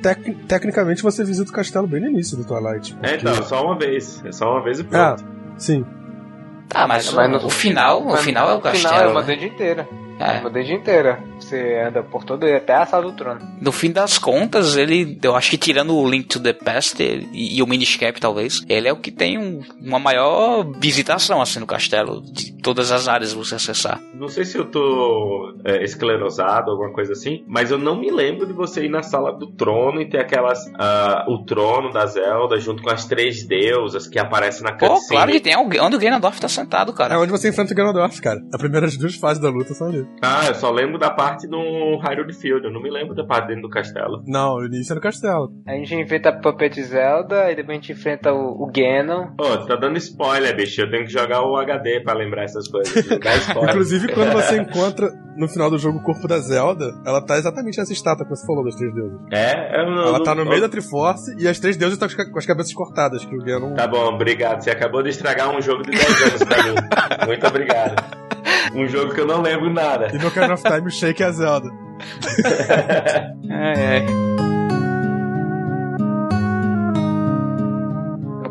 tec 0.00 0.34
tecnicamente 0.46 1.02
você 1.02 1.24
visita 1.24 1.50
o 1.50 1.54
castelo 1.54 1.86
bem 1.86 2.00
no 2.00 2.08
início 2.08 2.36
do 2.36 2.44
Twilight. 2.44 2.94
Porque... 2.94 3.10
É, 3.10 3.16
então, 3.16 3.34
só 3.42 3.64
uma 3.64 3.76
vez. 3.76 4.24
É 4.24 4.30
só 4.30 4.52
uma 4.52 4.62
vez 4.62 4.78
e 4.78 4.84
pronto. 4.84 5.24
Ah, 5.24 5.56
sim. 5.56 5.84
Tá, 6.68 6.86
mas, 6.86 7.12
mas 7.12 7.30
no, 7.30 7.38
o 7.38 7.50
final, 7.50 8.06
o 8.06 8.16
final 8.18 8.50
é 8.50 8.54
o 8.54 8.60
castelo. 8.60 8.84
O 8.84 8.88
final 8.90 9.08
é 9.08 9.10
uma 9.10 9.22
né? 9.22 9.44
inteira. 9.44 9.88
É. 10.20 10.40
Uma 10.40 10.50
desde 10.50 10.74
inteira. 10.74 11.18
Você 11.48 11.82
anda 11.86 12.02
por 12.02 12.24
todo 12.24 12.44
até 12.44 12.74
a 12.74 12.84
sala 12.84 13.04
do 13.04 13.12
trono. 13.12 13.40
No 13.60 13.72
fim 13.72 13.90
das 13.90 14.18
contas, 14.18 14.76
ele, 14.76 15.18
eu 15.22 15.34
acho 15.34 15.50
que 15.50 15.56
tirando 15.56 15.94
o 15.94 16.08
Link 16.08 16.26
to 16.26 16.40
the 16.40 16.52
Past 16.52 17.02
e, 17.02 17.56
e 17.56 17.62
o 17.62 17.66
Miniscap, 17.66 18.20
talvez, 18.20 18.62
ele 18.68 18.86
é 18.86 18.92
o 18.92 18.96
que 18.96 19.10
tem 19.10 19.38
um, 19.38 19.62
uma 19.80 19.98
maior 19.98 20.62
visitação 20.78 21.40
assim 21.40 21.58
no 21.58 21.66
castelo, 21.66 22.20
de 22.20 22.52
todas 22.52 22.92
as 22.92 23.08
áreas 23.08 23.32
você 23.32 23.54
acessar. 23.54 23.98
Não 24.12 24.28
sei 24.28 24.44
se 24.44 24.58
eu 24.58 24.66
tô 24.66 25.54
é, 25.64 25.82
esclerosado, 25.82 26.70
alguma 26.70 26.92
coisa 26.92 27.12
assim, 27.12 27.44
mas 27.46 27.70
eu 27.70 27.78
não 27.78 27.98
me 27.98 28.10
lembro 28.10 28.46
de 28.46 28.52
você 28.52 28.84
ir 28.84 28.90
na 28.90 29.02
sala 29.02 29.32
do 29.32 29.46
trono 29.46 30.02
e 30.02 30.08
ter 30.08 30.20
aquelas. 30.20 30.66
Uh, 30.66 31.32
o 31.32 31.44
trono 31.44 31.90
da 31.90 32.04
Zelda 32.04 32.58
junto 32.58 32.82
com 32.82 32.90
as 32.90 33.06
três 33.06 33.46
deusas 33.46 34.06
que 34.06 34.18
aparecem 34.18 34.64
na 34.64 34.72
cutscene. 34.72 35.00
Pô, 35.00 35.08
claro 35.08 35.32
que 35.32 35.40
tem 35.40 35.56
onde 35.56 35.96
o 35.96 35.98
Ganondorf 35.98 36.40
tá 36.40 36.48
sentado, 36.48 36.92
cara. 36.92 37.14
É 37.14 37.18
onde 37.18 37.30
você 37.30 37.48
enfrenta 37.48 37.72
o 37.72 37.76
Ganondorf, 37.76 38.20
cara. 38.20 38.40
A 38.52 38.58
primeira 38.58 38.86
duas 38.98 39.14
fases 39.14 39.42
da 39.42 39.48
luta 39.48 39.72
são 39.74 39.88
ali. 39.88 40.06
Ah, 40.20 40.46
eu 40.46 40.54
só 40.54 40.70
lembro 40.70 40.98
da 40.98 41.10
parte 41.10 41.37
do 41.46 41.96
Hyrule 41.98 42.32
Field, 42.32 42.64
eu 42.64 42.72
não 42.72 42.82
me 42.82 42.90
lembro 42.90 43.14
da 43.14 43.24
parte 43.24 43.48
dentro 43.48 43.62
do 43.62 43.70
castelo. 43.70 44.22
Não, 44.26 44.56
o 44.56 44.64
início 44.64 44.92
é 44.92 44.94
no 44.94 45.00
castelo. 45.00 45.52
A 45.66 45.72
gente 45.72 45.94
enfrenta 45.94 46.30
a 46.30 46.32
Puppet 46.32 46.82
Zelda 46.82 47.52
e 47.52 47.56
depois 47.56 47.78
a 47.78 47.80
gente 47.80 47.92
enfrenta 47.92 48.32
o, 48.32 48.62
o 48.62 48.70
Ganon. 48.74 49.28
Pô, 49.36 49.44
oh, 49.44 49.66
tá 49.66 49.76
dando 49.76 49.98
spoiler, 49.98 50.56
bicho. 50.56 50.80
Eu 50.80 50.90
tenho 50.90 51.04
que 51.04 51.12
jogar 51.12 51.42
o 51.42 51.56
HD 51.56 52.00
pra 52.00 52.14
lembrar 52.14 52.44
essas 52.44 52.66
coisas. 52.68 52.94
Inclusive, 53.68 54.12
quando 54.12 54.32
você 54.32 54.56
encontra 54.56 55.10
no 55.36 55.48
final 55.48 55.70
do 55.70 55.78
jogo 55.78 55.98
o 55.98 56.02
corpo 56.02 56.26
da 56.26 56.38
Zelda, 56.38 56.84
ela 57.06 57.24
tá 57.24 57.38
exatamente 57.38 57.78
nessa 57.78 57.92
estátua 57.92 58.24
que 58.24 58.30
você 58.30 58.44
falou 58.44 58.64
das 58.64 58.74
três 58.74 58.92
deusas. 58.92 59.20
É? 59.32 59.80
Eu 59.80 59.90
não, 59.90 60.02
ela 60.08 60.22
tá 60.22 60.34
no 60.34 60.44
meio 60.44 60.60
da 60.60 60.68
Triforce 60.68 61.34
e 61.38 61.46
as 61.46 61.60
três 61.60 61.76
deusas 61.76 61.98
estão 62.00 62.26
com 62.32 62.38
as 62.38 62.46
cabeças 62.46 62.74
cortadas, 62.74 63.24
que 63.24 63.36
o 63.36 63.38
Ganon... 63.38 63.74
Tá 63.74 63.86
bom, 63.86 64.04
obrigado. 64.14 64.62
Você 64.62 64.70
acabou 64.70 65.02
de 65.02 65.10
estragar 65.10 65.56
um 65.56 65.62
jogo 65.62 65.82
de 65.82 65.90
10 65.90 66.22
anos 66.22 66.44
pra 66.44 66.62
mim. 66.64 66.74
Muito 67.26 67.46
obrigado. 67.46 68.37
Um 68.74 68.86
jogo 68.86 69.14
que 69.14 69.20
eu 69.20 69.26
não 69.26 69.40
lembro 69.42 69.72
nada. 69.72 70.08
E 70.14 70.18
no 70.18 70.28
Ocarina 70.28 70.54
of 70.54 70.62
Time 70.62 70.86
o 70.86 70.90
Shake 70.90 71.22
é 71.22 71.26
a 71.26 71.32
Zelda. 71.32 71.68
ai, 73.50 74.04
ai. 74.06 74.47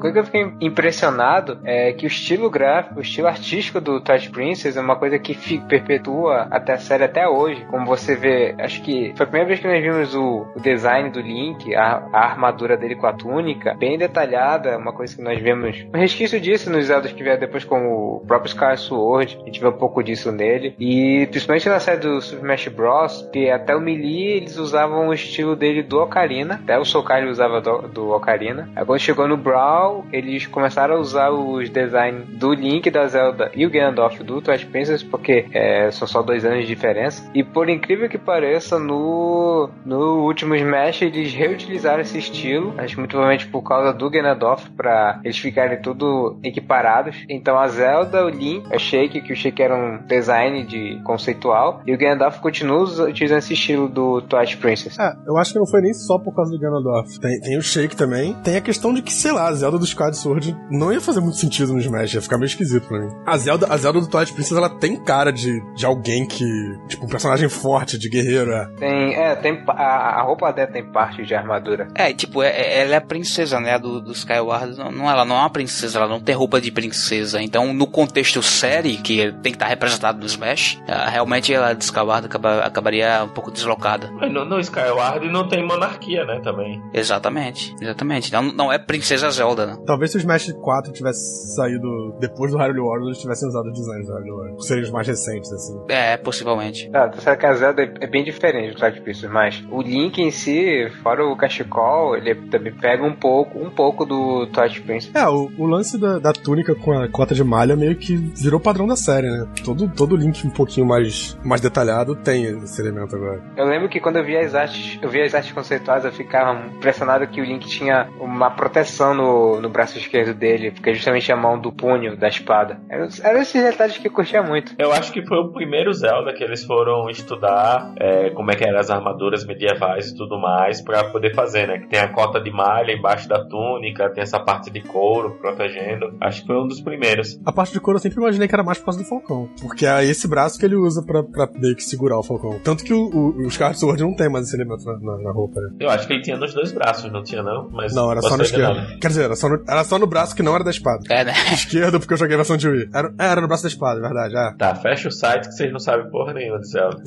Coisa 0.08 0.14
que 0.14 0.20
eu 0.20 0.26
fiquei 0.26 0.68
impressionado 0.68 1.60
é 1.64 1.91
que 1.93 2.05
o 2.05 2.08
estilo 2.08 2.49
gráfico, 2.49 2.99
o 2.99 3.01
estilo 3.01 3.28
artístico 3.28 3.80
do 3.82 3.99
Twilight 3.99 4.30
Princess 4.30 4.78
é 4.78 4.82
uma 4.82 4.95
coisa 4.95 5.18
que 5.20 5.36
perpetua 5.68 6.47
até 6.51 6.74
a 6.74 6.78
série 6.78 7.03
até 7.03 7.28
hoje. 7.28 7.66
Como 7.70 7.86
você 7.86 8.16
vê, 8.16 8.55
acho 8.60 8.82
que 8.82 9.14
foi 9.16 9.26
a 9.26 9.28
primeira 9.28 9.47
vez 9.47 9.60
que 9.60 9.68
nós 9.68 9.82
vimos 9.82 10.16
o, 10.16 10.45
o 10.55 10.60
design 10.60 11.10
do 11.10 11.20
Link, 11.20 11.74
a, 11.76 12.03
a, 12.14 12.26
armadura 12.26 12.78
dele 12.78 12.95
com 12.95 13.08
a 13.08 13.14
túnica, 13.14 13.74
bem 13.74 13.97
detalhada, 13.97 14.78
uma 14.78 14.93
coisa 14.93 15.16
que 15.16 15.22
nós 15.22 15.39
vemos 15.39 15.86
um 15.93 15.97
resquício 15.97 16.39
disso 16.39 16.70
nos 16.70 16.86
Zeldas 16.86 17.12
que 17.12 17.24
vieram 17.24 17.39
depois 17.39 17.64
com 17.64 17.88
o 17.88 18.24
próprio 18.26 18.49
Sky 18.49 18.78
Sword, 18.78 19.38
a 19.41 19.45
gente 19.45 19.60
vê 19.60 19.68
um 19.68 19.74
pouco 19.74 20.03
disso 20.03 20.32
nele. 20.32 20.76
E 20.80 21.28
principalmente 21.28 21.70
na 21.70 21.80
série 21.80 21.99
do 21.99 22.22
Super 22.22 22.43
Smash 22.43 22.68
Bros, 22.70 23.30
que 23.32 23.49
até 23.49 23.76
o 23.76 23.82
Melee 23.82 24.38
eles 24.38 24.58
usavam 24.58 25.08
o 25.08 25.14
estilo 25.14 25.55
dele 25.55 25.84
do 25.84 25.99
Ocarina, 25.99 26.55
até 26.55 26.78
o 26.80 26.84
ele 27.18 27.30
usava 27.30 27.62
do, 27.62 27.88
do 27.88 28.10
Ocarina. 28.12 28.70
Quando 28.86 28.99
chegou 28.99 29.28
no 29.28 29.38
Brawl, 29.38 29.96
eles 30.11 30.45
começaram 30.45 30.95
a 30.95 30.99
usar 30.99 31.29
os 31.31 31.69
designs 31.69 32.25
do 32.29 32.53
Link, 32.53 32.89
da 32.89 33.07
Zelda 33.07 33.51
e 33.55 33.65
o 33.65 33.69
Gandalf 33.69 34.19
do 34.21 34.41
Twilight 34.41 34.65
Princess, 34.67 35.03
porque 35.03 35.45
é, 35.51 35.89
são 35.91 36.07
só 36.07 36.21
dois 36.21 36.45
anos 36.45 36.61
de 36.61 36.67
diferença. 36.67 37.29
E 37.33 37.43
por 37.43 37.69
incrível 37.69 38.09
que 38.09 38.17
pareça, 38.17 38.79
no, 38.79 39.69
no 39.85 40.23
último 40.25 40.55
Smash 40.55 41.01
eles 41.01 41.33
reutilizaram 41.33 42.01
esse 42.01 42.17
estilo, 42.17 42.73
acho 42.77 42.97
muito 42.97 43.11
provavelmente 43.11 43.47
por 43.47 43.61
causa 43.61 43.93
do 43.93 44.09
Ganondorf, 44.09 44.69
para 44.71 45.19
eles 45.23 45.37
ficarem 45.37 45.81
tudo 45.81 46.37
equiparados. 46.43 47.15
Então 47.29 47.57
a 47.57 47.67
Zelda, 47.67 48.25
o 48.25 48.29
Link, 48.29 48.65
a 48.73 48.77
Shake, 48.77 49.21
que 49.21 49.33
o 49.33 49.35
Shake 49.35 49.61
era 49.61 49.75
um 49.75 50.05
design 50.05 50.63
de 50.63 51.01
conceitual, 51.03 51.81
e 51.85 51.93
o 51.93 51.97
Ganondorf 51.97 52.39
continua 52.39 52.83
utilizando 53.07 53.39
esse 53.39 53.53
estilo 53.53 53.87
do 53.87 54.21
Twilight 54.21 54.57
Princess. 54.57 54.97
É, 54.99 55.13
eu 55.25 55.37
acho 55.37 55.53
que 55.53 55.59
não 55.59 55.67
foi 55.67 55.81
nem 55.81 55.93
só 55.93 56.17
por 56.17 56.35
causa 56.35 56.51
do 56.51 56.59
Ganondorf. 56.59 57.19
Tem, 57.19 57.39
tem 57.39 57.57
o 57.57 57.61
Shake 57.61 57.95
também. 57.95 58.33
Tem 58.43 58.57
a 58.57 58.61
questão 58.61 58.93
de 58.93 59.01
que, 59.01 59.11
sei 59.11 59.31
lá, 59.31 59.47
a 59.47 59.53
Zelda 59.53 59.76
Zelda 59.78 59.80
do 59.80 59.86
Skyward 59.86 60.17
Sword 60.17 60.57
não 60.69 60.91
ia 60.91 60.99
fazer 60.99 61.21
muito 61.21 61.38
sentido 61.38 61.73
no 61.73 61.80
Smash, 61.80 62.15
ia 62.15 62.21
ficar 62.21 62.38
meio 62.38 62.47
esquisito 62.47 62.88
pra 62.88 62.99
mim. 62.99 63.09
A 63.25 63.38
Zelda, 63.38 63.67
a 63.69 63.78
Zelda 63.78 64.01
do 64.01 64.07
Twilight 64.07 64.34
Princess, 64.34 64.57
ela 64.57 64.69
tem 64.69 64.95
cara 65.03 65.32
de, 65.32 65.61
de 65.75 65.86
alguém 65.86 66.28
que. 66.28 66.45
Tipo, 66.88 67.05
um 67.05 67.09
personagem 67.09 67.47
forte, 67.49 67.97
de 67.97 68.09
guerreiro, 68.09 68.51
é. 68.51 68.65
Tem, 68.78 69.15
é, 69.15 69.36
tem. 69.36 69.63
A, 69.67 70.19
a 70.19 70.21
roupa 70.23 70.51
dela 70.51 70.71
tem 70.71 70.84
parte 70.91 71.23
de 71.23 71.36
armadura. 71.36 71.88
É, 71.95 72.11
tipo, 72.13 72.41
é, 72.41 72.49
é 72.49 72.82
ela 72.82 72.95
é 72.95 72.97
a 72.97 73.01
princesa, 73.01 73.59
né? 73.59 73.78
Do, 73.78 74.01
do 74.01 74.11
Skyward. 74.11 74.78
Não, 74.78 74.91
não, 74.91 75.09
ela 75.09 75.25
não 75.25 75.36
é 75.36 75.39
uma 75.39 75.49
princesa, 75.49 75.99
ela 75.99 76.07
não 76.07 76.19
tem 76.19 76.36
roupa 76.36 76.59
de 76.59 76.71
princesa. 76.71 77.41
Então, 77.41 77.73
no 77.73 77.88
contexto 77.88 78.41
série, 78.41 78.97
que 78.97 79.32
tem 79.43 79.51
que 79.51 79.55
estar 79.55 79.67
representado 79.67 80.19
no 80.19 80.25
Smash, 80.25 80.82
realmente 81.11 81.53
ela 81.53 81.73
de 81.73 81.84
Skyward 81.84 82.25
acaba, 82.25 82.59
acabaria 82.59 83.23
um 83.23 83.30
pouco 83.30 83.51
deslocada. 83.51 84.09
Mas 84.13 84.32
no, 84.32 84.45
no 84.45 84.59
Skyward 84.59 85.28
não 85.30 85.47
tem 85.47 85.65
monarquia, 85.65 86.25
né? 86.25 86.39
Também. 86.39 86.82
Exatamente, 86.93 87.75
exatamente. 87.82 88.32
Não, 88.32 88.43
não 88.43 88.71
é 88.71 88.78
Princesa 88.78 89.30
Zelda, 89.30 89.66
né? 89.68 89.78
Talvez 89.86 90.11
se 90.11 90.18
o 90.18 90.20
Smash 90.20 90.51
4 90.53 90.93
tivesse 90.93 91.55
saído 91.55 92.15
depois 92.20 92.51
do 92.51 92.57
Hyrule 92.57 92.80
Warriors, 92.80 93.07
eles 93.07 93.20
tivessem 93.20 93.47
usado 93.49 93.68
os 93.68 93.74
designs 93.74 94.07
do 94.07 94.13
Hyrule 94.13 94.32
Warriors. 94.32 94.68
Seriam 94.68 94.84
os 94.86 94.91
mais 94.91 95.07
recentes, 95.07 95.51
assim. 95.51 95.80
É, 95.89 96.18
possivelmente. 96.18 96.89
Ah, 96.93 97.09
tá 97.09 97.20
certo 97.20 97.39
que 97.39 97.45
a 97.45 97.53
Zelda 97.53 97.82
é 97.99 98.07
bem 98.07 98.24
diferente 98.24 98.74
do 98.74 98.80
Twilight 98.80 99.01
Princess, 99.01 99.30
mas 99.30 99.63
o 99.70 99.82
Link 99.82 100.22
em 100.22 100.32
si, 100.32 100.89
fora 101.03 101.26
o 101.26 101.36
cachecol, 101.36 102.15
ele 102.15 102.36
também 102.49 102.74
pega 102.74 103.03
um 103.03 103.13
pouco, 103.13 103.59
um 103.59 103.70
pouco 103.70 104.05
do 104.05 104.47
Twilight 104.47 104.82
Princess. 104.82 105.15
É, 105.15 105.28
o, 105.28 105.51
o 105.57 105.65
lance 105.65 105.97
da, 105.97 106.20
da, 106.20 106.34
túnica 106.34 106.74
com 106.76 106.93
a 106.93 107.07
cota 107.07 107.36
de 107.36 107.43
malha 107.43 107.76
meio 107.76 107.95
que 107.95 108.15
virou 108.15 108.59
padrão 108.59 108.88
da 108.88 108.95
série, 108.95 109.30
né? 109.30 109.47
Todo, 109.63 109.89
todo 109.89 110.15
Link 110.15 110.45
um 110.45 110.49
pouquinho 110.49 110.86
mais, 110.86 111.38
mais 111.43 111.61
detalhado 111.61 112.15
tem 112.15 112.45
esse 112.63 112.82
elemento 112.82 113.15
agora. 113.15 113.41
Eu 113.55 113.65
lembro 113.65 113.89
que 113.89 113.99
quando 113.99 114.18
eu 114.18 114.26
via 114.26 114.41
as 114.41 114.55
artes, 114.55 114.99
eu 115.01 115.09
via 115.09 115.26
as 115.26 115.34
artes 115.34 115.51
conceituais, 115.51 116.05
eu 116.05 116.11
ficava 116.11 116.68
impressionado 116.68 117.28
que 117.28 117.41
o 117.41 117.43
Link 117.43 117.68
tinha 117.68 118.09
uma 118.20 118.49
proteção 118.51 119.13
no, 119.13 119.57
no 119.62 119.70
braço 119.70 119.97
esquerdo 119.97 120.34
dele, 120.34 120.72
porque 120.72 120.89
é 120.89 120.93
justamente 120.93 121.32
a 121.32 121.36
mão 121.36 121.60
do 121.60 121.72
punho 121.72 122.18
da 122.18 122.28
espada. 122.28 122.80
Eram, 122.89 123.08
eram 123.24 123.41
esses 123.41 123.62
detalhes 123.62 123.97
que 123.97 124.08
eu 124.08 124.12
curtia 124.12 124.41
muito. 124.41 124.74
Eu 124.78 124.91
acho 124.91 125.12
que 125.12 125.26
foi 125.26 125.38
o 125.38 125.51
primeiro 125.51 125.93
Zelda 125.93 126.34
que 126.34 126.43
eles 126.43 126.64
foram 126.64 127.10
estudar 127.10 127.93
é, 127.99 128.30
como 128.32 128.51
é 128.51 128.55
que 128.55 128.64
eram 128.64 128.80
as 128.80 128.89
armaduras 128.89 129.45
medievais 129.45 130.10
e 130.10 130.16
tudo 130.16 130.39
mais 130.39 130.82
para 130.82 131.05
poder 131.05 131.34
fazer, 131.34 131.68
né? 131.68 131.80
Que 131.80 131.88
tem 131.88 131.99
a 131.99 132.12
cota 132.12 132.39
de 132.39 132.51
malha 132.51 132.91
embaixo 132.91 133.28
da 133.28 133.43
túnica, 133.43 134.10
tem 134.10 134.24
essa 134.24 134.39
parte 134.39 134.70
de 134.70 134.82
couro 134.82 135.38
protegendo. 135.39 136.16
Acho 136.22 136.41
que 136.41 136.47
foi 136.47 136.58
um 136.58 136.68
dos 136.68 136.82
primeiros. 136.82 137.39
A 137.45 137.51
parte 137.51 137.74
de 137.74 137.80
couro 137.80 137.97
eu 137.97 138.01
sempre 138.01 138.20
imaginei 138.20 138.47
que 138.47 138.55
era 138.55 138.64
mais 138.64 138.78
por 138.78 138.86
causa 138.86 138.99
do 138.99 139.05
Falcão, 139.05 139.49
porque 139.62 139.86
é 139.86 140.03
esse 140.03 140.28
braço 140.28 140.60
que 140.60 140.66
ele 140.66 140.76
usa 140.76 141.03
pra, 141.03 141.24
pra 141.24 141.49
meio 141.55 141.76
que 141.76 141.84
segurar 141.84 142.20
o 142.20 142.24
Falcão. 142.24 142.60
Tanto 142.64 142.84
que 142.84 142.93
o, 142.93 143.10
o, 143.10 143.47
o 143.47 143.51
Sword 143.51 144.01
não 144.03 144.16
tem 144.16 144.30
mais 144.30 144.47
esse 144.47 144.55
elemento 144.55 144.86
na, 144.86 144.99
na, 144.99 145.24
na 145.24 145.32
roupa, 145.32 145.60
né? 145.62 145.70
Eu 145.80 145.89
acho 145.89 146.08
que 146.08 146.14
ele 146.14 146.22
tinha 146.22 146.38
nos 146.38 146.53
dois 146.53 146.72
braços, 146.72 147.12
não 147.12 147.24
tinha 147.24 147.41
não? 147.41 147.70
Mas 147.72 147.93
não, 147.93 148.12
era 148.12 148.22
só 148.22 148.38
no 148.38 148.43
esquerdo. 148.43 148.99
Quer 148.99 149.08
dizer, 149.08 149.24
era 149.26 149.36
só 149.36 149.46
no, 149.49 149.63
era 149.67 149.83
só 149.83 149.99
no 149.99 150.07
braço 150.07 150.35
que 150.35 150.43
não 150.43 150.55
era 150.55 150.63
da 150.63 150.71
espada. 150.71 151.03
É, 151.09 151.23
né? 151.23 151.33
Esquerdo, 151.53 151.99
porque 151.99 152.13
eu 152.13 152.17
joguei 152.17 152.35
a 152.35 152.37
versão 152.37 152.57
de 152.57 152.67
Wii. 152.67 152.89
Era, 152.93 153.13
era 153.19 153.41
no 153.41 153.47
braço 153.47 153.63
da 153.63 153.69
espada, 153.69 153.99
é 153.99 154.01
verdade. 154.01 154.35
É. 154.35 154.51
Tá, 154.57 154.75
fecha 154.75 155.07
o 155.07 155.11
site 155.11 155.47
que 155.47 155.53
vocês 155.53 155.71
não 155.71 155.79
sabem 155.79 156.09
porra 156.09 156.33
nenhuma 156.33 156.59
de 156.59 156.67
Zelda. 156.69 156.97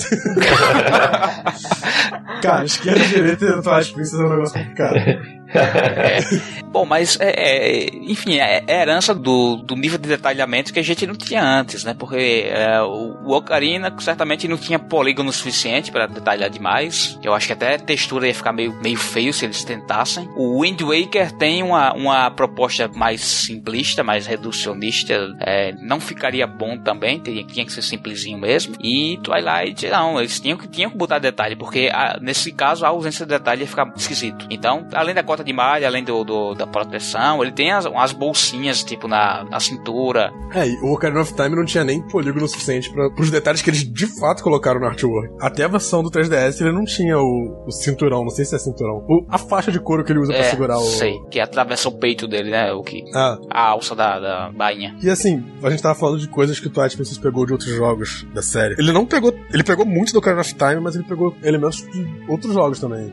Cara, 2.42 2.64
esquerda 2.64 3.04
e 3.04 3.08
direita 3.08 3.56
no 3.56 3.62
Twilight 3.62 3.92
Princess 3.92 4.18
é 4.18 4.24
um 4.24 4.30
negócio 4.30 4.58
complicado. 4.58 4.96
é. 4.96 5.40
Bom, 6.70 6.86
mas, 6.86 7.18
é, 7.20 7.30
é, 7.30 7.96
enfim, 7.96 8.38
é, 8.38 8.62
é 8.66 8.80
herança 8.80 9.14
do, 9.14 9.56
do 9.56 9.74
nível 9.74 9.98
de 9.98 10.08
detalhamento 10.08 10.72
que 10.72 10.78
a 10.78 10.82
gente 10.82 11.06
não 11.06 11.14
tinha 11.14 11.42
antes, 11.42 11.82
né? 11.82 11.94
Porque 11.98 12.48
é, 12.48 12.80
o, 12.80 13.16
o 13.24 13.36
Ocarina 13.36 13.92
certamente 13.98 14.46
não 14.46 14.56
tinha 14.56 14.78
polígono 14.78 15.32
suficiente 15.32 15.90
para 15.90 16.06
detalhar 16.06 16.48
demais. 16.48 17.18
Eu 17.22 17.34
acho 17.34 17.48
que 17.48 17.52
até 17.52 17.74
a 17.74 17.78
textura 17.78 18.28
ia 18.28 18.34
ficar 18.34 18.52
meio, 18.52 18.72
meio 18.80 18.96
feio 18.96 19.32
se 19.32 19.44
eles 19.44 19.64
tentassem. 19.64 20.28
O 20.36 20.62
Wind 20.62 20.80
Waker 20.80 21.32
tem 21.32 21.62
uma, 21.62 21.92
uma 21.92 22.29
proposta 22.30 22.88
mais 22.88 23.20
simplista, 23.20 24.02
mais 24.02 24.26
reducionista. 24.26 25.14
É, 25.40 25.72
não 25.72 26.00
ficaria 26.00 26.46
bom 26.46 26.78
também, 26.78 27.20
teria, 27.20 27.44
tinha 27.44 27.64
que 27.64 27.72
ser 27.72 27.82
simplesinho 27.82 28.38
mesmo. 28.38 28.76
E 28.82 29.18
Twilight, 29.22 29.88
não, 29.88 30.18
eles 30.18 30.38
tinham 30.40 30.56
que, 30.56 30.68
tinham 30.68 30.90
que 30.90 30.96
botar 30.96 31.18
detalhe, 31.18 31.56
porque 31.56 31.90
a, 31.92 32.18
nesse 32.20 32.52
caso 32.52 32.84
a 32.84 32.88
ausência 32.88 33.24
de 33.26 33.30
detalhe 33.30 33.62
ia 33.62 33.66
ficar 33.66 33.92
esquisito. 33.96 34.46
Então, 34.50 34.86
além 34.92 35.14
da 35.14 35.22
cota 35.22 35.44
de 35.44 35.52
malha, 35.52 35.86
além 35.86 36.04
do, 36.04 36.24
do 36.24 36.54
da 36.54 36.66
proteção, 36.66 37.42
ele 37.42 37.52
tem 37.52 37.70
as, 37.70 37.84
umas 37.86 38.12
bolsinhas, 38.12 38.82
tipo, 38.82 39.08
na, 39.08 39.44
na 39.44 39.60
cintura. 39.60 40.32
É, 40.54 40.66
e 40.66 40.76
o 40.82 40.92
Ocarina 40.92 41.20
of 41.20 41.34
Time 41.34 41.56
não 41.56 41.64
tinha 41.64 41.84
nem 41.84 42.02
polígono 42.08 42.46
suficiente 42.48 42.90
para 42.90 43.08
os 43.18 43.30
detalhes 43.30 43.62
que 43.62 43.70
eles 43.70 43.84
de 43.84 44.06
fato 44.18 44.42
colocaram 44.42 44.80
no 44.80 44.86
artwork. 44.86 45.34
Até 45.40 45.64
a 45.64 45.68
versão 45.68 46.02
do 46.02 46.10
3DS 46.10 46.60
ele 46.60 46.72
não 46.72 46.84
tinha 46.84 47.18
o, 47.18 47.64
o 47.66 47.70
cinturão, 47.70 48.22
não 48.22 48.30
sei 48.30 48.44
se 48.44 48.54
é 48.54 48.58
cinturão. 48.58 49.04
O, 49.08 49.24
a 49.28 49.38
faixa 49.38 49.70
de 49.70 49.80
couro 49.80 50.04
que 50.04 50.12
ele 50.12 50.20
usa 50.20 50.32
é, 50.32 50.38
pra 50.38 50.50
segurar 50.50 50.78
o. 50.78 50.82
Sei, 50.82 51.18
que 51.30 51.40
atravessa 51.40 51.88
o 51.88 51.92
peito 51.92 52.19
dele, 52.26 52.50
né? 52.50 52.72
O 52.72 52.82
que. 52.82 53.04
Ah. 53.14 53.38
A 53.50 53.68
alça 53.68 53.94
da, 53.94 54.18
da 54.18 54.52
bainha. 54.52 54.96
E 55.02 55.10
assim, 55.10 55.44
a 55.62 55.70
gente 55.70 55.82
tava 55.82 55.94
falando 55.94 56.18
de 56.18 56.28
coisas 56.28 56.58
que 56.58 56.66
o 56.66 56.70
Twilight 56.70 56.96
Princess 56.96 57.18
pegou 57.18 57.46
de 57.46 57.52
outros 57.52 57.70
jogos 57.70 58.26
da 58.34 58.42
série. 58.42 58.74
Ele 58.78 58.92
não 58.92 59.06
pegou. 59.06 59.34
Ele 59.52 59.62
pegou 59.62 59.84
muito 59.84 60.12
do 60.12 60.18
Ocarina 60.18 60.40
of 60.40 60.54
Time, 60.54 60.80
mas 60.80 60.94
ele 60.94 61.04
pegou 61.04 61.34
elementos 61.42 61.82
de 61.90 62.24
outros 62.28 62.54
jogos 62.54 62.80
também, 62.80 63.12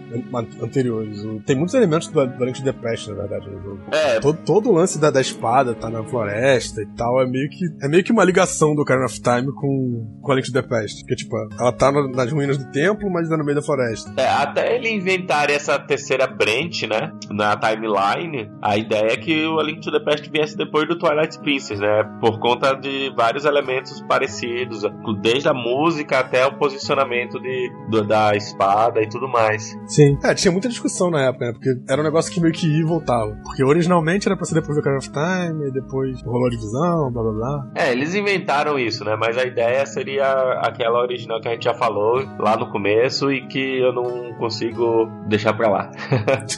anteriores. 0.61 1.21
Tem 1.45 1.55
muitos 1.55 1.75
elementos 1.75 2.07
do, 2.07 2.25
do 2.25 2.45
Link 2.45 2.57
to 2.59 2.63
the 2.63 2.73
Past, 2.73 3.09
na 3.09 3.15
verdade, 3.15 3.49
no 3.49 3.61
jogo. 3.61 3.79
É. 3.91 4.19
Todo, 4.19 4.39
todo 4.43 4.69
o 4.69 4.73
lance 4.73 4.99
da, 4.99 5.09
da 5.09 5.21
espada 5.21 5.73
tá 5.73 5.89
na 5.89 6.03
floresta 6.03 6.81
e 6.81 6.87
tal, 6.95 7.21
é 7.21 7.25
meio 7.25 7.49
que. 7.49 7.65
É 7.81 7.87
meio 7.87 8.03
que 8.03 8.11
uma 8.11 8.23
ligação 8.23 8.75
do 8.75 8.81
Ocarina 8.81 9.05
of 9.05 9.21
Time 9.21 9.53
com, 9.53 10.19
com 10.21 10.31
a 10.31 10.35
Link 10.35 10.47
to 10.47 10.53
the 10.53 10.61
Past. 10.61 11.03
Que 11.05 11.15
tipo, 11.15 11.35
ela 11.59 11.71
tá 11.71 11.91
no, 11.91 12.11
nas 12.11 12.31
ruínas 12.31 12.57
do 12.57 12.69
templo, 12.71 13.09
mas 13.11 13.29
é 13.29 13.37
no 13.37 13.43
meio 13.43 13.55
da 13.55 13.61
floresta. 13.61 14.13
É, 14.17 14.27
até 14.27 14.75
ele 14.75 14.89
inventar 14.89 15.49
essa 15.49 15.77
terceira 15.79 16.27
branch, 16.27 16.87
né? 16.87 17.11
Na 17.29 17.55
timeline, 17.55 18.49
a 18.61 18.77
ideia 18.77 18.96
é 18.97 19.17
que 19.17 19.45
o 19.45 19.59
A 19.59 19.63
Link 19.63 19.81
to 19.81 19.91
the 19.91 19.99
Past 19.99 20.29
viesse 20.29 20.57
depois 20.57 20.87
do 20.87 20.97
Twilight 20.97 21.39
Princess, 21.39 21.79
né? 21.79 22.03
Por 22.19 22.39
conta 22.39 22.73
de 22.73 23.11
vários 23.15 23.45
elementos 23.45 24.01
parecidos, 24.01 24.83
desde 25.21 25.47
a 25.47 25.53
música 25.53 26.19
até 26.19 26.45
o 26.45 26.57
posicionamento 26.57 27.39
de, 27.39 27.71
do, 27.89 28.03
da 28.03 28.35
espada 28.35 29.01
e 29.01 29.09
tudo 29.09 29.27
mais. 29.27 29.77
Sim. 29.85 30.17
É, 30.23 30.33
tinha 30.33 30.51
muita 30.51 30.69
discussão 30.69 31.09
na 31.09 31.27
época, 31.27 31.45
né? 31.45 31.51
Porque 31.53 31.69
era 31.89 32.01
um 32.01 32.03
negócio 32.03 32.31
que 32.33 32.39
meio 32.39 32.53
que 32.53 32.67
ia 32.67 32.79
e 32.79 32.83
voltava. 32.83 33.37
Porque 33.43 33.63
originalmente 33.63 34.27
era 34.27 34.35
pra 34.35 34.45
ser 34.45 34.55
depois 34.55 34.75
do 34.75 34.79
Ocarina 34.79 34.99
of 34.99 35.09
Time, 35.09 35.67
e 35.67 35.71
depois 35.71 36.21
rolou 36.23 36.47
a 36.47 36.49
divisão, 36.49 37.11
blá 37.11 37.23
blá 37.23 37.33
blá. 37.33 37.71
É, 37.75 37.91
eles 37.91 38.15
inventaram 38.15 38.79
isso, 38.79 39.03
né? 39.03 39.15
Mas 39.15 39.37
a 39.37 39.43
ideia 39.43 39.85
seria 39.85 40.31
aquela 40.61 41.01
original 41.01 41.39
que 41.41 41.47
a 41.47 41.51
gente 41.51 41.63
já 41.63 41.73
falou 41.73 42.23
lá 42.39 42.57
no 42.57 42.69
começo 42.71 43.31
e 43.31 43.45
que 43.47 43.79
eu 43.79 43.93
não 43.93 44.33
consigo 44.37 45.07
deixar 45.27 45.53
pra 45.53 45.69
lá. 45.69 45.91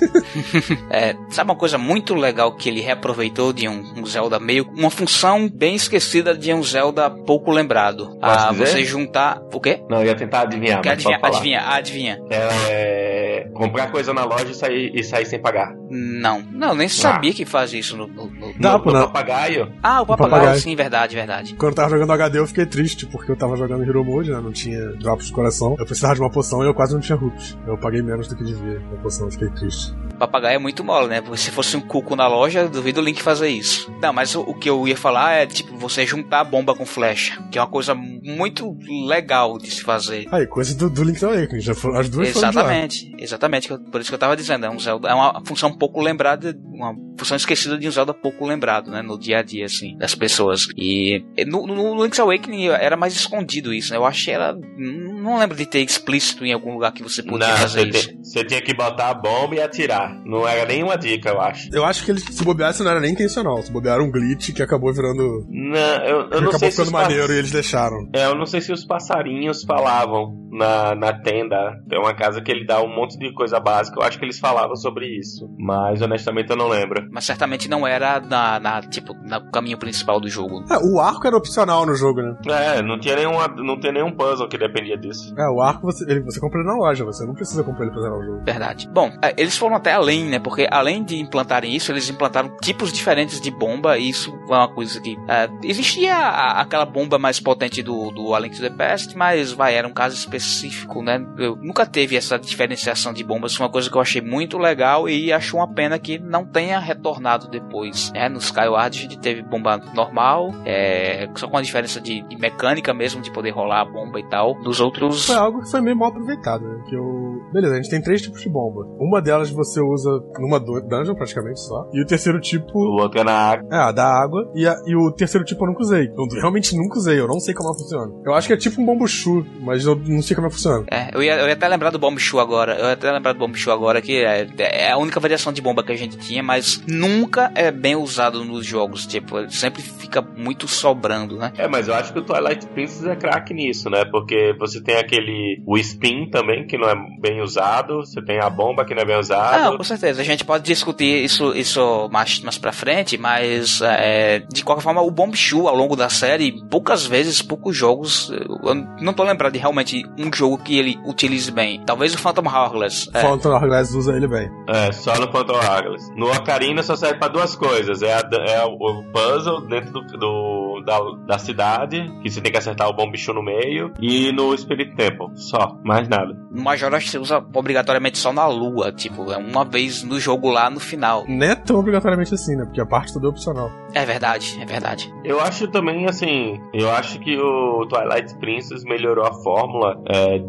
é, 0.92 1.16
sabe 1.30 1.52
uma 1.52 1.58
coisa 1.58 1.78
muito 1.78 2.14
legal 2.14 2.29
que 2.58 2.70
ele 2.70 2.82
reaproveitou 2.82 3.52
de 3.54 3.68
um, 3.68 3.84
um, 3.98 4.06
Zelda 4.06 4.40
meio. 4.40 4.68
Uma 4.76 4.90
função 4.90 5.48
bem 5.50 5.76
esquecida 5.76 6.38
de 6.38 6.54
um 6.54 6.64
Zelda 6.64 7.10
pouco 7.10 7.52
lembrado. 7.52 8.18
ah, 8.22 8.52
você 8.52 8.84
juntar. 8.84 9.42
O 9.54 9.60
quê? 9.60 9.82
Não, 9.90 10.00
eu 10.00 10.08
ia 10.08 10.16
tentar 10.16 10.42
adivinhar. 10.42 10.82
Quer 10.82 10.92
adivinhar, 10.92 11.20
adivinha, 11.24 11.62
adivinha. 11.62 12.20
É, 12.30 13.48
comprar 13.54 13.92
coisa 13.92 14.14
na 14.14 14.24
loja 14.26 14.48
e 14.50 14.54
sair, 14.54 14.92
e 14.94 15.04
sair 15.04 15.26
sem 15.26 15.40
pagar. 15.40 15.74
Não, 15.90 16.42
não, 16.52 16.76
nem 16.76 16.88
sabia 16.88 17.32
ah. 17.32 17.34
que 17.34 17.46
faz 17.46 17.74
isso 17.74 17.98
no, 17.98 18.08
no, 18.08 18.28
no, 18.28 18.54
no, 18.54 18.78
no 18.78 18.84
papagaio. 18.84 19.72
Ah, 19.82 20.02
o 20.02 20.06
papagaio, 20.06 20.32
papagaio, 20.32 20.60
sim, 20.60 20.76
verdade, 20.76 21.16
verdade. 21.16 21.56
Quando 21.56 21.72
eu 21.72 21.76
tava 21.76 21.90
jogando 21.90 22.12
HD 22.12 22.40
eu 22.40 22.48
fiquei 22.48 22.66
triste, 22.66 23.06
porque 23.06 23.32
eu 23.32 23.36
tava 23.36 23.56
jogando 23.56 23.84
Hero 23.84 24.04
Mode, 24.04 24.32
né? 24.32 24.40
Não 24.40 24.52
tinha 24.52 24.94
drops 24.94 25.28
de 25.28 25.32
coração. 25.32 25.76
Eu 25.80 25.86
precisava 25.86 26.16
de 26.16 26.22
uma 26.22 26.30
poção 26.30 26.64
e 26.64 26.68
eu 26.68 26.74
quase 26.74 26.94
não 26.94 27.02
tinha 27.02 27.18
hooks. 27.18 27.58
Eu 27.68 27.78
paguei 27.78 28.02
menos 28.02 28.28
do 28.28 28.36
que 28.36 28.44
devia 28.44 28.80
na 28.80 28.98
poção, 29.02 29.28
eu 29.28 29.32
fiquei 29.32 29.50
triste. 29.50 29.94
Papagaio 30.18 30.56
é 30.56 30.60
muito 30.60 30.84
mole, 30.84 31.08
né? 31.08 31.22
Porque 31.22 31.38
se 31.38 31.50
fosse 31.50 31.78
um 31.78 31.82
cuco 31.82 32.16
na 32.16 32.28
loja, 32.28 32.68
duvido 32.68 33.00
o 33.00 33.04
Link 33.04 33.22
fazer 33.22 33.48
isso. 33.48 33.92
Não, 34.02 34.12
mas 34.12 34.36
o, 34.36 34.42
o, 34.42 34.54
que 34.54 34.70
eu 34.70 34.88
ia 34.88 34.98
falar 34.98 35.34
é, 35.34 35.46
tipo, 35.46 35.78
você 35.78 36.06
juntar 36.06 36.42
a 36.42 36.44
bomba 36.44 36.76
com 36.76 36.86
flecha, 36.86 37.42
que 37.50 37.58
é 37.58 37.62
uma 37.62 37.68
coisa 37.68 37.96
muito 37.96 38.78
legal 39.08 39.58
de 39.58 39.72
se 39.72 39.82
fazer. 39.82 40.28
Aí, 40.32 40.46
coisa 40.46 40.76
do, 40.76 40.90
do 40.90 41.04
Link 41.04 41.24
Awakening, 41.24 41.62
já 41.62 41.74
foram, 41.74 42.00
as 42.00 42.10
duas 42.10 42.28
Exatamente, 42.30 43.16
exatamente, 43.18 43.68
por 43.70 44.02
isso 44.02 44.10
que 44.10 44.16
eu 44.16 44.20
tava 44.20 44.36
dizendo, 44.36 44.66
é 44.66 44.70
um 44.70 44.80
Zelda, 44.80 45.10
é 45.10 45.14
uma 45.14 45.42
função 45.46 45.72
pouco 45.80 46.02
lembrada, 46.02 46.56
uma 46.64 46.94
função 47.18 47.36
esquecida 47.36 47.78
de 47.78 47.88
um 47.88 47.92
Zelda 47.92 48.14
pouco 48.14 48.46
lembrado, 48.46 48.92
né, 48.92 49.02
no 49.02 49.18
dia 49.18 49.40
a 49.40 49.42
dia, 49.42 49.66
assim, 49.66 49.98
das 49.98 50.14
pessoas. 50.14 50.68
E 50.78 51.24
no, 51.48 51.66
no 51.66 52.04
Link's 52.04 52.20
Awakening 52.20 52.68
era 52.68 52.96
mais 52.96 53.16
escondido 53.16 53.74
isso, 53.74 53.92
né, 53.92 53.98
eu 53.98 54.06
achei 54.06 54.34
ela, 54.34 54.56
não 54.78 55.40
lembro 55.40 55.58
de 55.58 55.66
ter 55.66 55.80
explícito 55.80 56.46
em 56.46 56.54
algum 56.54 56.74
lugar 56.74 56.92
que 56.92 57.02
você 57.02 57.24
podia 57.24 57.48
não, 57.48 57.58
fazer 57.58 57.92
você 57.92 57.98
isso. 57.98 58.20
Você 58.22 58.44
tinha 58.44 58.62
que 58.62 58.74
botar 58.74 59.10
a 59.10 59.14
bomba 59.14 59.56
e 59.56 59.62
atirar, 59.62 60.14
não 60.26 60.48
era 60.48 60.66
nenhuma 60.66 60.98
dica, 60.98 61.30
eu 61.30 61.42
acho. 61.42 61.70
Eu 61.74 61.86
acho 61.86 62.06
que 62.06 62.12
eles, 62.12 62.24
se 62.24 62.44
bobeasse, 62.44 62.84
não 62.84 62.92
era 62.92 63.00
nem 63.00 63.14
intencional, 63.14 63.62
se 63.62 63.72
bobearam 63.72 64.06
um 64.06 64.12
glitch 64.12 64.54
que 64.54 64.62
acabou 64.62 64.94
virando... 64.94 65.46
Não, 65.50 66.06
eu, 66.06 66.30
eu 66.30 66.42
não 66.42 66.50
acabou 66.50 66.60
sei 66.60 66.72
ficando 66.72 66.88
se 66.88 66.94
maneiro 66.94 67.28
pass... 67.28 67.36
e 67.36 67.40
eles 67.40 67.52
deixaram. 67.52 68.10
É, 68.14 68.26
eu 68.26 68.36
não 68.36 68.46
sei 68.46 68.62
se 68.62 68.72
os 68.72 68.86
passarinhos 68.86 69.64
falavam 69.64 70.38
na, 70.52 70.96
na 70.96 71.14
tenda, 71.14 71.82
tem 71.88 72.00
uma 72.00 72.14
casa 72.14 72.42
que 72.42 72.52
ele 72.52 72.66
dá 72.66 72.82
um 72.82 72.94
monte 72.94 73.18
de 73.18 73.34
coisa 73.34 73.60
básica, 73.60 74.00
eu 74.00 74.04
acho 74.04 74.20
que 74.20 74.26
eles 74.26 74.40
falavam 74.40 74.76
sobre 74.76 75.08
isso, 75.18 75.48
mas 75.70 76.01
honestamente 76.01 76.49
eu 76.49 76.55
não 76.55 76.67
lembro. 76.67 77.07
Mas 77.11 77.26
certamente 77.26 77.70
não 77.70 77.86
era 77.86 78.20
na, 78.20 78.59
na 78.59 78.82
tipo, 78.82 79.13
no 79.13 79.51
caminho 79.51 79.78
principal 79.78 80.20
do 80.20 80.28
jogo. 80.28 80.63
É, 80.72 80.78
o 80.78 80.99
arco 80.99 81.28
era 81.28 81.38
opcional 81.38 81.86
no 81.86 81.93
jogo, 81.93 82.22
né? 82.22 82.36
É, 82.47 82.82
não 82.82 82.99
tinha 82.99 83.15
nenhum, 83.15 83.34
não 83.57 83.80
tinha 83.80 83.93
nenhum 83.93 84.11
puzzle 84.11 84.47
que 84.47 84.57
dependia 84.57 84.97
disso. 84.97 85.32
É, 85.38 85.47
o 85.47 85.61
arco 85.61 85.84
você, 85.84 86.09
ele, 86.09 86.22
você 86.22 86.39
compra 86.39 86.59
ele 86.59 86.67
na 86.67 86.76
loja, 86.76 87.05
você 87.05 87.24
não 87.24 87.36
precisa 87.36 87.63
comprar 87.63 87.86
ele 87.86 87.91
pra 87.93 88.01
zerar 88.01 88.17
o 88.17 88.24
jogo. 88.24 88.43
Verdade. 88.43 88.89
Bom, 88.91 89.11
é, 89.24 89.36
eles 89.38 89.55
foram 89.55 89.76
até 89.76 89.93
além, 89.93 90.26
né? 90.26 90.39
Porque 90.39 90.67
além 90.72 91.03
de 91.03 91.20
implantarem 91.20 91.76
isso, 91.76 91.91
eles 91.91 92.09
implantaram 92.09 92.49
tipos 92.61 92.91
diferentes 92.91 93.39
de 93.39 93.51
bomba, 93.51 93.95
e 93.97 94.09
isso 94.09 94.32
é 94.49 94.53
uma 94.53 94.74
coisa 94.74 94.99
que. 94.99 95.15
É, 95.28 95.47
existia 95.63 96.15
a, 96.15 96.61
aquela 96.61 96.86
bomba 96.86 97.20
mais 97.20 97.39
potente 97.39 97.84
do, 97.84 98.09
do 98.09 98.34
A 98.34 98.39
Link 98.39 98.55
to 98.55 98.61
the 98.61 98.72
Past, 98.72 99.15
mas 99.15 99.51
vai, 99.51 99.76
era 99.76 99.88
um 99.88 99.93
caso 99.93 100.15
específico, 100.15 101.03
né? 101.03 101.24
Eu 101.38 101.55
nunca 101.57 101.86
teve 101.86 102.15
essa 102.15 102.39
diferenciação 102.39 103.13
de 103.13 103.24
bombas, 103.24 103.59
uma 103.59 103.70
coisa 103.70 103.88
que 103.88 103.95
eu 103.95 104.01
achei 104.01 104.22
muito 104.22 104.57
legal 104.57 105.07
e 105.07 105.32
acho 105.32 105.59
uma 105.60 105.74
pena 105.74 105.99
que 105.99 106.18
não 106.20 106.45
tenha 106.45 106.80
retornado 106.80 107.47
depois. 107.49 108.12
Né? 108.12 108.30
No 108.30 108.38
Skyward 108.38 108.97
a 108.97 109.01
gente 109.01 109.20
teve 109.20 109.41
bomba 109.41 109.78
normal, 109.93 110.51
é, 110.66 111.30
só 111.36 111.47
com 111.47 111.57
a 111.57 111.62
diferença 111.62 111.99
de, 111.99 112.22
de, 112.28 112.38
mecânica 112.38 112.93
mesmo, 112.93 113.22
de 113.22 113.32
poder 113.32 113.51
rolar 113.51 113.82
a 113.82 113.86
bomba 113.86 114.20
e 114.20 114.30
tal. 114.30 114.55
Nos 114.62 114.80
outros. 114.80 115.26
Foi 115.26 115.36
algo 115.36 115.62
que 115.62 115.70
foi 115.70 115.82
meio 115.82 115.97
mal 115.97 116.10
aproveitado, 116.10 116.62
né? 116.62 116.84
Que 116.89 116.95
eu... 116.95 117.30
Beleza, 117.53 117.74
a 117.74 117.78
gente 117.78 117.89
tem 117.89 118.01
três 118.01 118.22
tipos 118.22 118.41
de 118.41 118.49
bomba. 118.49 118.86
Uma 118.99 119.22
delas 119.22 119.49
você 119.49 119.82
usa 119.82 120.10
numa 120.39 120.60
dungeon 120.60 121.16
praticamente 121.16 121.60
só. 121.60 121.89
E 121.93 122.01
o 122.01 122.05
terceiro 122.05 122.39
tipo. 122.39 122.78
O 122.78 123.01
outro 123.01 123.20
é 123.20 123.24
na 123.24 123.34
água. 123.34 123.68
É, 123.72 123.78
a 123.78 123.91
da 123.91 124.05
água. 124.05 124.51
E, 124.55 124.68
a, 124.68 124.76
e 124.86 124.95
o 124.95 125.12
terceiro 125.12 125.45
tipo 125.45 125.64
eu 125.64 125.68
nunca 125.68 125.82
usei. 125.82 126.07
Eu 126.07 126.39
realmente 126.39 126.76
nunca 126.76 126.97
usei, 126.97 127.20
eu 127.20 127.28
não 127.28 127.39
sei 127.39 127.53
como 127.53 127.70
ela 127.70 127.78
funciona. 127.78 128.14
Eu 128.26 128.34
acho 128.34 128.47
que 128.47 128.53
é 128.53 128.57
tipo 128.57 128.82
um 128.82 128.86
bombuchu, 128.86 129.45
mas 129.62 129.86
eu 129.86 129.95
não 129.95 130.22
sei 130.22 130.36
como 130.36 130.47
ela 130.47 130.53
funciona. 130.53 130.86
É, 130.91 131.10
eu 131.14 131.24
ia, 131.24 131.39
eu 131.39 131.47
ia 131.47 131.53
até 131.53 131.68
lembrar 131.68 131.89
do 131.89 131.99
bombuchu 131.99 132.39
agora. 132.39 132.76
Eu 132.76 132.86
ia 132.86 132.93
até 132.93 133.12
lembrar 133.12 133.34
do 133.34 133.39
bombuchu 133.39 133.72
agora, 133.72 134.01
que 134.01 134.24
é, 134.24 134.47
é 134.60 134.91
a 134.91 134.97
única 134.97 135.20
variação 135.20 135.49
de 135.52 135.62
bomba 135.62 135.84
que 135.84 135.91
a 135.91 135.97
gente 135.97 136.18
tinha, 136.18 136.41
mas 136.43 136.84
nunca 136.88 137.52
é 137.56 137.72
bem 137.72 137.95
usado 137.95 138.43
nos 138.43 138.66
jogos. 138.66 139.06
Tipo, 139.06 139.50
sempre 139.50 139.82
fica 139.82 140.22
muito 140.22 140.68
sobrando, 140.68 141.38
né? 141.38 141.52
É, 141.58 141.68
mas 141.68 141.88
eu 141.88 141.95
acho 141.95 142.14
que 142.14 142.20
o 142.20 142.24
Twilight 142.24 142.66
Princess 142.68 143.06
é 143.06 143.16
craque 143.16 143.54
nisso, 143.54 143.89
né? 143.89 144.06
Porque 144.06 144.56
você 144.60 144.82
tem 144.82 144.97
aquele. 144.97 145.62
O 145.66 145.78
spin 145.78 146.30
também, 146.30 146.66
que 146.68 146.78
não 146.78 146.89
é 146.89 146.95
bem 147.20 147.41
usado. 147.41 147.97
Você 147.97 148.22
tem 148.22 148.39
a 148.39 148.50
bomba 148.50 148.86
que 148.86 148.93
não 148.93 149.02
é 149.02 149.06
bem 149.06 149.18
usada. 149.18 149.64
Não, 149.64 149.78
com 149.78 149.84
certeza. 149.84 150.22
A 150.22 150.26
gente 150.26 150.43
pode 150.43 150.64
discutir 150.64 151.24
isso, 151.24 151.54
isso 151.56 152.10
mais, 152.12 152.39
mais 152.41 152.58
pra 152.58 152.72
frente, 152.72 153.18
mas 153.18 153.82
é, 153.82 154.39
de 154.52 154.64
qualquer 154.64 154.82
forma, 154.82 155.02
o 155.02 155.12
Bombshoe 155.12 155.68
ao 155.68 155.76
longo 155.76 155.95
da 155.95 156.10
série, 156.10 156.64
poucas 156.70 157.06
vezes, 157.06 157.41
poucos 157.41 157.76
jogos. 157.76 158.32
Eu 158.64 158.76
não 159.02 159.14
tô 159.14 159.24
lembrando 159.24 159.54
de 159.54 159.60
realmente 159.60 160.04
um 160.18 160.32
jogo 160.34 160.58
que 160.58 160.78
ele 160.78 161.00
utilize 161.06 161.52
bem. 161.52 161.82
Talvez 161.86 162.14
o 162.14 162.18
Phantom 162.18 162.47
Hourglass. 162.47 163.10
É. 163.14 163.22
Phantom 163.22 163.50
Hourglass 163.50 163.93
usa 163.93 164.16
ele 164.16 164.28
bem. 164.28 164.50
É, 164.68 164.91
só 164.91 165.18
no 165.20 165.30
Phantom 165.40 165.56
Hourglass. 165.56 166.10
No 166.16 166.32
Ocarina 166.32 166.84
só 166.84 166.96
serve 166.96 167.20
pra 167.20 167.28
duas 167.28 167.56
coisas. 167.56 168.02
É, 168.02 168.14
a, 168.14 168.30
é 168.48 168.64
o 168.64 169.04
puzzle 169.12 169.62
dentro 169.68 169.92
do, 169.94 170.02
do 170.18 170.82
da, 170.86 171.00
da, 171.26 171.38
cidade, 171.38 172.12
que 172.22 172.30
você 172.30 172.42
tem 172.42 172.52
que 172.52 172.58
acertar 172.58 172.88
o 172.90 172.94
Bombshoe 172.94 173.34
no 173.34 173.44
meio. 173.44 173.94
E 174.00 174.32
no 174.32 174.56
Spirit 174.58 174.96
Temple. 174.96 175.28
Só, 175.36 175.78
mais 175.84 176.08
nada. 176.08 176.36
No 176.52 176.64
Majora 176.64 177.00
você 177.00 177.18
usa 177.18 177.44
obrigatoriamente 177.54 178.18
só 178.18 178.34
na 178.34 178.48
lua, 178.48 178.92
tipo, 178.92 179.32
é 179.32 179.38
uma 179.38 179.64
vez 179.64 180.04
no 180.04 180.20
jogo 180.20 180.50
lá 180.50 180.70
no 180.70 180.80
final. 180.80 181.26
Não 181.28 181.46
é 181.46 181.56
tão 181.56 181.80
obrigatoriamente 181.80 182.34
assim, 182.34 182.56
né? 182.56 182.66
Porque 182.66 182.82
a 182.82 182.86
parte 182.86 183.14
toda 183.14 183.28
é 183.28 183.30
opcional. 183.30 183.72
É 183.94 184.06
verdade, 184.06 184.58
é 184.62 184.66
verdade. 184.66 185.12
Eu 185.24 185.40
acho 185.40 185.68
também, 185.68 186.06
assim, 186.06 186.60
eu 186.74 186.90
acho 186.92 187.20
que 187.20 187.38
o 187.38 187.88
Twilight 187.88 188.38
Princess 188.40 188.84
melhorou 188.84 189.26
a 189.26 189.34
fórmula. 189.34 190.00
É, 190.08 190.40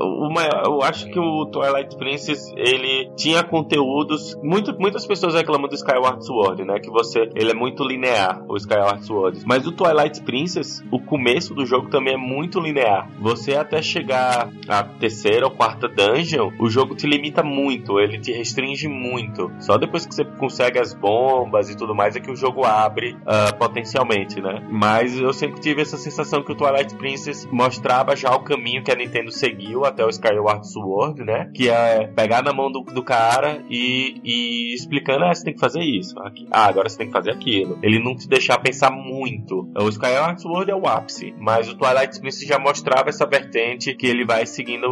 uma, 0.00 0.42
eu 0.64 0.82
acho 0.82 1.08
que 1.10 1.18
o 1.18 1.46
Twilight 1.46 1.96
Princess, 1.96 2.52
ele 2.56 3.10
tinha 3.16 3.42
conteúdos... 3.42 4.37
Muito, 4.42 4.78
muitas 4.78 5.06
pessoas 5.06 5.34
reclamam 5.34 5.68
do 5.68 5.74
Skyward 5.74 6.24
Sword, 6.24 6.64
né? 6.64 6.78
Que 6.78 6.90
você... 6.90 7.30
Ele 7.34 7.50
é 7.50 7.54
muito 7.54 7.84
linear, 7.84 8.44
o 8.48 8.56
Skyward 8.56 9.04
Sword. 9.04 9.42
Mas 9.44 9.66
o 9.66 9.72
Twilight 9.72 10.22
Princess, 10.22 10.82
o 10.90 11.00
começo 11.00 11.54
do 11.54 11.66
jogo 11.66 11.88
também 11.88 12.14
é 12.14 12.16
muito 12.16 12.60
linear. 12.60 13.08
Você 13.20 13.54
até 13.54 13.82
chegar 13.82 14.48
à 14.68 14.82
terceira 14.82 15.46
ou 15.46 15.50
quarta 15.50 15.88
dungeon, 15.88 16.50
o 16.58 16.68
jogo 16.68 16.94
te 16.94 17.06
limita 17.06 17.42
muito, 17.42 17.98
ele 17.98 18.18
te 18.18 18.32
restringe 18.32 18.88
muito. 18.88 19.50
Só 19.58 19.76
depois 19.76 20.06
que 20.06 20.14
você 20.14 20.24
consegue 20.24 20.78
as 20.78 20.94
bombas 20.94 21.70
e 21.70 21.76
tudo 21.76 21.94
mais 21.94 22.16
é 22.16 22.20
que 22.20 22.30
o 22.30 22.36
jogo 22.36 22.64
abre 22.64 23.12
uh, 23.12 23.56
potencialmente, 23.58 24.40
né? 24.40 24.66
Mas 24.70 25.18
eu 25.18 25.32
sempre 25.32 25.60
tive 25.60 25.82
essa 25.82 25.96
sensação 25.96 26.42
que 26.42 26.52
o 26.52 26.54
Twilight 26.54 26.94
Princess 26.96 27.46
mostrava 27.50 28.14
já 28.14 28.34
o 28.34 28.40
caminho 28.40 28.82
que 28.82 28.90
a 28.90 28.94
Nintendo 28.94 29.30
seguiu 29.30 29.84
até 29.84 30.04
o 30.04 30.08
Skyward 30.08 30.70
Sword, 30.70 31.24
né? 31.24 31.50
Que 31.54 31.68
é 31.68 32.06
pegar 32.06 32.42
na 32.42 32.52
mão 32.52 32.70
do, 32.70 32.80
do 32.82 33.02
cara 33.02 33.62
e, 33.70 34.17
e 34.24 34.74
explicando, 34.74 35.24
ah, 35.24 35.34
você 35.34 35.44
tem 35.44 35.54
que 35.54 35.60
fazer 35.60 35.80
isso. 35.80 36.18
Aqui. 36.20 36.46
Ah, 36.50 36.66
agora 36.66 36.88
você 36.88 36.98
tem 36.98 37.06
que 37.06 37.12
fazer 37.12 37.30
aquilo. 37.30 37.78
Ele 37.82 38.02
não 38.02 38.16
te 38.16 38.28
deixar 38.28 38.58
pensar 38.58 38.90
muito. 38.90 39.68
O 39.78 39.88
Skyward 39.88 40.40
Sword 40.40 40.70
é 40.70 40.74
o 40.74 40.86
ápice, 40.86 41.34
mas 41.38 41.68
o 41.68 41.76
Twilight 41.76 42.20
Princess 42.20 42.46
já 42.46 42.58
mostrava 42.58 43.08
essa 43.08 43.26
vertente 43.26 43.94
que 43.94 44.06
ele 44.06 44.24
vai 44.24 44.46
seguindo, 44.46 44.86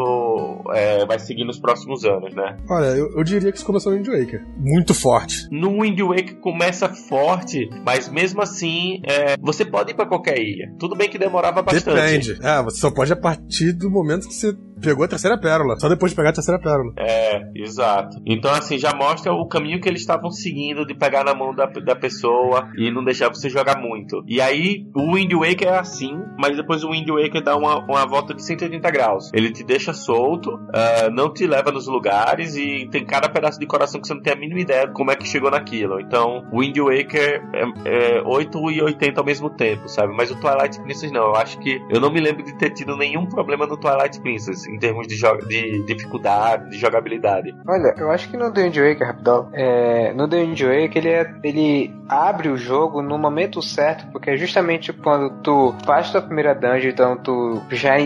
é, 0.73 1.05
vai 1.07 1.19
seguir 1.19 1.45
nos 1.45 1.59
próximos 1.59 2.05
anos, 2.05 2.35
né? 2.35 2.57
Olha, 2.69 2.87
eu, 2.87 3.11
eu 3.17 3.25
diria 3.25 3.51
que 3.51 3.59
isso 3.59 3.67
começou 3.67 3.93
no 3.93 3.99
Wind 3.99 4.09
Waker. 4.09 4.45
Muito 4.57 4.95
forte. 4.95 5.49
No 5.51 5.83
Wind 5.83 6.01
Waker 6.01 6.37
começa 6.41 6.89
forte, 6.89 7.69
mas 7.85 8.09
mesmo 8.09 8.43
assim, 8.43 9.01
é, 9.05 9.37
você 9.41 9.65
pode 9.65 9.93
ir 9.93 9.95
para 9.95 10.07
qualquer 10.07 10.39
ilha. 10.39 10.73
Tudo 10.79 10.97
bem 10.97 11.09
que 11.09 11.19
demorava 11.19 11.63
bastante. 11.63 11.95
Depende. 11.95 12.39
É, 12.43 12.63
você 12.63 12.79
só 12.79 12.91
pode 12.91 13.13
a 13.13 13.17
partir 13.17 13.73
do 13.73 13.91
momento 13.91 14.29
que 14.29 14.35
você 14.35 14.57
pegou 14.81 15.05
a 15.05 15.09
terceira 15.09 15.39
pérola. 15.39 15.79
Só 15.79 15.89
depois 15.89 16.13
de 16.13 16.17
pegar 16.17 16.31
a 16.31 16.33
terceira 16.33 16.61
pérola. 16.61 16.93
É, 16.97 17.51
exato. 17.55 18.21
Então, 18.25 18.51
assim, 18.53 18.79
já 18.79 18.95
mostra 18.95 19.33
o 19.33 19.47
caminho 19.47 19.81
que 19.81 19.89
eles 19.89 20.01
estavam 20.01 20.31
seguindo 20.31 20.87
de 20.87 20.95
pegar 20.95 21.25
na 21.25 21.35
mão 21.35 21.55
da, 21.55 21.67
da 21.67 21.97
pessoa 21.97 22.71
e 22.77 22.91
não 22.91 23.05
deixar 23.05 23.29
você 23.29 23.49
jogar 23.49 23.81
muito. 23.81 24.23
E 24.27 24.41
aí, 24.41 24.87
o 24.95 25.15
Wind 25.15 25.33
Waker 25.33 25.69
é 25.69 25.79
assim, 25.79 26.19
mas 26.39 26.57
depois 26.57 26.85
o 26.85 26.91
Wind 26.91 27.09
Waker 27.09 27.43
dá 27.43 27.57
uma, 27.57 27.79
uma 27.85 28.07
volta 28.07 28.35
de 28.35 28.45
180 28.45 28.91
graus. 28.91 29.31
Ele 29.33 29.51
te 29.51 29.65
deixa 29.65 29.93
solto, 29.93 30.55
uh, 30.55 31.11
não 31.13 31.33
te 31.33 31.47
leva 31.47 31.71
nos 31.71 31.87
lugares 31.87 32.57
e 32.57 32.89
tem 32.91 33.05
cada 33.05 33.29
pedaço 33.29 33.59
de 33.59 33.67
coração 33.67 34.01
que 34.01 34.07
você 34.07 34.15
não 34.15 34.23
tem 34.23 34.33
a 34.33 34.37
mínima 34.37 34.61
ideia 34.61 34.87
de 34.87 34.93
como 34.93 35.11
é 35.11 35.17
que 35.17 35.27
chegou 35.27 35.51
naquilo. 35.51 36.01
Então, 36.01 36.47
o 36.53 36.61
Wind 36.61 36.77
Waker 36.77 37.43
é, 37.53 38.19
é 38.19 38.23
8 38.23 38.71
e 38.71 38.83
80 38.83 39.21
ao 39.21 39.27
mesmo 39.27 39.51
tempo, 39.51 39.89
sabe? 39.89 40.15
Mas 40.15 40.31
o 40.31 40.37
Twilight 40.37 40.81
Princess 40.81 41.11
não. 41.11 41.27
Eu 41.27 41.37
acho 41.37 41.59
que 41.59 41.81
eu 41.91 42.01
não 42.01 42.11
me 42.11 42.21
lembro 42.21 42.43
de 42.43 42.57
ter 42.59 42.71
tido 42.71 42.97
nenhum 42.97 43.27
problema 43.27 43.67
no 43.67 43.77
Twilight 43.77 44.21
Princess 44.21 44.66
em 44.69 44.79
termos 44.79 45.07
de, 45.07 45.17
de 45.49 45.85
dificuldade, 45.85 46.71
de 46.71 46.79
jogabilidade. 46.79 47.55
Olha, 47.67 47.95
eu 47.99 48.11
acho 48.11 48.29
que 48.31 48.37
no 48.37 48.53
The 48.53 48.63
Wind 48.63 48.77
Waker, 48.77 49.07
rapidão, 49.07 49.49
é, 49.53 50.13
no 50.13 50.29
The 50.29 50.37
Wind 50.37 50.61
Waker 50.61 50.97
ele, 50.97 51.09
é, 51.09 51.35
ele 51.43 51.95
abre 52.09 52.49
o 52.49 52.57
jogo 52.57 53.03
no 53.03 53.19
momento 53.19 53.61
certo, 53.63 54.07
porque 54.13 54.31
é 54.31 54.37
justamente 54.37 54.93
quando 54.93 55.31
tu 55.43 55.75
faz 55.85 56.11
tua 56.11 56.23
primeira 56.23 56.55
dungeon, 56.55 56.91
então 56.91 57.17
tu 57.17 57.63
já 57.71 57.97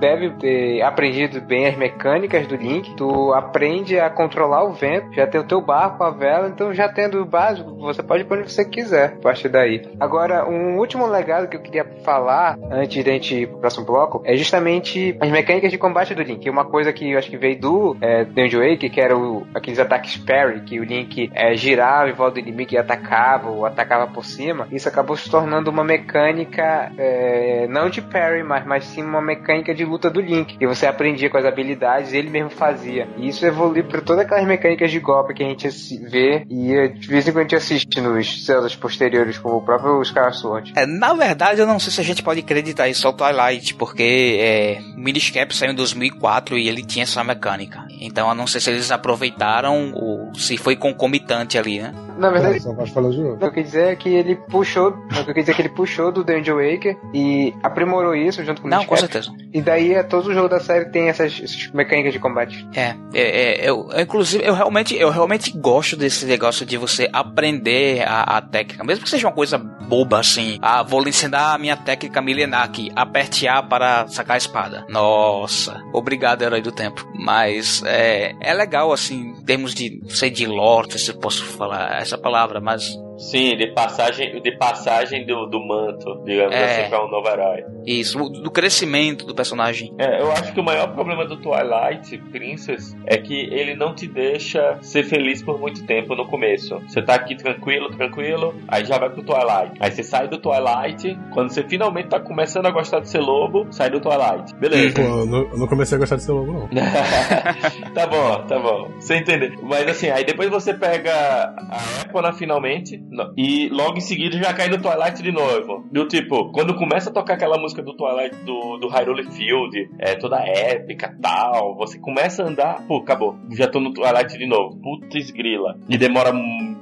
deve 0.00 0.30
ter 0.30 0.82
aprendido 0.82 1.40
bem 1.40 1.66
as 1.66 1.76
mecânicas 1.76 2.46
do 2.46 2.56
Link, 2.56 2.94
tu 2.96 3.32
aprende 3.32 3.98
a 3.98 4.08
controlar 4.10 4.64
o 4.64 4.72
vento, 4.72 5.12
já 5.14 5.26
tem 5.26 5.40
o 5.40 5.46
teu 5.46 5.60
barco, 5.60 6.02
a 6.02 6.10
vela, 6.10 6.48
então 6.48 6.72
já 6.72 6.88
tendo 6.88 7.20
o 7.20 7.24
básico, 7.24 7.74
você 7.76 8.02
pode 8.02 8.24
pôr 8.24 8.38
onde 8.38 8.52
você 8.52 8.64
quiser 8.64 9.14
a 9.18 9.22
partir 9.22 9.48
daí. 9.48 9.82
Agora, 9.98 10.48
um 10.48 10.78
último 10.78 11.06
legado 11.06 11.48
que 11.48 11.56
eu 11.56 11.62
queria 11.62 11.84
falar 12.04 12.58
antes 12.70 13.02
de 13.02 13.10
a 13.10 13.12
gente 13.12 13.34
ir 13.34 13.46
pro 13.48 13.58
próximo 13.58 13.86
bloco 13.86 14.22
é 14.24 14.36
justamente 14.36 15.16
as 15.20 15.30
mecânicas 15.30 15.70
de 15.70 15.78
combate 15.78 16.09
do 16.14 16.22
Link. 16.22 16.48
Uma 16.48 16.64
coisa 16.64 16.92
que 16.92 17.10
eu 17.10 17.18
acho 17.18 17.30
que 17.30 17.36
veio 17.36 17.60
do 17.60 17.96
é, 18.00 18.24
Dungeon 18.24 18.60
Wake, 18.60 18.90
que 18.90 19.00
era 19.00 19.16
o, 19.16 19.46
aqueles 19.54 19.78
ataques 19.78 20.16
parry, 20.16 20.60
que 20.60 20.80
o 20.80 20.84
Link 20.84 21.30
é, 21.34 21.54
girava 21.54 22.10
em 22.10 22.12
volta 22.12 22.34
do 22.34 22.40
inimigo 22.40 22.74
e 22.74 22.78
atacava, 22.78 23.48
ou 23.50 23.66
atacava 23.66 24.06
por 24.06 24.24
cima. 24.24 24.68
Isso 24.70 24.88
acabou 24.88 25.16
se 25.16 25.30
tornando 25.30 25.70
uma 25.70 25.84
mecânica 25.84 26.92
é, 26.96 27.66
não 27.68 27.88
de 27.88 28.00
parry, 28.02 28.42
mas, 28.42 28.66
mas 28.66 28.84
sim 28.84 29.02
uma 29.02 29.20
mecânica 29.20 29.74
de 29.74 29.84
luta 29.84 30.10
do 30.10 30.20
Link. 30.20 30.56
E 30.60 30.66
você 30.66 30.86
aprendia 30.86 31.30
com 31.30 31.38
as 31.38 31.44
habilidades, 31.44 32.12
ele 32.12 32.30
mesmo 32.30 32.50
fazia. 32.50 33.08
E 33.16 33.28
isso 33.28 33.44
evoluiu 33.44 33.84
para 33.84 34.00
todas 34.00 34.24
aquelas 34.24 34.46
mecânicas 34.46 34.90
de 34.90 35.00
golpe 35.00 35.34
que 35.34 35.42
a 35.42 35.48
gente 35.48 35.68
vê 36.08 36.44
e 36.48 36.88
de 36.88 37.08
vez 37.08 37.26
em 37.26 37.32
quando 37.32 37.38
a 37.38 37.42
gente 37.42 37.56
assiste 37.56 38.00
nos 38.00 38.44
celas 38.44 38.74
posteriores, 38.74 39.38
como 39.38 39.56
o 39.56 39.62
próprio 39.62 40.00
Skyward 40.02 40.36
Sword. 40.36 40.72
É, 40.76 40.86
na 40.86 41.12
verdade, 41.14 41.60
eu 41.60 41.66
não 41.66 41.78
sei 41.78 41.92
se 41.92 42.00
a 42.00 42.04
gente 42.04 42.22
pode 42.22 42.40
acreditar 42.40 42.88
isso 42.88 43.06
ao 43.06 43.12
Twilight, 43.12 43.74
porque 43.74 44.38
é, 44.40 44.80
Miniscap 44.96 45.54
saiu 45.54 45.72
em 45.72 45.74
2004 46.00 46.58
e 46.58 46.68
ele 46.68 46.82
tinha 46.82 47.02
essa 47.02 47.22
mecânica. 47.22 47.86
Então 48.00 48.28
eu 48.28 48.34
não 48.34 48.46
sei 48.46 48.60
se 48.60 48.70
eles 48.70 48.90
aproveitaram 48.90 49.92
ou 49.94 50.34
se 50.34 50.56
foi 50.56 50.76
concomitante 50.76 51.58
ali, 51.58 51.80
né? 51.80 51.94
Na 52.20 52.28
verdade, 52.28 52.60
só 52.60 52.74
pode 52.74 52.92
falar 52.92 53.10
de 53.10 53.18
novo. 53.18 53.34
o 53.34 53.38
que 53.38 53.44
eu 53.44 53.52
quis 53.52 53.64
dizer 53.64 53.84
é 53.88 53.96
que 53.96 54.10
ele 54.10 54.36
puxou, 54.36 54.88
o 54.88 55.24
que 55.24 55.30
eu 55.30 55.34
quis 55.34 55.44
dizer 55.44 55.52
é 55.52 55.54
que 55.54 55.62
ele 55.62 55.68
puxou 55.70 56.12
do 56.12 56.22
Dungeon 56.22 56.56
Waker 56.56 56.98
e 57.14 57.54
aprimorou 57.62 58.14
isso 58.14 58.44
junto 58.44 58.60
com 58.60 58.68
o 58.68 58.70
Não, 58.70 58.84
com 58.84 58.94
certeza. 58.94 59.32
E 59.52 59.62
daí 59.62 59.94
é, 59.94 60.02
todo 60.02 60.26
o 60.26 60.34
jogo 60.34 60.48
da 60.48 60.60
série 60.60 60.84
tem 60.86 61.08
essas, 61.08 61.40
essas 61.42 61.70
mecânicas 61.72 62.12
de 62.12 62.18
combate. 62.18 62.68
É, 62.74 62.94
é, 63.14 63.64
é 63.64 63.70
eu, 63.70 63.88
inclusive 63.96 64.44
eu 64.44 64.52
realmente, 64.52 64.94
eu 64.94 65.08
realmente 65.08 65.50
gosto 65.56 65.96
desse 65.96 66.26
negócio 66.26 66.66
de 66.66 66.76
você 66.76 67.08
aprender 67.10 68.06
a, 68.06 68.36
a, 68.36 68.42
técnica, 68.42 68.84
mesmo 68.84 69.04
que 69.04 69.10
seja 69.10 69.26
uma 69.26 69.34
coisa 69.34 69.56
boba 69.56 70.20
assim. 70.20 70.58
Ah, 70.60 70.82
vou 70.82 71.02
lhe 71.02 71.08
ensinar 71.08 71.54
a 71.54 71.58
minha 71.58 71.76
técnica 71.76 72.20
milenar 72.20 72.64
aqui, 72.64 72.92
aperte 72.94 73.48
A 73.48 73.62
para 73.62 74.06
sacar 74.08 74.34
a 74.34 74.38
espada. 74.38 74.84
Nossa, 74.90 75.82
obrigado 75.92 76.42
herói 76.42 76.60
do 76.60 76.72
tempo. 76.72 77.06
Mas 77.14 77.82
é, 77.84 78.34
é 78.40 78.54
legal 78.54 78.92
assim, 78.92 79.34
em 79.38 79.44
termos 79.44 79.74
de, 79.74 80.00
sei 80.08 80.30
de 80.30 80.46
lore, 80.46 80.98
se 80.98 81.10
eu 81.10 81.18
posso 81.18 81.44
falar 81.44 82.00
essa 82.00 82.18
palavra, 82.18 82.60
mas 82.60 82.98
Sim, 83.20 83.54
de 83.56 83.66
passagem, 83.68 84.40
de 84.40 84.52
passagem 84.56 85.26
do, 85.26 85.46
do 85.46 85.60
manto, 85.60 86.22
digamos 86.24 86.54
é, 86.54 86.64
assim, 86.64 86.88
pra 86.88 87.04
um 87.04 87.10
novo 87.10 87.28
herói. 87.28 87.64
Isso, 87.86 88.18
do 88.18 88.50
crescimento 88.50 89.26
do 89.26 89.34
personagem. 89.34 89.92
É, 89.98 90.22
eu 90.22 90.32
acho 90.32 90.54
que 90.54 90.60
o 90.60 90.64
maior 90.64 90.94
problema 90.94 91.26
do 91.26 91.36
Twilight 91.36 92.16
Princess 92.32 92.96
é 93.06 93.18
que 93.18 93.34
ele 93.52 93.74
não 93.74 93.94
te 93.94 94.06
deixa 94.06 94.78
ser 94.80 95.04
feliz 95.04 95.42
por 95.42 95.60
muito 95.60 95.84
tempo 95.86 96.14
no 96.14 96.26
começo. 96.26 96.80
Você 96.88 97.02
tá 97.02 97.14
aqui 97.14 97.36
tranquilo, 97.36 97.90
tranquilo, 97.90 98.54
aí 98.66 98.86
já 98.86 98.98
vai 98.98 99.10
pro 99.10 99.22
Twilight. 99.22 99.74
Aí 99.78 99.90
você 99.90 100.02
sai 100.02 100.26
do 100.26 100.38
Twilight, 100.38 101.18
quando 101.34 101.50
você 101.50 101.62
finalmente 101.62 102.08
tá 102.08 102.18
começando 102.18 102.66
a 102.66 102.70
gostar 102.70 103.00
de 103.00 103.08
ser 103.10 103.20
lobo, 103.20 103.66
sai 103.70 103.90
do 103.90 104.00
Twilight. 104.00 104.54
Beleza. 104.56 104.94
Pô, 104.94 105.02
eu 105.02 105.26
não, 105.26 105.42
eu 105.42 105.58
não 105.58 105.66
comecei 105.66 105.96
a 105.96 105.98
gostar 105.98 106.16
de 106.16 106.22
ser 106.22 106.32
lobo, 106.32 106.52
não. 106.52 106.68
tá 107.92 108.06
bom, 108.06 108.46
tá 108.46 108.58
bom. 108.58 108.90
Você 108.98 109.16
entender. 109.16 109.52
Mas 109.62 109.86
assim, 109.88 110.08
aí 110.08 110.24
depois 110.24 110.48
você 110.48 110.72
pega 110.72 111.12
a 111.12 112.02
Epona 112.06 112.32
finalmente, 112.32 113.02
e 113.36 113.68
logo 113.70 113.98
em 113.98 114.00
seguida 114.00 114.38
já 114.38 114.52
cai 114.52 114.68
no 114.68 114.80
Twilight 114.80 115.22
de 115.22 115.32
novo. 115.32 115.84
Do 115.90 116.06
tipo, 116.06 116.50
quando 116.52 116.74
começa 116.76 117.10
a 117.10 117.12
tocar 117.12 117.34
aquela 117.34 117.58
música 117.58 117.82
do 117.82 117.96
Twilight 117.96 118.36
do, 118.44 118.78
do 118.78 118.88
Hyrule 118.88 119.30
Field, 119.30 119.90
é 119.98 120.14
toda 120.14 120.40
épica 120.40 121.16
tal, 121.20 121.76
você 121.76 121.98
começa 121.98 122.42
a 122.42 122.48
andar, 122.48 122.86
pô, 122.86 122.98
acabou. 122.98 123.36
Já 123.50 123.68
tô 123.68 123.80
no 123.80 123.92
Twilight 123.92 124.36
de 124.36 124.46
novo. 124.46 124.78
Putz 124.80 125.30
grila. 125.30 125.76
E 125.88 125.98
demora 125.98 126.32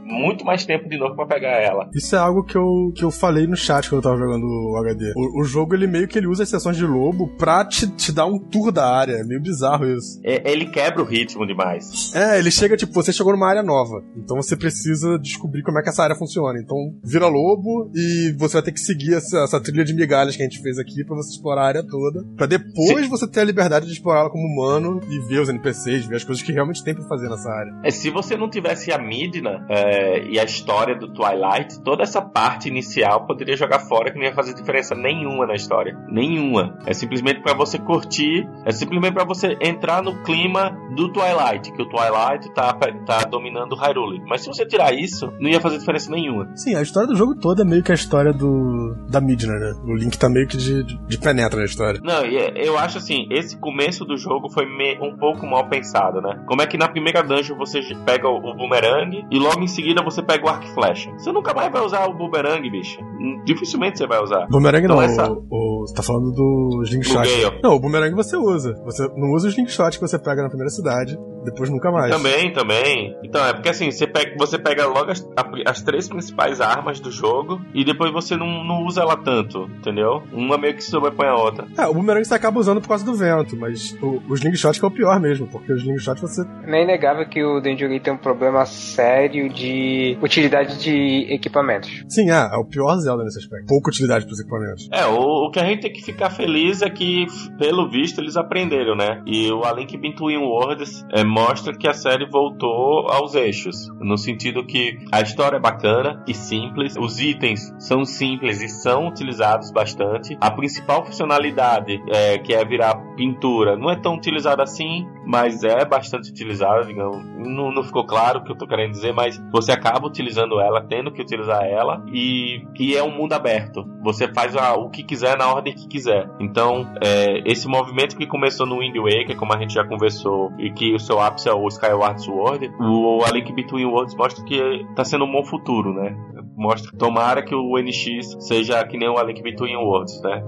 muito 0.09 0.45
mais 0.45 0.65
tempo 0.65 0.89
de 0.89 0.99
novo 0.99 1.15
para 1.15 1.27
pegar 1.27 1.63
ela. 1.63 1.89
Isso 1.95 2.17
é 2.17 2.19
algo 2.19 2.43
que 2.43 2.57
eu, 2.57 2.93
que 2.95 3.05
eu 3.05 3.11
falei 3.11 3.47
no 3.47 3.57
chat 3.57 3.89
quando 3.89 3.99
eu 3.99 4.11
tava 4.11 4.17
jogando 4.17 4.45
o 4.45 4.77
HD. 4.79 5.13
O, 5.15 5.43
o 5.43 5.45
jogo, 5.45 5.75
ele 5.75 5.87
meio 5.87 6.09
que 6.09 6.19
ele 6.19 6.27
usa 6.27 6.43
as 6.43 6.49
sessões 6.49 6.77
de 6.77 6.87
lobo 6.87 7.29
pra 7.37 7.65
te, 7.65 7.87
te 7.95 8.11
dar 8.11 8.27
um 8.27 8.39
tour 8.39 8.73
da 8.73 8.87
área. 8.91 9.13
É 9.13 9.25
meio 9.25 9.41
bizarro 9.41 9.87
isso. 9.87 10.21
É, 10.25 10.51
ele 10.51 10.67
quebra 10.67 11.03
o 11.03 11.05
ritmo 11.05 11.47
demais. 11.47 12.15
É, 12.15 12.39
ele 12.39 12.51
chega, 12.51 12.77
tipo, 12.77 12.93
você 12.93 13.13
chegou 13.13 13.33
numa 13.33 13.49
área 13.49 13.63
nova. 13.63 14.03
Então 14.17 14.37
você 14.37 14.57
precisa 14.57 15.19
descobrir 15.19 15.63
como 15.63 15.79
é 15.79 15.83
que 15.83 15.91
essa 15.91 16.03
área 16.03 16.17
funciona. 16.19 16.59
Então 16.61 16.77
vira 17.03 17.27
lobo 17.27 17.91
e 17.95 18.35
você 18.39 18.55
vai 18.55 18.63
ter 18.63 18.73
que 18.73 18.81
seguir 18.81 19.15
essa, 19.15 19.39
essa 19.45 19.61
trilha 19.61 19.85
de 19.85 19.95
migalhas 19.95 20.37
que 20.37 20.43
a 20.43 20.45
gente 20.45 20.61
fez 20.63 20.79
aqui 20.79 21.05
para 21.05 21.17
você 21.17 21.31
explorar 21.31 21.63
a 21.63 21.67
área 21.67 21.83
toda. 21.83 22.25
para 22.37 22.47
depois 22.47 23.05
Sim. 23.05 23.09
você 23.09 23.29
ter 23.29 23.41
a 23.41 23.45
liberdade 23.45 23.87
de 23.87 23.93
explorar 23.93 24.21
ela 24.21 24.31
como 24.31 24.45
humano 24.45 25.01
e 25.09 25.19
ver 25.29 25.41
os 25.41 25.49
NPCs, 25.49 26.07
ver 26.07 26.17
as 26.17 26.25
coisas 26.25 26.43
que 26.43 26.53
realmente 26.53 26.83
tem 26.83 26.95
pra 26.95 27.05
fazer 27.05 27.29
nessa 27.29 27.51
área. 27.51 27.73
É, 27.85 27.91
se 27.91 28.11
você 28.11 28.37
não 28.37 28.49
tivesse 28.49 28.93
a 28.93 28.99
Midna 28.99 29.67
é, 29.69 30.25
e 30.29 30.39
a 30.39 30.45
história 30.45 30.97
do 30.97 31.13
Twilight, 31.13 31.81
toda 31.83 32.03
essa 32.03 32.21
parte 32.21 32.69
inicial 32.69 33.27
poderia 33.27 33.57
jogar 33.57 33.81
fora 33.81 34.11
que 34.11 34.19
não 34.19 34.25
ia 34.25 34.35
fazer 34.35 34.55
diferença 34.55 34.95
nenhuma 34.95 35.47
na 35.47 35.55
história. 35.55 35.97
Nenhuma. 36.11 36.79
É 36.87 36.93
simplesmente 36.93 37.41
para 37.43 37.55
você 37.55 37.79
curtir, 37.79 38.49
é 38.65 38.73
simplesmente 38.73 39.15
para 39.15 39.25
você 39.25 39.57
entrar 39.61 40.03
no 40.03 40.23
clima 40.23 40.71
do 40.95 41.13
Twilight, 41.13 41.73
que 41.73 41.83
o 41.83 41.89
Twilight 41.89 42.53
tá, 42.55 42.73
tá 43.07 43.25
dominando 43.25 43.75
Hyrule. 43.75 44.23
Mas 44.27 44.43
se 44.43 44.49
você 44.49 44.67
tirar 44.67 44.93
isso, 44.93 45.33
não 45.39 45.49
ia 45.49 45.61
fazer 45.61 45.79
diferença 45.79 46.08
diferença 46.09 46.11
nenhuma. 46.11 46.49
Sim, 46.57 46.75
a 46.75 46.83
história 46.83 47.09
do 47.09 47.17
jogo 47.17 47.35
todo 47.35 47.63
é 47.63 47.65
meio 47.65 47.83
que 47.83 47.93
a 47.93 47.95
história 47.95 48.33
do 48.33 48.97
da 49.09 49.21
Midna, 49.21 49.55
né? 49.55 49.75
O 49.85 49.95
Link 49.95 50.19
tá 50.19 50.29
meio 50.29 50.47
que 50.47 50.57
de, 50.57 50.83
de, 50.83 51.19
penetra 51.19 51.59
na 51.59 51.65
história. 51.65 52.01
Não, 52.03 52.23
é, 52.23 52.53
eu 52.57 52.79
acho 52.79 52.99
assim, 52.99 53.27
esse 53.31 53.57
começo 53.59 54.05
do 54.05 54.17
jogo 54.17 54.49
foi 54.51 54.67
um 55.01 55.17
pouco 55.17 55.47
mal 55.47 55.69
pensado, 55.69 56.21
né? 56.21 56.43
Como 56.47 56.63
é 56.63 56.67
que 56.67 56.79
na 56.79 56.89
primeira 56.89 57.23
dungeon 57.23 57.57
você 57.57 57.81
pega 58.05 58.29
o, 58.29 58.37
o 58.37 58.57
boomerang 58.57 59.25
e 59.31 59.39
logo 59.39 59.61
em 59.61 59.67
seguida 59.67 60.03
você 60.03 60.23
pega 60.23 60.47
o 60.47 60.49
arco 60.49 60.65
e 60.65 60.75
flecha? 60.75 61.11
Você 61.19 61.33
nunca 61.33 61.53
mais 61.53 61.71
vai 61.71 61.83
usar 61.83 62.07
o 62.07 62.15
boomerang, 62.15 62.69
bicho. 62.71 62.99
Dificilmente 63.45 63.99
você 63.99 64.07
vai 64.07 64.23
usar. 64.23 64.47
Boomerang 64.49 64.85
então, 64.85 64.97
não, 64.97 65.03
essa... 65.03 65.31
o, 65.31 65.47
o, 65.51 65.87
você 65.87 65.95
tá 65.95 66.03
falando 66.03 66.33
do 66.33 66.83
slingshot. 66.85 67.61
Não, 67.63 67.75
o 67.75 67.81
boomerang 67.81 68.15
você 68.15 68.37
usa. 68.37 68.75
Você 68.85 69.09
não 69.17 69.33
usa 69.33 69.47
o 69.47 69.51
slingshot 69.51 69.99
que 69.99 70.01
você 70.01 70.19
pega 70.19 70.43
na 70.43 70.49
primeira 70.49 70.71
cidade, 70.71 71.19
depois 71.51 71.71
nunca 71.71 71.91
mais. 71.91 72.15
Também, 72.15 72.53
também. 72.53 73.17
Então, 73.23 73.45
é 73.47 73.53
porque 73.53 73.69
assim, 73.69 73.91
você 73.91 74.07
pega, 74.07 74.35
você 74.37 74.59
pega 74.59 74.87
logo 74.87 75.11
as, 75.11 75.27
as 75.67 75.83
três 75.83 76.09
principais 76.09 76.61
armas 76.61 77.01
do 77.01 77.11
jogo 77.11 77.61
e 77.75 77.85
depois 77.85 78.13
você 78.13 78.37
não, 78.37 78.65
não 78.65 78.85
usa 78.85 79.03
ela 79.03 79.17
tanto, 79.17 79.69
entendeu? 79.79 80.23
Uma 80.33 80.59
meio 80.59 80.75
que 80.75 80.83
sobrepõe 80.83 81.29
a 81.29 81.35
outra. 81.35 81.67
É, 81.77 81.87
o 81.87 81.95
boomerang 81.95 82.25
você 82.25 82.35
acaba 82.35 82.59
usando 82.59 82.81
por 82.81 82.89
causa 82.89 83.05
do 83.05 83.15
vento, 83.15 83.57
mas 83.57 83.97
o, 84.01 84.23
o 84.29 84.35
slingshot 84.35 84.79
que 84.79 84.85
é 84.85 84.89
o 84.89 84.91
pior 84.91 85.21
mesmo, 85.21 85.47
porque 85.47 85.73
o 85.73 85.77
slingshot 85.77 86.21
você. 86.21 86.43
É 86.67 86.83
inegável 86.83 87.29
que 87.29 87.43
o 87.43 87.61
Denjuri 87.61 88.01
tem 88.01 88.13
um 88.13 88.19
problema 88.19 88.65
sério 88.67 89.49
de 89.49 90.17
utilidade 90.23 90.79
de 90.81 91.27
equipamentos. 91.33 92.05
Sim, 92.09 92.31
é, 92.31 92.55
é 92.55 92.57
o 92.57 92.65
pior 92.65 92.97
Zelda 92.97 93.25
nesse 93.25 93.39
aspecto. 93.39 93.67
Pouca 93.67 93.91
utilidade 93.91 94.25
para 94.25 94.33
os 94.33 94.41
equipamentos. 94.41 94.89
É, 94.93 95.07
o, 95.07 95.47
o, 95.47 95.51
que 95.51 95.59
a 95.59 95.65
gente 95.65 95.83
tem 95.83 95.93
que 95.93 96.03
ficar 96.03 96.31
feliz 96.31 96.83
é 96.83 96.91
que, 96.91 97.27
pelo 97.59 97.91
visto, 97.91 98.21
eles 98.21 98.37
aprenderam, 98.37 98.95
né? 98.95 99.23
E 99.27 99.51
o 99.51 99.65
A 99.65 99.73
Link 99.73 99.97
Between 99.97 100.39
Worlds 100.39 101.05
é, 101.13 101.25
mostra 101.39 101.73
que 101.73 101.87
a 101.87 101.93
série 101.93 102.29
voltou 102.29 103.09
aos 103.09 103.37
eixos. 103.37 103.89
No 104.01 104.19
sentido 104.19 104.67
que 104.67 104.99
a 105.13 105.21
história 105.21 105.57
é 105.57 105.61
bacana 105.61 106.21
e 106.27 106.35
simples, 106.35 106.97
os 106.99 107.21
itens 107.21 107.73
são 107.79 108.05
simples 108.05 108.61
e 108.61 108.69
são 108.69 109.07
utilizados 109.07 109.71
bastante. 109.71 110.37
A 110.41 110.51
principal 110.51 111.07
funcionalidade, 111.07 112.03
é, 112.09 112.39
que 112.39 112.53
é 112.53 112.65
virar 112.65 112.97
pintura, 113.15 113.77
não 113.77 113.89
é 113.89 113.95
tão 113.95 114.17
utilizada 114.17 114.65
assim, 114.65 115.07
mas 115.25 115.63
é 115.63 115.85
bastante 115.85 116.31
utilizada, 116.31 116.85
digamos. 116.85 117.23
Não, 117.37 117.71
não 117.71 117.85
ficou 117.85 118.05
claro 118.05 118.41
o 118.41 118.45
que 118.45 118.51
eu 118.51 118.57
tô 118.57 118.67
querendo 118.67 118.93
dizer, 118.93 119.13
mas 119.13 119.41
você 119.53 119.71
acaba 119.71 120.07
utilizando 120.07 120.59
ela, 120.59 120.83
tendo 120.83 121.13
que 121.13 121.23
utilizar 121.23 121.65
ela, 121.65 122.03
e, 122.13 122.67
e 122.81 122.97
é 122.97 123.03
um 123.03 123.11
mundo 123.11 123.35
aberto. 123.35 123.85
Você 124.03 124.27
faz 124.33 124.57
a, 124.57 124.75
o 124.75 124.91
que 124.91 125.05
quiser 125.05 125.37
na 125.37 125.53
ordem 125.53 125.75
que 125.75 125.87
quiser. 125.87 126.29
Então, 126.41 126.91
é, 127.05 127.43
esse 127.45 127.69
movimento 127.69 128.17
que 128.17 128.27
começou 128.27 128.67
no 128.67 128.79
Wind 128.79 128.97
Waker, 128.97 129.37
como 129.37 129.53
a 129.53 129.59
gente 129.59 129.75
já 129.75 129.85
conversou, 129.85 130.51
e 130.59 130.71
que 130.71 130.95
o 130.95 130.99
seu 130.99 131.18
ápice 131.21 131.49
é 131.49 131.53
o 131.53 131.67
Skyward 131.69 132.23
Sword, 132.23 132.71
o 132.81 133.25
A 133.25 133.31
Link 133.31 133.53
Between 133.53 133.87
Worlds 133.87 134.15
mostra 134.15 134.45
que 134.45 134.87
tá 134.95 135.05
sendo 135.05 135.25
um 135.25 135.33
bom 135.33 135.45
futuro, 135.45 135.93
né? 135.93 136.17
Mostra, 136.57 136.97
tomara 136.97 137.43
que 137.43 137.55
o 137.55 137.79
NX 137.79 138.37
seja 138.41 138.85
que 138.87 138.97
nem 138.97 139.09
o 139.09 139.19
A 139.19 139.23
Link 139.23 139.43
Between 139.43 139.77
Worlds, 139.77 140.21
né? 140.23 140.43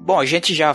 Bom, 0.00 0.18
a 0.18 0.24
gente 0.24 0.54
já 0.54 0.72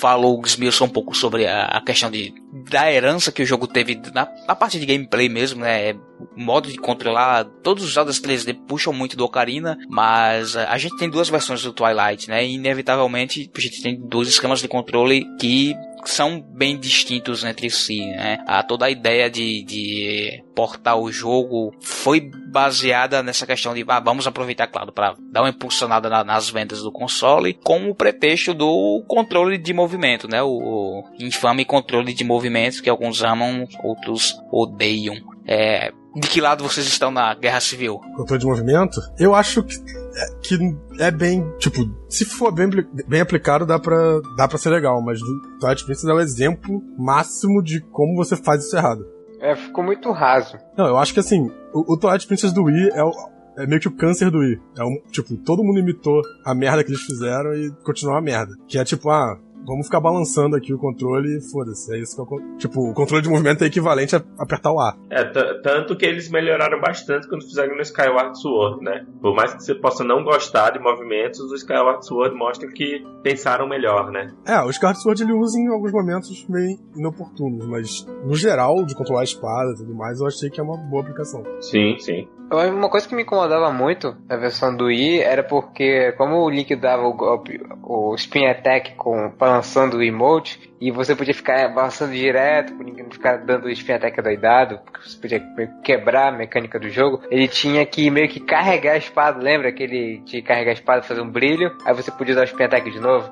falou, 0.00 0.40
esmiuçou 0.44 0.86
um 0.86 0.90
pouco 0.90 1.14
sobre 1.14 1.46
a, 1.46 1.66
a, 1.66 1.80
questão 1.82 2.10
de, 2.10 2.34
da 2.52 2.90
herança 2.92 3.30
que 3.30 3.42
o 3.42 3.46
jogo 3.46 3.66
teve 3.66 4.00
na, 4.12 4.28
na 4.46 4.54
parte 4.54 4.78
de 4.78 4.86
gameplay 4.86 5.28
mesmo, 5.28 5.60
né? 5.60 5.94
Modo 6.36 6.70
de 6.70 6.76
controlar, 6.76 7.44
todos 7.62 7.84
os 7.84 7.90
jogos 7.90 8.20
3D 8.20 8.54
puxam 8.66 8.92
muito 8.92 9.16
do 9.16 9.24
Ocarina, 9.24 9.78
mas 9.88 10.56
a 10.56 10.76
gente 10.76 10.96
tem 10.96 11.08
duas 11.08 11.28
versões 11.28 11.62
do 11.62 11.72
Twilight, 11.72 12.28
né? 12.28 12.44
E 12.44 12.54
inevitavelmente 12.54 13.50
a 13.56 13.60
gente 13.60 13.82
tem 13.82 13.98
dois 13.98 14.28
esquemas 14.28 14.60
de 14.60 14.68
controle 14.68 15.24
que 15.38 15.74
são 16.04 16.40
bem 16.40 16.78
distintos 16.78 17.44
entre 17.44 17.70
si, 17.70 18.00
né? 18.06 18.42
A 18.46 18.62
toda 18.62 18.86
a 18.86 18.90
ideia 18.90 19.30
de, 19.30 19.62
de 19.64 20.42
portar 20.54 20.98
o 20.98 21.10
jogo 21.10 21.74
foi 21.80 22.20
baseada 22.20 23.22
nessa 23.22 23.46
questão 23.46 23.74
de 23.74 23.84
ah, 23.86 24.00
vamos 24.00 24.26
aproveitar, 24.26 24.66
claro, 24.66 24.92
para 24.92 25.14
dar 25.30 25.42
uma 25.42 25.50
impulsionada 25.50 26.08
na, 26.08 26.24
nas 26.24 26.48
vendas 26.48 26.82
do 26.82 26.92
console, 26.92 27.54
com 27.54 27.90
o 27.90 27.94
pretexto 27.94 28.54
do 28.54 29.04
controle 29.06 29.58
de 29.58 29.72
movimento, 29.72 30.28
né? 30.28 30.42
O, 30.42 30.48
o 30.48 31.04
infame 31.20 31.64
controle 31.64 32.12
de 32.12 32.24
movimento 32.24 32.39
que 32.82 32.88
alguns 32.88 33.22
amam, 33.22 33.66
outros 33.82 34.40
odeiam. 34.50 35.16
É, 35.46 35.92
de 36.14 36.28
que 36.28 36.40
lado 36.40 36.62
vocês 36.62 36.86
estão 36.86 37.10
na 37.10 37.34
guerra 37.34 37.60
civil? 37.60 38.00
Controle 38.16 38.40
de 38.40 38.46
movimento? 38.46 39.00
Eu 39.18 39.34
acho 39.34 39.62
que 39.62 39.74
é, 39.76 40.26
que 40.42 40.76
é 40.98 41.10
bem, 41.10 41.44
tipo, 41.58 41.88
se 42.08 42.24
for 42.24 42.52
bem, 42.52 42.68
bem 43.06 43.20
aplicado, 43.20 43.64
dá 43.64 43.78
pra, 43.78 44.20
dá 44.36 44.48
pra 44.48 44.58
ser 44.58 44.70
legal, 44.70 45.00
mas 45.02 45.20
o 45.22 45.58
Twilight 45.58 45.84
Princess 45.84 46.08
é 46.08 46.12
o 46.12 46.20
exemplo 46.20 46.82
máximo 46.98 47.62
de 47.62 47.80
como 47.92 48.16
você 48.16 48.36
faz 48.36 48.64
isso 48.64 48.76
errado. 48.76 49.06
É, 49.40 49.54
ficou 49.56 49.82
muito 49.82 50.10
raso. 50.10 50.58
Não, 50.76 50.86
eu 50.86 50.98
acho 50.98 51.14
que 51.14 51.20
assim, 51.20 51.50
o, 51.72 51.94
o 51.94 51.98
Twilight 51.98 52.26
Princess 52.26 52.52
do 52.52 52.64
Wii 52.64 52.90
é, 52.92 53.02
o, 53.02 53.12
é 53.56 53.66
meio 53.66 53.80
que 53.80 53.88
o 53.88 53.96
câncer 53.96 54.30
do 54.30 54.38
Wii. 54.38 54.60
É 54.78 54.84
um, 54.84 55.00
tipo, 55.10 55.36
todo 55.36 55.62
mundo 55.62 55.78
imitou 55.78 56.20
a 56.44 56.54
merda 56.54 56.82
que 56.82 56.90
eles 56.90 57.02
fizeram 57.02 57.54
e 57.54 57.70
continuou 57.84 58.18
a 58.18 58.22
merda. 58.22 58.52
Que 58.66 58.78
é 58.78 58.84
tipo, 58.84 59.10
ah, 59.10 59.38
vamos 59.66 59.86
ficar 59.86 60.00
balançando 60.00 60.56
aqui 60.56 60.72
o 60.72 60.78
controle 60.78 61.38
e 61.38 61.50
foda-se. 61.50 61.94
É 61.94 62.00
isso 62.00 62.16
que 62.16 62.34
eu, 62.34 62.58
Tipo, 62.58 62.90
o 62.90 62.94
controle 62.94 63.22
de 63.22 63.28
movimento 63.28 63.64
é 63.64 63.66
equivalente 63.66 64.16
a 64.16 64.22
apertar 64.38 64.72
o 64.72 64.80
A. 64.80 64.96
É, 65.10 65.24
tanto 65.62 65.96
que 65.96 66.04
eles 66.04 66.30
melhoraram 66.30 66.80
bastante 66.80 67.28
quando 67.28 67.42
fizeram 67.42 67.74
no 67.74 67.82
Skyward 67.82 68.38
Sword, 68.40 68.84
né? 68.84 69.06
Por 69.20 69.34
mais 69.34 69.54
que 69.54 69.62
você 69.62 69.74
possa 69.74 70.04
não 70.04 70.22
gostar 70.22 70.70
de 70.70 70.78
movimentos, 70.78 71.40
o 71.40 71.54
Skyward 71.54 72.04
Sword 72.06 72.36
mostra 72.36 72.68
que 72.68 73.04
pensaram 73.22 73.68
melhor, 73.68 74.10
né? 74.10 74.32
É, 74.46 74.60
o 74.60 74.70
Skyward 74.70 75.00
Sword 75.00 75.22
ele 75.22 75.32
usa 75.32 75.58
em 75.58 75.68
alguns 75.68 75.92
momentos 75.92 76.46
meio 76.48 76.78
inoportunos, 76.96 77.66
mas 77.66 78.06
no 78.24 78.34
geral, 78.34 78.84
de 78.84 78.94
controlar 78.94 79.20
a 79.20 79.24
espada 79.24 79.72
e 79.72 79.76
tudo 79.76 79.94
mais, 79.94 80.20
eu 80.20 80.26
achei 80.26 80.50
que 80.50 80.60
é 80.60 80.62
uma 80.62 80.76
boa 80.76 81.02
aplicação. 81.02 81.42
Sim, 81.60 81.96
sim. 81.98 82.28
Uma 82.52 82.90
coisa 82.90 83.06
que 83.08 83.14
me 83.14 83.22
incomodava 83.22 83.72
muito 83.72 84.16
na 84.28 84.36
versão 84.36 84.76
do 84.76 84.86
Wii 84.86 85.20
era 85.20 85.44
porque, 85.44 86.12
como 86.18 86.44
o 86.44 86.50
Link 86.50 86.74
dava 86.74 87.04
o 87.04 87.14
golpe, 87.14 87.60
o 87.84 88.12
Spin 88.16 88.44
Attack 88.46 88.96
com, 88.96 89.30
balançando 89.50 89.96
o 89.96 90.02
emote, 90.02 90.60
e 90.80 90.92
você 90.92 91.14
podia 91.14 91.34
ficar 91.34 91.74
balançando 91.74 92.12
direto, 92.12 92.72
por 92.74 92.84
ninguém 92.84 93.10
ficar 93.10 93.38
dando 93.38 93.64
o 93.64 93.70
Spin 93.70 93.92
Attack 93.92 94.22
doidado, 94.22 94.78
porque 94.84 95.08
você 95.08 95.16
podia 95.16 95.40
quebrar 95.82 96.28
a 96.28 96.36
mecânica 96.36 96.78
do 96.78 96.88
jogo, 96.88 97.20
ele 97.30 97.48
tinha 97.48 97.84
que 97.84 98.08
meio 98.10 98.28
que 98.28 98.38
carregar 98.38 98.92
a 98.92 98.98
espada, 98.98 99.42
lembra 99.42 99.72
que 99.72 99.82
ele 99.82 100.22
tinha 100.24 100.40
que 100.40 100.48
carregar 100.48 100.70
a 100.70 100.74
espada 100.74 101.02
fazer 101.02 101.20
um 101.20 101.30
brilho, 101.30 101.76
aí 101.84 101.92
você 101.92 102.12
podia 102.12 102.34
usar 102.34 102.48
o 102.48 102.62
Attack 102.62 102.90
de 102.90 103.00
novo? 103.00 103.28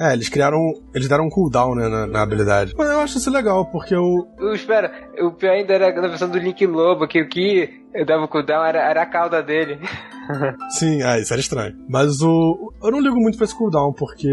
É, 0.00 0.12
eles 0.12 0.28
criaram. 0.28 0.60
Eles 0.94 1.08
deram 1.08 1.24
um 1.24 1.28
cooldown, 1.28 1.74
né, 1.74 1.88
na, 1.88 2.06
na, 2.06 2.22
habilidade. 2.22 2.72
Mas 2.78 2.88
eu 2.88 3.00
acho 3.00 3.18
isso 3.18 3.32
legal, 3.32 3.66
porque 3.66 3.96
o. 3.96 4.28
Eu, 4.38 4.54
espera, 4.54 4.92
o 5.20 5.32
pior 5.32 5.54
ainda 5.54 5.74
era 5.74 6.00
na 6.00 6.06
versão 6.06 6.28
do 6.28 6.38
Link 6.38 6.64
Lobo, 6.64 7.08
que 7.08 7.20
o 7.20 7.28
que 7.28 7.68
dava 8.06 8.28
cooldown 8.28 8.64
era, 8.64 8.78
era 8.78 9.02
a 9.02 9.06
cauda 9.06 9.42
dele. 9.42 9.80
Sim, 10.70 11.02
ah, 11.02 11.18
isso 11.18 11.32
era 11.32 11.40
estranho. 11.40 11.76
Mas 11.88 12.20
o. 12.22 12.72
Eu 12.82 12.90
não 12.90 13.00
ligo 13.00 13.16
muito 13.16 13.36
pra 13.36 13.44
esse 13.44 13.56
cooldown, 13.56 13.92
porque 13.92 14.28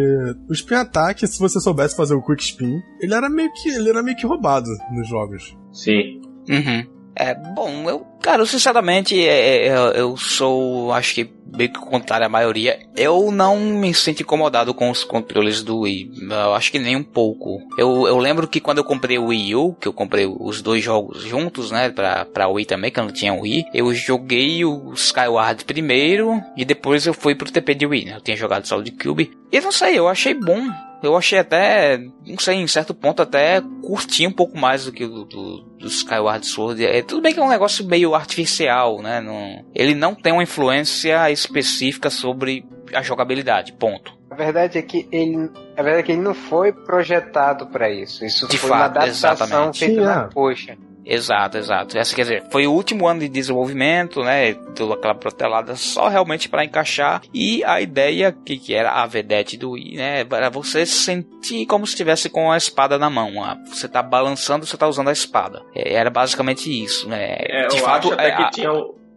o 0.49 0.53
spin 0.53 0.75
attack, 0.75 1.25
se 1.25 1.39
você 1.39 1.59
soubesse 1.59 1.95
fazer 1.95 2.15
o 2.15 2.21
quick 2.21 2.43
spin, 2.43 2.81
ele 2.99 3.13
era 3.13 3.29
meio 3.29 3.51
que. 3.53 3.69
ele 3.69 3.89
era 3.89 4.03
meio 4.03 4.17
que 4.17 4.25
roubado 4.25 4.67
nos 4.91 5.07
jogos. 5.07 5.55
Sim. 5.71 6.21
Uhum. 6.49 6.94
É, 7.15 7.33
bom, 7.33 7.89
eu, 7.89 7.99
cara, 8.21 8.41
eu, 8.41 8.45
sinceramente, 8.45 9.17
é, 9.19 9.67
é, 9.67 9.75
eu 9.95 10.17
sou, 10.17 10.91
acho 10.91 11.15
que 11.15 11.29
bem 11.55 11.69
que 11.69 11.79
contrário 11.79 12.25
à 12.25 12.29
maioria, 12.29 12.79
eu 12.97 13.31
não 13.31 13.57
me 13.57 13.93
sinto 13.93 14.21
incomodado 14.21 14.73
com 14.73 14.89
os 14.89 15.03
controles 15.03 15.63
do 15.63 15.79
Wii. 15.79 16.11
Eu 16.29 16.53
acho 16.53 16.71
que 16.71 16.79
nem 16.79 16.95
um 16.95 17.03
pouco. 17.03 17.61
Eu, 17.77 18.07
eu 18.07 18.17
lembro 18.17 18.47
que 18.47 18.59
quando 18.59 18.79
eu 18.79 18.83
comprei 18.83 19.17
o 19.17 19.27
Wii 19.27 19.55
U, 19.55 19.73
que 19.73 19.87
eu 19.87 19.93
comprei 19.93 20.25
os 20.25 20.61
dois 20.61 20.83
jogos 20.83 21.23
juntos, 21.23 21.71
né, 21.71 21.89
pra, 21.89 22.25
pra 22.25 22.47
Wii 22.47 22.65
também, 22.65 22.91
que 22.91 22.99
eu 22.99 23.05
não 23.05 23.11
tinha 23.11 23.33
Wii, 23.33 23.67
eu 23.73 23.93
joguei 23.93 24.65
o 24.65 24.91
Skyward 24.93 25.63
primeiro 25.65 26.41
e 26.57 26.65
depois 26.65 27.05
eu 27.05 27.13
fui 27.13 27.33
pro 27.33 27.51
TP 27.51 27.73
de 27.73 27.85
Wii, 27.85 28.05
né? 28.05 28.15
Eu 28.17 28.21
tinha 28.21 28.35
jogado 28.35 28.65
só 28.65 28.77
o 28.77 28.83
de 28.83 28.91
Cube. 28.91 29.31
E 29.51 29.61
não 29.61 29.71
sei, 29.71 29.97
eu 29.97 30.07
achei 30.07 30.33
bom 30.33 30.61
eu 31.05 31.17
achei 31.17 31.39
até, 31.39 31.97
não 32.25 32.37
sei, 32.39 32.55
em 32.55 32.67
certo 32.67 32.93
ponto 32.93 33.21
até 33.21 33.61
curti 33.81 34.25
um 34.27 34.31
pouco 34.31 34.57
mais 34.57 34.85
do 34.85 34.91
que 34.91 35.05
o 35.05 35.25
do, 35.25 35.61
do 35.77 35.87
Skyward 35.87 36.45
Sword. 36.45 36.85
É, 36.85 37.01
tudo 37.01 37.21
bem 37.21 37.33
que 37.33 37.39
é 37.39 37.43
um 37.43 37.49
negócio 37.49 37.85
meio 37.85 38.15
artificial, 38.15 39.01
né? 39.01 39.21
Não, 39.21 39.63
ele 39.73 39.93
não 39.95 40.15
tem 40.15 40.33
uma 40.33 40.43
influência 40.43 41.29
específica 41.31 42.09
sobre 42.09 42.65
a 42.93 43.01
jogabilidade, 43.01 43.73
ponto. 43.73 44.13
A 44.29 44.35
verdade 44.35 44.77
é 44.77 44.81
que 44.81 45.07
ele, 45.11 45.49
a 45.77 45.83
verdade 45.83 45.99
é 45.99 46.03
que 46.03 46.11
ele 46.11 46.21
não 46.21 46.33
foi 46.33 46.73
projetado 46.73 47.67
para 47.67 47.89
isso. 47.89 48.25
Isso 48.25 48.47
De 48.47 48.57
foi 48.57 48.69
fato, 48.69 48.79
uma 48.79 48.85
adaptação 48.85 49.31
exatamente. 49.33 49.79
feita 49.79 50.01
na 50.01 50.29
coxa. 50.29 50.77
Exato, 51.05 51.57
exato. 51.57 51.97
Essa 51.97 52.15
quer 52.15 52.23
dizer, 52.23 52.43
foi 52.49 52.65
o 52.65 52.73
último 52.73 53.07
ano 53.07 53.19
de 53.19 53.29
desenvolvimento, 53.29 54.23
né? 54.23 54.53
Toda 54.75 54.95
aquela 54.95 55.13
protelada 55.13 55.75
só 55.75 56.07
realmente 56.07 56.49
para 56.49 56.65
encaixar. 56.65 57.21
E 57.33 57.63
a 57.63 57.79
ideia 57.79 58.31
que, 58.31 58.57
que 58.57 58.73
era 58.73 58.91
a 58.91 59.05
vedete 59.05 59.57
do 59.57 59.71
Wii, 59.71 59.95
né? 59.95 60.25
Era 60.29 60.49
você 60.49 60.85
sentir 60.85 61.65
como 61.67 61.85
se 61.85 61.93
estivesse 61.93 62.29
com 62.29 62.51
a 62.51 62.57
espada 62.57 62.97
na 62.97 63.09
mão. 63.09 63.31
Você 63.67 63.87
tá 63.87 64.01
balançando, 64.01 64.65
você 64.65 64.75
tá 64.75 64.87
usando 64.87 65.09
a 65.09 65.13
espada. 65.13 65.61
É, 65.75 65.93
era 65.93 66.09
basicamente 66.09 66.69
isso, 66.69 67.07
né? 67.07 67.37
É, 67.39 67.67
de 67.67 67.77
eu 67.77 67.83
fato, 67.83 68.07
acho 68.07 68.13
até 68.13 68.29
é, 68.29 68.35
que 68.35 68.41
a... 68.41 68.49
tinha 68.49 68.71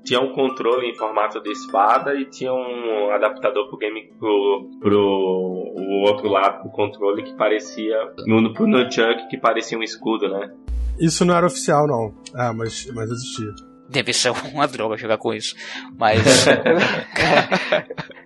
tinha 0.08 0.20
um 0.20 0.32
controle 0.32 0.88
em 0.88 0.94
formato 0.94 1.38
de 1.42 1.52
espada 1.52 2.14
e 2.14 2.24
tinha 2.24 2.50
um 2.50 3.10
adaptador 3.10 3.68
pro 3.68 3.76
game 3.76 4.10
pro, 4.18 4.70
pro 4.80 4.98
o 4.98 6.02
outro 6.08 6.30
lado 6.30 6.62
do 6.62 6.70
controle 6.70 7.22
que 7.22 7.34
parecia 7.34 7.94
no 8.26 8.54
pro 8.54 8.66
nunchuck 8.66 9.28
que 9.28 9.36
parecia 9.36 9.76
um 9.78 9.82
escudo, 9.82 10.30
né? 10.30 10.50
Isso 10.98 11.26
não 11.26 11.36
era 11.36 11.46
oficial 11.46 11.86
não. 11.86 12.14
Ah, 12.34 12.54
mas 12.54 12.90
mas 12.94 13.10
existia. 13.10 13.52
Deve 13.90 14.14
ser 14.14 14.32
uma 14.54 14.66
droga 14.66 14.96
jogar 14.96 15.18
com 15.18 15.34
isso. 15.34 15.54
Mas. 15.98 16.22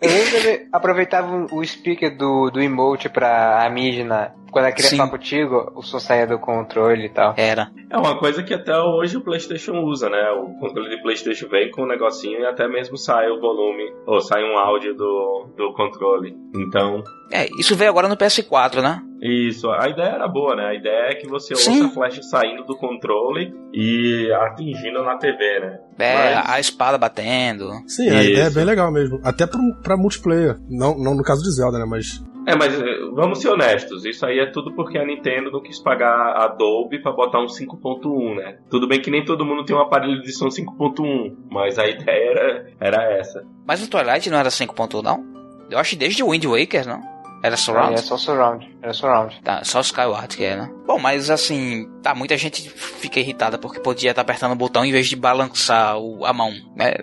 Eu 0.00 0.66
aproveitava 0.72 1.46
o 1.52 1.64
speaker 1.64 2.16
do, 2.16 2.50
do 2.50 2.60
emote 2.60 3.08
pra 3.08 3.64
a 3.64 3.70
Mijna 3.70 4.32
quando 4.52 4.66
ela 4.66 4.74
queria 4.74 4.90
Sim. 4.90 4.98
falar 4.98 5.10
contigo, 5.10 5.72
o 5.74 5.82
som 5.82 5.98
saía 5.98 6.26
do 6.26 6.38
controle 6.38 7.06
e 7.06 7.08
tal. 7.08 7.34
Era. 7.38 7.72
É 7.90 7.96
uma 7.96 8.18
coisa 8.18 8.42
que 8.42 8.52
até 8.52 8.78
hoje 8.78 9.16
o 9.16 9.22
PlayStation 9.22 9.80
usa, 9.80 10.10
né? 10.10 10.30
O 10.32 10.58
controle 10.60 10.90
de 10.90 11.02
PlayStation 11.02 11.48
vem 11.48 11.70
com 11.70 11.82
um 11.82 11.86
negocinho 11.86 12.38
e 12.38 12.46
até 12.46 12.68
mesmo 12.68 12.98
sai 12.98 13.30
o 13.30 13.40
volume, 13.40 13.90
ou 14.06 14.20
sai 14.20 14.44
um 14.44 14.58
áudio 14.58 14.94
do, 14.94 15.48
do 15.56 15.72
controle. 15.72 16.36
Então. 16.54 17.02
É, 17.32 17.48
isso 17.58 17.74
veio 17.74 17.90
agora 17.90 18.08
no 18.08 18.16
PS4, 18.16 18.82
né? 18.82 19.02
Isso, 19.22 19.70
a 19.70 19.88
ideia 19.88 20.14
era 20.14 20.28
boa, 20.28 20.54
né? 20.54 20.66
A 20.66 20.74
ideia 20.74 21.12
é 21.12 21.14
que 21.14 21.28
você 21.28 21.54
Sim. 21.54 21.70
ouça 21.70 21.86
a 21.86 21.94
flecha 21.94 22.22
saindo 22.22 22.64
do 22.64 22.76
controle 22.76 23.54
e 23.72 24.30
atingindo 24.32 25.02
na 25.02 25.16
TV, 25.16 25.60
né? 25.60 25.78
É, 25.98 26.34
Mas... 26.34 26.50
a 26.50 26.60
espada 26.60 26.98
batendo. 26.98 27.70
Sim, 27.86 28.10
a 28.10 28.20
Isso. 28.20 28.30
ideia 28.30 28.46
é 28.46 28.50
bem 28.50 28.64
legal 28.64 28.92
mesmo. 28.92 29.20
Até 29.24 29.46
pra, 29.46 29.60
pra 29.82 29.96
multiplayer. 29.96 30.58
Não, 30.68 30.98
não 30.98 31.14
no 31.14 31.22
caso 31.22 31.42
de 31.42 31.52
Zelda, 31.52 31.78
né? 31.78 31.86
Mas 31.88 32.20
é, 32.46 32.56
mas 32.56 32.80
eh, 32.80 32.98
vamos 33.12 33.40
ser 33.40 33.48
honestos, 33.48 34.04
isso 34.04 34.24
aí 34.26 34.38
é 34.38 34.46
tudo 34.46 34.72
porque 34.74 34.98
a 34.98 35.04
Nintendo 35.04 35.50
não 35.50 35.62
quis 35.62 35.78
pagar 35.78 36.36
a 36.36 36.48
Dolby 36.48 37.00
para 37.00 37.12
botar 37.12 37.40
um 37.40 37.46
5.1, 37.46 38.36
né? 38.36 38.58
Tudo 38.70 38.88
bem 38.88 39.00
que 39.00 39.10
nem 39.10 39.24
todo 39.24 39.44
mundo 39.44 39.64
tem 39.64 39.76
um 39.76 39.80
aparelho 39.80 40.20
de 40.22 40.32
som 40.32 40.48
5.1, 40.48 41.36
mas 41.50 41.78
a 41.78 41.86
ideia 41.86 42.30
era, 42.30 42.72
era 42.80 43.12
essa. 43.12 43.44
Mas 43.66 43.82
o 43.82 43.88
Twilight 43.88 44.28
não 44.30 44.38
era 44.38 44.48
5.1, 44.48 45.02
não? 45.02 45.24
Eu 45.70 45.78
acho 45.78 45.96
desde 45.96 46.22
o 46.22 46.30
Wind 46.30 46.44
Waker, 46.44 46.86
não? 46.86 47.00
Era 47.42 47.56
surround? 47.56 47.92
É, 47.92 47.94
é 47.94 47.98
só 47.98 48.16
surround. 48.16 48.71
Surround. 48.92 49.40
Tá, 49.42 49.62
só 49.64 49.80
Skyward 49.80 50.36
que 50.36 50.44
é, 50.44 50.56
né? 50.56 50.72
Bom, 50.86 50.98
mas 50.98 51.30
assim, 51.30 51.86
tá, 52.02 52.14
muita 52.14 52.36
gente 52.36 52.68
fica 52.70 53.20
irritada 53.20 53.58
porque 53.58 53.80
podia 53.80 54.10
estar 54.10 54.24
tá 54.24 54.30
apertando 54.30 54.52
o 54.52 54.56
botão 54.56 54.84
em 54.84 54.92
vez 54.92 55.08
de 55.08 55.16
balançar 55.16 55.98
o, 55.98 56.24
a 56.24 56.32
mão, 56.32 56.52
né? 56.74 56.94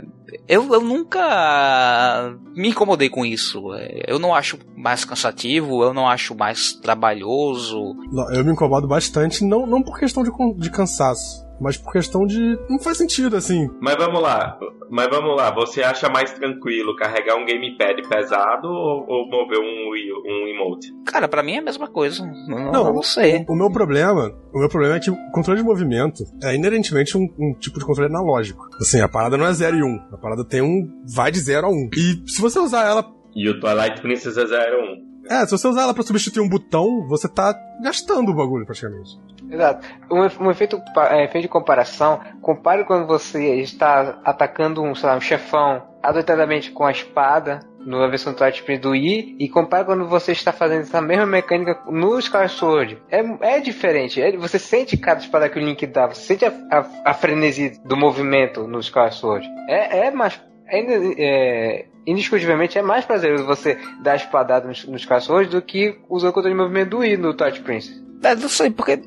Eu, 0.48 0.74
eu 0.74 0.82
nunca 0.82 2.36
me 2.56 2.70
incomodei 2.70 3.10
com 3.10 3.26
isso. 3.26 3.74
É, 3.74 4.04
eu 4.08 4.20
não 4.20 4.34
acho 4.34 4.60
mais 4.76 5.06
cansativo, 5.06 5.84
eu 5.84 5.94
não 5.94 6.08
acho 6.08 6.36
mais 6.36 6.74
trabalhoso. 6.74 7.96
Não, 8.12 8.32
eu 8.34 8.44
me 8.44 8.52
incomodo 8.52 8.88
bastante, 8.88 9.44
não, 9.44 9.66
não 9.66 9.82
por 9.82 9.98
questão 10.00 10.24
de, 10.24 10.32
de 10.58 10.70
cansaço 10.70 11.50
mas 11.60 11.78
por 11.78 11.92
questão 11.92 12.26
de. 12.26 12.58
Não 12.70 12.80
faz 12.80 12.98
sentido, 12.98 13.36
assim. 13.36 13.70
Mas 13.82 13.96
vamos 13.96 14.22
lá, 14.22 14.58
mas 14.90 15.08
vamos 15.10 15.36
lá, 15.36 15.54
você 15.54 15.84
acha 15.84 16.10
mais 16.10 16.32
tranquilo 16.32 16.96
carregar 16.96 17.36
um 17.36 17.46
gamepad 17.46 18.02
pesado 18.08 18.68
ou, 18.68 19.06
ou 19.08 19.30
mover 19.30 19.60
um, 19.60 19.92
um 20.26 20.48
emote? 20.48 20.88
Cara, 21.06 21.28
para 21.28 21.44
mim 21.44 21.58
é 21.58 21.62
mesma 21.70 21.88
coisa. 21.88 22.26
Não, 22.26 22.72
não, 22.72 22.94
não 22.94 23.04
sei. 23.04 23.46
O, 23.48 23.54
o, 23.54 23.56
meu 23.56 23.72
problema, 23.72 24.34
o 24.54 24.60
meu 24.60 24.70
problema 24.70 24.96
é 24.96 25.00
que 25.00 25.10
o 25.10 25.32
controle 25.32 25.60
de 25.60 25.66
movimento 25.66 26.24
é 26.44 26.56
inerentemente 26.56 27.18
um, 27.18 27.28
um, 27.40 27.54
tipo 27.60 27.80
de 27.80 27.86
controle 27.86 28.10
analógico. 28.10 28.68
Assim, 28.80 29.02
a 29.02 29.08
parada 29.08 29.38
não 29.38 29.46
é 29.46 29.54
0 29.54 29.78
e 29.78 29.84
1. 29.84 29.86
Um, 29.86 30.02
a 30.12 30.18
parada 30.18 30.44
tem 30.44 30.62
um. 30.62 31.04
vai 31.06 31.32
de 31.32 31.40
0 31.40 31.68
a 31.68 31.70
1. 31.70 31.74
Um. 31.74 31.90
E 31.96 32.30
se 32.30 32.42
você 32.42 32.60
usar 32.60 32.86
ela. 32.86 33.06
E 33.36 33.48
o 33.50 33.60
Twilight 33.60 34.02
Princess 34.02 34.38
é 34.38 34.46
0 34.46 34.76
a 34.76 34.94
1. 35.06 35.10
É, 35.30 35.46
se 35.46 35.52
você 35.52 35.68
usar 35.68 35.84
ela 35.84 35.94
pra 35.94 36.02
substituir 36.02 36.42
um 36.42 36.50
botão, 36.50 37.06
você 37.08 37.28
tá 37.28 37.54
gastando 37.84 38.32
o 38.32 38.36
bagulho 38.36 38.66
praticamente. 38.66 39.20
Exato. 39.50 39.88
Um, 40.12 40.46
um 40.46 40.52
efeito, 40.52 40.82
é, 41.12 41.26
efeito 41.26 41.44
de 41.44 41.50
comparação, 41.50 42.20
compare 42.42 42.84
quando 42.84 43.06
você 43.06 43.56
está 43.62 44.20
atacando 44.26 44.82
um, 44.82 44.96
sei 44.96 45.08
lá, 45.08 45.16
um 45.16 45.22
chefão 45.22 45.84
adoitadamente 46.02 46.72
com 46.72 46.84
a 46.84 46.92
espada 46.92 47.60
na 47.86 48.08
versão 48.08 48.34
touch 48.34 48.64
do 48.78 48.92
Wii 48.92 49.38
e 49.40 49.50
compare 49.50 49.86
quando 49.86 50.08
você 50.08 50.32
está 50.32 50.52
fazendo 50.52 50.82
essa 50.82 51.02
mesma 51.02 51.26
mecânica 51.26 51.82
no 51.90 52.18
Skyward 52.20 52.52
Sword. 52.52 53.02
É, 53.10 53.56
é 53.56 53.60
diferente. 53.60 54.22
É, 54.22 54.36
você 54.38 54.60
sente 54.60 54.98
cada 54.98 55.22
espada 55.22 55.50
que 55.50 55.58
o 55.58 55.62
Link 55.62 55.86
dá, 55.88 56.08
você 56.08 56.22
sente 56.22 56.46
a, 56.46 56.54
a, 56.72 57.12
a 57.12 57.14
frenesi 57.14 57.82
do 57.86 57.96
movimento 57.96 58.68
no 58.68 58.80
Skyward 58.80 59.16
Sword. 59.16 59.48
É, 59.68 60.08
é 60.08 60.12
mais 60.12 60.40
é, 60.72 61.86
indiscutivelmente 62.06 62.78
é 62.78 62.82
mais 62.82 63.06
prazeroso 63.06 63.46
você 63.46 63.78
dar 64.02 64.16
espadada 64.16 64.68
nos, 64.68 64.86
nos 64.86 65.06
caçadores 65.06 65.50
do 65.50 65.62
que 65.62 66.00
usar 66.10 66.30
o 66.30 66.34
controle 66.34 66.56
de 66.56 66.62
movimento 66.62 66.90
do 66.90 66.98
Wii 67.00 67.18
no 67.18 67.34
Touch 67.34 67.62
Prince. 67.62 68.04
É, 68.22 68.36
não 68.36 68.50
sei, 68.50 68.70
porque 68.70 69.02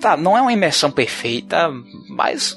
tá, 0.00 0.16
não 0.16 0.36
é 0.36 0.42
uma 0.42 0.52
imersão 0.52 0.90
perfeita, 0.90 1.70
mas 2.10 2.56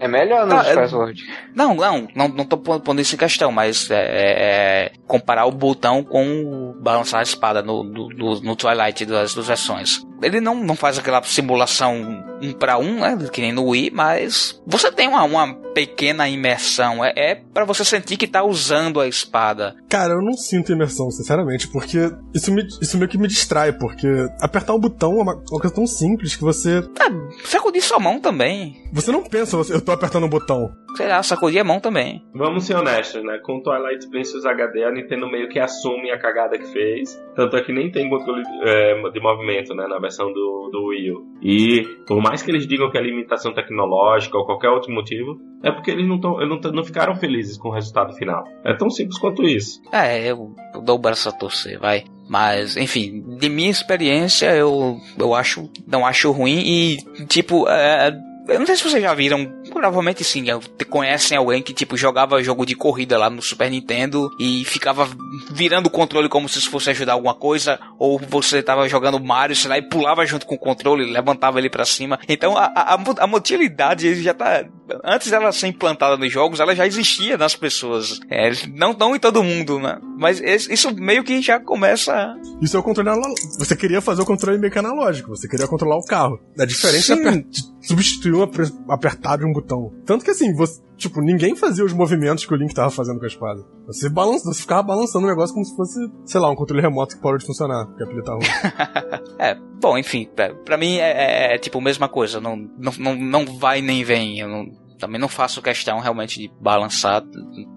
é 0.00 0.08
melhor 0.08 0.46
no 0.46 0.54
tá, 0.54 0.84
Skyward. 0.84 1.22
Não, 1.54 1.74
não, 1.74 2.08
não, 2.14 2.28
não 2.28 2.44
tô 2.44 2.56
pondo 2.56 3.00
isso 3.00 3.14
em 3.14 3.18
questão, 3.18 3.50
mas 3.50 3.90
é, 3.90 3.96
é, 3.96 4.86
é 4.86 4.92
comparar 5.06 5.46
o 5.46 5.52
botão 5.52 6.04
com 6.04 6.74
balançar 6.80 7.20
a 7.20 7.22
espada 7.22 7.62
no, 7.62 7.82
no, 7.82 8.40
no 8.40 8.56
Twilight 8.56 9.04
das 9.04 9.34
duas 9.34 9.46
versões. 9.46 10.06
Ele 10.22 10.40
não, 10.40 10.54
não 10.56 10.74
faz 10.74 10.98
aquela 10.98 11.22
simulação 11.22 12.24
um 12.42 12.52
para 12.52 12.78
um, 12.78 13.00
né? 13.00 13.16
Que 13.32 13.40
nem 13.40 13.52
no 13.52 13.68
Wii, 13.68 13.92
mas 13.92 14.60
você 14.66 14.90
tem 14.90 15.08
uma, 15.08 15.22
uma 15.22 15.54
pequena 15.72 16.28
imersão. 16.28 17.04
É, 17.04 17.12
é 17.16 17.34
para 17.34 17.64
você 17.64 17.84
sentir 17.84 18.16
que 18.16 18.26
tá 18.26 18.42
usando 18.42 19.00
a 19.00 19.06
espada. 19.06 19.76
Cara, 19.88 20.14
eu 20.14 20.22
não 20.22 20.32
sinto 20.32 20.72
imersão, 20.72 21.10
sinceramente, 21.10 21.68
porque 21.68 22.12
isso, 22.34 22.52
me, 22.52 22.66
isso 22.80 22.98
meio 22.98 23.08
que 23.08 23.18
me 23.18 23.28
distrai, 23.28 23.72
porque 23.72 24.08
apertar 24.40 24.74
um 24.74 24.80
botão 24.80 25.18
é 25.18 25.22
uma, 25.22 25.34
uma 25.34 25.60
coisa 25.60 25.74
tão 25.74 25.86
simples 25.86 26.34
que 26.34 26.42
você. 26.42 26.78
É, 26.78 27.46
sacudir 27.46 27.82
sua 27.82 27.98
mão 27.98 28.20
também. 28.20 28.82
Você 28.92 29.12
não 29.12 29.22
pensa, 29.22 29.56
você, 29.56 29.74
eu 29.74 29.80
tô 29.88 29.92
apertando 29.92 30.24
um 30.24 30.28
botão. 30.28 30.70
Sei 30.94 31.08
lá, 31.08 31.22
sacudir 31.22 31.60
a 31.60 31.64
mão 31.64 31.80
também. 31.80 32.22
Vamos 32.34 32.64
ser 32.64 32.76
honestos, 32.76 33.24
né? 33.24 33.38
Com 33.38 33.62
Twilight 33.62 34.06
Princess 34.10 34.44
HD, 34.44 34.84
a 34.84 34.90
Nintendo 34.90 35.26
meio 35.30 35.48
que 35.48 35.58
assume 35.58 36.10
a 36.10 36.18
cagada 36.18 36.58
que 36.58 36.66
fez. 36.66 37.18
Tanto 37.34 37.56
é 37.56 37.62
que 37.62 37.72
nem 37.72 37.90
tem 37.90 38.10
controle 38.10 38.42
é, 38.64 39.10
de 39.10 39.20
movimento, 39.20 39.74
né? 39.74 39.86
Na 39.88 39.98
versão 39.98 40.30
do, 40.30 40.68
do 40.70 40.86
Wii 40.88 41.12
U. 41.12 41.26
E 41.40 41.82
por 42.06 42.20
mais 42.20 42.42
que 42.42 42.50
eles 42.50 42.66
digam 42.66 42.90
que 42.90 42.98
é 42.98 43.02
limitação 43.02 43.54
tecnológica 43.54 44.36
ou 44.36 44.44
qualquer 44.44 44.68
outro 44.68 44.92
motivo, 44.92 45.40
é 45.62 45.70
porque 45.70 45.90
eles 45.90 46.06
não, 46.06 46.20
tão, 46.20 46.36
não, 46.46 46.58
não 46.58 46.84
ficaram 46.84 47.14
felizes 47.14 47.56
com 47.56 47.68
o 47.68 47.72
resultado 47.72 48.12
final. 48.14 48.44
É 48.64 48.74
tão 48.74 48.90
simples 48.90 49.18
quanto 49.18 49.42
isso. 49.44 49.80
É, 49.90 50.30
eu, 50.30 50.54
eu 50.74 50.82
dou 50.82 50.96
o 50.96 51.00
braço 51.00 51.30
a 51.30 51.32
torcer, 51.32 51.78
vai. 51.78 52.04
Mas, 52.28 52.76
enfim, 52.76 53.24
de 53.38 53.48
minha 53.48 53.70
experiência, 53.70 54.54
eu, 54.54 54.98
eu 55.18 55.34
acho, 55.34 55.70
não 55.86 56.04
acho 56.04 56.30
ruim 56.30 56.58
e, 56.58 56.96
tipo, 57.26 57.66
é, 57.66 58.12
eu 58.48 58.58
não 58.58 58.66
sei 58.66 58.76
se 58.76 58.82
vocês 58.82 59.02
já 59.02 59.12
viram, 59.12 59.57
provavelmente 59.68 60.24
sim, 60.24 60.44
conhecem 60.88 61.36
alguém 61.36 61.62
que 61.62 61.72
tipo 61.72 61.96
jogava 61.96 62.42
jogo 62.42 62.64
de 62.64 62.74
corrida 62.74 63.18
lá 63.18 63.30
no 63.30 63.42
Super 63.42 63.70
Nintendo 63.70 64.30
e 64.38 64.64
ficava 64.64 65.08
virando 65.50 65.86
o 65.86 65.90
controle 65.90 66.28
como 66.28 66.48
se 66.48 66.60
fosse 66.62 66.90
ajudar 66.90 67.12
alguma 67.12 67.34
coisa, 67.34 67.78
ou 67.98 68.18
você 68.18 68.62
tava 68.62 68.88
jogando 68.88 69.20
Mario, 69.20 69.54
sei 69.54 69.68
lá, 69.68 69.78
e 69.78 69.82
pulava 69.82 70.24
junto 70.26 70.46
com 70.46 70.54
o 70.54 70.58
controle, 70.58 71.10
levantava 71.10 71.58
ele 71.58 71.70
para 71.70 71.84
cima. 71.84 72.18
Então 72.28 72.56
a, 72.56 72.66
a, 72.74 72.98
a 73.18 73.26
motilidade 73.26 74.22
já 74.22 74.34
tá. 74.34 74.64
Antes 75.04 75.30
dela 75.30 75.52
ser 75.52 75.66
implantada 75.66 76.16
nos 76.16 76.32
jogos, 76.32 76.60
ela 76.60 76.74
já 76.74 76.86
existia 76.86 77.36
nas 77.36 77.54
pessoas. 77.54 78.18
É, 78.30 78.50
não, 78.74 78.94
não 78.94 79.14
em 79.14 79.18
todo 79.18 79.44
mundo, 79.44 79.78
né? 79.78 79.98
Mas 80.16 80.40
isso 80.40 80.94
meio 80.94 81.22
que 81.22 81.42
já 81.42 81.60
começa. 81.60 82.34
Isso 82.62 82.76
é 82.76 82.80
o 82.80 82.82
controle 82.82 83.10
analógico. 83.10 83.58
Você 83.58 83.76
queria 83.76 84.00
fazer 84.00 84.22
o 84.22 84.26
controle 84.26 84.58
meio 84.58 84.72
que 84.72 84.78
analógico, 84.78 85.30
você 85.30 85.46
queria 85.46 85.66
controlar 85.66 85.96
o 85.96 86.04
carro. 86.04 86.40
É 86.58 86.64
diferente 86.64 87.14
de 87.14 87.86
substituir 87.86 88.34
um 88.34 88.48
apertar 88.90 89.38
de 89.38 89.44
um 89.44 89.52
botão. 89.60 89.92
Tanto 90.04 90.24
que 90.24 90.30
assim, 90.30 90.54
você, 90.54 90.80
tipo, 90.96 91.20
ninguém 91.20 91.56
fazia 91.56 91.84
os 91.84 91.92
movimentos 91.92 92.44
que 92.44 92.52
o 92.52 92.56
Link 92.56 92.74
tava 92.74 92.90
fazendo 92.90 93.18
com 93.18 93.24
a 93.24 93.28
espada. 93.28 93.64
Você 93.86 94.08
balança, 94.08 94.44
você 94.52 94.60
ficava 94.60 94.82
balançando 94.82 95.26
o 95.26 95.28
negócio 95.28 95.54
como 95.54 95.64
se 95.64 95.74
fosse, 95.76 95.98
sei 96.24 96.40
lá, 96.40 96.50
um 96.50 96.54
controle 96.56 96.82
remoto 96.82 97.16
que 97.16 97.22
parou 97.22 97.38
de 97.38 97.46
funcionar, 97.46 97.86
porque 97.86 98.02
a 98.02 98.06
pilha 98.06 98.22
tá 98.22 98.32
ruim. 98.32 98.44
é, 99.38 99.54
bom, 99.80 99.98
enfim, 99.98 100.28
pra, 100.34 100.54
pra 100.54 100.76
mim 100.76 100.96
é, 100.96 101.10
é, 101.10 101.54
é, 101.54 101.58
tipo 101.58 101.78
a 101.78 101.82
mesma 101.82 102.08
coisa, 102.08 102.40
não, 102.40 102.56
não, 102.56 102.92
não, 102.98 103.14
não 103.14 103.58
vai 103.58 103.80
nem 103.80 104.04
vem, 104.04 104.38
eu 104.38 104.48
não, 104.48 104.66
também 104.98 105.20
não 105.20 105.28
faço 105.28 105.62
questão 105.62 106.00
realmente 106.00 106.40
de 106.40 106.50
balançar, 106.60 107.22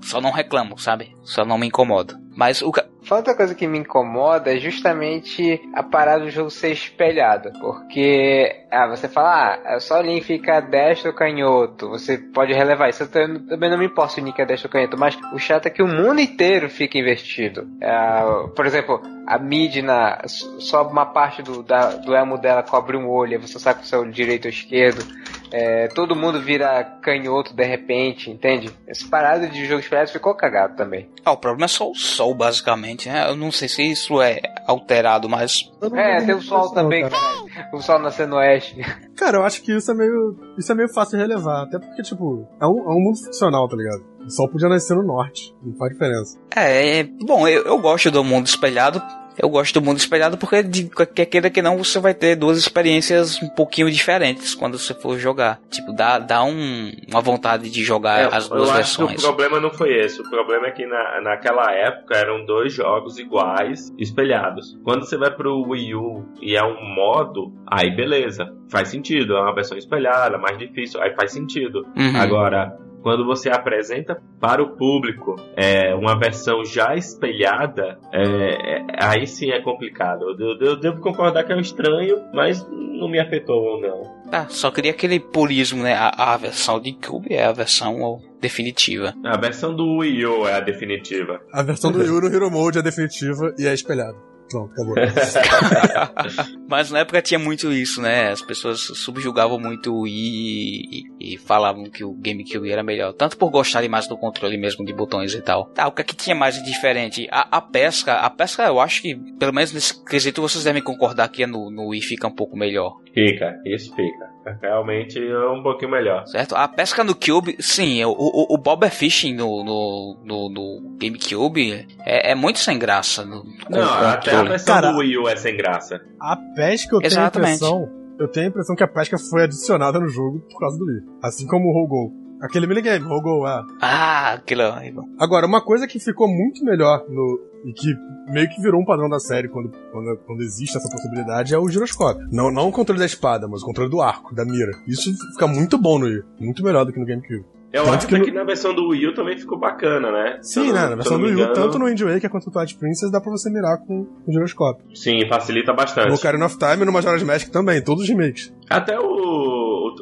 só 0.01 0.19
não 0.19 0.32
reclamo, 0.32 0.77
sabe? 0.77 1.15
Só 1.21 1.45
não 1.45 1.57
me 1.57 1.67
incomoda. 1.67 2.19
Mas 2.36 2.61
o, 2.61 2.71
Outra 3.10 3.36
coisa 3.36 3.56
que 3.56 3.68
me 3.68 3.80
incomoda 3.80 4.54
é 4.54 4.60
justamente 4.60 5.62
a 5.74 5.84
parada 5.84 6.24
do 6.24 6.30
jogo 6.30 6.49
ser 6.49 6.72
espelhado. 6.72 7.52
Porque, 7.60 8.66
ah, 8.72 8.88
você 8.88 9.08
fala, 9.08 9.60
ah, 9.66 9.76
é 9.76 9.80
só 9.80 9.99
o 9.99 10.02
Link 10.02 10.24
fica 10.24 10.62
destro 10.62 11.14
canhoto. 11.14 11.89
Você 11.89 12.18
pode 12.18 12.54
relevar 12.54 12.89
isso. 12.89 13.04
Eu 13.04 13.47
também 13.47 13.70
não 13.70 13.78
me 13.78 13.86
importo 13.86 14.14
se 14.14 14.22
o 14.22 14.24
Link 14.24 14.39
é 14.39 14.45
destro 14.45 14.70
canhoto. 14.70 14.97
Mas 14.97 15.18
o 15.34 15.39
chato 15.39 15.66
é 15.66 15.70
que 15.70 15.84
o 15.84 15.88
mundo 15.88 16.22
inteiro 16.22 16.70
fica 16.70 16.97
invertido. 16.97 17.68
Ah, 17.82 18.47
por 18.56 18.66
exemplo, 18.66 19.02
a 19.28 19.38
mid 19.38 19.78
na. 19.78 20.22
Só 20.28 20.88
uma 20.88 21.06
parte 21.06 21.41
do, 21.41 21.64
da, 21.64 21.95
do 21.95 22.16
elmo 22.16 22.38
dela 22.38 22.64
cobre 22.64 22.95
um 22.95 23.10
olho, 23.10 23.34
aí 23.34 23.38
você 23.38 23.60
sabe 23.60 23.80
com 23.80 23.86
o 23.86 23.88
seu 23.88 24.06
direito 24.06 24.45
ou 24.45 24.52
esquerdo. 24.52 25.06
É, 25.52 25.88
todo 25.89 26.16
mundo 26.16 26.41
vira 26.41 26.84
canhoto 27.02 27.54
de 27.54 27.64
repente, 27.64 28.30
entende? 28.30 28.70
Essa 28.88 29.08
parada 29.08 29.47
de 29.47 29.66
jogos 29.66 29.84
espelhados 29.84 30.12
ficou 30.12 30.34
cagado 30.36 30.76
também. 30.76 31.10
Ah, 31.26 31.34
o 31.34 31.38
problema 31.38 31.66
é 31.66 31.68
só 31.68 31.89
o 31.89 31.95
sol, 31.95 32.34
basicamente, 32.34 33.10
né? 33.10 33.30
Eu 33.30 33.36
não 33.36 33.52
sei 33.52 33.68
se 33.68 33.84
isso 33.84 34.22
é 34.22 34.39
alterado, 34.66 35.28
mas. 35.28 35.72
É, 35.93 36.22
tem 36.22 36.36
o 36.36 36.41
sol 36.41 36.72
também, 36.74 37.04
cara. 37.04 37.41
O 37.74 37.82
sol 37.82 37.99
nascendo 37.99 38.32
no 38.32 38.36
oeste. 38.38 38.78
Cara, 39.16 39.38
eu 39.38 39.43
acho 39.43 39.62
que 39.62 39.76
isso 39.76 39.91
é 39.91 39.93
meio. 39.93 40.38
Isso 40.58 40.72
é 40.72 40.76
meio 40.76 40.88
fácil 40.93 41.18
de 41.18 41.24
relevar. 41.24 41.64
Até 41.64 41.78
porque, 41.78 42.02
tipo, 42.02 42.47
é 42.60 42.66
um, 42.66 42.80
é 42.80 42.95
um 42.95 43.02
mundo 43.02 43.24
funcional, 43.26 43.68
tá 43.68 43.76
ligado? 43.76 44.04
O 44.26 44.30
sol 44.30 44.49
podia 44.49 44.70
nascer 44.70 44.95
no 44.95 45.04
norte. 45.04 45.54
Não 45.62 45.76
faz 45.76 45.91
diferença. 45.91 46.39
É, 46.56 46.99
é 46.99 47.04
bom, 47.04 47.47
eu, 47.47 47.64
eu 47.64 47.78
gosto 47.80 48.10
do 48.10 48.24
mundo 48.24 48.47
espelhado 48.47 49.02
eu 49.42 49.50
gosto 49.50 49.80
do 49.80 49.86
mundo 49.86 49.98
espelhado 49.98 50.38
porque, 50.38 50.62
de 50.62 50.89
quer 51.14 51.26
queira 51.26 51.50
que 51.50 51.62
não, 51.62 51.78
você 51.78 52.00
vai 52.00 52.14
ter 52.14 52.36
duas 52.36 52.58
experiências 52.58 53.42
um 53.42 53.50
pouquinho 53.50 53.89
diferentes 53.89 54.54
quando 54.54 54.78
você 54.78 54.94
for 54.94 55.18
jogar. 55.18 55.60
Tipo, 55.70 55.92
dá, 55.94 56.20
dá 56.20 56.44
um, 56.44 56.92
uma 57.10 57.22
vontade 57.22 57.70
de 57.72 57.84
jogar 57.84 58.20
é, 58.20 58.36
as 58.36 58.48
duas 58.48 58.70
eu 58.70 58.76
versões. 58.76 59.10
Acho 59.10 59.18
que 59.18 59.26
o 59.26 59.28
problema 59.28 59.60
não 59.60 59.72
foi 59.72 59.98
esse. 59.98 60.22
O 60.22 60.30
problema 60.30 60.68
é 60.68 60.72
que 60.72 60.86
na, 60.86 61.22
naquela 61.22 61.72
época 61.72 62.16
eram 62.16 62.46
dois 62.46 62.72
jogos 62.72 63.18
iguais, 63.18 63.92
espelhados. 63.98 64.78
Quando 64.84 65.06
você 65.06 65.18
vai 65.18 65.32
pro 65.32 65.64
Wii 65.68 65.96
U 65.96 66.26
e 66.39 66.56
é 66.56 66.64
um 66.64 66.94
modo, 66.94 67.52
aí 67.66 67.89
beleza. 67.96 68.54
Faz 68.70 68.89
sentido. 68.89 69.36
É 69.36 69.42
uma 69.42 69.56
versão 69.56 69.78
espelhada, 69.78 70.38
mais 70.38 70.58
difícil, 70.60 71.02
aí 71.02 71.16
faz 71.16 71.32
sentido. 71.32 71.88
Uhum. 71.98 72.22
Agora, 72.22 72.78
quando 73.02 73.26
você 73.26 73.49
apresenta 73.49 74.22
para 74.39 74.62
o 74.62 74.76
público 74.76 75.36
é, 75.56 75.93
uma 75.95 76.18
versão 76.18 76.64
já 76.64 76.95
espelhada, 76.95 77.97
é, 78.12 78.78
é, 78.78 78.86
aí 78.99 79.28
sim 79.28 79.52
é 79.52 79.62
complicado. 79.62 80.26
Eu, 80.39 80.58
eu, 80.60 80.76
devo 80.76 81.02
concordar 81.02 81.43
que 81.43 81.52
é 81.52 81.56
um 81.56 81.60
estranho, 81.62 82.18
mas 82.34 82.66
não 82.70 83.10
me 83.10 83.20
afetou, 83.20 83.80
não. 83.82 84.22
Ah, 84.32 84.47
só 84.47 84.72
queria 84.72 84.91
aquele 84.91 85.20
purismo, 85.20 85.84
né? 85.84 85.93
A, 85.93 86.34
a 86.34 86.38
versão 86.38 86.80
de 86.80 86.93
Cube 86.93 87.34
é 87.34 87.45
a 87.45 87.52
versão 87.52 88.22
definitiva. 88.39 89.14
A 89.26 89.38
versão 89.38 89.76
do 89.76 89.97
Wii 89.97 90.26
U 90.26 90.47
é 90.47 90.54
a 90.54 90.60
definitiva. 90.60 91.41
A 91.52 91.62
versão 91.64 91.91
do 91.91 91.99
Wii 91.99 92.10
U 92.10 92.22
no 92.22 92.28
Hero 92.28 92.49
Mode 92.49 92.80
é 92.80 92.82
definitiva 92.82 93.54
e 93.58 93.68
é 93.68 93.74
espelhada. 93.74 94.30
Pronto, 94.52 94.72
acabou. 94.74 94.95
Mas 96.68 96.91
na 96.91 96.99
época 96.99 97.22
tinha 97.22 97.39
muito 97.39 97.72
isso, 97.72 98.02
né? 98.02 98.30
As 98.30 98.41
pessoas 98.41 98.80
subjugavam 98.82 99.60
muito 99.60 99.93
o 99.93 100.02
Wii 100.02 101.06
e, 101.20 101.34
e, 101.34 101.38
falavam 101.38 101.89
que 101.89 102.04
o 102.04 102.14
GameCube 102.14 102.70
era 102.70 102.84
melhor. 102.84 103.14
Tanto 103.14 103.38
por 103.38 103.49
gostarem 103.49 103.89
mais 103.89 104.08
do 104.08 104.18
controle 104.18 104.58
mesmo 104.58 104.86
de 104.86 104.93
botões 104.93 105.34
e 105.34 105.41
tal. 105.41 105.66
Tá, 105.66 105.88
o 105.88 105.91
que, 105.91 106.02
é 106.02 106.06
que 106.06 106.16
tinha 106.16 106.36
mais 106.36 106.56
de 106.56 106.64
diferente? 106.64 107.28
A, 107.32 107.58
a, 107.58 107.62
pesca, 107.62 108.16
a 108.16 108.30
pesca 108.30 108.64
eu 108.64 108.80
acho 108.80 109.02
que, 109.02 109.16
pelo 109.39 109.54
menos 109.54 109.74
nesse 109.74 110.04
quesito, 110.06 110.41
vocês 110.41 110.64
devem 110.64 110.82
concordar 110.82 111.30
que 111.30 111.45
no, 111.45 111.72
no 111.72 111.88
Wii 111.88 112.02
fica 112.02 112.28
um 112.28 112.36
pouco 112.36 112.58
melhor. 112.58 112.97
Fica, 113.14 113.60
isso 113.66 113.95
fica. 113.95 114.30
Realmente 114.62 115.20
é 115.20 115.50
um 115.50 115.62
pouquinho 115.62 115.92
melhor. 115.92 116.26
Certo? 116.26 116.56
A 116.56 116.68
pesca 116.68 117.04
no 117.04 117.16
Cube, 117.16 117.56
sim, 117.60 118.04
o, 118.04 118.12
o, 118.12 118.56
o 118.56 118.58
Bob 118.58 118.89
Fishing 118.89 119.36
no, 119.36 119.64
no, 119.64 120.20
no, 120.24 120.50
no 120.50 120.98
GameCube 120.98 121.88
é, 122.06 122.32
é, 122.32 122.36
muito 122.36 122.60
sem 122.60 122.80
graça. 122.80 123.24
No, 123.24 123.44
Não, 123.70 123.82
até 123.82 124.36
a 124.36 124.44
versão 124.44 124.76
Cara, 124.76 124.92
do 124.92 124.98
Wii 124.98 125.18
U 125.18 125.30
é 125.30 125.36
sem 125.36 125.56
graça. 125.56 126.02
A 126.20 126.36
pesca 126.56 126.96
eu 126.96 127.02
Exatamente. 127.02 127.60
tenho 127.60 127.72
a 127.72 127.78
impressão. 127.78 128.02
Eu 128.20 128.28
tenho 128.28 128.46
a 128.48 128.50
impressão 128.50 128.76
que 128.76 128.84
a 128.84 128.88
pesca 128.88 129.18
foi 129.18 129.44
adicionada 129.44 130.00
no 130.00 130.08
jogo 130.08 130.39
por 130.50 130.60
causa 130.60 130.78
do 130.78 130.86
Wii. 130.86 131.02
Assim 131.24 131.48
como 131.48 131.70
o 131.70 131.74
Rogo. 131.74 132.14
Aquele 132.42 132.66
minigame, 132.66 133.06
Rogo, 133.06 133.46
ah. 133.46 133.64
Ah, 133.80 134.34
aquilo 134.34 134.64
é 134.64 134.92
Agora, 135.20 135.46
uma 135.46 135.64
coisa 135.64 135.86
que 135.86 136.00
ficou 136.00 136.28
muito 136.28 136.66
melhor 136.66 137.06
no, 137.08 137.39
e 137.66 137.74
que 137.74 137.93
meio 138.28 138.49
que 138.49 138.62
virou 138.62 138.82
um 138.82 138.86
padrão 138.86 139.09
da 139.09 139.20
série 139.20 139.47
quando, 139.47 139.72
quando, 139.91 140.18
quando 140.26 140.41
existe 140.41 140.78
essa 140.78 140.89
possibilidade 140.89 141.53
é 141.53 141.57
o 141.57 141.70
giroscópio. 141.70 142.28
Não, 142.32 142.51
não 142.51 142.70
o 142.70 142.72
controle 142.72 142.99
da 142.99 143.05
espada, 143.05 143.47
mas 143.47 143.62
o 143.62 143.66
controle 143.66 143.89
do 143.89 144.01
arco, 144.01 144.34
da 144.34 144.45
mira. 144.45 144.72
Isso 144.88 145.12
fica 145.34 145.47
muito 145.47 145.78
bom 145.78 145.99
no 145.99 146.05
Wii. 146.05 146.24
Muito 146.39 146.64
melhor 146.64 146.86
do 146.86 146.93
que 146.93 146.99
no 146.99 147.05
GameCube. 147.05 147.45
Eu 147.74 147.86
tanto 147.86 147.95
acho 147.95 148.07
que, 148.07 148.18
no... 148.18 148.34
na 148.34 148.43
versão 148.43 148.76
do 148.76 148.89
Wii 148.89 149.07
U 149.07 149.14
também 149.14 149.38
ficou 149.38 149.57
bacana, 149.57 150.12
né? 150.12 150.39
Sim, 150.41 150.74
né? 150.74 150.89
Na 150.89 150.95
versão 150.95 151.18
do 151.18 151.26
Wii 151.26 151.41
U, 151.41 151.53
tanto 151.53 151.80
no 151.80 151.86
Wind 151.86 152.01
Waker 152.01 152.30
quanto 152.30 152.47
no 152.47 152.51
Twilight 152.51 152.76
Princess, 152.76 153.09
dá 153.09 153.22
pra 153.22 153.32
você 153.32 153.49
mirar 153.49 153.78
com 153.78 154.01
o 154.28 154.32
giroscópio. 154.32 154.86
Sim, 154.93 155.26
facilita 155.30 155.72
bastante. 155.72 156.09
No 156.09 156.16
Ocarina 156.16 156.45
of 156.45 156.57
Time 156.57 156.82
e 156.82 156.86
no 156.86 156.91
Majora's 156.91 157.24
Mask 157.24 157.49
também, 157.49 157.82
todos 157.82 158.03
os 158.03 158.09
remakes. 158.09 158.53
Até 158.70 158.99
o, 158.99 159.03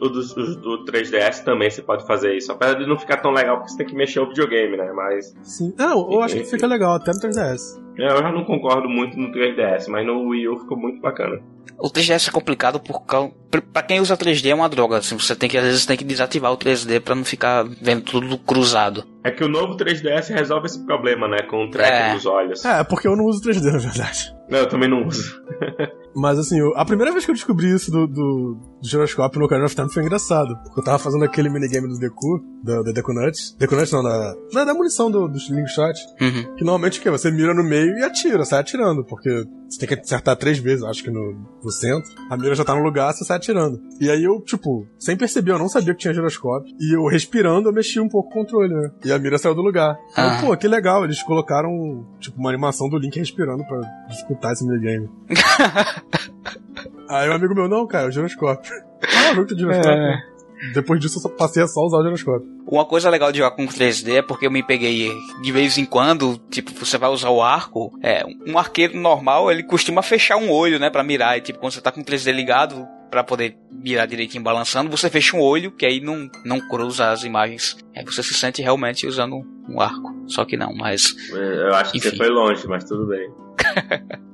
o, 0.02 0.06
o 0.06 0.10
do, 0.10 0.56
do 0.56 0.86
3DS 0.86 1.44
também 1.44 1.70
você 1.70 1.82
pode 1.82 2.06
fazer 2.06 2.36
isso. 2.36 2.52
Apesar 2.52 2.76
de 2.76 2.88
não 2.88 2.98
ficar 2.98 3.18
tão 3.18 3.32
legal 3.32 3.58
porque 3.58 3.72
você 3.72 3.78
tem 3.78 3.88
que 3.88 3.96
mexer 3.96 4.20
o 4.20 4.28
videogame, 4.28 4.78
né? 4.78 4.92
Mas. 4.94 5.36
Sim. 5.44 5.74
Não, 5.78 6.12
eu 6.12 6.22
acho 6.22 6.36
que 6.36 6.44
fica 6.44 6.68
legal, 6.68 6.96
até 6.96 7.12
no 7.12 7.20
3DS. 7.20 7.80
É, 7.98 8.06
eu 8.06 8.18
já 8.18 8.32
não 8.32 8.46
concordo 8.46 8.88
muito 8.88 9.18
no 9.18 9.32
3DS, 9.32 9.88
mas 9.90 10.06
no 10.06 10.30
Wii 10.30 10.48
U 10.48 10.60
ficou 10.60 10.78
muito 10.78 11.02
bacana. 11.02 11.42
O 11.78 11.90
3DS 11.90 12.28
é 12.28 12.32
complicado 12.32 12.80
por 12.80 13.06
causa. 13.06 13.32
Pra 13.74 13.82
quem 13.82 14.00
usa 14.00 14.18
3D 14.18 14.50
é 14.50 14.56
uma 14.56 14.68
droga. 14.68 14.98
Assim, 14.98 15.18
você 15.18 15.36
tem 15.36 15.50
que, 15.50 15.58
às 15.58 15.64
vezes, 15.64 15.86
tem 15.86 15.98
que 15.98 16.04
desativar 16.04 16.52
o 16.52 16.58
3D 16.58 17.00
pra 17.00 17.16
não 17.16 17.24
ficar 17.24 17.64
vendo 17.82 18.04
tudo 18.04 18.38
cruzado. 18.38 19.06
É 19.24 19.32
que 19.32 19.44
o 19.44 19.48
novo 19.48 19.78
3DS 19.78 20.34
resolve 20.34 20.68
esse 20.68 20.86
problema, 20.86 21.28
né? 21.28 21.42
Com 21.44 21.66
o 21.66 21.70
track 21.70 21.92
é. 21.92 22.14
dos 22.14 22.26
olhos. 22.26 22.66
É, 22.66 22.84
porque 22.84 23.08
eu 23.08 23.16
não 23.16 23.26
uso 23.26 23.42
3D, 23.42 23.72
na 23.72 23.80
verdade. 23.80 24.36
Não, 24.50 24.60
eu 24.60 24.68
também 24.68 24.90
não 24.90 25.06
uso. 25.06 25.42
Mas 26.20 26.38
assim, 26.38 26.58
a 26.76 26.84
primeira 26.84 27.12
vez 27.12 27.24
que 27.24 27.32
eu 27.32 27.36
descobri 27.36 27.74
isso 27.74 27.90
do, 27.90 28.06
do, 28.06 28.58
do 28.82 28.88
giroscópio 28.88 29.40
no 29.40 29.46
Ocarina 29.46 29.66
of 29.66 29.76
Time 29.76 29.92
foi 29.92 30.04
engraçado. 30.04 30.56
Porque 30.64 30.82
eu 30.82 30.84
tava 30.84 31.00
fazendo 31.00 31.24
aquele 31.24 31.50
minigame 31.50 31.88
do 31.88 31.98
Deku, 31.98 32.44
da, 32.64 32.82
da 32.82 32.92
Deku 32.92 33.14
Nuts. 33.14 33.56
Deku 33.58 33.76
Nuts 33.76 33.92
não, 33.92 34.04
da, 34.04 34.36
da, 34.54 34.66
da 34.66 34.74
munição 34.74 35.10
do, 35.10 35.28
do 35.28 35.38
Slingshot. 35.38 35.98
Uhum. 36.22 36.56
Que 36.56 36.64
normalmente 36.64 37.00
o 37.00 37.02
quê? 37.02 37.10
Você 37.10 37.32
mira 37.32 37.54
no 37.54 37.64
meio 37.64 37.98
e 37.98 38.04
atira, 38.04 38.44
sai 38.44 38.60
atirando. 38.60 39.04
Porque 39.06 39.30
você 39.70 39.80
tem 39.80 39.88
que 39.88 40.02
acertar 40.02 40.36
três 40.36 40.58
vezes, 40.58 40.84
acho 40.84 41.04
que 41.04 41.12
no, 41.12 41.36
no 41.64 41.72
centro. 41.72 42.10
A 42.30 42.36
mira 42.36 42.56
já 42.56 42.66
tá 42.66 42.74
no 42.76 42.84
lugar, 42.84 43.14
você 43.14 43.24
sai 43.24 43.38
atirando. 43.38 43.80
E 44.00 44.10
aí 44.10 44.24
eu, 44.24 44.42
tipo, 44.42 44.88
sem 44.98 45.16
perceber, 45.16 45.52
eu 45.52 45.60
não 45.60 45.70
sabia 45.70 45.94
que 45.94 46.00
tinha 46.00 46.14
giroscópio. 46.14 46.74
E 46.80 46.96
eu 46.96 47.06
respirando, 47.06 47.70
eu 47.70 47.74
mexi 47.74 48.00
um 48.00 48.10
pouco 48.10 48.30
o 48.30 48.32
controle, 48.34 48.74
né? 48.74 48.92
E 49.06 49.12
a 49.12 49.20
mira 49.20 49.38
saiu 49.38 49.56
do 49.56 49.62
lugar. 49.62 49.96
Ah. 50.16 50.40
pô, 50.42 50.56
que 50.58 50.68
legal, 50.68 51.04
eles 51.04 51.22
colocaram, 51.22 51.70
tipo, 52.20 52.40
uma 52.40 52.50
animação 52.50 52.90
do 52.90 52.98
Link 52.98 53.18
respirando 53.18 53.64
pra 53.66 53.80
disputar 54.10 54.54
esse 54.54 54.66
minigame. 54.66 55.10
aí 57.10 57.30
um 57.30 57.34
amigo 57.34 57.56
meu, 57.56 57.68
não, 57.68 57.88
cara, 57.88 58.06
é 58.06 58.08
o 58.08 58.12
giroscópio. 58.12 58.72
Ah, 59.04 59.34
jogo 59.34 59.48
tem 59.48 59.58
giroscópio. 59.58 59.92
É. 59.92 60.30
Depois 60.74 61.00
disso, 61.00 61.22
eu 61.24 61.30
passei 61.32 61.64
a 61.64 61.68
só 61.68 61.82
usar 61.82 62.00
o 62.00 62.04
giroscópio. 62.04 62.48
Uma 62.68 62.86
coisa 62.86 63.10
legal 63.10 63.32
de 63.32 63.38
jogar 63.38 63.56
com 63.56 63.66
3D 63.66 64.18
é 64.18 64.22
porque 64.22 64.46
eu 64.46 64.52
me 64.52 64.62
peguei 64.62 65.10
de 65.42 65.52
vez 65.52 65.78
em 65.78 65.86
quando, 65.86 66.38
tipo, 66.50 66.72
você 66.74 66.98
vai 66.98 67.10
usar 67.10 67.30
o 67.30 67.42
arco, 67.42 67.98
é, 68.04 68.24
um 68.46 68.58
arqueiro 68.58 68.98
normal, 68.98 69.50
ele 69.50 69.64
costuma 69.64 70.02
fechar 70.02 70.36
um 70.36 70.52
olho, 70.52 70.78
né, 70.78 70.90
pra 70.90 71.04
mirar, 71.04 71.38
e 71.38 71.42
tipo, 71.42 71.60
quando 71.60 71.72
você 71.72 71.82
tá 71.82 71.92
com 71.92 72.02
o 72.02 72.04
3D 72.04 72.32
ligado, 72.34 72.86
para 73.10 73.24
poder 73.24 73.58
mirar 73.72 74.06
direitinho 74.06 74.44
balançando, 74.44 74.90
você 74.90 75.10
fecha 75.10 75.36
um 75.36 75.42
olho, 75.42 75.72
que 75.72 75.86
aí 75.86 76.00
não, 76.00 76.30
não 76.46 76.60
cruza 76.60 77.10
as 77.10 77.24
imagens. 77.24 77.78
Aí 77.96 78.06
você 78.06 78.22
se 78.22 78.34
sente 78.34 78.62
realmente 78.62 79.08
usando 79.08 79.42
um 79.68 79.82
arco. 79.82 80.14
Só 80.28 80.46
que 80.46 80.56
não, 80.56 80.74
mas. 80.76 81.16
Eu 81.32 81.74
acho 81.74 81.98
enfim. 81.98 82.10
que 82.10 82.16
você 82.16 82.18
foi 82.18 82.30
longe, 82.30 82.68
mas 82.68 82.84
tudo 82.84 83.08
bem. 83.08 83.32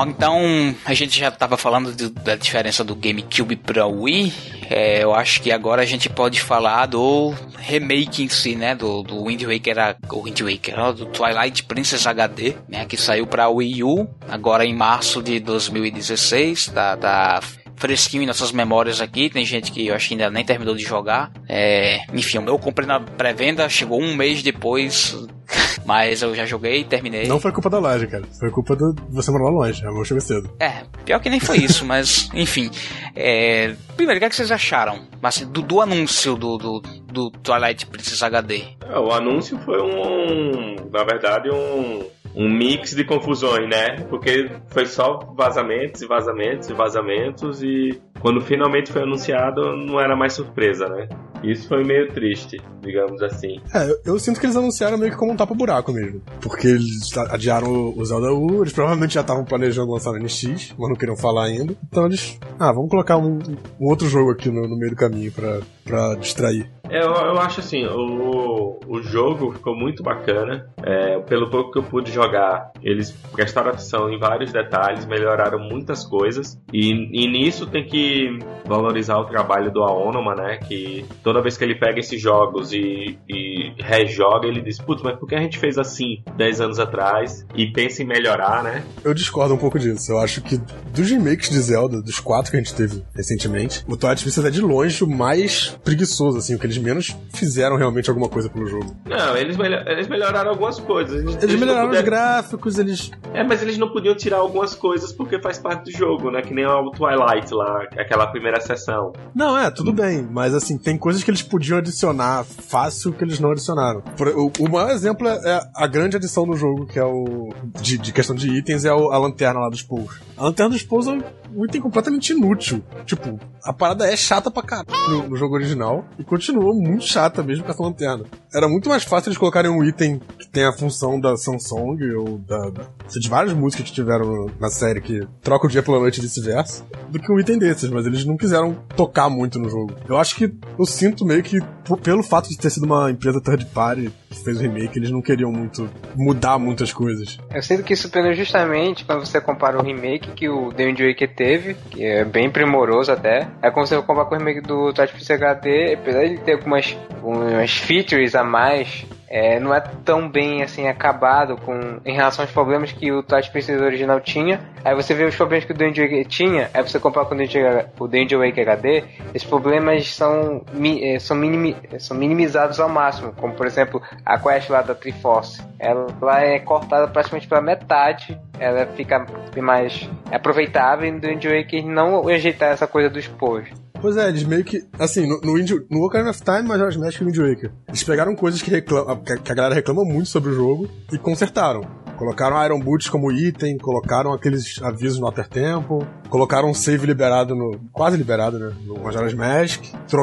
Bom, 0.00 0.06
então 0.06 0.74
a 0.86 0.94
gente 0.94 1.18
já 1.18 1.28
estava 1.28 1.58
falando 1.58 1.92
de, 1.92 2.08
da 2.08 2.34
diferença 2.34 2.82
do 2.82 2.94
GameCube 2.94 3.54
para 3.54 3.86
Wii. 3.86 4.32
É, 4.70 5.04
eu 5.04 5.14
acho 5.14 5.42
que 5.42 5.52
agora 5.52 5.82
a 5.82 5.84
gente 5.84 6.08
pode 6.08 6.40
falar 6.40 6.86
do 6.86 7.34
remake 7.58 8.22
em 8.22 8.28
si, 8.30 8.56
né? 8.56 8.74
Do, 8.74 9.02
do 9.02 9.26
Wind 9.26 9.42
Waker, 9.42 9.98
o 10.10 10.22
Wind 10.22 10.40
Waker, 10.40 10.94
do 10.94 11.04
Twilight 11.04 11.64
Princess 11.64 12.06
HD, 12.06 12.54
né? 12.66 12.86
Que 12.86 12.96
saiu 12.96 13.26
para 13.26 13.50
Wii 13.50 13.84
U 13.84 14.08
agora 14.26 14.64
em 14.64 14.74
março 14.74 15.22
de 15.22 15.38
2016, 15.38 16.68
da, 16.68 16.96
da 16.96 17.40
fresquinho 17.80 18.22
em 18.22 18.26
nossas 18.26 18.52
memórias 18.52 19.00
aqui. 19.00 19.30
Tem 19.30 19.44
gente 19.44 19.72
que 19.72 19.86
eu 19.86 19.94
acho 19.94 20.06
que 20.08 20.14
ainda 20.14 20.30
nem 20.30 20.44
terminou 20.44 20.74
de 20.74 20.84
jogar. 20.84 21.32
É, 21.48 22.04
enfim, 22.12 22.38
eu 22.46 22.58
comprei 22.58 22.86
na 22.86 23.00
pré-venda, 23.00 23.68
chegou 23.68 24.00
um 24.00 24.14
mês 24.14 24.42
depois. 24.42 25.16
Mas 25.84 26.22
eu 26.22 26.34
já 26.34 26.44
joguei 26.44 26.80
e 26.80 26.84
terminei. 26.84 27.26
Não 27.26 27.40
foi 27.40 27.50
culpa 27.50 27.70
da 27.70 27.78
loja, 27.78 28.06
cara. 28.06 28.22
Foi 28.38 28.50
culpa 28.50 28.76
de 28.76 28.84
você 29.08 29.30
morar 29.32 29.50
longe. 29.50 29.82
Eu 29.82 29.92
vou 29.92 30.04
chegar 30.04 30.20
cedo. 30.20 30.54
É, 30.60 30.84
pior 31.04 31.18
que 31.18 31.30
nem 31.30 31.40
foi 31.40 31.58
isso, 31.58 31.84
mas 31.84 32.30
enfim. 32.34 32.70
É, 33.16 33.74
primeiro, 33.96 34.18
o 34.18 34.20
que, 34.20 34.26
é 34.26 34.28
que 34.28 34.36
vocês 34.36 34.52
acharam? 34.52 35.08
Assim, 35.22 35.46
do, 35.46 35.62
do 35.62 35.80
anúncio 35.80 36.36
do, 36.36 36.58
do, 36.58 36.80
do 36.80 37.30
Twilight 37.30 37.86
Princess 37.86 38.22
HD? 38.22 38.62
É, 38.88 38.98
o 38.98 39.10
anúncio 39.10 39.58
foi 39.60 39.80
um. 39.82 40.76
Na 40.92 41.02
verdade, 41.02 41.50
um 41.50 42.04
um 42.34 42.48
mix 42.48 42.94
de 42.94 43.04
confusões, 43.04 43.68
né? 43.68 43.96
Porque 44.08 44.50
foi 44.68 44.86
só 44.86 45.18
vazamentos 45.36 46.02
e 46.02 46.06
vazamentos 46.06 46.68
e 46.68 46.72
vazamentos 46.72 47.62
e 47.62 48.00
quando 48.20 48.40
finalmente 48.40 48.92
foi 48.92 49.02
anunciado 49.02 49.76
não 49.76 50.00
era 50.00 50.16
mais 50.16 50.32
surpresa, 50.32 50.88
né? 50.88 51.08
Isso 51.42 51.68
foi 51.68 51.84
meio 51.84 52.12
triste, 52.12 52.60
digamos 52.80 53.22
assim. 53.22 53.60
É, 53.74 53.90
eu, 53.90 53.98
eu 54.04 54.18
sinto 54.18 54.38
que 54.38 54.46
eles 54.46 54.56
anunciaram 54.56 54.98
meio 54.98 55.12
que 55.12 55.18
como 55.18 55.32
um 55.32 55.36
tapa-buraco 55.36 55.92
mesmo. 55.92 56.20
Porque 56.40 56.68
eles 56.68 57.16
adiaram 57.16 57.70
o 57.96 58.04
Zelda 58.04 58.32
U, 58.32 58.62
eles 58.62 58.72
provavelmente 58.72 59.14
já 59.14 59.20
estavam 59.20 59.44
planejando 59.44 59.92
lançar 59.92 60.12
no 60.12 60.18
NX, 60.18 60.74
mas 60.78 60.88
não 60.88 60.96
queriam 60.96 61.16
falar 61.16 61.44
ainda. 61.44 61.74
Então 61.88 62.06
eles. 62.06 62.38
Ah, 62.58 62.72
vamos 62.72 62.90
colocar 62.90 63.16
um, 63.16 63.38
um 63.80 63.88
outro 63.88 64.08
jogo 64.08 64.30
aqui 64.30 64.50
no, 64.50 64.68
no 64.68 64.76
meio 64.76 64.90
do 64.90 64.96
caminho 64.96 65.32
pra, 65.32 65.60
pra 65.84 66.14
distrair. 66.16 66.68
Eu, 66.90 67.12
eu 67.12 67.38
acho 67.38 67.60
assim, 67.60 67.86
o, 67.86 68.80
o 68.84 69.00
jogo 69.00 69.52
ficou 69.52 69.76
muito 69.76 70.02
bacana. 70.02 70.68
É, 70.82 71.20
pelo 71.20 71.48
pouco 71.48 71.70
que 71.70 71.78
eu 71.78 71.84
pude 71.84 72.10
jogar, 72.10 72.72
eles 72.82 73.12
prestaram 73.32 73.70
atenção 73.70 74.10
em 74.10 74.18
vários 74.18 74.52
detalhes, 74.52 75.06
melhoraram 75.06 75.60
muitas 75.60 76.04
coisas. 76.04 76.60
E, 76.72 76.90
e 76.90 77.28
nisso 77.28 77.66
tem 77.66 77.86
que 77.86 78.40
valorizar 78.66 79.18
o 79.18 79.24
trabalho 79.24 79.70
do 79.70 79.84
Aonoma, 79.84 80.34
né? 80.34 80.56
Que 80.56 81.06
toda 81.30 81.40
vez 81.40 81.56
que 81.56 81.62
ele 81.62 81.76
pega 81.76 82.00
esses 82.00 82.20
jogos 82.20 82.72
e, 82.72 83.16
e 83.28 83.72
rejoga, 83.78 84.48
ele 84.48 84.60
diz, 84.60 84.78
putz, 84.78 85.00
mas 85.00 85.16
por 85.16 85.28
que 85.28 85.36
a 85.36 85.40
gente 85.40 85.58
fez 85.58 85.78
assim 85.78 86.24
10 86.36 86.60
anos 86.60 86.80
atrás? 86.80 87.46
E 87.54 87.68
pensa 87.68 88.02
em 88.02 88.06
melhorar, 88.06 88.64
né? 88.64 88.82
Eu 89.04 89.14
discordo 89.14 89.54
um 89.54 89.56
pouco 89.56 89.78
disso. 89.78 90.10
Eu 90.10 90.18
acho 90.18 90.42
que 90.42 90.60
dos 90.92 91.08
remakes 91.08 91.48
de 91.48 91.60
Zelda, 91.60 92.02
dos 92.02 92.18
quatro 92.18 92.50
que 92.50 92.56
a 92.56 92.60
gente 92.60 92.74
teve 92.74 93.04
recentemente, 93.14 93.84
o 93.86 93.96
Twilight 93.96 94.24
Princess 94.24 94.44
é 94.44 94.50
de 94.50 94.60
longe 94.60 95.04
o 95.04 95.06
mais 95.06 95.78
preguiçoso, 95.84 96.38
assim, 96.38 96.56
o 96.56 96.58
que 96.58 96.66
eles 96.66 96.78
menos 96.78 97.16
fizeram 97.32 97.76
realmente 97.76 98.10
alguma 98.10 98.28
coisa 98.28 98.50
pelo 98.50 98.66
jogo. 98.66 98.92
Não, 99.06 99.36
eles, 99.36 99.56
melhor, 99.56 99.86
eles 99.86 100.08
melhoraram 100.08 100.50
algumas 100.50 100.80
coisas. 100.80 101.22
Eles, 101.22 101.40
eles 101.44 101.60
melhoraram 101.60 101.90
puderam... 101.90 102.04
os 102.04 102.10
gráficos, 102.10 102.76
eles. 102.76 103.12
É, 103.32 103.44
mas 103.44 103.62
eles 103.62 103.78
não 103.78 103.92
podiam 103.92 104.16
tirar 104.16 104.38
algumas 104.38 104.74
coisas 104.74 105.12
porque 105.12 105.40
faz 105.40 105.58
parte 105.60 105.84
do 105.84 105.96
jogo, 105.96 106.28
né? 106.28 106.42
Que 106.42 106.52
nem 106.52 106.66
o 106.66 106.90
Twilight 106.90 107.54
lá, 107.54 107.84
aquela 107.96 108.26
primeira 108.26 108.60
sessão. 108.60 109.12
Não, 109.32 109.56
é, 109.56 109.70
tudo 109.70 109.92
hum. 109.92 109.94
bem, 109.94 110.28
mas 110.28 110.54
assim, 110.54 110.76
tem 110.76 110.98
coisas 110.98 111.19
que 111.24 111.30
eles 111.30 111.42
podiam 111.42 111.78
adicionar 111.78 112.44
fácil 112.44 113.12
que 113.12 113.24
eles 113.24 113.38
não 113.38 113.50
adicionaram. 113.50 114.02
O, 114.36 114.64
o 114.64 114.70
maior 114.70 114.90
exemplo 114.90 115.28
é, 115.28 115.38
é 115.44 115.60
a 115.74 115.86
grande 115.86 116.16
adição 116.16 116.46
do 116.46 116.56
jogo, 116.56 116.86
que 116.86 116.98
é 116.98 117.04
o. 117.04 117.50
de, 117.80 117.98
de 117.98 118.12
questão 118.12 118.34
de 118.34 118.50
itens, 118.56 118.84
é 118.84 118.92
o, 118.92 119.10
a 119.10 119.18
lanterna 119.18 119.60
lá 119.60 119.68
dos 119.68 119.82
poucos. 119.82 120.20
A 120.36 120.44
lanterna 120.44 120.70
dos 120.70 120.82
poucos 120.82 121.08
é 121.08 121.18
um 121.54 121.64
item 121.64 121.80
completamente 121.80 122.32
inútil. 122.32 122.82
Tipo, 123.04 123.38
a 123.64 123.72
parada 123.72 124.06
é 124.06 124.16
chata 124.16 124.50
pra 124.50 124.62
caralho 124.62 124.86
no, 125.08 125.28
no 125.30 125.36
jogo 125.36 125.54
original 125.54 126.04
e 126.18 126.24
continua 126.24 126.74
muito 126.74 127.04
chata 127.04 127.42
mesmo 127.42 127.64
com 127.64 127.70
essa 127.70 127.82
lanterna. 127.82 128.24
Era 128.52 128.68
muito 128.68 128.88
mais 128.88 129.04
fácil 129.04 129.28
eles 129.28 129.38
colocarem 129.38 129.70
um 129.70 129.84
item 129.84 130.20
que 130.38 130.48
tem 130.48 130.64
a 130.64 130.72
função 130.72 131.20
da 131.20 131.36
Samsung 131.36 131.98
ou 132.18 132.38
da, 132.38 132.70
da 132.70 132.86
de 133.08 133.28
várias 133.28 133.52
músicas 133.52 133.86
que 133.86 133.92
tiveram 133.92 134.46
na 134.58 134.70
série 134.70 135.00
que 135.00 135.26
troca 135.42 135.66
o 135.66 135.70
dia 135.70 135.82
pela 135.82 135.98
noite 135.98 136.18
e 136.18 136.22
vice-versa, 136.22 136.84
do 137.08 137.18
que 137.18 137.32
um 137.32 137.38
item 137.38 137.58
desses, 137.58 137.90
mas 137.90 138.06
eles 138.06 138.24
não 138.24 138.36
quiseram 138.36 138.74
tocar 138.96 139.28
muito 139.28 139.58
no 139.58 139.68
jogo. 139.68 139.94
Eu 140.08 140.16
acho 140.16 140.36
que 140.36 140.52
eu 140.78 140.86
sinto 140.86 141.24
meio 141.24 141.42
que, 141.42 141.58
pelo 142.02 142.22
fato 142.22 142.48
de 142.48 142.56
ter 142.56 142.70
sido 142.70 142.84
uma 142.84 143.10
empresa 143.10 143.40
third 143.40 143.66
party 143.66 144.12
fez 144.30 144.58
o 144.58 144.62
remake, 144.62 144.98
eles 144.98 145.10
não 145.10 145.20
queriam 145.20 145.52
muito 145.52 145.90
mudar 146.14 146.58
muitas 146.58 146.92
coisas. 146.92 147.38
Eu 147.52 147.62
sinto 147.62 147.82
que 147.82 147.92
isso 147.92 148.02
surpreendeu 148.02 148.34
justamente 148.34 149.04
quando 149.04 149.26
você 149.26 149.40
compara 149.40 149.78
o 149.78 149.82
remake 149.82 150.32
que 150.32 150.48
o 150.48 150.70
Wind 150.70 151.00
Waker 151.00 151.34
teve, 151.34 151.74
que 151.90 152.04
é 152.04 152.24
bem 152.24 152.50
primoroso 152.50 153.12
até, 153.12 153.48
é 153.62 153.70
como 153.70 153.86
você 153.86 153.96
comparar 153.96 154.26
com 154.26 154.34
o 154.34 154.38
remake 154.38 154.60
do 154.60 154.92
Twilight 154.92 155.32
HD, 155.32 155.94
apesar 155.94 156.26
de 156.26 156.38
ter 156.38 156.52
algumas 156.52 156.96
umas 157.22 157.72
features 157.72 158.34
a 158.34 158.44
mais 158.44 159.04
é, 159.30 159.60
não 159.60 159.72
é 159.72 159.80
tão 160.04 160.28
bem 160.28 160.60
assim 160.60 160.88
acabado 160.88 161.56
com 161.56 162.00
em 162.04 162.12
relação 162.12 162.44
aos 162.44 162.50
problemas 162.50 162.90
que 162.90 163.12
o 163.12 163.22
Touch 163.22 163.48
Princess 163.52 163.80
original 163.80 164.20
tinha. 164.20 164.60
Aí 164.84 164.92
você 164.94 165.14
vê 165.14 165.24
os 165.24 165.36
problemas 165.36 165.64
que 165.64 165.72
o 165.72 165.76
Danger 165.76 166.10
Wake 166.10 166.24
tinha, 166.24 166.68
aí 166.74 166.82
você 166.82 166.98
compara 166.98 167.26
com 167.26 167.34
o 167.36 167.38
Danger, 167.38 167.86
o 167.98 168.08
Danger 168.08 168.40
HD, 168.40 169.04
esses 169.32 169.48
problemas 169.48 170.12
são, 170.12 170.64
é, 171.02 171.18
são, 171.20 171.36
minimi, 171.36 171.76
são 172.00 172.16
minimizados 172.16 172.80
ao 172.80 172.88
máximo, 172.88 173.32
como 173.34 173.54
por 173.54 173.66
exemplo 173.66 174.02
a 174.26 174.36
quest 174.36 174.68
lá 174.68 174.82
da 174.82 174.94
Triforce. 174.94 175.62
Ela 175.78 176.08
é 176.42 176.58
cortada 176.58 177.06
praticamente 177.06 177.46
pela 177.46 177.60
metade, 177.60 178.36
ela 178.58 178.84
fica 178.86 179.24
mais 179.62 180.10
aproveitável 180.32 181.06
e 181.06 181.12
no 181.12 181.20
Danger 181.20 181.56
Wake 181.56 181.82
não 181.82 182.26
ajeitar 182.28 182.72
essa 182.72 182.86
coisa 182.86 183.08
dos 183.08 183.28
pôs. 183.28 183.68
Pois 184.00 184.16
é, 184.16 184.28
eles 184.28 184.44
meio 184.44 184.64
que. 184.64 184.82
Assim, 184.98 185.28
no, 185.28 185.40
no, 185.40 185.58
Indie, 185.58 185.86
no 185.90 186.02
Ocarina 186.04 186.30
of 186.30 186.42
Time, 186.42 186.62
Majora's 186.62 186.96
Mask 186.96 187.20
e 187.20 187.24
Wind 187.24 187.36
Waker. 187.36 187.70
Eles 187.86 188.02
pegaram 188.02 188.34
coisas 188.34 188.62
que, 188.62 188.70
reclama, 188.70 189.20
que 189.20 189.52
a 189.52 189.54
galera 189.54 189.74
reclama 189.74 190.04
muito 190.04 190.28
sobre 190.28 190.50
o 190.50 190.54
jogo 190.54 190.88
e 191.12 191.18
consertaram. 191.18 191.82
Colocaram 192.16 192.62
Iron 192.64 192.80
Boots 192.80 193.08
como 193.08 193.30
item, 193.32 193.78
colocaram 193.78 194.32
aqueles 194.32 194.80
avisos 194.82 195.18
no 195.18 195.26
Water 195.26 195.48
Temple, 195.48 196.06
colocaram 196.28 196.68
um 196.68 196.74
save 196.74 197.06
liberado 197.06 197.54
no. 197.54 197.78
quase 197.92 198.16
liberado, 198.16 198.58
né? 198.58 198.72
No 198.84 198.98
Majora's 199.00 199.34
Mask. 199.34 199.82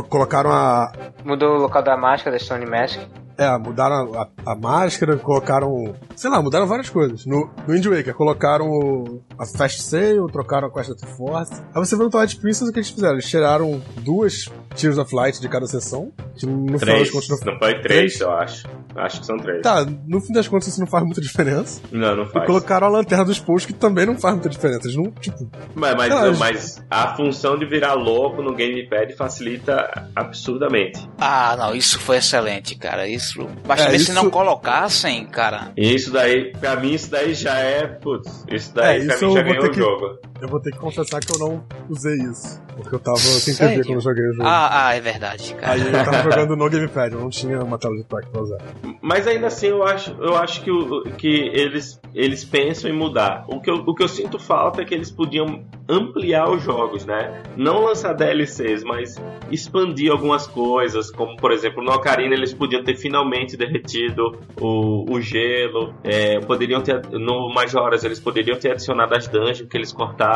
Colocaram 0.10 0.52
a. 0.52 0.92
Mudou 1.24 1.56
o 1.56 1.62
local 1.62 1.84
da 1.84 1.96
máscara 1.96 2.32
da 2.32 2.40
Stone 2.40 2.66
Mask. 2.66 3.00
É, 3.38 3.58
mudaram 3.58 4.14
a, 4.16 4.28
a, 4.52 4.56
máscara, 4.56 5.16
colocaram. 5.18 5.94
Sei 6.16 6.30
lá, 6.30 6.42
mudaram 6.42 6.66
várias 6.66 6.90
coisas. 6.90 7.26
No, 7.26 7.50
no 7.68 7.74
Wind 7.74 7.86
Waker, 7.86 8.14
colocaram 8.16 8.66
o, 8.66 9.22
a 9.38 9.46
Fast 9.46 9.84
Sail, 9.84 10.26
trocaram 10.28 10.68
a 10.68 10.74
Quest 10.74 10.90
of 10.92 11.06
Force. 11.16 11.54
Aí 11.54 11.86
você 11.86 11.96
vê 11.96 12.04
no 12.04 12.10
Twilight 12.10 12.38
Princess 12.38 12.68
o 12.68 12.72
que 12.72 12.80
eles 12.80 12.90
fizeram. 12.90 13.14
Eles 13.14 13.30
tiraram 13.30 13.82
duas 13.98 14.50
Tears 14.76 14.98
of 14.98 15.14
Light 15.14 15.40
de 15.40 15.48
cada 15.48 15.68
sessão. 15.68 16.12
Que 16.36 16.46
no 16.46 16.78
três. 16.78 16.82
final 16.82 17.00
das 17.00 17.10
contas. 17.12 17.40
Não, 17.42 17.54
não 17.54 17.60
foi 17.60 17.74
três, 17.82 17.84
três, 17.84 18.22
eu 18.22 18.32
acho. 18.32 18.68
Acho 18.96 19.20
que 19.20 19.26
são 19.26 19.38
três. 19.38 19.62
Tá, 19.62 19.86
no 20.08 20.20
fim 20.20 20.34
das 20.34 20.48
contas 20.48 20.70
isso 20.70 20.80
não 20.80 20.88
faz 20.88 21.04
muita 21.04 21.22
diferença. 21.22 21.82
Não, 21.92 22.16
não 22.16 22.26
faz. 22.26 22.44
E 22.44 22.48
colocaram 22.48 22.88
a 22.88 22.90
lanterna 22.90 23.26
dos 23.26 23.40
posts 23.40 23.72
que 23.72 23.80
também 23.80 24.06
não 24.06 24.18
faz 24.18 24.34
muita 24.34 24.50
diferença. 24.50 24.88
Eles 24.88 24.96
não, 24.96 25.12
tipo. 25.12 25.50
Mas, 25.76 25.96
mas, 25.96 26.10
não, 26.10 26.26
eles... 26.26 26.40
mas 26.40 26.86
a 26.90 27.16
função 27.16 27.58
de 27.58 27.66
virar 27.66 27.94
louco 27.94 28.42
no 28.42 28.56
gamepad 28.56 29.16
facilita 29.16 30.10
absurdamente. 30.16 31.08
Ah, 31.20 31.56
não, 31.58 31.76
isso 31.76 32.00
foi 32.00 32.18
excelente, 32.18 32.76
cara. 32.76 33.08
Isso 33.08 33.27
mas 33.68 33.80
também 33.80 33.94
é, 33.94 33.96
isso... 33.98 34.06
se 34.06 34.14
não 34.14 34.30
colocassem, 34.30 35.26
cara. 35.26 35.72
Isso 35.76 36.12
daí, 36.12 36.52
pra 36.54 36.76
mim, 36.76 36.94
isso 36.94 37.10
daí 37.10 37.34
já 37.34 37.58
é. 37.58 37.88
Putz, 37.88 38.46
isso 38.50 38.74
daí 38.74 39.02
é, 39.02 39.06
pra 39.06 39.16
isso 39.16 39.28
mim 39.28 39.34
já 39.34 39.42
ganhou 39.42 39.66
o 39.66 39.72
que, 39.72 39.78
jogo. 39.78 40.20
Eu 40.42 40.48
vou 40.48 40.60
ter 40.60 40.72
que 40.72 40.78
confessar 40.78 41.20
que 41.20 41.34
eu 41.34 41.40
não 41.40 41.64
usei 41.90 42.16
isso. 42.16 42.62
Porque 42.76 42.94
eu 42.94 43.00
tava 43.00 43.18
sem 43.18 43.56
TV 43.56 43.84
quando 43.84 43.96
eu 43.96 44.02
joguei 44.02 44.24
o 44.30 44.34
jogo. 44.34 44.48
Ah, 44.48 44.88
ah, 44.88 44.96
é 44.96 45.02
verdade, 45.02 45.56
cara. 45.56 45.74
Aí 45.74 45.82
eu 45.82 45.92
tava 45.92 46.22
jogando 46.30 46.56
no 46.56 46.70
Gamepad, 46.70 47.14
eu 47.14 47.22
não 47.22 47.30
tinha 47.30 47.60
uma 47.64 47.78
tela 47.80 47.96
de 47.96 48.04
toque 48.04 48.30
pra 48.30 48.42
usar. 48.42 48.58
Mas 49.02 49.28
ainda 49.28 49.48
assim, 49.48 49.68
eu 49.68 49.84
acho, 49.84 50.16
eu 50.20 50.36
acho 50.36 50.62
que, 50.62 50.70
o, 50.70 51.04
que 51.18 51.50
eles, 51.54 52.00
eles 52.14 52.46
pensam 52.46 52.90
em 52.90 52.94
mudar. 52.94 53.46
O 53.48 53.60
que, 53.60 53.72
eu, 53.72 53.76
o 53.78 53.96
que 53.96 54.04
eu 54.04 54.08
sinto 54.08 54.38
falta 54.38 54.84
é 54.84 54.86
que 54.86 54.94
eles 54.94 55.10
podiam 55.10 55.66
ampliar 55.90 56.50
os 56.52 56.62
jogos, 56.62 57.06
né? 57.06 57.42
Não 57.56 57.84
lançar 57.84 58.14
DLCs, 58.14 58.84
mas 58.84 59.16
expandir 59.50 60.12
algumas 60.12 60.46
coisas, 60.46 61.10
como 61.10 61.36
por 61.38 61.52
exemplo 61.52 61.84
no 61.84 61.92
Ocarina 61.92 62.36
eles 62.36 62.54
podiam 62.54 62.84
ter 62.84 62.96
finalmente 62.96 63.56
derretido 63.56 64.38
o, 64.60 65.12
o 65.12 65.22
gelo, 65.22 65.94
é, 66.04 66.40
poderiam 66.42 66.82
ter 66.82 67.02
no 67.12 67.52
Majoras 67.54 68.04
eles 68.04 68.20
poderiam 68.20 68.60
ter 68.60 68.72
adicionado 68.72 69.16
as 69.16 69.28
dungeons 69.28 69.68
que 69.70 69.78
eles 69.78 69.92
cortaram. 69.92 70.27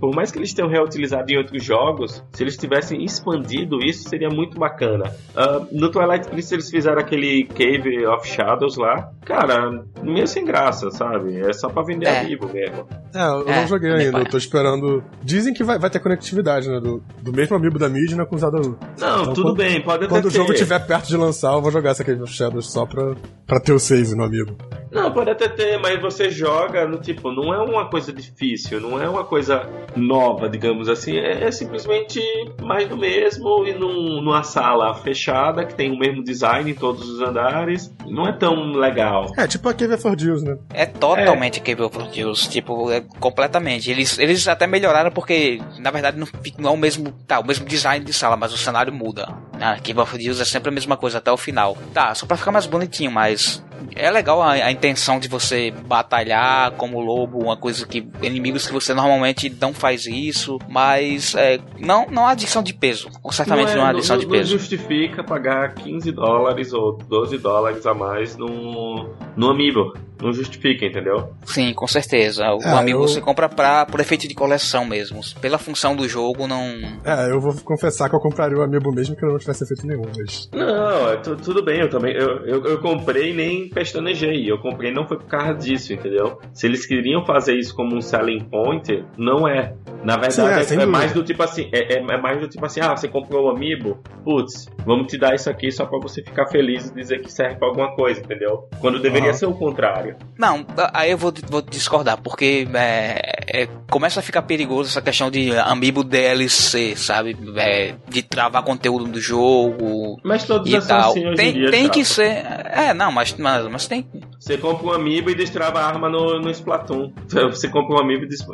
Por 0.00 0.14
mais 0.14 0.30
que 0.30 0.38
eles 0.38 0.52
tenham 0.52 0.70
reutilizado 0.70 1.30
em 1.30 1.38
outros 1.38 1.64
jogos, 1.64 2.22
se 2.32 2.42
eles 2.42 2.56
tivessem 2.56 3.04
expandido 3.04 3.78
isso 3.82 4.08
seria 4.08 4.28
muito 4.28 4.58
bacana. 4.58 5.04
Uh, 5.34 5.66
no 5.72 5.90
Twilight 5.90 6.28
Princess 6.28 6.52
eles 6.52 6.70
fizeram 6.70 7.00
aquele 7.00 7.44
Cave 7.44 8.06
of 8.06 8.26
Shadows 8.26 8.76
lá, 8.76 9.10
cara, 9.24 9.84
meio 10.02 10.26
sem 10.26 10.44
graça, 10.44 10.90
sabe? 10.90 11.40
É 11.40 11.52
só 11.52 11.68
pra 11.68 11.82
vender 11.82 12.06
é. 12.06 12.20
amigo 12.20 12.48
mesmo. 12.52 12.86
É, 13.14 13.24
eu 13.24 13.48
é, 13.48 13.60
não 13.60 13.66
joguei 13.66 13.92
ainda, 13.92 14.18
eu 14.18 14.28
tô 14.28 14.36
esperando. 14.36 15.02
Dizem 15.22 15.52
que 15.52 15.64
vai, 15.64 15.78
vai 15.78 15.90
ter 15.90 16.00
conectividade, 16.00 16.68
né? 16.68 16.80
Do, 16.80 17.02
do 17.22 17.32
mesmo 17.32 17.56
amigo 17.56 17.78
da 17.78 17.88
Midna 17.88 18.24
com 18.24 18.36
o 18.36 18.38
Zelda 18.38 18.58
U. 18.58 18.78
Não, 18.98 19.22
então, 19.22 19.32
tudo 19.32 19.48
quando, 19.48 19.56
bem, 19.56 19.82
pode 19.82 20.08
Quando 20.08 20.26
o 20.26 20.30
jogo 20.30 20.52
estiver 20.52 20.78
perto 20.86 21.08
de 21.08 21.16
lançar, 21.16 21.52
eu 21.52 21.62
vou 21.62 21.70
jogar 21.70 21.90
essa 21.90 22.04
Cave 22.04 22.22
of 22.22 22.32
Shadows 22.32 22.72
só 22.72 22.86
pra, 22.86 23.14
pra 23.46 23.60
ter 23.60 23.72
o 23.72 23.78
save 23.78 24.14
no 24.14 24.24
amigo. 24.24 24.56
Não, 24.92 25.10
pode 25.10 25.30
até 25.30 25.48
ter, 25.48 25.78
mas 25.78 26.00
você 26.00 26.30
joga 26.30 26.86
no 26.86 26.98
tipo, 26.98 27.32
não 27.32 27.52
é 27.52 27.58
uma 27.58 27.88
coisa 27.88 28.12
difícil, 28.12 28.78
não 28.78 29.00
é 29.00 29.08
uma 29.08 29.24
coisa 29.24 29.66
nova, 29.96 30.50
digamos 30.50 30.88
assim, 30.88 31.16
é, 31.16 31.44
é 31.44 31.50
simplesmente 31.50 32.20
mais 32.60 32.86
do 32.86 32.96
mesmo 32.96 33.66
e 33.66 33.72
num, 33.72 34.20
numa 34.20 34.42
sala 34.42 34.94
fechada 34.94 35.64
que 35.64 35.74
tem 35.74 35.90
o 35.90 35.98
mesmo 35.98 36.22
design 36.22 36.70
em 36.70 36.74
todos 36.74 37.08
os 37.08 37.20
andares, 37.20 37.90
não 38.06 38.28
é 38.28 38.32
tão 38.32 38.72
legal. 38.72 39.32
É, 39.38 39.46
tipo 39.46 39.66
a 39.68 39.72
Cave 39.72 39.94
of 39.94 40.06
Ordeals, 40.06 40.42
né? 40.42 40.58
É 40.74 40.84
totalmente 40.84 41.58
é. 41.58 41.62
Cave 41.62 41.82
of 41.82 41.96
Ordeals, 41.96 42.46
tipo, 42.46 42.90
é 42.90 43.00
completamente. 43.18 43.90
Eles, 43.90 44.18
eles 44.18 44.46
até 44.46 44.66
melhoraram 44.66 45.10
porque, 45.10 45.60
na 45.78 45.90
verdade, 45.90 46.18
não, 46.18 46.26
não 46.58 46.70
é 46.70 46.72
o 46.74 46.76
mesmo, 46.76 47.12
tá, 47.26 47.40
o 47.40 47.46
mesmo 47.46 47.66
design 47.66 48.04
de 48.04 48.12
sala, 48.12 48.36
mas 48.36 48.52
o 48.52 48.58
cenário 48.58 48.92
muda. 48.92 49.26
A 49.58 49.76
Cave 49.76 50.00
of 50.00 50.12
Ordeals 50.12 50.40
é 50.40 50.44
sempre 50.44 50.68
a 50.68 50.72
mesma 50.72 50.98
coisa 50.98 51.16
até 51.16 51.32
o 51.32 51.36
final. 51.36 51.78
Tá, 51.94 52.14
só 52.14 52.26
pra 52.26 52.36
ficar 52.36 52.52
mais 52.52 52.66
bonitinho, 52.66 53.10
mas 53.10 53.62
é 53.94 54.10
legal 54.10 54.40
a, 54.42 54.52
a, 54.52 54.72
intenção 54.72 55.18
de 55.18 55.28
você 55.28 55.70
batalhar 55.70 56.72
como 56.72 57.00
lobo, 57.00 57.38
uma 57.38 57.56
coisa 57.56 57.86
que 57.86 58.06
inimigos 58.22 58.66
que 58.66 58.72
você 58.72 58.94
normalmente 58.94 59.54
não 59.60 59.72
faz 59.72 60.06
isso, 60.06 60.58
mas 60.68 61.34
é, 61.34 61.58
não 61.78 62.06
não 62.10 62.26
há 62.26 62.30
adição 62.30 62.62
de 62.62 62.74
peso, 62.74 63.08
certamente 63.30 63.68
não, 63.68 63.72
é, 63.72 63.76
não 63.76 63.84
há 63.84 63.88
adição 63.90 64.16
não, 64.16 64.24
de 64.24 64.28
peso. 64.28 64.52
Não 64.52 64.58
justifica 64.58 65.24
pagar 65.24 65.74
15 65.74 66.12
dólares 66.12 66.72
ou 66.72 66.98
12 67.08 67.38
dólares 67.38 67.86
a 67.86 67.94
mais 67.94 68.36
no 68.36 69.10
no 69.36 69.50
amiibo. 69.50 69.94
Não 70.22 70.32
justifica, 70.32 70.86
entendeu? 70.86 71.32
Sim, 71.44 71.72
com 71.74 71.86
certeza. 71.86 72.44
O 72.54 72.62
É, 72.62 72.68
amigo 72.78 72.98
eu- 73.00 73.08
você 73.08 73.20
compra 73.20 73.48
pra, 73.48 73.84
por 73.86 74.00
efeito 74.00 74.26
de 74.28 74.34
coleção 74.34 74.84
mesmo. 74.84 75.20
Pela 75.40 75.58
função 75.58 75.94
do 75.96 76.08
jogo, 76.08 76.46
não. 76.46 76.62
É, 77.04 77.30
eu 77.30 77.40
vou 77.40 77.54
confessar 77.64 78.08
que 78.08 78.14
eu 78.16 78.20
compraria 78.20 78.56
o 78.56 78.62
Amiibo 78.62 78.92
mesmo 78.92 79.16
que 79.16 79.24
eu 79.24 79.30
não 79.30 79.38
tivesse 79.38 79.64
efeito 79.64 79.86
nenhum, 79.86 80.02
mas. 80.16 80.48
Não, 80.52 81.10
é 81.10 81.16
tu- 81.16 81.36
tudo 81.36 81.62
bem, 81.62 81.80
eu 81.80 81.90
também. 81.90 82.14
Eu, 82.14 82.46
eu, 82.46 82.64
eu 82.64 82.78
comprei 82.80 83.30
e 83.30 83.34
nem 83.34 83.68
pestanejei. 83.68 84.50
Eu 84.50 84.58
comprei 84.58 84.92
não 84.92 85.06
foi 85.06 85.18
por 85.18 85.26
causa 85.26 85.54
disso, 85.54 85.92
entendeu? 85.92 86.38
Se 86.52 86.66
eles 86.66 86.86
queriam 86.86 87.24
fazer 87.24 87.56
isso 87.58 87.74
como 87.74 87.96
um 87.96 88.00
selling 88.00 88.44
point, 88.44 89.04
não 89.18 89.46
é. 89.48 89.74
Na 90.04 90.16
verdade, 90.16 90.64
Sim, 90.66 90.76
é, 90.76 90.80
é, 90.80 90.82
é 90.82 90.86
mais 90.86 91.12
do 91.12 91.22
tipo 91.22 91.42
assim, 91.42 91.68
é, 91.72 91.94
é- 91.94 91.98
é 92.02 92.20
mais 92.20 92.40
do 92.40 92.48
tipo 92.48 92.64
assim, 92.64 92.80
ah, 92.80 92.96
você 92.96 93.06
comprou 93.08 93.46
o 93.46 93.50
Amiibo? 93.50 93.98
Putz, 94.24 94.66
vamos 94.84 95.06
te 95.06 95.16
dar 95.18 95.34
isso 95.34 95.48
aqui 95.48 95.70
só 95.70 95.86
pra 95.86 95.98
você 96.00 96.22
ficar 96.22 96.46
feliz 96.46 96.88
e 96.88 96.94
dizer 96.94 97.20
que 97.20 97.30
serve 97.30 97.56
pra 97.56 97.68
alguma 97.68 97.94
coisa, 97.94 98.20
entendeu? 98.20 98.68
Quando 98.80 99.00
deveria 99.00 99.32
ser 99.32 99.46
o 99.46 99.54
contrário. 99.54 100.11
Não, 100.38 100.64
aí 100.92 101.10
eu 101.10 101.18
vou, 101.18 101.32
vou 101.48 101.62
discordar, 101.62 102.20
porque 102.20 102.66
é, 102.74 103.62
é, 103.62 103.68
começa 103.90 104.20
a 104.20 104.22
ficar 104.22 104.42
perigoso 104.42 104.90
essa 104.90 105.02
questão 105.02 105.30
de 105.30 105.56
amiibo 105.58 106.02
DLC, 106.02 106.96
sabe? 106.96 107.36
É, 107.56 107.94
de 108.08 108.22
travar 108.22 108.62
conteúdo 108.62 109.04
do 109.06 109.20
jogo 109.20 110.18
Mas 110.24 110.44
todos 110.44 110.68
e 110.68 110.72
são 110.80 110.88
tal. 110.88 111.10
assim 111.10 111.26
hoje 111.26 111.32
em 111.32 111.36
tem 111.36 111.52
dia. 111.52 111.70
tem 111.70 111.88
que 111.88 112.04
ser. 112.04 112.44
É, 112.66 112.94
não, 112.94 113.12
mas, 113.12 113.34
mas, 113.36 113.66
mas 113.68 113.86
tem. 113.86 114.06
Você 114.38 114.56
compra 114.58 114.86
um 114.86 114.92
Amiibo 114.92 115.30
e 115.30 115.34
destrava 115.34 115.80
a 115.80 115.86
arma 115.86 116.08
no, 116.08 116.40
no 116.40 116.50
Splatoon. 116.50 117.12
Você 117.50 117.68
compra 117.68 117.96
um 117.96 118.00
Amiibo 118.00 118.24
e 118.24 118.28
des, 118.28 118.44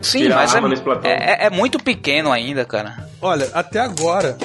Sim, 0.00 0.18
tira 0.18 0.36
mas 0.36 0.50
a 0.50 0.54
é, 0.54 0.56
arma 0.56 0.68
no 0.68 0.74
Splatoon. 0.74 1.08
é, 1.08 1.46
é 1.46 1.50
muito 1.50 1.78
pequeno 1.78 2.30
ainda, 2.30 2.64
cara. 2.64 3.08
Olha, 3.20 3.48
até 3.54 3.80
agora. 3.80 4.36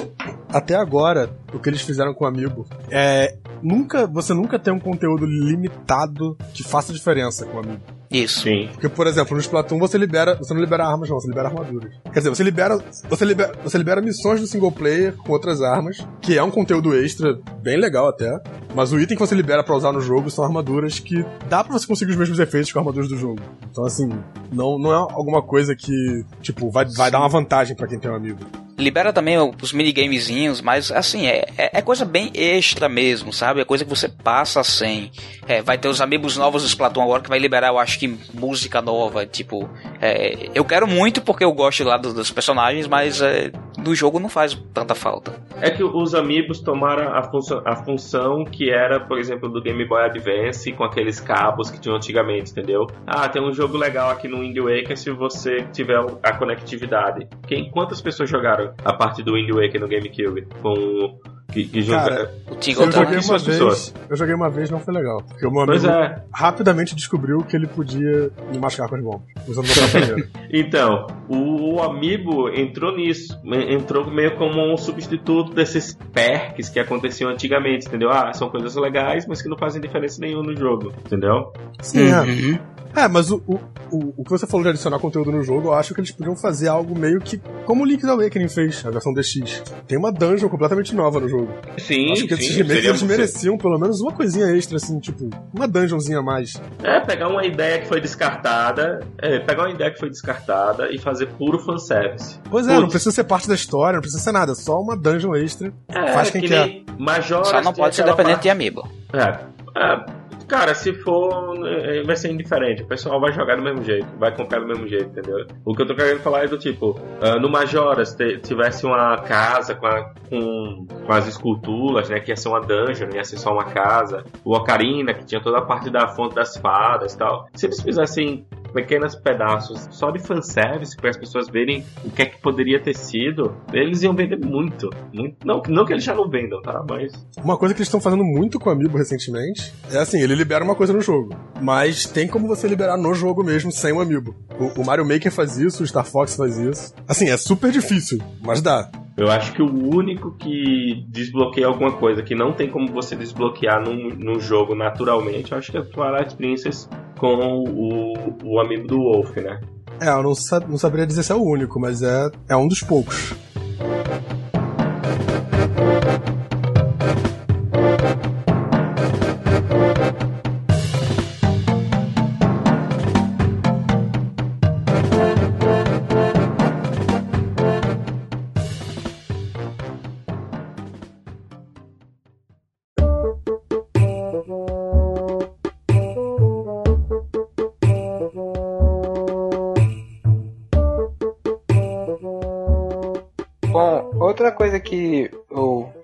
Até 0.52 0.76
agora, 0.76 1.30
o 1.54 1.60
que 1.60 1.70
eles 1.70 1.82
fizeram 1.82 2.14
com 2.14 2.26
o 2.26 2.28
Amiibo 2.28 2.66
é. 2.90 3.36
Nunca, 3.62 4.08
você 4.08 4.34
nunca 4.34 4.58
tem 4.58 4.74
um 4.74 4.80
conteúdo 4.80 5.26
limitado 5.26 6.38
que 6.54 6.64
faça 6.64 6.94
diferença 6.94 7.46
com 7.46 7.58
o 7.58 7.60
Amiibo. 7.60 8.00
Isso. 8.12 8.42
Sim. 8.42 8.70
Porque, 8.72 8.90
por 8.90 9.06
exemplo, 9.06 9.36
no 9.36 9.42
Splatoon 9.42 9.78
você 9.78 9.98
libera. 9.98 10.36
Você 10.36 10.54
não 10.54 10.62
libera 10.62 10.86
armas, 10.86 11.10
não, 11.10 11.20
você 11.20 11.28
libera 11.28 11.48
armaduras. 11.48 11.92
Quer 12.12 12.20
dizer, 12.20 12.30
você 12.30 12.44
libera. 12.44 12.80
Você 13.08 13.26
libera, 13.26 13.54
você 13.64 13.78
libera 13.78 14.02
missões 14.02 14.42
do 14.42 14.48
single 14.48 14.72
player 14.72 15.16
com 15.16 15.32
outras 15.32 15.62
armas, 15.62 16.06
que 16.20 16.38
é 16.38 16.42
um 16.42 16.50
conteúdo 16.50 16.96
extra, 16.96 17.40
bem 17.62 17.78
legal 17.78 18.08
até. 18.08 18.42
Mas 18.74 18.92
o 18.92 19.00
item 19.00 19.16
que 19.16 19.26
você 19.26 19.36
libera 19.36 19.64
pra 19.64 19.76
usar 19.76 19.92
no 19.92 20.02
jogo 20.02 20.30
são 20.32 20.44
armaduras 20.44 20.98
que 20.98 21.24
dá 21.48 21.64
pra 21.64 21.74
você 21.74 21.86
conseguir 21.86 22.12
os 22.12 22.18
mesmos 22.18 22.40
efeitos 22.40 22.72
com 22.72 22.80
armaduras 22.80 23.10
do 23.10 23.18
jogo. 23.18 23.42
Então, 23.70 23.86
assim, 23.86 24.10
não, 24.52 24.80
não 24.80 24.92
é 24.92 24.96
alguma 24.96 25.44
coisa 25.44 25.76
que, 25.76 26.26
tipo, 26.42 26.72
vai, 26.72 26.86
vai 26.86 27.12
dar 27.12 27.20
uma 27.20 27.30
vantagem 27.30 27.76
pra 27.76 27.88
quem 27.88 28.00
tem 28.00 28.10
um 28.10 28.16
amigo. 28.16 28.40
Libera 28.80 29.12
também 29.12 29.38
os 29.62 29.74
minigamezinhos, 29.74 30.62
mas 30.62 30.90
assim, 30.92 31.28
é, 31.28 31.46
é, 31.58 31.80
é 31.80 31.82
coisa 31.82 32.06
bem 32.06 32.32
extra 32.34 32.88
mesmo, 32.88 33.34
sabe? 33.34 33.60
É 33.60 33.66
coisa 33.66 33.84
que 33.84 33.90
você 33.90 34.08
passa 34.08 34.64
sem. 34.64 35.12
É, 35.48 35.62
vai 35.62 35.78
ter 35.78 35.90
os 35.90 36.00
amigos 36.00 36.38
novos 36.38 36.64
do 36.64 36.68
Splatoon 36.68 37.04
agora 37.04 37.22
que 37.22 37.30
vai 37.30 37.40
liberar, 37.40 37.68
eu 37.68 37.78
acho 37.78 38.00
que 38.00 38.08
música 38.34 38.82
nova. 38.82 39.26
Tipo, 39.26 39.70
é, 40.02 40.50
eu 40.56 40.64
quero 40.64 40.88
muito 40.88 41.22
porque 41.22 41.44
eu 41.44 41.52
gosto 41.52 41.84
lá 41.84 41.98
dos, 41.98 42.14
dos 42.14 42.32
personagens, 42.32 42.88
mas 42.88 43.22
é, 43.22 43.52
do 43.78 43.94
jogo 43.94 44.20
não 44.20 44.30
faz 44.30 44.54
tanta 44.74 44.96
falta. 44.96 45.34
É 45.62 45.70
que 45.70 45.84
os 45.84 46.16
Amiibos 46.16 46.62
tomaram 46.62 47.14
a, 47.14 47.24
função, 47.24 47.62
a 47.66 47.76
função 47.76 48.46
que 48.46 48.70
era, 48.70 49.00
por 49.00 49.20
exemplo, 49.20 49.50
do 49.50 49.62
Game 49.62 49.86
Boy 49.86 50.04
Advance 50.04 50.72
com 50.72 50.84
aqueles 50.84 51.20
cabos 51.20 51.70
que 51.70 51.80
tinham 51.80 51.98
antigamente, 51.98 52.52
entendeu? 52.52 52.88
Ah, 53.06 53.28
tem 53.28 53.42
um 53.42 53.54
jogo 53.54 53.78
legal 53.78 54.10
aqui 54.10 54.28
no 54.28 54.40
Wind 54.40 54.58
Waker 54.58 54.98
se 54.98 55.12
você 55.12 55.64
tiver 55.74 56.00
a 56.24 56.34
conectividade. 56.34 57.28
Quem, 57.46 57.70
quantas 57.70 58.00
pessoas 58.00 58.30
jogaram 58.30 58.69
a 58.84 58.94
parte 58.94 59.24
do 59.24 59.34
Wind 59.34 59.52
Waker 59.52 59.80
no 59.80 59.88
GameCube? 59.88 60.48
Com. 60.62 61.20
Que, 61.52 61.66
que 61.66 61.84
Cara, 61.88 62.16
joga- 62.16 62.32
O 62.52 62.56
Tingle 62.56 62.86
Eu 62.86 62.92
tá- 62.92 63.00
joguei 63.00 63.18
uma 63.20 63.28
vez. 63.38 63.44
pessoas. 63.44 63.94
Eu 64.10 64.16
joguei 64.16 64.36
uma 64.36 64.50
vez 64.50 64.70
não 64.70 64.80
foi 64.80 64.94
legal. 64.94 65.24
Porque 65.28 65.48
o 65.48 65.52
meu 65.52 65.66
Pois 65.66 65.84
amigo 65.84 66.00
é. 66.04 66.22
rapidamente 66.32 66.96
descobriu 66.96 67.40
que 67.44 67.56
ele 67.56 67.66
podia 67.68 68.30
me 68.52 68.60
machucar 68.60 68.88
com 68.88 68.96
as 68.96 69.02
bombas. 69.04 69.22
Usando 69.48 69.66
meu. 69.68 70.28
Então, 70.52 71.08
o, 71.28 71.76
o 71.76 71.82
Amiibo 71.82 72.50
entrou 72.50 72.96
nisso. 72.96 73.40
en- 73.44 73.74
Entrou 73.76 74.10
meio 74.12 74.36
como 74.36 74.62
um 74.74 74.78
substituto 74.78 75.54
desses 75.54 75.98
perks 76.14 76.70
que 76.70 76.80
aconteciam 76.80 77.30
antigamente, 77.32 77.88
entendeu? 77.88 78.10
Ah, 78.12 78.32
são 78.34 78.50
coisas 78.50 78.76
legais, 78.76 79.26
mas 79.28 79.42
que 79.42 79.50
não 79.50 79.58
fazem 79.58 79.82
diferença 79.82 80.20
nenhuma 80.22 80.44
no 80.44 80.56
jogo, 80.58 80.92
entendeu? 81.06 81.52
Sim, 81.82 82.10
é. 82.12 82.22
Uhum. 82.22 82.60
É, 82.96 83.08
mas 83.08 83.30
o, 83.30 83.40
o, 83.46 83.54
o, 83.92 84.14
o 84.18 84.24
que 84.24 84.32
você 84.32 84.48
falou 84.48 84.64
de 84.64 84.70
adicionar 84.70 84.98
conteúdo 84.98 85.32
no 85.32 85.44
jogo, 85.44 85.68
eu 85.68 85.74
acho 85.76 85.94
que 85.94 86.00
eles 86.02 86.12
podiam 86.12 86.36
fazer 86.36 86.68
algo 86.70 86.98
meio 86.98 87.20
que 87.22 87.40
como 87.64 87.84
o 87.84 87.86
Link's 87.86 88.10
Awakening 88.10 88.48
fez, 88.50 88.84
a 88.84 88.90
versão 88.90 89.14
DX. 89.14 89.62
Tem 89.88 89.96
uma 89.96 90.12
dungeon 90.12 90.50
completamente 90.50 90.96
nova 90.96 91.20
no 91.20 91.30
jogo. 91.30 91.39
Sim, 91.78 92.12
acho 92.12 92.28
que 92.28 92.34
esses 92.34 92.48
sim. 92.48 92.54
remakes 92.58 92.76
seria- 92.76 92.90
eles 92.90 93.02
mereciam 93.04 93.58
pelo 93.58 93.78
menos 93.80 94.02
uma 94.02 94.12
coisinha 94.12 94.48
extra, 94.56 94.78
assim, 94.78 95.00
tipo, 95.00 95.30
uma 95.54 95.68
dungeonzinha 95.68 96.20
a 96.20 96.24
mais. 96.24 96.54
É, 96.84 97.00
pegar 97.00 97.28
uma 97.28 97.46
ideia 97.46 97.80
que 97.80 97.88
foi 97.88 98.02
descartada, 98.02 99.00
é, 99.18 99.40
pegar 99.40 99.64
uma 99.64 99.72
ideia 99.74 99.92
que 99.92 100.00
foi 100.00 100.10
descartada 100.10 100.90
e 100.92 100.98
fazer 100.98 101.28
puro 101.38 101.60
fanservice. 101.60 102.40
Pois 102.50 102.66
é, 102.68 102.72
Putz. 102.72 102.82
não 102.82 102.90
precisa 102.90 103.12
ser 103.12 103.24
parte 103.24 103.48
da 103.48 103.56
história, 103.56 103.94
não 103.96 104.02
precisa 104.02 104.22
ser 104.24 104.32
nada, 104.32 104.54
só 104.56 104.80
uma 104.80 104.96
dungeon 104.98 105.36
extra. 105.36 105.72
É, 105.88 106.14
Faz 106.14 106.30
quem 106.30 106.42
que 106.42 106.48
quer. 106.48 106.66
nem 106.66 106.86
Majoras 106.98 107.48
Só 107.48 107.62
não 107.62 107.74
pode 107.74 107.96
ser 107.96 108.04
dependente 108.04 108.28
de 108.28 108.34
parte- 108.36 108.50
amiibo. 108.50 108.88
É, 109.14 109.40
é, 109.80 110.06
cara, 110.50 110.74
se 110.76 110.92
for, 110.94 111.56
é, 111.66 112.04
vai 112.04 112.16
ser 112.16 112.32
indiferente. 112.32 112.82
O 112.84 112.88
pessoal 112.88 113.20
vai 113.22 113.32
jogar 113.32 113.56
do 113.56 113.62
mesmo 113.64 113.84
jeito, 113.84 114.06
vai 114.18 114.36
comprar 114.36 114.60
do 114.60 114.68
mesmo 114.68 114.88
jeito, 114.88 115.06
entendeu? 115.06 115.46
O 115.64 115.74
que 115.74 115.82
eu 115.82 115.88
tô 115.88 115.96
querendo 115.96 116.20
falar 116.20 116.44
é 116.44 116.48
do 116.48 116.58
tipo, 116.58 117.00
ah, 117.22 117.40
no 117.40 117.50
Majoras 117.50 118.16
tivesse 118.44 118.86
uma 118.86 119.18
casa 119.20 119.76
com, 119.76 119.86
a- 119.88 120.14
com, 120.30 120.86
com 121.06 121.14
as 121.14 121.28
esculturas, 121.28 122.10
né? 122.10 122.20
Que 122.20 122.32
ia 122.32 122.36
ser 122.36 122.50
uma 122.50 122.60
dungeon, 122.62 123.10
ia 123.14 123.24
ser 123.24 123.38
só 123.38 123.54
uma 123.54 123.66
casa. 123.66 124.24
O 124.44 124.56
Ocarina, 124.56 125.14
que 125.14 125.26
tinha 125.26 125.42
toda 125.42 125.60
a 125.60 125.62
parte 125.62 125.90
da 125.90 126.08
fonte 126.10 126.36
das 126.36 126.58
fadas 126.58 127.14
e 127.14 127.18
tal. 127.18 127.48
Se 127.54 127.66
eles 127.68 127.82
fizessem 127.82 128.46
pequenos 128.74 129.16
pedaços 129.16 129.88
só 129.90 130.12
de 130.12 130.20
fanservice 130.20 130.96
para 130.96 131.10
as 131.10 131.18
pessoas 131.18 131.50
verem 131.50 131.84
o 132.06 132.12
que 132.12 132.22
é 132.22 132.26
que 132.28 132.40
poderia 132.40 132.80
ter 132.80 132.96
sido, 132.96 133.56
eles 133.74 134.04
iam 134.04 134.14
vender 134.14 134.38
muito. 134.38 134.92
muito 135.12 135.38
não, 135.44 135.60
não 135.68 135.86
que 135.86 135.94
eles 135.94 136.04
já 136.04 136.14
não 136.14 136.30
vendam, 136.30 136.62
tá? 136.62 136.84
Mas 136.88 137.12
Uma 137.44 137.58
coisa 137.58 137.74
que 137.74 137.80
eles 137.80 137.88
estão 137.88 138.00
fazendo 138.00 138.24
muito 138.24 138.60
com 138.60 138.70
o 138.70 138.72
Amiibo 138.74 138.96
recentemente 138.96 139.74
é 139.92 139.98
assim, 139.98 140.22
ele 140.22 140.34
libera 140.40 140.64
uma 140.64 140.74
coisa 140.76 140.92
no 140.94 141.02
jogo, 141.02 141.36
mas 141.62 142.06
tem 142.06 142.28
como 142.28 142.48
você 142.48 142.68
liberar 142.68 142.98
no 142.98 143.14
jogo 143.14 143.44
mesmo 143.44 143.72
sem 143.72 143.92
o 143.94 144.02
Amiibo. 144.02 144.34
O, 144.60 144.82
o 144.82 144.86
Mario 144.86 145.06
Maker 145.06 145.32
faz 145.32 145.58
isso, 145.58 145.84
o 145.84 145.88
Star 145.88 146.06
Fox 146.06 146.36
faz 146.36 146.58
isso. 146.58 146.94
Assim, 147.08 147.30
é 147.30 147.38
super 147.38 147.72
difícil, 147.72 148.18
mas 148.42 148.62
dá. 148.62 148.90
Eu 149.18 149.30
acho 149.30 149.52
que 149.54 149.62
o 149.62 149.96
único 149.96 150.36
que 150.38 151.06
desbloqueia 151.10 151.68
alguma 151.68 151.92
coisa 151.92 152.24
que 152.24 152.34
não 152.34 152.54
tem 152.54 152.70
como 152.70 152.92
você 152.92 153.16
desbloquear 153.16 153.84
num, 153.84 154.10
num 154.16 154.40
jogo 154.40 154.74
naturalmente, 154.74 155.52
eu 155.52 155.58
acho 155.58 155.72
que 155.72 155.78
é 155.78 155.82
Twilight 155.82 156.36
Princess 156.36 156.88
com 157.20 157.36
o, 157.36 158.14
o 158.44 158.60
amigo 158.62 158.88
do 158.88 158.98
Wolf, 158.98 159.36
né? 159.36 159.60
É, 160.02 160.08
eu 160.10 160.24
não, 160.24 160.34
sa- 160.34 160.62
não 160.62 160.78
saberia 160.78 161.06
dizer 161.06 161.24
se 161.24 161.32
é 161.34 161.36
o 161.36 161.44
único, 161.44 161.80
mas 161.80 162.02
é, 162.02 162.30
é 162.48 162.56
um 162.56 162.68
dos 162.68 162.80
poucos. 162.82 163.34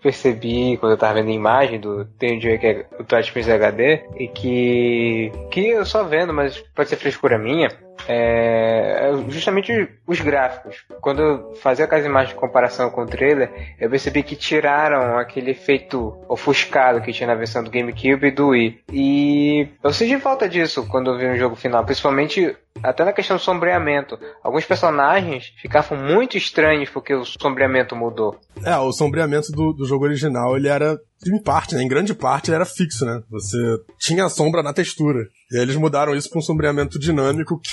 Percebi 0.06 0.78
quando 0.78 0.92
eu 0.92 0.98
tava 1.00 1.16
vendo 1.16 1.30
a 1.30 1.34
imagem 1.34 1.80
do 1.80 2.06
tem 2.20 2.38
um 2.38 2.40
que 2.40 2.68
é 2.68 2.86
o 3.00 3.04
Twilight 3.04 3.32
Princess 3.32 3.56
HD 3.56 4.04
e 4.20 4.28
que 4.28 5.32
que 5.50 5.68
eu 5.68 5.84
só 5.84 6.04
vendo, 6.04 6.32
mas 6.32 6.60
pode 6.76 6.90
ser 6.90 6.98
frescura 6.98 7.40
minha, 7.40 7.70
é 8.08 9.12
justamente 9.30 9.72
os 10.08 10.20
gráficos. 10.22 10.86
Quando 11.02 11.22
eu 11.22 11.56
fazia 11.56 11.86
aquelas 11.86 12.06
imagens 12.06 12.34
de 12.34 12.40
comparação 12.40 12.90
com 12.90 13.02
o 13.02 13.06
trailer, 13.06 13.76
eu 13.80 13.90
percebi 13.90 14.24
que 14.24 14.36
tiraram 14.36 15.18
aquele 15.18 15.52
efeito 15.52 16.14
ofuscado 16.28 17.02
que 17.02 17.14
tinha 17.14 17.28
na 17.28 17.36
versão 17.36 17.64
do 17.64 17.72
GameCube 17.72 18.28
e 18.28 18.32
do 18.32 18.50
Wii. 18.50 18.80
E 18.92 19.68
eu 19.84 19.94
senti 19.94 20.20
falta 20.20 20.48
disso 20.48 20.88
quando 20.88 21.12
eu 21.12 21.18
vi 21.18 21.28
no 21.28 21.38
jogo 21.38 21.56
final, 21.56 21.86
principalmente 21.86 22.56
até 22.84 23.06
na 23.06 23.14
questão 23.14 23.38
do 23.38 23.42
sombreamento. 23.42 24.18
Alguns 24.44 24.66
personagens 24.66 25.54
ficavam 25.62 25.98
muito 25.98 26.38
estranhos 26.38 26.90
porque 26.90 27.14
o 27.14 27.26
sombreamento 27.26 27.96
mudou. 27.96 28.40
É, 28.64 28.76
o 28.78 28.92
sombreamento 28.92 29.52
do, 29.52 29.74
do 29.74 29.86
jogo 29.86 30.06
original, 30.06 30.56
ele 30.56 30.68
era, 30.68 30.98
em 31.26 31.42
parte, 31.42 31.76
né, 31.76 31.82
em 31.82 31.88
grande 31.88 32.14
parte, 32.14 32.50
ele 32.50 32.56
era 32.56 32.66
fixo, 32.66 33.06
né? 33.06 33.22
Você 33.30 33.58
tinha 34.00 34.26
a 34.26 34.30
sombra 34.30 34.62
na 34.62 34.74
textura. 34.74 35.20
E 35.56 35.58
aí 35.58 35.64
eles 35.64 35.78
mudaram 35.78 36.14
isso 36.14 36.30
pra 36.30 36.40
um 36.40 36.42
sombreamento 36.42 37.00
dinâmico 37.00 37.58
que, 37.58 37.72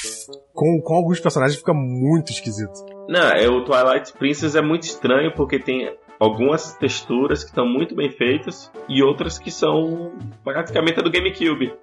com, 0.52 0.80
com 0.80 0.94
alguns 0.94 1.18
personagens, 1.18 1.58
fica 1.58 1.74
muito 1.74 2.30
esquisito. 2.30 2.72
Não, 3.08 3.28
é, 3.28 3.48
o 3.48 3.64
Twilight 3.64 4.12
Princess 4.12 4.54
é 4.54 4.62
muito 4.62 4.84
estranho 4.84 5.34
porque 5.34 5.58
tem 5.58 5.92
algumas 6.22 6.74
texturas 6.74 7.42
que 7.42 7.50
estão 7.50 7.66
muito 7.66 7.96
bem 7.96 8.08
feitas 8.08 8.70
e 8.88 9.02
outras 9.02 9.40
que 9.40 9.50
são 9.50 10.12
praticamente 10.44 11.00
a 11.00 11.02
do 11.02 11.10
GameCube. 11.10 11.74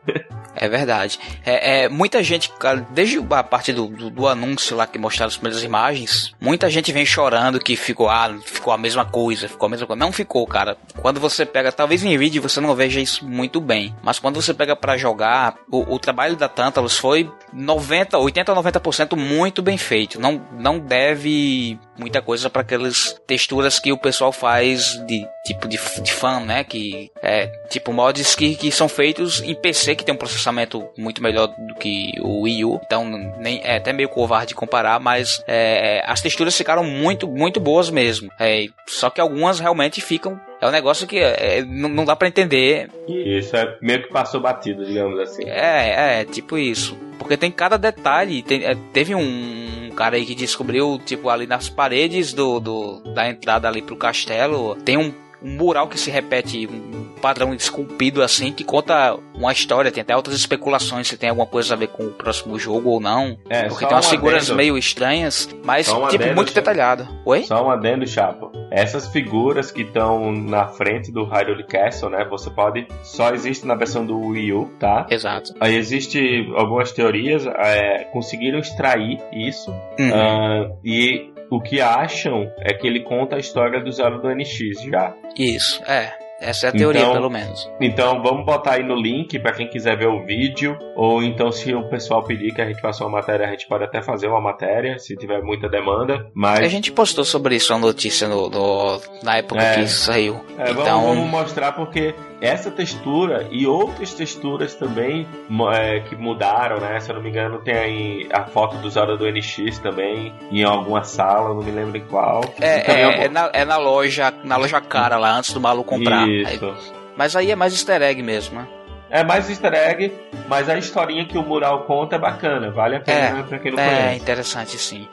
É 0.56 0.68
verdade. 0.68 1.20
É, 1.46 1.84
é, 1.84 1.90
muita 1.90 2.24
gente, 2.24 2.52
desde 2.90 3.20
a 3.30 3.44
parte 3.44 3.72
do, 3.72 3.88
do, 3.88 4.10
do, 4.10 4.28
anúncio 4.28 4.76
lá 4.76 4.88
que 4.88 4.98
mostraram 4.98 5.28
as 5.28 5.38
primeiras 5.38 5.64
imagens, 5.64 6.34
muita 6.40 6.70
gente 6.70 6.92
vem 6.92 7.06
chorando 7.06 7.60
que 7.60 7.76
ficou, 7.76 8.10
ah, 8.10 8.36
ficou 8.44 8.74
a 8.74 8.78
mesma 8.78 9.06
coisa, 9.06 9.48
ficou 9.48 9.68
a 9.68 9.70
mesma 9.70 9.88
coisa. 9.88 10.00
Não 10.00 10.12
ficou, 10.12 10.46
cara. 10.48 10.76
Quando 10.98 11.20
você 11.20 11.46
pega, 11.46 11.72
talvez 11.72 12.04
em 12.04 12.18
vídeo 12.18 12.42
você 12.42 12.60
não 12.60 12.76
veja 12.76 13.00
isso 13.00 13.26
muito 13.26 13.62
bem, 13.62 13.96
mas 14.02 14.20
quando 14.20 14.42
você 14.42 14.54
pega 14.54 14.76
para 14.76 14.98
jogar, 14.98 15.56
o, 15.72 15.96
o, 15.96 16.00
trabalho 16.00 16.36
da 16.36 16.50
Tantalus 16.50 16.98
foi 16.98 17.32
90, 17.54 18.18
80 18.18 18.52
a 18.52 18.56
90% 18.56 19.16
muito 19.16 19.62
bem 19.62 19.78
feito. 19.78 20.20
Não, 20.20 20.42
não 20.58 20.80
deve 20.80 21.80
muita 21.98 22.22
coisa 22.22 22.50
para 22.50 22.62
aquelas 22.62 23.20
texturas 23.28 23.80
que 23.80 23.92
o 23.92 23.98
pessoal 23.98 24.29
faz 24.32 25.04
de 25.06 25.28
tipo 25.44 25.68
de, 25.68 25.80
de 26.02 26.14
fã, 26.14 26.40
né? 26.40 26.64
Que 26.64 27.12
é 27.22 27.48
tipo 27.70 27.92
mods 27.94 28.36
que, 28.36 28.56
que 28.56 28.72
são 28.72 28.88
feitos 28.88 29.42
em 29.42 29.56
PC 29.56 29.96
que 29.96 30.06
tem 30.06 30.14
um 30.14 30.18
processamento 30.18 30.88
muito 30.98 31.22
melhor 31.22 31.48
do 31.48 31.76
que 31.76 32.14
o 32.22 32.42
Wii 32.42 32.66
U. 32.66 32.82
Então 32.84 33.06
nem 33.38 33.62
é 33.64 33.78
até 33.78 33.94
meio 33.94 34.10
covarde 34.10 34.56
comparar, 34.56 35.00
mas 35.00 35.44
é, 35.48 36.04
as 36.06 36.22
texturas 36.22 36.56
ficaram 36.56 36.84
muito 36.84 37.28
muito 37.28 37.60
boas 37.60 37.90
mesmo. 37.90 38.30
É, 38.40 38.66
só 38.88 39.10
que 39.10 39.22
algumas 39.22 39.60
realmente 39.60 40.02
ficam 40.02 40.40
é 40.62 40.68
um 40.68 40.72
negócio 40.72 41.08
que 41.08 41.20
é, 41.20 41.64
não, 41.64 41.88
não, 41.90 42.06
dá 42.06 42.16
para 42.16 42.28
entender. 42.28 42.90
Isso 43.08 43.56
é 43.56 43.78
meio 43.82 44.04
que 44.04 44.10
passou 44.10 44.42
batido, 44.42 44.86
digamos 44.86 45.20
assim. 45.20 45.44
É, 45.48 46.22
é, 46.22 46.26
tipo 46.26 46.58
isso. 46.58 46.98
Porque 47.18 47.38
tem 47.38 47.52
cada 47.52 47.78
detalhe. 47.78 48.44
Tem, 48.44 48.66
é, 48.66 48.76
teve 48.92 49.16
um 49.16 49.92
cara 49.96 50.16
aí 50.16 50.26
que 50.26 50.36
descobriu, 50.36 51.00
tipo, 51.06 51.30
ali 51.30 51.48
nas 51.48 51.70
paredes 51.70 52.34
do, 52.34 52.60
do 52.60 53.00
da 53.14 53.30
entrada 53.30 53.68
ali 53.68 53.82
pro 53.82 53.98
castelo, 53.98 54.76
tem 54.84 54.98
um 54.98 55.14
um 55.42 55.52
mural 55.52 55.88
que 55.88 56.00
se 56.00 56.12
repete, 56.12 56.68
um 56.68 57.10
padrão 57.22 57.54
esculpido 57.54 58.22
assim, 58.22 58.52
que 58.52 58.64
conta 58.64 59.18
uma 59.34 59.52
história. 59.52 59.92
Tem 59.92 60.02
até 60.02 60.16
outras 60.16 60.36
especulações 60.36 61.08
se 61.08 61.18
tem 61.18 61.30
alguma 61.30 61.48
coisa 61.48 61.74
a 61.74 61.78
ver 61.78 61.88
com 61.88 62.06
o 62.06 62.12
próximo 62.12 62.58
jogo 62.58 62.90
ou 62.90 63.00
não. 63.00 63.38
É, 63.50 63.68
porque 63.68 63.86
tem 63.86 63.96
umas 63.96 64.08
um 64.08 64.10
figuras 64.10 64.44
adendo. 64.44 64.58
meio 64.58 64.78
estranhas, 64.78 65.50
mas 65.64 65.88
um 65.88 66.08
tipo 66.08 66.24
adendo, 66.24 66.36
muito 66.36 66.54
detalhado. 66.54 67.08
Oi? 67.26 67.44
Só 67.44 67.66
um 67.66 67.70
adendo, 67.70 68.08
Chapo. 68.08 68.52
Essas 68.72 69.08
figuras 69.08 69.72
que 69.72 69.82
estão 69.82 70.32
na 70.32 70.68
frente 70.68 71.12
do 71.12 71.24
Hyrule 71.24 71.64
Castle, 71.64 72.10
né? 72.10 72.26
Você 72.30 72.50
pode. 72.50 72.88
Só 73.04 73.32
existe 73.34 73.66
na 73.66 73.76
versão 73.76 74.06
do 74.06 74.20
Wii 74.20 74.54
U, 74.54 74.72
tá? 74.80 75.08
Exato. 75.10 75.54
Aí 75.60 75.76
existe 75.76 76.48
algumas 76.56 76.92
teorias, 76.92 77.46
é, 77.46 78.06
conseguiram 78.12 78.60
extrair 78.60 79.20
isso. 79.32 79.72
Uhum. 80.00 80.10
Uh, 80.10 80.78
e 80.84 81.34
o 81.50 81.62
que 81.62 81.82
acham 81.82 82.52
é 82.60 82.74
que 82.74 82.88
ele 82.88 83.02
conta 83.02 83.36
a 83.36 83.40
história 83.40 83.82
do 83.84 83.92
Zero 83.92 84.22
do 84.22 84.30
NX 84.30 84.84
já. 84.84 85.14
Isso, 85.38 85.82
é. 85.86 86.14
Essa 86.42 86.68
é 86.68 86.70
a 86.70 86.72
teoria, 86.72 87.02
então, 87.02 87.14
pelo 87.14 87.30
menos. 87.30 87.70
Então 87.82 88.24
vamos 88.24 88.46
botar 88.46 88.76
aí 88.76 88.84
no 88.84 88.96
link 88.96 89.38
para 89.40 89.52
quem 89.52 89.68
quiser 89.68 89.98
ver 89.98 90.08
o 90.08 90.26
vídeo. 90.26 90.78
Ou 90.96 91.22
então, 91.22 91.52
se 91.52 91.74
o 91.76 91.90
pessoal 91.90 92.24
pedir 92.24 92.54
que 92.54 92.62
a 92.62 92.66
gente 92.66 92.80
faça 92.80 93.04
uma 93.04 93.18
matéria, 93.18 93.46
a 93.46 93.52
gente 93.52 93.68
pode 93.68 93.84
até 93.84 94.02
fazer 94.02 94.28
uma 94.28 94.40
matéria, 94.40 94.98
se 94.98 95.18
tiver 95.18 95.42
muita 95.42 95.68
demanda. 95.68 96.30
Mas. 96.34 96.62
A 96.62 96.68
gente 96.68 96.92
postou 96.92 97.26
sobre 97.26 97.56
isso, 97.56 97.74
uma 97.74 97.80
notícia 97.80 98.28
no, 98.28 98.50
no 98.50 99.02
na 99.22 99.38
época 99.38 99.62
é, 99.62 99.74
que 99.76 99.82
isso 99.82 100.06
saiu. 100.06 100.40
É, 100.58 100.72
então... 100.72 101.02
vamos, 101.02 101.18
vamos 101.18 101.30
mostrar 101.30 101.74
porque 101.74 102.16
essa 102.42 102.72
textura 102.72 103.48
e 103.52 103.68
outras 103.68 104.14
texturas 104.14 104.76
também 104.76 105.28
é, 105.74 106.00
que 106.02 106.16
mudaram, 106.16 106.80
né? 106.80 107.00
Se 107.00 107.12
eu 107.12 107.16
não 107.16 107.22
me 107.22 107.30
engano, 107.30 107.60
tem 107.60 107.76
aí 107.76 108.30
a 108.32 108.46
foto 108.46 108.78
do 108.78 108.90
Zelda 108.90 109.18
do 109.18 109.30
NX 109.30 109.80
também, 109.80 110.34
em 110.52 110.64
alguma 110.64 111.04
sala, 111.04 111.50
não 111.50 111.62
me 111.62 111.72
lembro 111.72 111.98
em 111.98 112.06
qual. 112.06 112.42
É, 112.60 112.92
é, 112.92 113.26
é, 113.26 113.30
na, 113.30 113.50
é 113.54 113.66
na 113.66 113.78
loja, 113.78 114.34
na 114.44 114.58
loja 114.58 114.80
cara 114.82 115.18
lá, 115.18 115.38
antes 115.38 115.54
do 115.54 115.60
maluco 115.60 115.90
comprar. 115.90 116.28
Isso. 116.28 116.66
Aí, 116.66 116.74
mas 117.16 117.36
aí 117.36 117.52
é 117.52 117.56
mais 117.56 117.74
easter 117.74 118.02
egg 118.02 118.22
mesmo, 118.22 118.60
né? 118.60 118.68
É 119.10 119.24
mais 119.24 119.50
easter 119.50 119.74
egg, 119.74 120.14
mas 120.48 120.70
a 120.70 120.78
historinha 120.78 121.26
que 121.26 121.38
o 121.38 121.42
mural 121.42 121.84
conta 121.84 122.16
é 122.16 122.20
bacana, 122.20 122.70
vale 122.70 122.98
a 122.98 123.00
pena 123.00 123.40
é, 123.40 123.44
pra 123.44 123.60
quem 123.60 123.72
não 123.72 123.80
é 123.80 123.86
conhece. 123.88 124.08
É 124.08 124.16
interessante, 124.16 124.78
sim. 124.78 125.08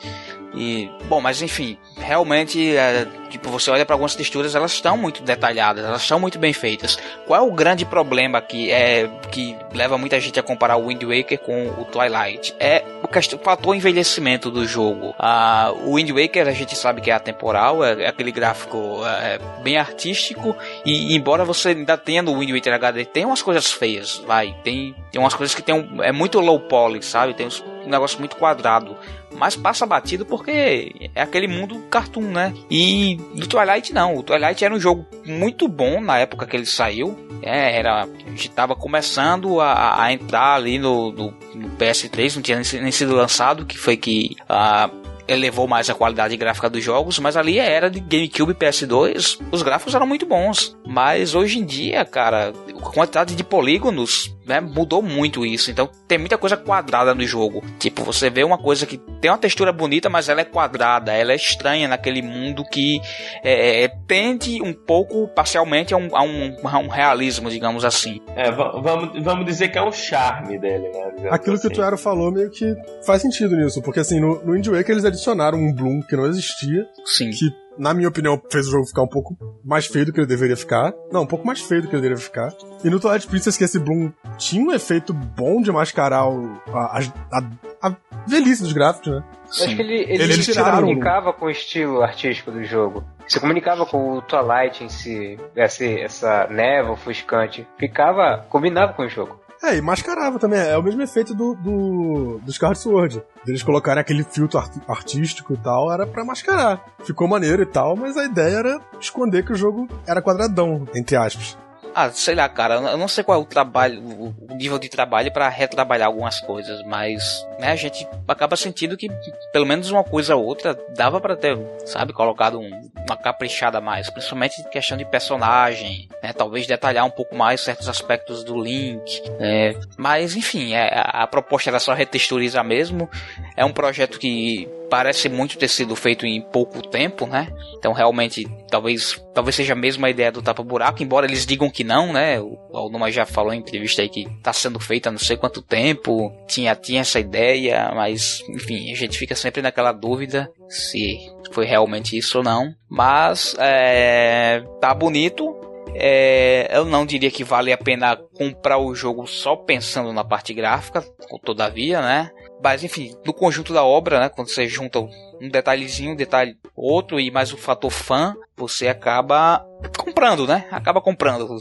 E, 0.55 0.91
bom, 1.05 1.21
mas 1.21 1.43
enfim, 1.43 1.77
realmente, 1.99 2.75
é, 2.75 3.07
tipo, 3.29 3.51
você 3.51 3.71
olha 3.71 3.85
para 3.85 3.95
algumas 3.95 4.15
texturas, 4.15 4.55
elas 4.55 4.73
estão 4.73 4.97
muito 4.97 5.23
detalhadas, 5.23 5.85
elas 5.85 6.01
estão 6.01 6.19
muito 6.19 6.39
bem 6.39 6.53
feitas. 6.53 6.99
Qual 7.27 7.39
é 7.39 7.47
o 7.47 7.53
grande 7.53 7.85
problema 7.85 8.41
que 8.41 8.71
é 8.71 9.09
que 9.31 9.55
leva 9.75 9.99
muita 9.99 10.19
gente 10.19 10.41
a 10.41 10.43
comparar 10.43 10.77
o 10.77 10.87
Wind 10.87 11.03
Waker 11.03 11.39
com 11.39 11.69
o 11.79 11.85
Twilight? 11.85 12.55
É 12.59 12.83
o, 13.07 13.39
fator 13.39 13.75
envelhecimento 13.75 14.51
do 14.51 14.67
jogo. 14.67 15.15
Ah, 15.19 15.73
o 15.85 15.95
Wind 15.95 16.11
Waker 16.11 16.49
a 16.49 16.53
gente 16.53 16.77
sabe 16.77 17.01
que 17.01 17.11
é 17.11 17.15
atemporal, 17.15 17.85
é, 17.85 18.05
é 18.05 18.09
aquele 18.09 18.33
gráfico 18.33 19.01
é, 19.05 19.39
bem 19.63 19.77
artístico 19.77 20.57
e 20.85 21.15
embora 21.15 21.45
você 21.45 21.71
ainda 21.71 21.97
tenha 21.97 22.23
no 22.23 22.39
Wind 22.39 22.53
Waker 22.53 22.75
HD, 22.75 23.05
tem 23.05 23.25
umas 23.25 23.43
coisas 23.43 23.73
feias, 23.73 24.23
vai, 24.27 24.55
tem, 24.63 24.95
tem 25.11 25.21
umas 25.21 25.35
coisas 25.35 25.55
que 25.55 25.63
tem 25.63 25.75
um, 25.75 26.03
é 26.03 26.13
muito 26.13 26.41
low 26.41 26.61
poly, 26.61 27.03
sabe? 27.03 27.35
Tem 27.35 27.47
uns, 27.47 27.63
um 27.85 27.89
negócio 27.89 28.19
muito 28.19 28.37
quadrado 28.37 28.97
mas 29.37 29.57
passa 29.57 29.87
batido 29.87 30.25
porque 30.25 31.11
é 31.15 31.23
aquele 31.23 31.47
mundo 31.47 31.79
cartoon, 31.91 32.23
né? 32.23 32.55
E 32.71 33.17
do 33.35 33.47
Twilight 33.47 33.93
não. 33.93 34.17
O 34.17 34.23
Twilight 34.23 34.65
era 34.65 34.75
um 34.75 34.81
jogo 34.81 35.07
muito 35.25 35.69
bom 35.69 36.01
na 36.01 36.19
época 36.19 36.47
que 36.47 36.57
ele 36.57 36.67
saiu. 36.67 37.17
É, 37.43 37.79
era, 37.79 38.05
a 38.05 38.31
gente 38.31 38.51
tava 38.51 38.75
começando 38.75 39.61
a, 39.61 40.03
a 40.03 40.13
entrar 40.13 40.55
ali 40.55 40.79
no, 40.79 41.13
no, 41.13 41.35
no, 41.55 41.71
PS3, 41.77 42.37
não 42.37 42.43
tinha 42.43 42.61
nem 42.83 42.91
sido 42.93 43.15
lançado, 43.15 43.67
que 43.67 43.79
foi 43.79 43.97
que 43.97 44.35
a 44.49 44.91
elevou 45.29 45.67
mais 45.67 45.89
a 45.91 45.95
qualidade 45.95 46.37
gráfica 46.37 46.69
dos 46.69 46.83
jogos, 46.83 47.19
mas 47.19 47.37
ali 47.37 47.59
era 47.59 47.91
de 47.91 48.01
GameCube 48.01 48.53
e 48.53 48.55
PS2, 48.55 49.41
os 49.51 49.63
gráficos 49.63 49.95
eram 49.95 50.07
muito 50.07 50.27
bons. 50.27 50.77
Mas 50.87 51.35
hoje 51.35 51.59
em 51.59 51.65
dia, 51.65 52.05
cara, 52.05 52.53
a 52.69 52.91
quantidade 52.91 53.35
de 53.35 53.45
polígonos 53.45 54.37
né, 54.47 54.61
mudou 54.61 55.03
muito 55.03 55.45
isso. 55.45 55.71
Então 55.71 55.91
tem 56.07 56.19
muita 56.19 56.39
coisa 56.39 56.57
quadrada 56.57 57.15
no 57.15 57.27
jogo. 57.27 57.63
Tipo, 57.79 58.05
você 58.05 58.31
vê 58.31 58.45
uma 58.45 58.57
coisa 58.57 58.87
que 58.87 58.97
tem 59.21 59.31
uma 59.31 59.39
textura 59.39 59.73
bonita, 59.73 60.09
mas 60.09 60.29
ela 60.29 60.41
é 60.41 60.45
quadrada, 60.45 61.13
ela 61.13 61.33
é 61.33 61.37
estranha 61.37 61.89
naquele 61.89 62.23
mundo 62.23 62.65
que 62.65 63.01
é, 63.43 63.85
é 63.85 63.89
tende 64.07 64.63
um 64.63 64.73
pouco, 64.73 65.27
parcialmente, 65.29 65.93
a 65.93 65.97
um, 65.97 66.17
a 66.17 66.23
um, 66.23 66.57
a 66.63 66.79
um 66.79 66.89
realismo, 66.89 67.51
digamos 67.51 67.85
assim. 67.85 68.21
É, 68.37 68.51
vamos, 68.51 69.23
vamos 69.23 69.45
dizer 69.45 69.69
que 69.69 69.79
é 69.79 69.83
um 69.83 69.93
charme 69.93 70.59
dele, 70.59 70.89
né? 70.91 71.29
Aquilo 71.31 71.57
assim. 71.57 71.69
que 71.69 71.75
o 71.75 71.77
Tuero 71.77 71.99
falou 71.99 72.31
meio 72.31 72.51
que 72.51 72.75
faz 73.05 73.23
sentido 73.23 73.57
nisso, 73.57 73.83
porque 73.83 74.01
assim, 74.01 74.21
no, 74.21 74.45
no 74.45 74.57
Indie 74.57 74.71
Waker 74.71 74.93
eles 74.93 75.05
adicionaram 75.17 75.59
um 75.59 75.73
Bloom 75.73 76.03
que 76.03 76.15
não 76.15 76.27
existia. 76.27 76.87
Sim. 77.05 77.31
Que 77.31 77.51
na 77.79 77.93
minha 77.93 78.09
opinião, 78.09 78.41
fez 78.51 78.67
o 78.69 78.71
jogo 78.71 78.87
ficar 78.87 79.03
um 79.03 79.09
pouco 79.09 79.37
mais 79.65 79.87
feio 79.87 80.07
do 80.07 80.13
que 80.13 80.21
ele 80.21 80.27
deveria 80.27 80.57
ficar. 80.57 80.95
Não, 81.13 81.23
um 81.23 81.27
pouco 81.27 81.47
mais 81.47 81.61
feio 81.61 81.83
do 81.83 81.89
que 81.89 81.95
ele 81.95 82.03
deveria 82.03 82.23
ficar. 82.23 82.51
E 82.83 82.89
no 82.89 82.99
Twilight 82.99 83.27
Princess, 83.27 83.57
que 83.57 83.65
esse 83.65 83.79
Bloom 83.79 84.11
tinha 84.39 84.65
um 84.65 84.73
efeito 84.73 85.13
bom 85.13 85.61
de 85.61 85.71
mascarar 85.71 86.27
o, 86.27 86.59
a, 86.73 87.01
a, 87.33 87.89
a 87.89 87.97
velhice 88.27 88.63
dos 88.63 88.73
gráficos, 88.73 89.13
né? 89.13 89.23
Acho 89.49 89.77
que 89.77 89.83
ele, 89.83 89.95
ele, 89.95 90.23
ele 90.23 90.43
se 90.43 90.55
comunicava 90.55 91.33
com 91.33 91.47
o 91.47 91.51
estilo 91.51 92.03
artístico 92.03 92.51
do 92.51 92.65
jogo. 92.65 93.05
Se 93.29 93.39
comunicava 93.39 93.85
com 93.87 94.17
o 94.17 94.23
Twilight 94.23 94.83
em 94.83 94.89
si, 94.89 95.39
essa, 95.55 95.85
essa 95.85 96.47
névoa 96.49 96.95
ofuscante. 96.95 97.67
Ficava, 97.79 98.45
combinava 98.49 98.93
com 98.95 99.03
o 99.03 99.09
jogo. 99.09 99.39
É, 99.63 99.77
e 99.77 99.81
mascarava 99.81 100.39
também. 100.39 100.61
É 100.61 100.77
o 100.77 100.83
mesmo 100.83 101.03
efeito 101.03 101.35
do, 101.35 101.55
do, 101.55 102.39
do 102.39 102.77
Sword. 102.77 103.23
Eles 103.47 103.63
colocarem 103.63 104.01
aquele 104.01 104.25
filtro 104.25 104.59
art, 104.59 104.73
artístico 104.87 105.55
e 105.55 105.57
tal, 105.57 105.93
era 105.93 106.07
para 106.07 106.25
mascarar. 106.25 106.85
Ficou 107.05 107.29
maneiro 107.29 107.63
e 107.63 107.67
tal, 107.67 107.97
mas 107.97 108.17
a 108.17 108.25
ideia 108.25 108.57
era 108.57 108.81
esconder 109.01 109.45
que 109.45 109.53
o 109.53 109.57
jogo 109.57 109.89
era 110.07 110.23
quadradão, 110.23 110.87
entre 110.95 111.17
aspas. 111.17 111.57
Ah, 111.99 112.11
sei 112.11 112.35
lá, 112.35 112.47
cara, 112.47 112.75
eu 112.75 112.99
não 112.99 113.09
sei 113.09 113.25
qual 113.25 113.41
é 113.41 113.43
o 113.43 113.47
trabalho, 113.47 114.03
o 114.03 114.55
nível 114.55 114.79
de 114.79 114.87
trabalho 114.87 115.33
para 115.33 115.49
retrabalhar 115.49 116.09
algumas 116.09 116.39
coisas, 116.39 116.83
mas 116.85 117.43
né, 117.59 117.73
a 117.73 117.75
gente 117.75 118.07
acaba 118.29 118.55
sentindo 118.55 118.99
que 118.99 119.09
pelo 119.51 119.65
menos 119.65 119.91
uma 119.91 120.05
coisa 120.05 120.37
ou 120.37 120.45
outra 120.45 120.79
dava 120.95 121.23
para 121.23 121.35
ter, 121.35 121.57
sabe, 121.87 122.13
colocado 122.13 122.61
um, 122.61 122.91
uma 123.09 123.17
caprichada 123.17 123.81
mais, 123.81 124.11
principalmente 124.11 124.63
questão 124.69 124.99
de 124.99 125.07
personagem, 125.07 126.07
né, 126.23 126.35
talvez 126.35 126.67
detalhar 126.67 127.07
um 127.07 127.11
pouco 127.11 127.35
mais 127.35 127.63
certos 127.63 127.89
aspectos 127.89 128.45
do 128.45 128.61
Link, 128.61 129.23
né, 129.41 129.75
mas 129.97 130.37
enfim, 130.37 130.75
é, 130.75 131.01
a 131.03 131.27
proposta 131.27 131.71
era 131.71 131.81
só 131.81 131.95
retexturizar 131.95 132.63
mesmo, 132.63 133.09
é 133.57 133.65
um 133.65 133.73
projeto 133.73 134.19
que 134.19 134.69
parece 134.89 135.29
muito 135.29 135.59
ter 135.59 135.69
sido 135.69 135.95
feito 135.97 136.27
em 136.27 136.41
pouco 136.41 136.83
tempo, 136.83 137.27
né? 137.27 137.49
Então 137.77 137.93
realmente 137.93 138.47
talvez 138.71 139.23
talvez 139.35 139.55
seja 139.55 139.73
a 139.73 139.77
mesma 139.77 140.09
ideia 140.09 140.33
do 140.33 140.43
tapa 140.43 140.63
buraco, 140.63 141.03
embora 141.03 141.27
eles 141.27 141.47
digam 141.47 141.71
que 141.71 141.85
não, 141.85 142.13
né? 142.13 142.41
O 142.41 142.59
Alnuma 142.73 143.11
já 143.11 143.27
falou 143.27 143.53
em 143.53 143.59
entrevista 143.59 144.03
aí 144.03 144.09
que 144.09 144.23
está 144.23 144.53
sendo 144.53 144.79
feita 144.81 145.09
há 145.09 145.13
não 145.13 145.19
sei 145.19 145.37
quanto 145.37 145.63
tempo, 145.63 146.33
tinha 146.47 146.75
tinha 146.75 147.01
essa 147.01 147.21
ideia, 147.21 147.91
mas 147.95 148.43
enfim, 148.49 148.93
a 148.93 148.97
gente 148.97 149.19
fica 149.19 149.35
sempre 149.35 149.63
naquela 149.63 149.93
dúvida 149.93 150.51
se 150.69 151.31
foi 151.53 151.65
realmente 151.65 152.17
isso 152.17 152.39
ou 152.39 152.45
não. 152.45 152.75
Mas 152.89 153.55
é, 153.59 154.63
tá 154.81 154.95
bonito, 154.95 155.55
é, 155.99 156.69
eu 156.77 156.85
não 156.85 157.07
diria 157.07 157.31
que 157.31 157.43
vale 157.43 157.73
a 157.73 157.79
pena 157.79 158.17
comprar 158.35 158.79
o 158.79 158.95
jogo 158.95 159.27
só 159.27 159.57
pensando 159.57 160.13
na 160.13 160.23
parte 160.23 160.53
gráfica, 160.53 161.03
todavia, 161.43 162.03
né? 162.03 162.31
Mas 162.63 162.83
enfim, 162.83 163.15
no 163.25 163.33
conjunto 163.33 163.73
da 163.73 163.85
obra, 163.85 164.21
né, 164.21 164.29
quando 164.29 164.49
você 164.49 164.67
junta 164.67 164.99
um 164.99 165.49
detalhezinho, 165.51 166.13
um 166.13 166.17
detalhe 166.17 166.57
outro 166.75 167.21
e 167.21 167.31
mais 167.31 167.53
o 167.53 167.57
fator 167.57 167.91
fã, 167.91 168.35
você 168.57 168.89
acaba 168.89 169.65
comprando, 169.99 170.47
né? 170.47 170.67
Acaba 170.71 171.01
comprando. 171.01 171.47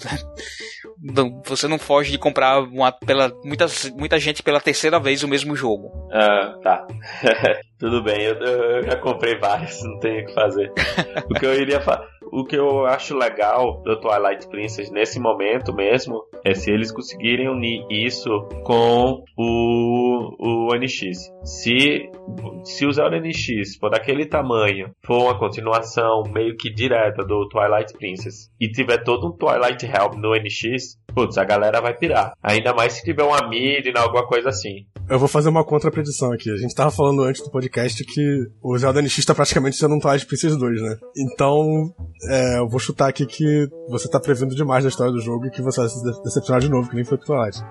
Você 1.44 1.68
não 1.68 1.78
foge 1.78 2.12
de 2.12 2.18
comprar 2.18 2.62
uma, 2.62 2.92
pela, 2.92 3.32
muita, 3.44 3.68
muita 3.96 4.18
gente 4.18 4.42
pela 4.42 4.62
terceira 4.62 5.00
vez 5.00 5.22
o 5.24 5.28
mesmo 5.28 5.56
jogo. 5.56 5.92
Ah, 6.12 6.58
tá. 6.64 6.88
Tudo 7.78 8.02
bem, 8.02 8.24
eu, 8.24 8.36
eu, 8.36 8.84
já 8.84 8.96
comprei 8.96 9.38
vários, 9.38 9.84
não 9.84 10.00
tenho 10.00 10.24
o 10.24 10.26
que 10.26 10.34
fazer. 10.34 10.72
o 11.30 11.34
que 11.36 11.46
eu 11.46 11.54
iria 11.54 11.82
falar 11.82 12.08
o 12.36 12.44
que 12.44 12.58
eu 12.58 12.86
acho 12.86 13.16
legal 13.16 13.82
do 13.82 13.98
Twilight 13.98 14.50
Princess 14.50 14.92
nesse 14.92 15.22
momento 15.22 15.74
mesmo 15.74 16.22
é 16.44 16.54
se 16.54 16.70
eles 16.70 16.92
conseguirem 16.92 17.48
unir 17.48 17.86
isso 17.90 18.30
com 18.66 19.24
o, 19.38 20.68
o 20.68 20.76
NX. 20.76 21.32
Se, 21.46 22.10
se 22.66 22.86
o 22.86 22.92
Zelda 22.92 23.18
NX 23.18 23.78
for 23.80 23.90
daquele 23.90 24.26
tamanho, 24.26 24.92
for 25.06 25.24
uma 25.24 25.40
continuação 25.40 26.24
meio 26.34 26.58
que 26.58 26.70
direta 26.70 27.24
do 27.26 27.48
Twilight 27.48 27.94
Princess 27.94 28.52
e 28.60 28.68
tiver 28.70 29.02
todo 29.04 29.28
um 29.28 29.38
Twilight 29.38 29.86
Helm 29.86 30.20
no 30.20 30.36
NX, 30.36 30.98
putz, 31.16 31.38
a 31.38 31.46
galera 31.46 31.82
vai 31.82 31.98
pirar. 31.98 32.34
Ainda 32.44 32.74
mais 32.74 32.94
se 32.94 33.04
tiver 33.04 33.24
uma 33.24 33.48
Midna, 33.48 34.02
alguma 34.02 34.28
coisa 34.28 34.50
assim. 34.50 34.86
Eu 35.08 35.20
vou 35.20 35.28
fazer 35.28 35.50
uma 35.50 35.64
contrapredição 35.64 36.34
aqui. 36.34 36.52
A 36.52 36.58
gente 36.58 36.76
tava 36.76 36.92
falando 36.92 37.24
antes 37.24 37.42
do 37.42 37.52
podcast 37.52 38.04
que 38.04 38.48
o 38.62 38.78
Zelda 38.78 39.02
NX 39.02 39.24
tá 39.24 39.36
praticamente 39.36 39.78
sendo 39.78 39.96
um 39.96 40.00
Twilight 40.00 40.26
Princess 40.26 40.58
2, 40.58 40.82
né? 40.82 40.98
Então, 41.16 41.94
é, 42.30 42.60
eu 42.60 42.68
vou 42.68 42.80
chutar 42.80 43.10
aqui 43.10 43.26
que 43.26 43.68
você 43.90 44.10
tá 44.10 44.20
prevendo 44.20 44.56
demais 44.56 44.84
da 44.84 44.90
história 44.90 45.12
do 45.12 45.22
jogo 45.22 45.48
e 45.48 45.52
que 45.52 45.62
você 45.62 45.82
vai 45.82 45.90
se 45.90 46.24
decepcionar 46.24 46.62
de 46.62 46.70
novo, 46.70 46.90
que 46.90 46.96
nem 46.96 47.04
foi 47.04 47.18
com 47.18 47.26
Twilight. 47.26 47.64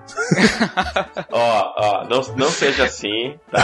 Ó, 1.31 1.73
ó, 1.77 2.03
não, 2.05 2.21
não 2.37 2.49
seja 2.49 2.85
assim, 2.85 3.37
tá? 3.51 3.59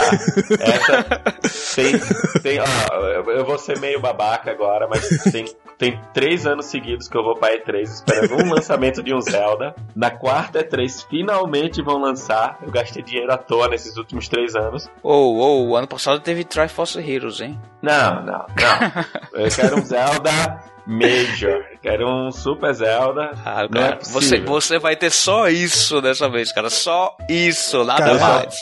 Essa. 0.60 1.74
Tem. 1.74 1.94
tem 2.42 2.58
ó, 2.60 3.30
eu 3.30 3.44
vou 3.44 3.58
ser 3.58 3.78
meio 3.78 4.00
babaca 4.00 4.50
agora, 4.50 4.86
mas 4.88 5.06
tem, 5.30 5.46
tem 5.78 5.98
três 6.12 6.46
anos 6.46 6.66
seguidos 6.66 7.08
que 7.08 7.16
eu 7.16 7.22
vou 7.22 7.34
pra 7.34 7.56
E3 7.56 7.82
esperando 7.82 8.34
um 8.34 8.52
lançamento 8.52 9.02
de 9.02 9.14
um 9.14 9.20
Zelda. 9.20 9.74
Na 9.96 10.10
quarta 10.10 10.62
E3 10.62 11.06
finalmente 11.08 11.82
vão 11.82 11.98
lançar. 11.98 12.58
Eu 12.62 12.70
gastei 12.70 13.02
dinheiro 13.02 13.32
à 13.32 13.38
toa 13.38 13.68
nesses 13.68 13.96
últimos 13.96 14.28
três 14.28 14.54
anos. 14.54 14.88
Ou, 15.02 15.36
oh, 15.36 15.38
ou, 15.38 15.68
oh, 15.70 15.76
ano 15.76 15.88
passado 15.88 16.20
teve 16.20 16.44
Triforce 16.44 16.98
Heroes, 16.98 17.40
hein? 17.40 17.58
Não, 17.80 18.22
não, 18.22 18.46
não. 18.46 19.40
Eu 19.40 19.50
quero 19.50 19.78
um 19.78 19.84
Zelda 19.84 20.62
Major. 20.86 21.64
Quero 21.80 22.08
um 22.08 22.30
Super 22.32 22.72
Zelda. 22.74 23.32
Ah, 23.44 23.66
não 23.70 23.80
é 23.80 23.98
você, 24.02 24.40
você 24.40 24.78
vai 24.78 24.96
ter 24.96 25.10
só 25.10 25.48
isso 25.48 26.00
dessa 26.00 26.28
vez, 26.28 26.52
cara. 26.52 26.70
Só 26.70 27.16
isso, 27.28 27.84
nada 27.84 28.18
cara, 28.18 28.18
mais. 28.18 28.54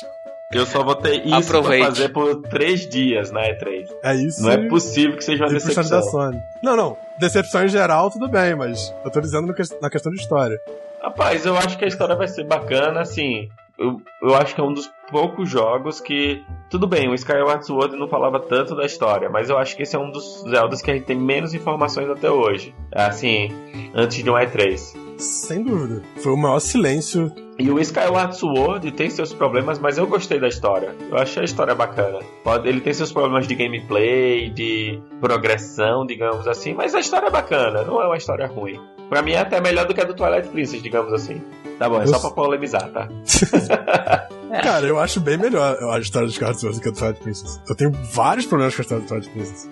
Eu 0.52 0.66
só 0.66 0.82
vou 0.82 0.96
ter 0.96 1.24
isso 1.24 1.34
Aproveite. 1.34 1.84
pra 1.84 1.94
fazer 1.94 2.08
por 2.08 2.42
três 2.42 2.88
dias 2.88 3.30
na 3.30 3.42
E3. 3.42 3.86
É 4.02 4.14
isso. 4.16 4.42
Não 4.42 4.50
é 4.50 4.68
possível 4.68 5.16
que 5.16 5.24
seja 5.24 5.44
uma 5.44 5.52
decepção. 5.52 5.88
Da 5.88 6.02
Sony. 6.02 6.38
Não, 6.62 6.76
não. 6.76 6.96
Decepção 7.18 7.64
em 7.64 7.68
geral, 7.68 8.10
tudo 8.10 8.28
bem, 8.28 8.56
mas 8.56 8.92
eu 9.04 9.10
tô 9.10 9.20
dizendo 9.20 9.54
na 9.80 9.88
questão 9.88 10.10
de 10.12 10.20
história. 10.20 10.58
Rapaz, 11.02 11.46
eu 11.46 11.56
acho 11.56 11.78
que 11.78 11.84
a 11.84 11.88
história 11.88 12.16
vai 12.16 12.26
ser 12.28 12.44
bacana, 12.44 13.00
assim 13.00 13.48
eu, 13.80 14.00
eu 14.22 14.34
acho 14.34 14.54
que 14.54 14.60
é 14.60 14.64
um 14.64 14.74
dos 14.74 14.90
poucos 15.10 15.48
jogos 15.48 16.00
que. 16.00 16.44
Tudo 16.68 16.86
bem, 16.86 17.08
o 17.08 17.14
Skyward 17.14 17.66
Sword 17.66 17.96
não 17.96 18.06
falava 18.06 18.38
tanto 18.38 18.76
da 18.76 18.84
história, 18.84 19.28
mas 19.28 19.50
eu 19.50 19.58
acho 19.58 19.74
que 19.74 19.82
esse 19.82 19.96
é 19.96 19.98
um 19.98 20.12
dos 20.12 20.44
Zeldas 20.48 20.80
que 20.80 20.90
a 20.90 20.94
gente 20.94 21.06
tem 21.06 21.18
menos 21.18 21.52
informações 21.54 22.08
até 22.08 22.30
hoje. 22.30 22.74
Assim, 22.94 23.48
antes 23.94 24.22
de 24.22 24.30
um 24.30 24.34
E3. 24.34 24.96
Sem 25.18 25.64
dúvida. 25.64 26.02
Foi 26.22 26.32
o 26.32 26.36
maior 26.36 26.60
silêncio. 26.60 27.32
E 27.58 27.70
o 27.70 27.78
Skyward 27.80 28.36
Sword 28.36 28.92
tem 28.92 29.10
seus 29.10 29.34
problemas, 29.34 29.78
mas 29.78 29.98
eu 29.98 30.06
gostei 30.06 30.38
da 30.38 30.48
história. 30.48 30.94
Eu 31.10 31.18
achei 31.18 31.42
a 31.42 31.44
história 31.44 31.74
bacana. 31.74 32.20
Ele 32.64 32.80
tem 32.80 32.92
seus 32.92 33.12
problemas 33.12 33.46
de 33.48 33.54
gameplay, 33.54 34.48
de 34.50 35.02
progressão, 35.20 36.06
digamos 36.06 36.46
assim, 36.46 36.72
mas 36.72 36.94
a 36.94 37.00
história 37.00 37.26
é 37.26 37.30
bacana, 37.30 37.82
não 37.82 38.00
é 38.00 38.06
uma 38.06 38.16
história 38.16 38.46
ruim. 38.46 38.80
Pra 39.10 39.22
mim 39.22 39.32
é 39.32 39.38
até 39.38 39.60
melhor 39.60 39.86
do 39.86 39.92
que 39.92 40.00
a 40.00 40.04
do 40.04 40.14
Twilight 40.14 40.48
Princess, 40.48 40.80
digamos 40.80 41.12
assim. 41.12 41.42
Tá 41.80 41.88
bom, 41.88 42.00
é 42.00 42.04
eu... 42.04 42.08
só 42.08 42.20
pra 42.20 42.30
polemizar, 42.30 42.88
tá? 42.90 43.08
Cara, 44.62 44.86
eu 44.86 44.98
acho 45.00 45.20
bem 45.20 45.36
melhor 45.36 45.76
a 45.92 45.98
história 45.98 46.28
de 46.28 46.34
Sword 46.34 46.76
do 46.76 46.80
que 46.80 46.88
a 46.88 46.92
do 46.92 46.96
Twilight 46.96 47.20
Princess. 47.20 47.60
Eu 47.68 47.74
tenho 47.74 47.90
vários 47.90 48.46
problemas 48.46 48.74
com 48.74 48.82
a 48.82 48.84
história 48.84 49.04
do 49.04 49.08
Twilight 49.08 49.30
Princess. 49.30 49.68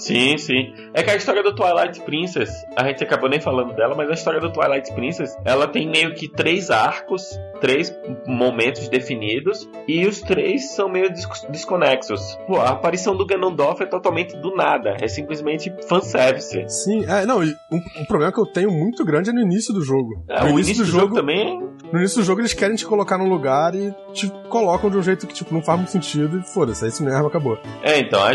Sim, 0.00 0.38
sim. 0.38 0.72
É 0.94 1.02
que 1.02 1.10
a 1.10 1.16
história 1.16 1.42
do 1.42 1.54
Twilight 1.54 2.00
Princess, 2.02 2.50
a 2.76 2.84
gente 2.84 3.04
acabou 3.04 3.28
nem 3.28 3.40
falando 3.40 3.74
dela, 3.74 3.94
mas 3.94 4.08
a 4.08 4.14
história 4.14 4.40
do 4.40 4.50
Twilight 4.50 4.92
Princess, 4.94 5.36
ela 5.44 5.68
tem 5.68 5.88
meio 5.88 6.14
que 6.14 6.28
três 6.28 6.70
arcos, 6.70 7.38
três 7.60 7.94
momentos 8.26 8.88
definidos, 8.88 9.68
e 9.86 10.06
os 10.06 10.20
três 10.20 10.72
são 10.72 10.88
meio 10.88 11.10
desconexos. 11.50 12.38
Pô, 12.46 12.56
a 12.56 12.70
aparição 12.70 13.14
do 13.14 13.26
Ganondorf 13.26 13.82
é 13.82 13.86
totalmente 13.86 14.36
do 14.36 14.54
nada, 14.54 14.96
é 15.00 15.06
simplesmente 15.06 15.72
fanservice. 15.88 16.64
Sim, 16.68 17.04
é, 17.06 17.26
não, 17.26 17.44
e 17.44 17.54
um, 17.70 18.00
um 18.00 18.04
problema 18.06 18.32
que 18.32 18.40
eu 18.40 18.46
tenho 18.46 18.70
muito 18.70 19.04
grande 19.04 19.30
é 19.30 19.32
no 19.32 19.40
início 19.40 19.74
do 19.74 19.82
jogo. 19.82 20.24
É, 20.28 20.40
no 20.40 20.46
o 20.46 20.50
início, 20.50 20.72
início 20.72 20.84
do, 20.84 20.86
do 20.86 20.92
jogo, 20.92 21.14
jogo 21.14 21.14
também 21.16 21.70
no 21.92 21.98
início 21.98 22.18
do 22.18 22.24
jogo 22.24 22.40
eles 22.40 22.54
querem 22.54 22.76
te 22.76 22.86
colocar 22.86 23.18
num 23.18 23.28
lugar 23.28 23.74
e 23.74 23.92
te 24.12 24.30
colocam 24.48 24.88
de 24.88 24.96
um 24.96 25.02
jeito 25.02 25.26
que 25.26 25.34
tipo, 25.34 25.52
não 25.52 25.62
faz 25.62 25.78
muito 25.78 25.90
sentido 25.90 26.38
e 26.38 26.42
foda-se, 26.42 26.84
é 26.84 26.88
isso 26.88 27.02
mesmo, 27.02 27.26
acabou. 27.26 27.58
É, 27.82 27.98
então, 27.98 28.22
a, 28.22 28.30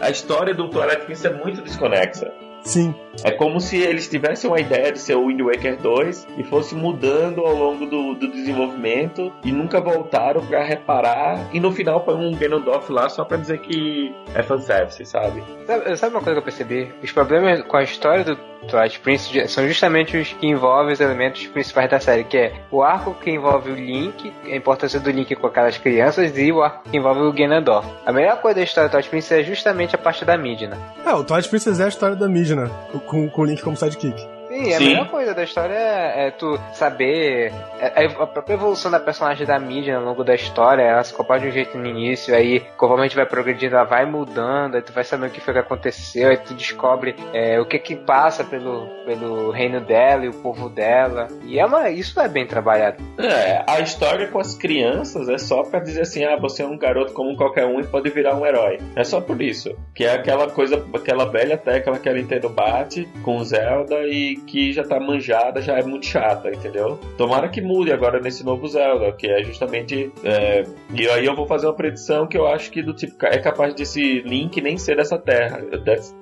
a 0.00 0.10
história 0.10 0.54
do 0.54 0.68
Twilight 0.68 1.03
Princess 1.04 1.32
é 1.32 1.34
muito 1.34 1.62
desconexa. 1.62 2.32
Sim. 2.64 2.94
É 3.22 3.30
como 3.30 3.60
se 3.60 3.76
eles 3.76 4.08
tivessem 4.08 4.48
uma 4.48 4.58
ideia 4.58 4.90
de 4.90 4.98
ser 4.98 5.14
o 5.14 5.26
Wind 5.26 5.40
Waker 5.40 5.76
2 5.76 6.28
e 6.38 6.44
fosse 6.44 6.74
mudando 6.74 7.42
ao 7.42 7.54
longo 7.54 7.86
do, 7.86 8.14
do 8.14 8.30
desenvolvimento 8.32 9.32
e 9.44 9.52
nunca 9.52 9.80
voltaram 9.80 10.44
para 10.46 10.64
reparar 10.64 11.54
e 11.54 11.60
no 11.60 11.70
final 11.70 12.00
põe 12.00 12.14
um 12.14 12.32
Ganondorf 12.34 12.90
lá 12.90 13.08
só 13.08 13.24
para 13.24 13.36
dizer 13.36 13.58
que 13.58 14.14
é 14.34 14.42
fanservice, 14.42 15.04
sabe? 15.04 15.44
sabe? 15.66 15.96
Sabe 15.96 16.14
uma 16.14 16.22
coisa 16.22 16.32
que 16.32 16.38
eu 16.38 16.42
percebi? 16.42 16.92
Os 17.02 17.12
problemas 17.12 17.62
com 17.62 17.76
a 17.76 17.82
história 17.82 18.24
do 18.24 18.36
Twilight 18.64 19.00
Princess 19.00 19.50
são 19.50 19.66
justamente 19.66 20.16
os 20.16 20.32
que 20.32 20.46
envolvem 20.46 20.92
os 20.92 21.00
elementos 21.00 21.46
principais 21.46 21.90
da 21.90 22.00
série, 22.00 22.24
que 22.24 22.36
é 22.36 22.52
o 22.70 22.82
arco 22.82 23.14
que 23.14 23.30
envolve 23.30 23.70
o 23.70 23.74
Link, 23.74 24.32
a 24.44 24.56
importância 24.56 25.00
do 25.00 25.10
Link 25.10 25.34
com 25.36 25.46
aquelas 25.46 25.78
crianças, 25.78 26.36
e 26.36 26.52
o 26.52 26.62
arco 26.62 26.88
que 26.90 26.96
envolve 26.96 27.20
o 27.20 27.32
Ganondorf. 27.32 27.88
A 28.04 28.12
melhor 28.12 28.40
coisa 28.40 28.56
da 28.56 28.64
história 28.64 28.88
do 28.88 28.92
Twilight 28.92 29.10
Princess 29.10 29.40
é 29.40 29.42
justamente 29.42 29.94
a 29.94 29.98
parte 29.98 30.24
da 30.24 30.36
Midna. 30.36 30.76
É, 31.04 31.12
o 31.12 31.24
Twilight 31.24 31.48
Princess 31.48 31.80
é 31.80 31.84
a 31.84 31.88
história 31.88 32.16
da 32.16 32.28
Midna, 32.28 32.68
com, 33.06 33.28
com 33.28 33.42
o 33.42 33.44
Link 33.44 33.62
como 33.62 33.76
sidekick. 33.76 34.33
Sim, 34.54 34.74
a 34.74 34.80
melhor 34.80 35.08
coisa 35.08 35.34
da 35.34 35.42
história 35.42 35.74
é, 35.74 36.28
é 36.28 36.30
tu 36.30 36.58
saber. 36.72 37.52
É, 37.78 38.04
é, 38.04 38.06
a 38.06 38.26
própria 38.26 38.54
evolução 38.54 38.90
da 38.90 39.00
personagem 39.00 39.46
da 39.46 39.58
mídia 39.58 39.96
ao 39.96 40.04
longo 40.04 40.22
da 40.22 40.34
história, 40.34 40.82
ela 40.82 41.02
se 41.02 41.12
comporta 41.12 41.42
de 41.42 41.48
um 41.48 41.52
jeito 41.52 41.76
no 41.76 41.86
início, 41.86 42.34
aí 42.34 42.60
conforme 42.76 43.08
vai 43.08 43.26
progredindo, 43.26 43.74
ela 43.74 43.84
vai 43.84 44.06
mudando, 44.06 44.76
aí 44.76 44.82
tu 44.82 44.92
vai 44.92 45.04
saber 45.04 45.26
o 45.26 45.30
que 45.30 45.40
foi 45.40 45.54
que 45.54 45.60
aconteceu, 45.60 46.30
aí 46.30 46.36
tu 46.36 46.54
descobre 46.54 47.14
é, 47.32 47.60
o 47.60 47.66
que 47.66 47.78
que 47.78 47.96
passa 47.96 48.44
pelo, 48.44 48.86
pelo 49.04 49.50
reino 49.50 49.80
dela 49.80 50.24
e 50.24 50.28
o 50.28 50.34
povo 50.34 50.68
dela. 50.68 51.28
E 51.44 51.58
é 51.58 51.66
uma, 51.66 51.90
isso 51.90 52.18
é 52.20 52.28
bem 52.28 52.46
trabalhado. 52.46 53.02
É, 53.18 53.64
a 53.66 53.80
história 53.80 54.28
com 54.28 54.38
as 54.38 54.54
crianças 54.54 55.28
é 55.28 55.38
só 55.38 55.62
pra 55.62 55.80
dizer 55.80 56.02
assim, 56.02 56.24
ah, 56.24 56.36
você 56.36 56.62
é 56.62 56.66
um 56.66 56.78
garoto 56.78 57.12
como 57.12 57.36
qualquer 57.36 57.66
um 57.66 57.80
e 57.80 57.86
pode 57.86 58.10
virar 58.10 58.36
um 58.36 58.46
herói. 58.46 58.78
É 58.96 59.04
só 59.04 59.20
por 59.20 59.40
isso. 59.40 59.76
Que 59.94 60.04
é 60.04 60.14
aquela 60.14 60.48
coisa, 60.48 60.84
aquela 60.94 61.24
velha 61.24 61.56
tecla 61.56 61.98
que 61.98 62.08
a 62.08 62.12
Nintendo 62.12 62.48
bate 62.48 63.08
com 63.22 63.42
Zelda 63.42 63.96
e 64.06 64.36
que 64.46 64.72
já 64.72 64.84
tá 64.84 64.98
manjada, 65.00 65.60
já 65.60 65.78
é 65.78 65.82
muito 65.82 66.06
chata, 66.06 66.50
entendeu? 66.50 66.98
Tomara 67.16 67.48
que 67.48 67.60
mude 67.60 67.92
agora 67.92 68.20
nesse 68.20 68.44
novo 68.44 68.66
Zelda, 68.68 69.12
que 69.12 69.26
é 69.26 69.42
justamente. 69.42 70.12
É... 70.22 70.64
E 70.92 71.08
aí 71.08 71.26
eu 71.26 71.34
vou 71.34 71.46
fazer 71.46 71.66
uma 71.66 71.74
predição 71.74 72.26
que 72.26 72.36
eu 72.36 72.46
acho 72.46 72.70
que 72.70 72.82
do 72.82 72.94
tipo 72.94 73.14
é 73.26 73.38
capaz 73.38 73.74
desse 73.74 74.20
Link 74.20 74.60
nem 74.60 74.76
ser 74.76 74.96
dessa 74.96 75.18
terra, 75.18 75.60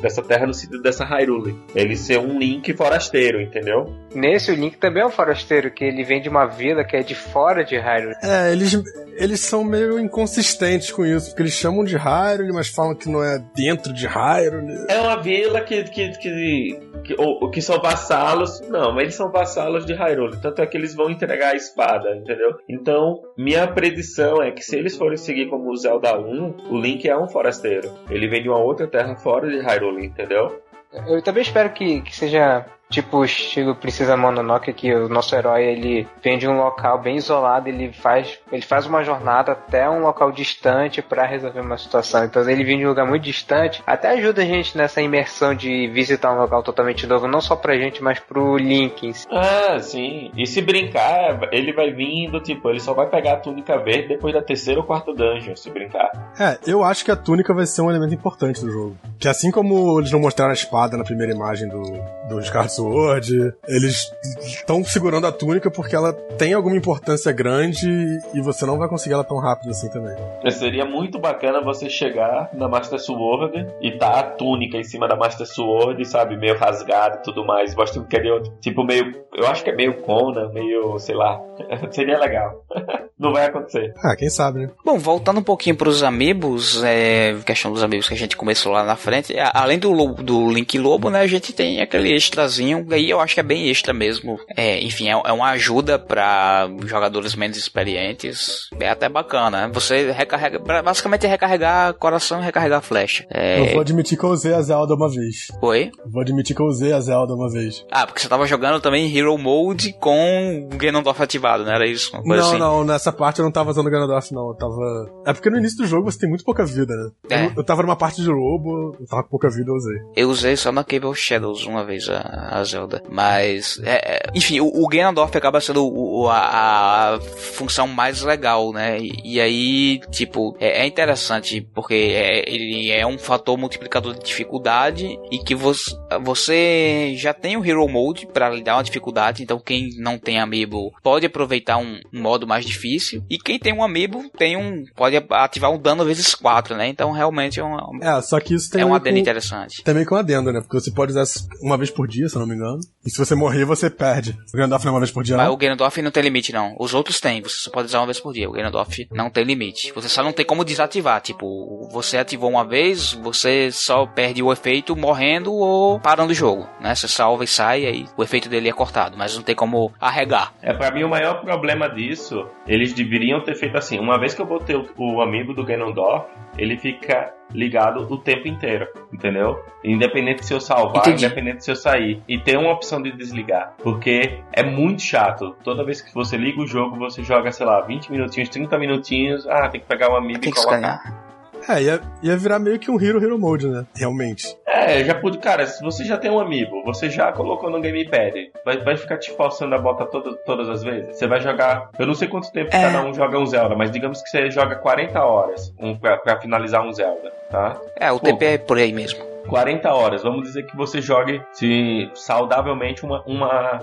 dessa 0.01 0.23
terra 0.23 0.47
no 0.47 0.55
sentido 0.55 0.83
dessa 0.83 1.05
Hyrule. 1.05 1.57
Ele 1.75 1.97
ser 1.97 2.19
um 2.19 2.39
Link 2.39 2.73
forasteiro, 2.75 3.41
entendeu? 3.41 3.93
Nesse 4.15 4.53
o 4.53 4.55
Link 4.55 4.77
também 4.79 5.03
é 5.03 5.07
um 5.07 5.11
forasteiro, 5.11 5.71
que 5.71 5.85
ele 5.85 6.05
vem 6.05 6.21
de 6.21 6.29
uma 6.29 6.47
vila 6.47 6.85
que 6.85 6.97
é 6.97 7.03
de 7.03 7.15
fora 7.15 7.65
de 7.65 7.77
Hyrule. 7.77 8.15
É, 8.23 8.53
eles, 8.53 8.83
eles 9.17 9.41
são 9.41 9.65
meio 9.65 9.99
inconsistentes 9.99 10.91
com 10.91 11.05
isso, 11.05 11.29
porque 11.29 11.43
eles 11.43 11.53
chamam 11.53 11.85
de 11.85 11.97
Hyrule, 11.97 12.53
mas 12.53 12.69
falam 12.69 12.95
que 12.95 13.09
não 13.09 13.23
é 13.23 13.39
dentro 13.55 13.93
de 13.93 14.07
Hyrule. 14.07 14.87
É 14.89 15.01
uma 15.01 15.17
vila 15.17 15.61
que, 15.61 15.85
que, 15.85 16.11
que, 16.19 16.81
que, 17.05 17.15
ou, 17.19 17.51
que 17.51 17.61
são 17.61 17.81
vassalos. 17.81 18.61
Não, 18.69 18.93
mas 18.93 19.03
eles 19.03 19.15
são 19.15 19.31
vassalos 19.31 19.85
de 19.85 19.93
Hyrule. 19.93 20.41
Tanto 20.41 20.63
é 20.63 20.67
que 20.67 20.77
eles 20.77 20.95
vão 20.95 21.11
entregar 21.11 21.53
a 21.53 21.57
espada, 21.57 22.15
entendeu? 22.17 22.57
Então, 22.69 23.21
minha 23.37 23.67
predição 23.67 24.43
é 24.43 24.51
que 24.51 24.63
se 24.63 24.77
eles 24.77 24.97
forem 24.97 25.17
seguir 25.17 25.49
como 25.49 25.71
o 25.71 25.77
Zelda 25.77 26.19
1, 26.19 26.71
o 26.71 26.79
Link 26.79 27.09
é 27.09 27.17
um 27.17 27.29
forasteiro. 27.29 27.93
Ele 28.11 28.29
vem 28.29 28.43
de 28.43 28.49
uma 28.49 28.59
outra 28.59 28.87
terra 28.87 29.17
fora 29.17 29.49
de 29.49 29.59
Hyrule, 29.59 30.07
entendeu? 30.07 30.63
Eu 31.07 31.23
também 31.23 31.43
espero 31.43 31.71
que, 31.71 32.03
que 32.03 32.15
seja 32.15 32.67
tipo 32.93 33.25
estilo 33.25 33.75
Princesa 33.75 34.17
Mononoke, 34.17 34.73
que 34.73 34.95
o 34.95 35.09
nosso 35.09 35.35
herói 35.35 35.65
ele 35.65 36.07
vem 36.23 36.39
de 36.39 36.47
um 36.47 36.59
local 36.59 37.01
bem 37.01 37.17
isolado, 37.17 37.69
ele 37.69 37.91
faz, 37.93 38.39
ele 38.53 38.63
faz 38.63 38.87
uma 38.87 39.03
jornada 39.03 39.53
até 39.53 39.89
um 39.89 40.01
local 40.01 40.31
distante 40.31 41.01
para 41.01 41.27
resolver 41.27 41.61
uma 41.61 41.79
situação. 41.79 42.25
Então 42.25 42.49
ele 42.49 42.63
vem 42.63 42.79
de 42.79 42.85
um 42.85 42.91
lugar 42.91 43.07
muito 43.07 43.23
distante, 43.23 43.83
até 43.87 44.11
ajuda 44.11 44.43
a 44.43 44.45
gente 44.45 44.77
nessa 44.77 45.01
imersão 45.01 45.55
de 45.55 45.89
visitar 45.89 46.33
um 46.33 46.39
local 46.39 46.63
totalmente 46.63 47.07
novo, 47.07 47.27
não 47.27 47.41
só 47.41 47.57
pra 47.57 47.79
gente, 47.79 48.03
mas 48.03 48.21
pro 48.21 48.57
Linkins. 48.59 49.27
Ah, 49.31 49.79
sim. 49.81 50.31
E 50.37 50.47
se 50.47 50.61
brincar, 50.61 51.49
ele 51.51 51.73
vai 51.73 51.91
vindo, 51.91 52.41
tipo, 52.41 52.69
ele 52.69 52.81
só 52.81 52.93
vai 52.93 53.09
pegar 53.09 53.35
a 53.35 53.37
túnica 53.37 53.79
verde 53.79 54.09
depois 54.09 54.35
da 54.35 54.43
terceira 54.43 54.81
ou 54.81 54.87
quarta 54.87 55.15
dungeon, 55.15 55.57
se 55.57 55.71
brincar. 55.71 56.11
É, 56.39 56.59
eu 56.67 56.85
acho 56.85 57.05
que 57.05 57.11
a 57.11 57.17
túnica 57.17 57.55
vai 57.55 57.65
ser 57.65 57.81
um 57.81 57.91
elemento 57.91 58.15
importante 58.15 58.61
do 58.61 58.71
jogo. 58.71 58.97
Que 59.19 59.29
assim 59.29 59.51
como 59.51 59.99
eles 59.99 60.13
não 60.13 60.21
mostraram 60.21 60.51
a 60.51 60.55
espada 60.55 60.97
na 60.97 61.05
primeira 61.05 61.33
imagem 61.33 61.69
do, 61.69 61.83
do 62.29 62.43
Scarlet 62.43 62.73
Sword, 62.83 63.55
eles 63.69 64.13
estão 64.41 64.83
segurando 64.83 65.27
a 65.27 65.33
túnica 65.33 65.71
porque 65.71 65.95
ela 65.95 66.13
tem 66.37 66.53
alguma 66.53 66.77
importância 66.77 67.31
grande 67.33 67.89
e 68.35 68.41
você 68.41 68.67
não 68.67 68.77
vai 68.77 68.89
conseguir 68.89 69.15
ela 69.15 69.25
tão 69.25 69.39
rápido 69.39 69.71
assim 69.71 69.89
também. 69.91 70.17
Seria 70.51 70.85
muito 70.85 71.19
bacana 71.19 71.63
você 71.63 71.89
chegar 71.89 72.51
na 72.53 72.69
Master 72.69 72.99
Sword 72.99 73.67
e 73.81 73.93
tá 73.93 74.19
a 74.19 74.23
túnica 74.23 74.77
em 74.77 74.85
cima 74.85 75.07
da 75.07 75.15
Master 75.15 75.47
Sword, 75.47 76.05
sabe, 76.05 76.37
meio 76.37 76.59
rasgada 76.59 77.19
e 77.19 77.23
tudo 77.23 77.45
mais, 77.45 77.75
mostrando 77.75 78.09
que 78.09 78.17
ele, 78.17 78.43
tipo, 78.61 78.85
meio, 78.85 79.15
eu 79.35 79.47
acho 79.47 79.63
que 79.63 79.71
é 79.71 79.75
meio 79.75 80.03
Conan, 80.03 80.51
meio, 80.53 80.99
sei 80.99 81.15
lá, 81.15 81.41
seria 81.93 82.19
legal. 82.19 82.65
não 83.23 83.33
vai 83.33 83.47
acontecer. 83.47 83.95
Ah, 84.03 84.17
quem 84.17 84.29
sabe, 84.29 84.61
né? 84.61 84.71
Bom, 84.85 84.99
voltando 84.99 85.39
um 85.39 85.45
pouquinho 85.45 85.77
pros 85.77 86.03
amigos, 86.03 86.83
é, 86.83 87.37
questão 87.47 87.73
dos 87.73 87.83
amigos 87.83 88.09
que 88.09 88.15
a 88.15 88.17
gente 88.17 88.37
começou 88.37 88.73
lá 88.73 88.83
na 88.83 88.97
frente, 88.97 89.35
além 89.55 89.79
do, 89.79 89.95
do 90.15 90.51
Link 90.51 90.77
Lobo, 90.77 91.09
né, 91.09 91.21
a 91.21 91.27
gente 91.27 91.53
tem 91.53 91.81
aquele 91.81 92.15
extrazinho, 92.15 92.72
aí 92.91 93.11
eu 93.11 93.21
acho 93.21 93.35
que 93.35 93.41
é 93.41 93.45
bem 93.45 93.69
extra 93.69 93.93
mesmo. 93.93 94.39
É, 94.57 94.81
enfim, 94.83 95.09
é, 95.09 95.13
é 95.13 95.33
uma 95.33 95.51
ajuda 95.51 95.99
para 95.99 96.69
jogadores 96.87 97.35
menos 97.35 97.57
experientes, 97.57 98.69
é 98.79 98.89
até 98.89 99.09
bacana, 99.09 99.67
né? 99.67 99.71
Você 99.73 100.11
recarrega, 100.11 100.59
basicamente 100.83 101.27
é 101.27 101.29
recarregar 101.29 101.95
coração 101.95 102.41
e 102.41 102.45
recarregar 102.45 102.81
flecha. 102.83 103.27
É... 103.31 103.61
Eu 103.61 103.73
vou 103.73 103.81
admitir 103.81 104.19
que 104.19 104.25
eu 104.25 104.31
usei 104.31 104.55
a 104.55 104.63
Zelda 104.63 104.95
uma 104.95 105.09
vez. 105.09 105.49
Oi? 105.61 105.91
Vou 106.07 106.23
admitir 106.23 106.55
que 106.55 106.63
eu 106.63 106.67
usei 106.67 106.93
a 106.93 107.01
Zelda 107.01 107.35
uma 107.35 107.51
vez. 107.51 107.85
Ah, 107.91 108.07
porque 108.07 108.21
você 108.21 108.29
tava 108.29 108.47
jogando 108.47 108.81
também 108.81 109.15
Hero 109.17 109.37
Mode 109.39 109.93
com 109.95 110.69
o 110.73 110.77
Ganondorf 110.77 111.23
ativado, 111.23 111.65
não 111.65 111.73
era 111.73 111.87
isso? 111.87 112.13
não, 112.25 112.35
assim? 112.35 112.59
não, 112.59 112.85
nessa 112.85 113.13
parte 113.13 113.39
eu 113.39 113.45
não 113.45 113.53
tava 113.53 113.71
usando 113.71 113.87
o 113.87 113.91
Ganondorf, 113.91 114.33
não. 114.33 114.49
Eu 114.49 114.55
tava. 114.55 115.11
É 115.27 115.33
porque 115.33 115.51
no 115.51 115.59
início 115.59 115.79
do 115.79 115.87
jogo 115.87 116.11
você 116.11 116.19
tem 116.19 116.29
muito 116.29 116.45
pouca 116.45 116.65
vida, 116.65 116.95
né? 116.95 117.11
É. 117.31 117.47
Eu, 117.47 117.53
eu 117.59 117.65
tava 117.65 117.83
numa 117.83 117.97
parte 117.97 118.23
de 118.23 118.29
lobo, 118.29 118.97
eu 118.99 119.07
tava 119.07 119.23
com 119.23 119.31
pouca 119.31 119.49
vida, 119.49 119.71
eu 119.71 119.75
usei. 119.75 119.97
Eu 120.17 120.29
usei 120.29 120.57
só 120.57 120.73
na 120.73 120.85
Cable 120.85 121.15
Shadows 121.15 121.67
uma 121.67 121.85
vez 121.85 122.09
a, 122.09 122.21
a 122.53 122.65
Zelda. 122.65 123.03
Mas, 123.09 123.81
é, 123.85 124.17
é, 124.17 124.23
enfim, 124.35 124.61
o, 124.61 124.67
o 124.67 124.87
Ganondorf 124.89 125.37
acaba 125.37 125.61
sendo 125.61 125.85
o, 125.87 126.29
a, 126.29 127.15
a, 127.15 127.21
função 127.21 127.87
mais 127.87 128.23
legal, 128.23 128.73
né? 128.73 128.99
E, 129.01 129.13
e 129.25 129.41
aí, 129.41 130.01
tipo, 130.11 130.57
é, 130.61 130.83
é 130.83 130.87
interessante 130.87 131.67
porque 131.75 131.95
é, 131.95 132.49
ele 132.49 132.91
é 132.91 133.07
um 133.07 133.19
fator 133.19 133.57
multiplicador 133.57 134.15
de 134.15 134.25
dificuldade 134.25 135.19
e 135.31 135.39
que 135.39 135.55
você, 135.55 135.95
você 136.23 137.15
já 137.17 137.33
tem 137.33 137.57
o 137.57 137.65
Hero 137.65 137.89
Mode 137.89 138.27
para 138.27 138.51
lhe 138.51 138.63
dar 138.63 138.77
uma 138.77 138.85
dificuldade. 138.85 139.43
Então, 139.43 139.59
quem 139.59 139.91
não 139.99 140.19
tem 140.19 140.39
amiibo 140.39 140.93
pode 141.03 141.27
aproveitar 141.27 141.79
um, 141.79 142.01
um 142.13 142.21
modo 142.21 142.47
mais 142.47 142.65
difícil. 142.65 143.25
E 143.29 143.39
quem 143.39 143.59
tem 143.59 143.73
um 143.73 143.83
amiibo 143.83 144.31
tem 144.37 144.57
um 144.57 144.85
pode 144.95 145.17
ativar 145.31 145.71
um 145.71 145.79
dano 145.79 146.05
vezes 146.05 146.35
4, 146.35 146.77
né? 146.77 146.89
Então, 146.89 147.11
realmente 147.13 147.61
é 147.61 147.65
um, 147.65 147.77
É, 148.03 148.21
só 148.23 148.41
que 148.41 148.55
isso 148.55 148.71
tem 148.71 148.83
é 148.83 148.87
um 148.87 148.95
adendo 148.95 149.17
com- 149.17 149.21
interessante. 149.21 149.83
Também 149.83 150.05
com 150.05 150.17
adendo, 150.17 150.53
né? 150.53 150.61
Porque 150.61 150.79
você 150.79 150.91
pode 150.91 151.13
usar 151.13 151.25
uma 151.61 151.77
vez 151.77 151.91
por 151.91 152.07
dia, 152.07 152.29
se 152.29 152.39
não 152.43 152.49
me 152.49 152.55
engano. 152.55 152.81
E 153.05 153.11
se 153.11 153.19
você 153.19 153.35
morrer, 153.35 153.65
você 153.65 153.91
perde. 153.91 154.37
O 154.55 154.57
Gandalf 154.57 154.85
não 154.85 154.91
é 154.91 154.95
uma 154.95 155.01
vez 155.01 155.11
por 155.11 155.25
dia, 155.25 155.37
Mas 155.37 155.47
não? 155.47 155.55
o 155.55 155.57
Ganondorf 155.57 156.01
não 156.03 156.11
tem 156.11 156.23
limite, 156.23 156.53
não. 156.53 156.77
Os 156.79 156.95
outros 156.95 157.21
têm, 157.21 157.43
você 157.43 157.57
só 157.57 157.71
pode 157.71 157.87
usar 157.87 158.01
uma 158.01 158.07
vez 158.07 158.21
por 158.21 158.33
dia. 158.33 158.49
O 158.49 158.53
Ganondorf 158.53 159.09
não 159.11 159.31
tem 159.31 159.45
limite. 159.45 159.93
Você 159.93 160.09
só 160.09 160.23
não 160.23 160.33
tem 160.33 160.45
como 160.45 160.65
desativar. 160.65 161.21
Tipo, 161.21 161.89
você 161.91 162.17
ativou 162.19 162.51
uma 162.51 162.65
vez, 162.65 163.13
você 163.15 163.71
só 163.73 164.07
perde 164.07 164.43
o 164.43 164.53
efeito 164.53 164.95
morrendo 164.95 165.53
ou 165.53 165.99
parando 166.01 166.33
o 166.33 166.35
jogo, 166.35 166.69
né? 166.81 166.95
Você 166.95 167.09
salva 167.09 167.45
e 167.45 167.47
sai, 167.47 167.87
aí 167.87 168.07
o 168.17 168.23
efeito 168.23 168.49
dele 168.49 168.69
é 168.69 168.73
cortado, 168.73 169.17
mas 169.17 169.35
não 169.35 169.43
tem 169.43 169.55
como 169.55 169.93
arregar. 170.01 170.53
É, 170.63 170.73
pra 170.73 170.91
mim 170.93 171.03
o 171.05 171.09
maior 171.09 171.41
problema 171.43 171.89
disso, 171.89 172.47
eles 172.67 172.93
deveriam 172.93 173.43
ter 173.43 173.55
feito 173.57 173.77
assim, 173.77 173.99
uma 173.99 174.19
vez 174.19 174.35
que 174.35 174.41
eu 174.43 174.47
botei 174.47 174.77
o, 174.77 174.87
o 174.97 175.21
amigo 175.23 175.53
do 175.55 175.65
Ganondorf, 175.65 176.27
ele 176.59 176.77
fica 176.79 177.33
ligado 177.53 178.07
o 178.11 178.17
tempo 178.17 178.49
inteiro, 178.49 178.87
entendeu? 179.13 179.63
Independente 179.85 180.45
se 180.45 180.53
eu 180.55 180.61
salvar, 180.61 181.03
Entendi. 181.03 181.25
independente 181.25 181.65
se 181.65 181.71
eu 181.71 181.77
sair. 181.77 182.23
E 182.29 182.39
tem 182.39 182.57
uma 182.57 182.73
opção 182.73 183.03
de 183.03 183.13
desligar, 183.13 183.75
porque 183.83 184.41
é 184.53 184.63
muito 184.63 185.03
chato. 185.03 185.55
Toda 185.63 185.85
vez 185.85 186.01
que 186.01 186.13
você 186.15 186.37
liga 186.37 186.61
o 186.61 186.67
jogo, 186.67 186.97
você 186.97 187.23
joga, 187.23 187.51
sei 187.53 187.67
lá, 187.67 187.81
20 187.81 188.11
minutinhos, 188.11 188.49
30 188.49 188.79
minutinhos, 188.79 189.47
ah, 189.49 189.69
tem 189.69 189.81
que 189.81 189.87
pegar 189.87 190.11
o 190.11 190.17
amigo 190.17 190.41
e 190.45 190.53
colocar. 190.53 190.77
escanear. 190.77 191.32
É, 191.69 191.83
ia, 191.83 192.01
ia 192.23 192.37
virar 192.37 192.59
meio 192.59 192.79
que 192.79 192.91
um 192.91 193.01
Hero 193.01 193.23
Hero 193.23 193.39
Mode, 193.39 193.69
né? 193.69 193.87
Realmente. 193.97 194.57
É, 194.67 195.05
já 195.05 195.15
pude, 195.15 195.39
cara, 195.39 195.67
se 195.67 195.83
você 195.83 196.05
já 196.05 196.17
tem 196.17 196.31
um 196.31 196.41
amigo, 196.41 196.83
você 196.85 197.09
já 197.09 197.31
colocou 197.33 197.71
no 197.71 197.81
gamepad, 197.81 198.51
vai, 198.65 198.79
vai 198.83 198.97
ficar 198.97 199.17
te 199.19 199.31
forçando 199.37 199.75
a 199.75 199.79
botar 199.79 200.07
toda, 200.07 200.35
todas 200.45 200.69
as 200.69 200.83
vezes? 200.83 201.17
Você 201.17 201.27
vai 201.27 201.41
jogar, 201.41 201.89
eu 201.99 202.07
não 202.07 202.15
sei 202.15 202.27
quanto 202.29 202.51
tempo 202.51 202.69
É. 202.73 202.83
cada 202.83 203.05
um 203.07 203.15
joga 203.15 203.39
um 203.39 203.47
Zelda, 203.47 203.77
mas 203.77 203.91
digamos 203.91 204.21
que 204.23 204.29
você 204.29 204.51
joga 204.51 204.75
40 204.77 205.23
horas 205.25 205.73
um, 205.79 205.97
pra, 205.97 206.17
pra 206.17 206.41
finalizar 206.41 206.85
um 206.85 206.93
Zelda, 206.93 207.31
tá? 207.51 207.81
É, 208.01 208.11
o 208.11 208.19
Pô. 208.19 208.27
TP 208.27 208.45
é 208.45 208.59
por 208.59 208.79
aí 208.79 208.93
mesmo. 208.93 209.32
40 209.49 209.93
horas, 209.93 210.23
vamos 210.23 210.43
dizer 210.43 210.65
que 210.65 210.77
você 210.77 211.01
jogue 211.01 211.43
se 211.53 212.11
saudavelmente 212.15 213.05
uma, 213.05 213.23
uma 213.27 213.81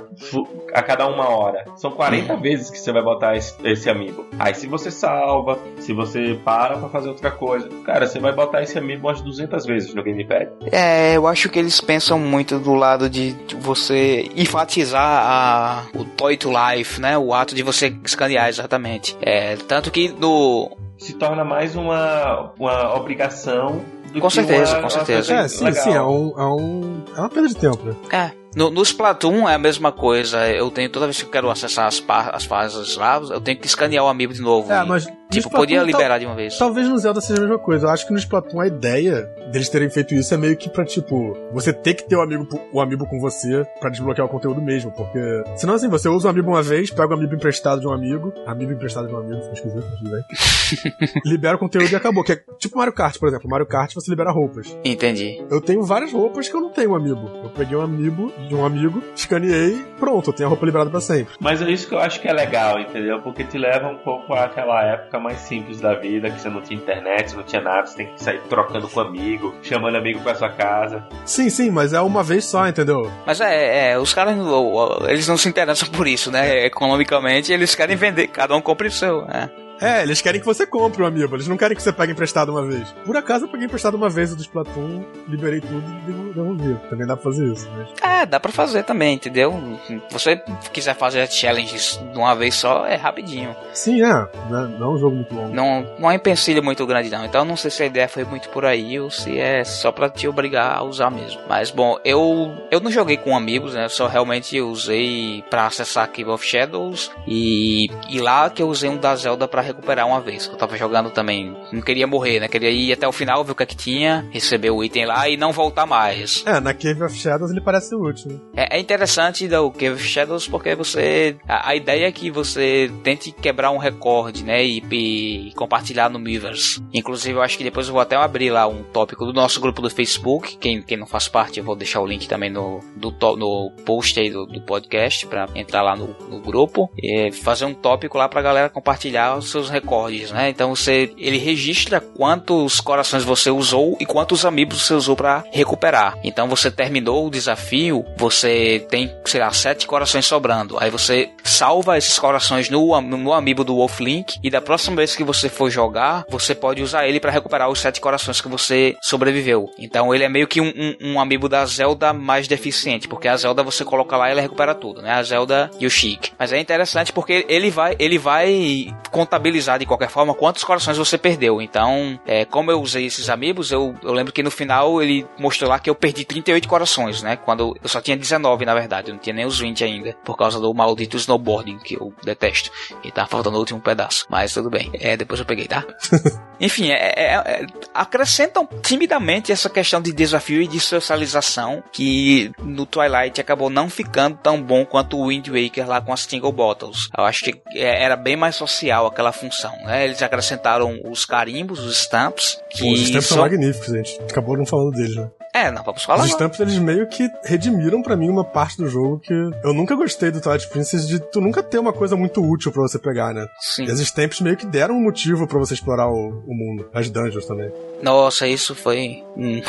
a 0.73 0.81
cada 0.81 1.07
uma 1.07 1.29
hora. 1.29 1.65
São 1.75 1.91
40 1.91 2.35
vezes 2.37 2.69
que 2.69 2.79
você 2.79 2.91
vai 2.91 3.03
botar 3.03 3.35
esse, 3.35 3.55
esse 3.63 3.89
amigo. 3.89 4.25
Aí 4.37 4.53
se 4.53 4.67
você 4.67 4.91
salva, 4.91 5.57
se 5.77 5.93
você 5.93 6.39
para 6.43 6.77
pra 6.77 6.89
fazer 6.89 7.09
outra 7.09 7.31
coisa, 7.31 7.69
cara, 7.85 8.07
você 8.07 8.19
vai 8.19 8.33
botar 8.33 8.61
esse 8.61 8.77
amigo 8.77 9.07
umas 9.07 9.21
200 9.21 9.65
vezes 9.65 9.93
no 9.93 10.03
gamepad. 10.03 10.49
É, 10.71 11.15
eu 11.15 11.27
acho 11.27 11.49
que 11.49 11.59
eles 11.59 11.81
pensam 11.81 12.19
muito 12.19 12.59
do 12.59 12.73
lado 12.73 13.09
de 13.09 13.35
você 13.59 14.29
enfatizar 14.35 15.01
a, 15.03 15.85
o 15.95 16.05
toy 16.05 16.37
to 16.37 16.49
life, 16.49 16.99
né? 16.99 17.17
O 17.17 17.33
ato 17.33 17.55
de 17.55 17.63
você 17.63 17.93
escanear 18.03 18.49
exatamente. 18.49 19.17
É, 19.21 19.55
tanto 19.55 19.91
que 19.91 20.09
no, 20.09 20.75
se 20.99 21.13
torna 21.13 21.43
mais 21.43 21.75
uma, 21.75 22.51
uma 22.59 22.95
obrigação 22.95 23.81
do 24.13 24.19
Com 24.19 24.27
que 24.27 24.33
certeza, 24.33 24.71
uma, 24.73 24.75
com 24.75 24.81
uma 24.83 24.89
certeza. 24.89 25.33
coisa 25.33 25.45
É, 25.45 25.47
sim, 25.47 25.63
legal. 25.65 25.83
sim, 25.83 25.93
é, 25.93 26.01
um, 26.01 26.33
é, 26.37 26.45
um, 26.45 27.03
é 27.15 27.19
uma 27.21 27.29
perda 27.29 27.47
de 27.47 27.55
tempo, 27.55 27.83
né? 27.85 27.95
É. 28.11 28.31
No, 28.55 28.69
no 28.71 28.81
Splatoon 28.81 29.47
é 29.47 29.53
a 29.55 29.59
mesma 29.59 29.91
coisa. 29.91 30.47
Eu 30.49 30.71
tenho 30.71 30.89
toda 30.89 31.05
vez 31.05 31.17
que 31.19 31.25
eu 31.25 31.29
quero 31.29 31.49
acessar 31.49 31.85
as, 31.87 32.03
as 32.33 32.45
fases 32.45 32.95
lá, 32.97 33.17
eu 33.29 33.39
tenho 33.39 33.57
que 33.59 33.67
escanear 33.67 34.03
o 34.03 34.07
amiibo 34.07 34.33
de 34.33 34.41
novo. 34.41 34.71
É, 34.73 34.81
E, 34.83 34.85
mas. 34.87 35.07
Tipo, 35.29 35.47
Splatoon, 35.47 35.57
podia 35.61 35.77
tal- 35.79 35.85
liberar 35.87 36.17
de 36.19 36.25
uma 36.25 36.35
vez. 36.35 36.57
Talvez 36.57 36.87
no 36.87 36.97
Zelda 36.97 37.21
seja 37.21 37.39
a 37.39 37.41
mesma 37.43 37.59
coisa. 37.59 37.85
Eu 37.87 37.89
acho 37.91 38.05
que 38.05 38.11
no 38.13 38.19
Splatoon 38.19 38.59
a 38.61 38.67
ideia 38.67 39.21
deles 39.51 39.69
terem 39.69 39.89
feito 39.89 40.13
isso 40.13 40.33
é 40.33 40.37
meio 40.37 40.55
que 40.57 40.69
pra, 40.69 40.85
tipo, 40.85 41.35
você 41.53 41.71
ter 41.73 41.93
que 41.93 42.03
ter 42.07 42.15
o 42.15 42.21
amigo, 42.21 42.47
o 42.73 42.81
amigo 42.81 43.05
com 43.07 43.19
você 43.19 43.65
pra 43.79 43.89
desbloquear 43.89 44.25
o 44.27 44.29
conteúdo 44.29 44.61
mesmo. 44.61 44.91
Porque. 44.91 45.19
Senão, 45.55 45.73
assim, 45.75 45.89
você 45.89 46.07
usa 46.09 46.27
o 46.27 46.31
amigo 46.31 46.49
uma 46.49 46.61
vez, 46.63 46.89
pega 46.91 47.09
o 47.09 47.13
amigo 47.13 47.33
emprestado 47.35 47.79
de 47.81 47.87
um 47.87 47.91
amigo. 47.93 48.33
Amigo 48.45 48.71
emprestado 48.71 49.07
de 49.07 49.13
um 49.13 49.17
amigo, 49.17 49.35
ficou 49.41 49.53
esquisito, 49.53 49.85
mas 49.89 49.97
tudo 49.99 50.09
bem. 50.11 51.21
libera 51.25 51.55
o 51.55 51.59
conteúdo 51.59 51.91
e 51.91 51.95
acabou. 51.95 52.23
Que 52.23 52.33
é 52.33 52.41
tipo 52.57 52.77
Mario 52.77 52.93
Kart, 52.93 53.17
por 53.19 53.27
exemplo. 53.29 53.49
Mario 53.49 53.65
Kart 53.67 53.93
você 53.93 54.09
libera 54.11 54.31
roupas. 54.31 54.75
Entendi. 54.83 55.43
Eu 55.49 55.61
tenho 55.61 55.83
várias 55.83 56.11
roupas 56.11 56.47
que 56.49 56.55
eu 56.55 56.61
não 56.61 56.69
tenho 56.71 56.91
um 56.91 56.95
amigo. 56.95 57.27
Eu 57.43 57.49
peguei 57.49 57.77
um 57.77 57.81
amigo 57.81 58.31
de 58.47 58.55
um 58.55 58.65
amigo, 58.65 59.01
escaneei, 59.15 59.83
pronto, 59.99 60.29
eu 60.29 60.33
tenho 60.33 60.47
a 60.47 60.49
roupa 60.49 60.65
liberada 60.65 60.89
pra 60.89 61.01
sempre. 61.01 61.33
Mas 61.39 61.61
é 61.61 61.69
isso 61.69 61.87
que 61.87 61.93
eu 61.95 61.99
acho 61.99 62.19
que 62.21 62.27
é 62.27 62.33
legal, 62.33 62.79
entendeu? 62.79 63.21
Porque 63.21 63.43
te 63.43 63.57
leva 63.57 63.87
um 63.87 63.97
pouco 63.97 64.33
àquela 64.33 64.83
época 64.83 65.18
mais 65.19 65.39
simples 65.39 65.79
da 65.79 65.93
vida, 65.93 66.29
que 66.29 66.39
você 66.41 66.49
não 66.49 66.61
tinha 66.61 66.79
internet, 66.79 67.35
não 67.35 67.43
tinha 67.43 67.61
nada, 67.61 67.85
você 67.85 67.97
tem 67.97 68.07
que 68.13 68.23
sair 68.23 68.41
trocando 68.49 68.87
com 68.87 68.99
amigo, 68.99 69.53
chamando 69.61 69.95
amigo 69.97 70.19
pra 70.21 70.35
sua 70.35 70.49
casa. 70.49 71.03
Sim, 71.25 71.49
sim, 71.49 71.69
mas 71.69 71.93
é 71.93 72.01
uma 72.01 72.23
vez 72.23 72.45
só, 72.45 72.67
entendeu? 72.67 73.11
Mas 73.25 73.39
é, 73.41 73.91
é, 73.91 73.99
os 73.99 74.13
caras 74.13 74.35
não- 74.35 74.99
eles 75.07 75.27
não 75.27 75.37
se 75.37 75.47
interessam 75.49 75.89
por 75.89 76.07
isso, 76.07 76.31
né? 76.31 76.65
Economicamente, 76.65 77.51
eles 77.53 77.75
querem 77.75 77.95
vender, 77.95 78.27
cada 78.27 78.55
um 78.55 78.61
compra 78.61 78.87
o 78.87 78.91
seu. 78.91 79.21
É. 79.29 79.49
É, 79.81 80.03
eles 80.03 80.21
querem 80.21 80.39
que 80.39 80.45
você 80.45 80.65
compre 80.65 81.01
o 81.01 81.05
amiibo, 81.05 81.35
eles 81.35 81.47
não 81.47 81.57
querem 81.57 81.75
que 81.75 81.81
você 81.83 81.91
pegue 81.93 82.11
emprestado 82.11 82.49
uma 82.49 82.65
vez. 82.65 82.89
Por 83.05 83.15
acaso 83.15 83.45
eu 83.45 83.49
peguei 83.49 83.65
emprestado 83.65 83.95
uma 83.95 84.09
vez 84.09 84.31
o 84.33 84.35
do 84.35 84.41
Splatoon, 84.41 85.03
liberei 85.27 85.61
tudo 85.61 85.83
e 85.89 86.11
devo- 86.11 86.33
devolvi. 86.33 86.77
Também 86.89 87.07
dá 87.07 87.15
pra 87.15 87.23
fazer 87.23 87.51
isso, 87.51 87.67
mas... 87.77 87.89
É, 88.01 88.25
dá 88.25 88.39
pra 88.39 88.51
fazer 88.51 88.83
também, 88.83 89.15
entendeu? 89.15 89.53
Se 89.87 90.01
você 90.11 90.37
quiser 90.73 90.95
fazer 90.95 91.27
challenges 91.31 91.99
de 92.11 92.17
uma 92.17 92.35
vez 92.35 92.55
só, 92.55 92.85
é 92.85 92.95
rapidinho. 92.95 93.55
Sim, 93.73 94.01
é, 94.03 94.27
não 94.49 94.63
é, 94.63 94.67
não 94.67 94.91
é 94.91 94.95
um 94.95 94.97
jogo 94.97 95.15
muito 95.15 95.33
longo. 95.33 95.53
Não, 95.55 95.85
não 95.97 96.09
é 96.09 96.13
um 96.13 96.15
empecilho 96.15 96.63
muito 96.63 96.85
grande, 96.85 97.09
não. 97.09 97.23
Então, 97.25 97.45
não 97.45 97.55
sei 97.55 97.71
se 97.71 97.83
a 97.83 97.85
ideia 97.85 98.07
foi 98.07 98.23
muito 98.25 98.49
por 98.49 98.65
aí 98.65 98.99
ou 98.99 99.09
se 99.09 99.37
é 99.39 99.63
só 99.63 99.91
pra 99.91 100.09
te 100.09 100.27
obrigar 100.27 100.75
a 100.77 100.83
usar 100.83 101.09
mesmo. 101.09 101.41
Mas, 101.47 101.71
bom, 101.71 101.97
eu, 102.03 102.53
eu 102.69 102.79
não 102.79 102.91
joguei 102.91 103.17
com 103.17 103.35
amigos, 103.35 103.73
né? 103.73 103.85
Eu 103.85 103.89
só 103.89 104.07
realmente 104.07 104.59
usei 104.59 105.43
pra 105.49 105.67
acessar 105.67 106.07
Cave 106.09 106.29
of 106.29 106.45
Shadows 106.45 107.11
e, 107.27 107.89
e 108.09 108.19
lá 108.19 108.49
que 108.49 108.61
eu 108.61 108.67
usei 108.67 108.89
um 108.89 108.97
da 108.97 109.15
Zelda 109.15 109.47
pra 109.47 109.61
recuperar 109.69 110.07
uma 110.07 110.21
vez. 110.21 110.47
Eu 110.47 110.57
tava 110.57 110.77
jogando 110.77 111.09
também, 111.09 111.55
não 111.71 111.81
queria 111.81 112.07
morrer, 112.07 112.39
né? 112.39 112.47
Queria 112.47 112.69
ir 112.69 112.93
até 112.93 113.07
o 113.07 113.11
final, 113.11 113.43
ver 113.43 113.51
o 113.51 113.55
que 113.55 113.63
é 113.63 113.65
que 113.65 113.75
tinha, 113.75 114.27
receber 114.31 114.71
o 114.71 114.83
item 114.83 115.05
lá 115.05 115.27
e 115.29 115.37
não 115.37 115.51
voltar 115.51 115.85
mais. 115.85 116.43
É, 116.45 116.59
na 116.59 116.73
Cave 116.73 117.03
of 117.03 117.15
Shadows 117.15 117.51
ele 117.51 117.61
parece 117.61 117.95
útil. 117.95 118.39
É, 118.55 118.77
é 118.77 118.79
interessante 118.79 119.47
do 119.47 119.71
Cave 119.71 119.93
of 119.93 120.03
Shadows 120.03 120.47
porque 120.47 120.75
você. 120.75 121.37
A, 121.47 121.69
a, 121.69 121.75
ideia 121.75 122.07
é 122.07 122.11
que 122.11 122.31
você 122.31 122.91
tente 123.03 123.31
quebrar 123.31 123.71
um 123.71 123.77
recorde, 123.77 124.43
né? 124.43 124.63
E, 124.63 124.83
e, 124.91 125.53
compartilhar 125.53 126.09
no 126.09 126.19
Miiverse. 126.19 126.81
Inclusive, 126.93 127.37
eu 127.37 127.41
acho 127.41 127.57
que 127.57 127.63
depois 127.63 127.87
eu 127.87 127.93
vou 127.93 128.01
até 128.01 128.15
abrir 128.15 128.49
lá 128.49 128.67
um 128.67 128.83
tópico 128.83 129.25
do 129.25 129.33
nosso 129.33 129.59
grupo 129.59 129.81
do 129.81 129.89
Facebook. 129.89 130.57
Quem, 130.57 130.81
quem 130.81 130.97
não 130.97 131.07
faz 131.07 131.27
parte, 131.27 131.59
eu 131.59 131.65
vou 131.65 131.75
deixar 131.75 132.01
o 132.01 132.05
link 132.05 132.27
também 132.27 132.49
no, 132.49 132.79
do, 132.95 133.11
no 133.35 133.71
post 133.85 134.19
aí 134.19 134.29
do, 134.29 134.45
do 134.45 134.61
podcast 134.61 135.25
para 135.27 135.47
entrar 135.55 135.81
lá 135.81 135.95
no, 135.95 136.15
no 136.29 136.39
grupo 136.39 136.89
e 136.97 137.31
fazer 137.31 137.65
um 137.65 137.73
tópico 137.73 138.17
lá 138.17 138.27
pra 138.27 138.41
galera 138.41 138.69
compartilhar 138.69 139.37
os 139.37 139.49
seus 139.49 139.58
recordes, 139.67 140.29
né? 140.29 140.49
Então 140.49 140.75
você 140.75 141.11
ele 141.17 141.39
registra 141.39 141.99
quantos 141.99 142.79
corações 142.79 143.23
você 143.23 143.49
usou 143.49 143.97
e 143.99 144.05
quantos 144.05 144.45
amigos 144.45 144.83
você 144.83 144.93
usou 144.93 145.15
para 145.15 145.43
recuperar. 145.51 146.15
Então 146.23 146.47
você 146.47 146.69
terminou 146.69 147.25
o 147.25 147.31
desafio, 147.31 148.05
você 148.15 148.85
tem, 148.91 149.11
sei 149.25 149.39
lá, 149.39 149.51
sete 149.51 149.87
corações 149.87 150.27
sobrando. 150.27 150.77
Aí 150.79 150.91
você 150.91 151.29
salva 151.43 151.97
esses 151.97 152.19
corações 152.19 152.69
no, 152.69 153.01
no 153.01 153.33
amiibo 153.33 153.63
do 153.63 153.75
Wolflink 153.75 154.37
e 154.43 154.49
da 154.51 154.61
próxima 154.61 154.97
vez 154.97 155.15
que 155.15 155.23
você 155.23 155.49
for 155.49 155.69
jogar, 155.71 156.25
você 156.29 156.53
pode 156.53 156.83
usar 156.83 157.07
ele 157.07 157.19
para 157.19 157.31
recuperar 157.31 157.69
os 157.69 157.79
sete 157.79 157.99
corações 157.99 158.41
que 158.41 158.47
você 158.47 158.95
sobreviveu. 159.01 159.71
Então 159.79 160.13
ele 160.13 160.23
é 160.23 160.29
meio 160.29 160.47
que 160.47 160.61
um, 160.61 160.71
um, 161.01 161.19
um 161.19 161.49
da 161.49 161.65
Zelda 161.65 162.13
mais 162.13 162.47
deficiente, 162.47 163.07
porque 163.07 163.27
a 163.27 163.37
Zelda 163.37 163.63
você 163.63 163.83
coloca 163.83 164.15
lá 164.15 164.27
e 164.27 164.31
ela 164.31 164.41
recupera 164.41 164.75
tudo, 164.75 165.01
né? 165.01 165.11
A 165.11 165.23
Zelda 165.23 165.71
e 165.79 165.85
o 165.85 165.89
Chic. 165.89 166.31
Mas 166.37 166.51
é 166.51 166.59
interessante 166.59 167.11
porque 167.11 167.45
ele 167.47 167.69
vai, 167.69 167.95
ele 167.97 168.17
vai 168.17 168.93
contabilizar 169.11 169.48
de 169.51 169.85
qualquer 169.85 170.09
forma 170.09 170.33
quantos 170.33 170.63
corações 170.63 170.97
você 170.97 171.17
perdeu. 171.17 171.61
Então, 171.61 172.19
é, 172.25 172.45
como 172.45 172.71
eu 172.71 172.81
usei 172.81 173.05
esses 173.05 173.29
amigos, 173.29 173.71
eu, 173.71 173.95
eu 174.03 174.13
lembro 174.13 174.33
que 174.33 174.43
no 174.43 174.51
final 174.51 175.01
ele 175.01 175.25
mostrou 175.37 175.69
lá 175.69 175.79
que 175.79 175.89
eu 175.89 175.95
perdi 175.95 176.25
38 176.25 176.67
corações, 176.67 177.21
né? 177.21 177.35
Quando 177.35 177.77
eu 177.81 177.89
só 177.89 178.01
tinha 178.01 178.17
19, 178.17 178.65
na 178.65 178.73
verdade, 178.73 179.09
eu 179.09 179.13
não 179.13 179.21
tinha 179.21 179.33
nem 179.33 179.45
os 179.45 179.59
20 179.59 179.83
ainda, 179.83 180.15
por 180.23 180.37
causa 180.37 180.59
do 180.59 180.73
maldito 180.73 181.17
snowboarding, 181.17 181.77
que 181.79 181.95
eu 181.95 182.13
detesto. 182.23 182.71
E 183.03 183.11
tá 183.11 183.25
faltando 183.25 183.57
o 183.57 183.59
último 183.59 183.79
pedaço. 183.79 184.25
Mas 184.29 184.53
tudo 184.53 184.69
bem. 184.69 184.89
É, 184.93 185.15
depois 185.15 185.39
eu 185.39 185.45
peguei, 185.45 185.67
tá? 185.67 185.85
Enfim, 186.59 186.89
é, 186.89 187.13
é, 187.15 187.33
é, 187.35 187.65
acrescentam 187.93 188.67
timidamente 188.83 189.51
essa 189.51 189.69
questão 189.69 190.01
de 190.01 190.11
desafio 190.11 190.61
e 190.61 190.67
de 190.67 190.79
socialização 190.79 191.81
que 191.91 192.51
no 192.59 192.85
Twilight 192.85 193.39
acabou 193.39 193.69
não 193.69 193.89
ficando 193.89 194.37
tão 194.43 194.61
bom 194.61 194.85
quanto 194.85 195.17
o 195.17 195.27
Wind 195.27 195.47
Waker 195.47 195.87
lá 195.87 196.01
com 196.01 196.11
as 196.11 196.25
Tingle 196.25 196.51
Bottles. 196.51 197.09
Eu 197.17 197.23
acho 197.23 197.45
que 197.45 197.61
é, 197.73 198.03
era 198.03 198.15
bem 198.15 198.35
mais 198.35 198.55
social 198.55 199.07
aquela 199.07 199.31
função, 199.39 199.71
né? 199.85 200.05
Eles 200.05 200.21
acrescentaram 200.21 200.99
os 201.09 201.25
carimbos, 201.25 201.79
os 201.79 201.97
stamps. 201.97 202.61
Que 202.69 202.91
os 202.91 202.99
stamps 203.01 203.27
são, 203.27 203.37
são 203.37 203.43
magníficos, 203.43 203.87
gente. 203.87 204.19
Acabou 204.21 204.57
não 204.57 204.65
falando 204.65 204.91
deles, 204.91 205.15
né? 205.15 205.29
É, 205.53 205.71
não 205.71 205.83
vamos 205.83 206.03
falar. 206.03 206.23
Os 206.23 206.29
stamps, 206.29 206.59
eles 206.59 206.77
meio 206.77 207.07
que 207.07 207.27
redimiram 207.43 208.01
para 208.01 208.15
mim 208.15 208.29
uma 208.29 208.43
parte 208.43 208.77
do 208.77 208.87
jogo 208.87 209.19
que 209.19 209.33
eu 209.33 209.73
nunca 209.73 209.95
gostei 209.95 210.29
do 210.29 210.39
Twilight 210.39 210.69
Princess 210.69 211.07
de 211.07 211.19
tu 211.19 211.41
nunca 211.41 211.63
ter 211.63 211.79
uma 211.79 211.91
coisa 211.91 212.15
muito 212.15 212.41
útil 212.41 212.71
para 212.71 212.83
você 212.83 212.99
pegar, 212.99 213.33
né? 213.33 213.47
Sim. 213.59 213.85
E 213.85 213.91
as 213.91 213.99
stamps 213.99 214.41
meio 214.41 214.55
que 214.55 214.65
deram 214.65 214.95
um 214.95 215.01
motivo 215.01 215.47
para 215.47 215.57
você 215.57 215.73
explorar 215.73 216.07
o, 216.07 216.43
o 216.45 216.53
mundo, 216.53 216.89
as 216.93 217.09
dungeons 217.09 217.45
também. 217.45 217.71
Nossa, 218.01 218.47
isso 218.47 218.75
foi 218.75 219.23
um, 219.35 219.61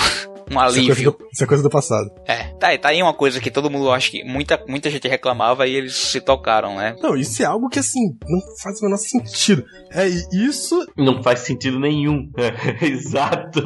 um 0.51 0.59
alívio. 0.59 0.93
Isso 0.93 1.01
é, 1.01 1.05
do, 1.05 1.19
isso 1.33 1.45
é, 1.45 1.47
coisa 1.47 1.63
do 1.63 1.71
passado. 1.71 2.11
É, 2.27 2.45
tá, 2.55 2.77
tá 2.79 2.89
aí 2.89 3.03
uma 3.03 3.15
coisa 3.15 3.41
que 3.41 3.51
todo 3.51 3.71
mundo 3.71 3.91
acha 3.91 4.11
que 4.11 4.25
muita, 4.25 4.63
muita 4.67 4.91
gente 4.91 5.07
reclamava 5.09 5.67
e 5.67 5.75
eles 5.75 5.95
se 5.95 6.21
tocaram, 6.21 6.77
né? 6.77 6.97
Não, 7.01 7.17
isso 7.17 7.43
é 7.43 7.47
algo 7.47 7.69
que 7.69 7.79
assim, 7.79 8.17
não 8.29 8.41
faz 8.63 8.81
o 8.81 8.85
menor 8.85 8.99
sentido. 8.99 9.65
É 9.93 10.07
isso. 10.33 10.87
Não 10.97 11.23
faz 11.23 11.41
sentido 11.41 11.79
nenhum. 11.79 12.31
Exato. 12.83 13.63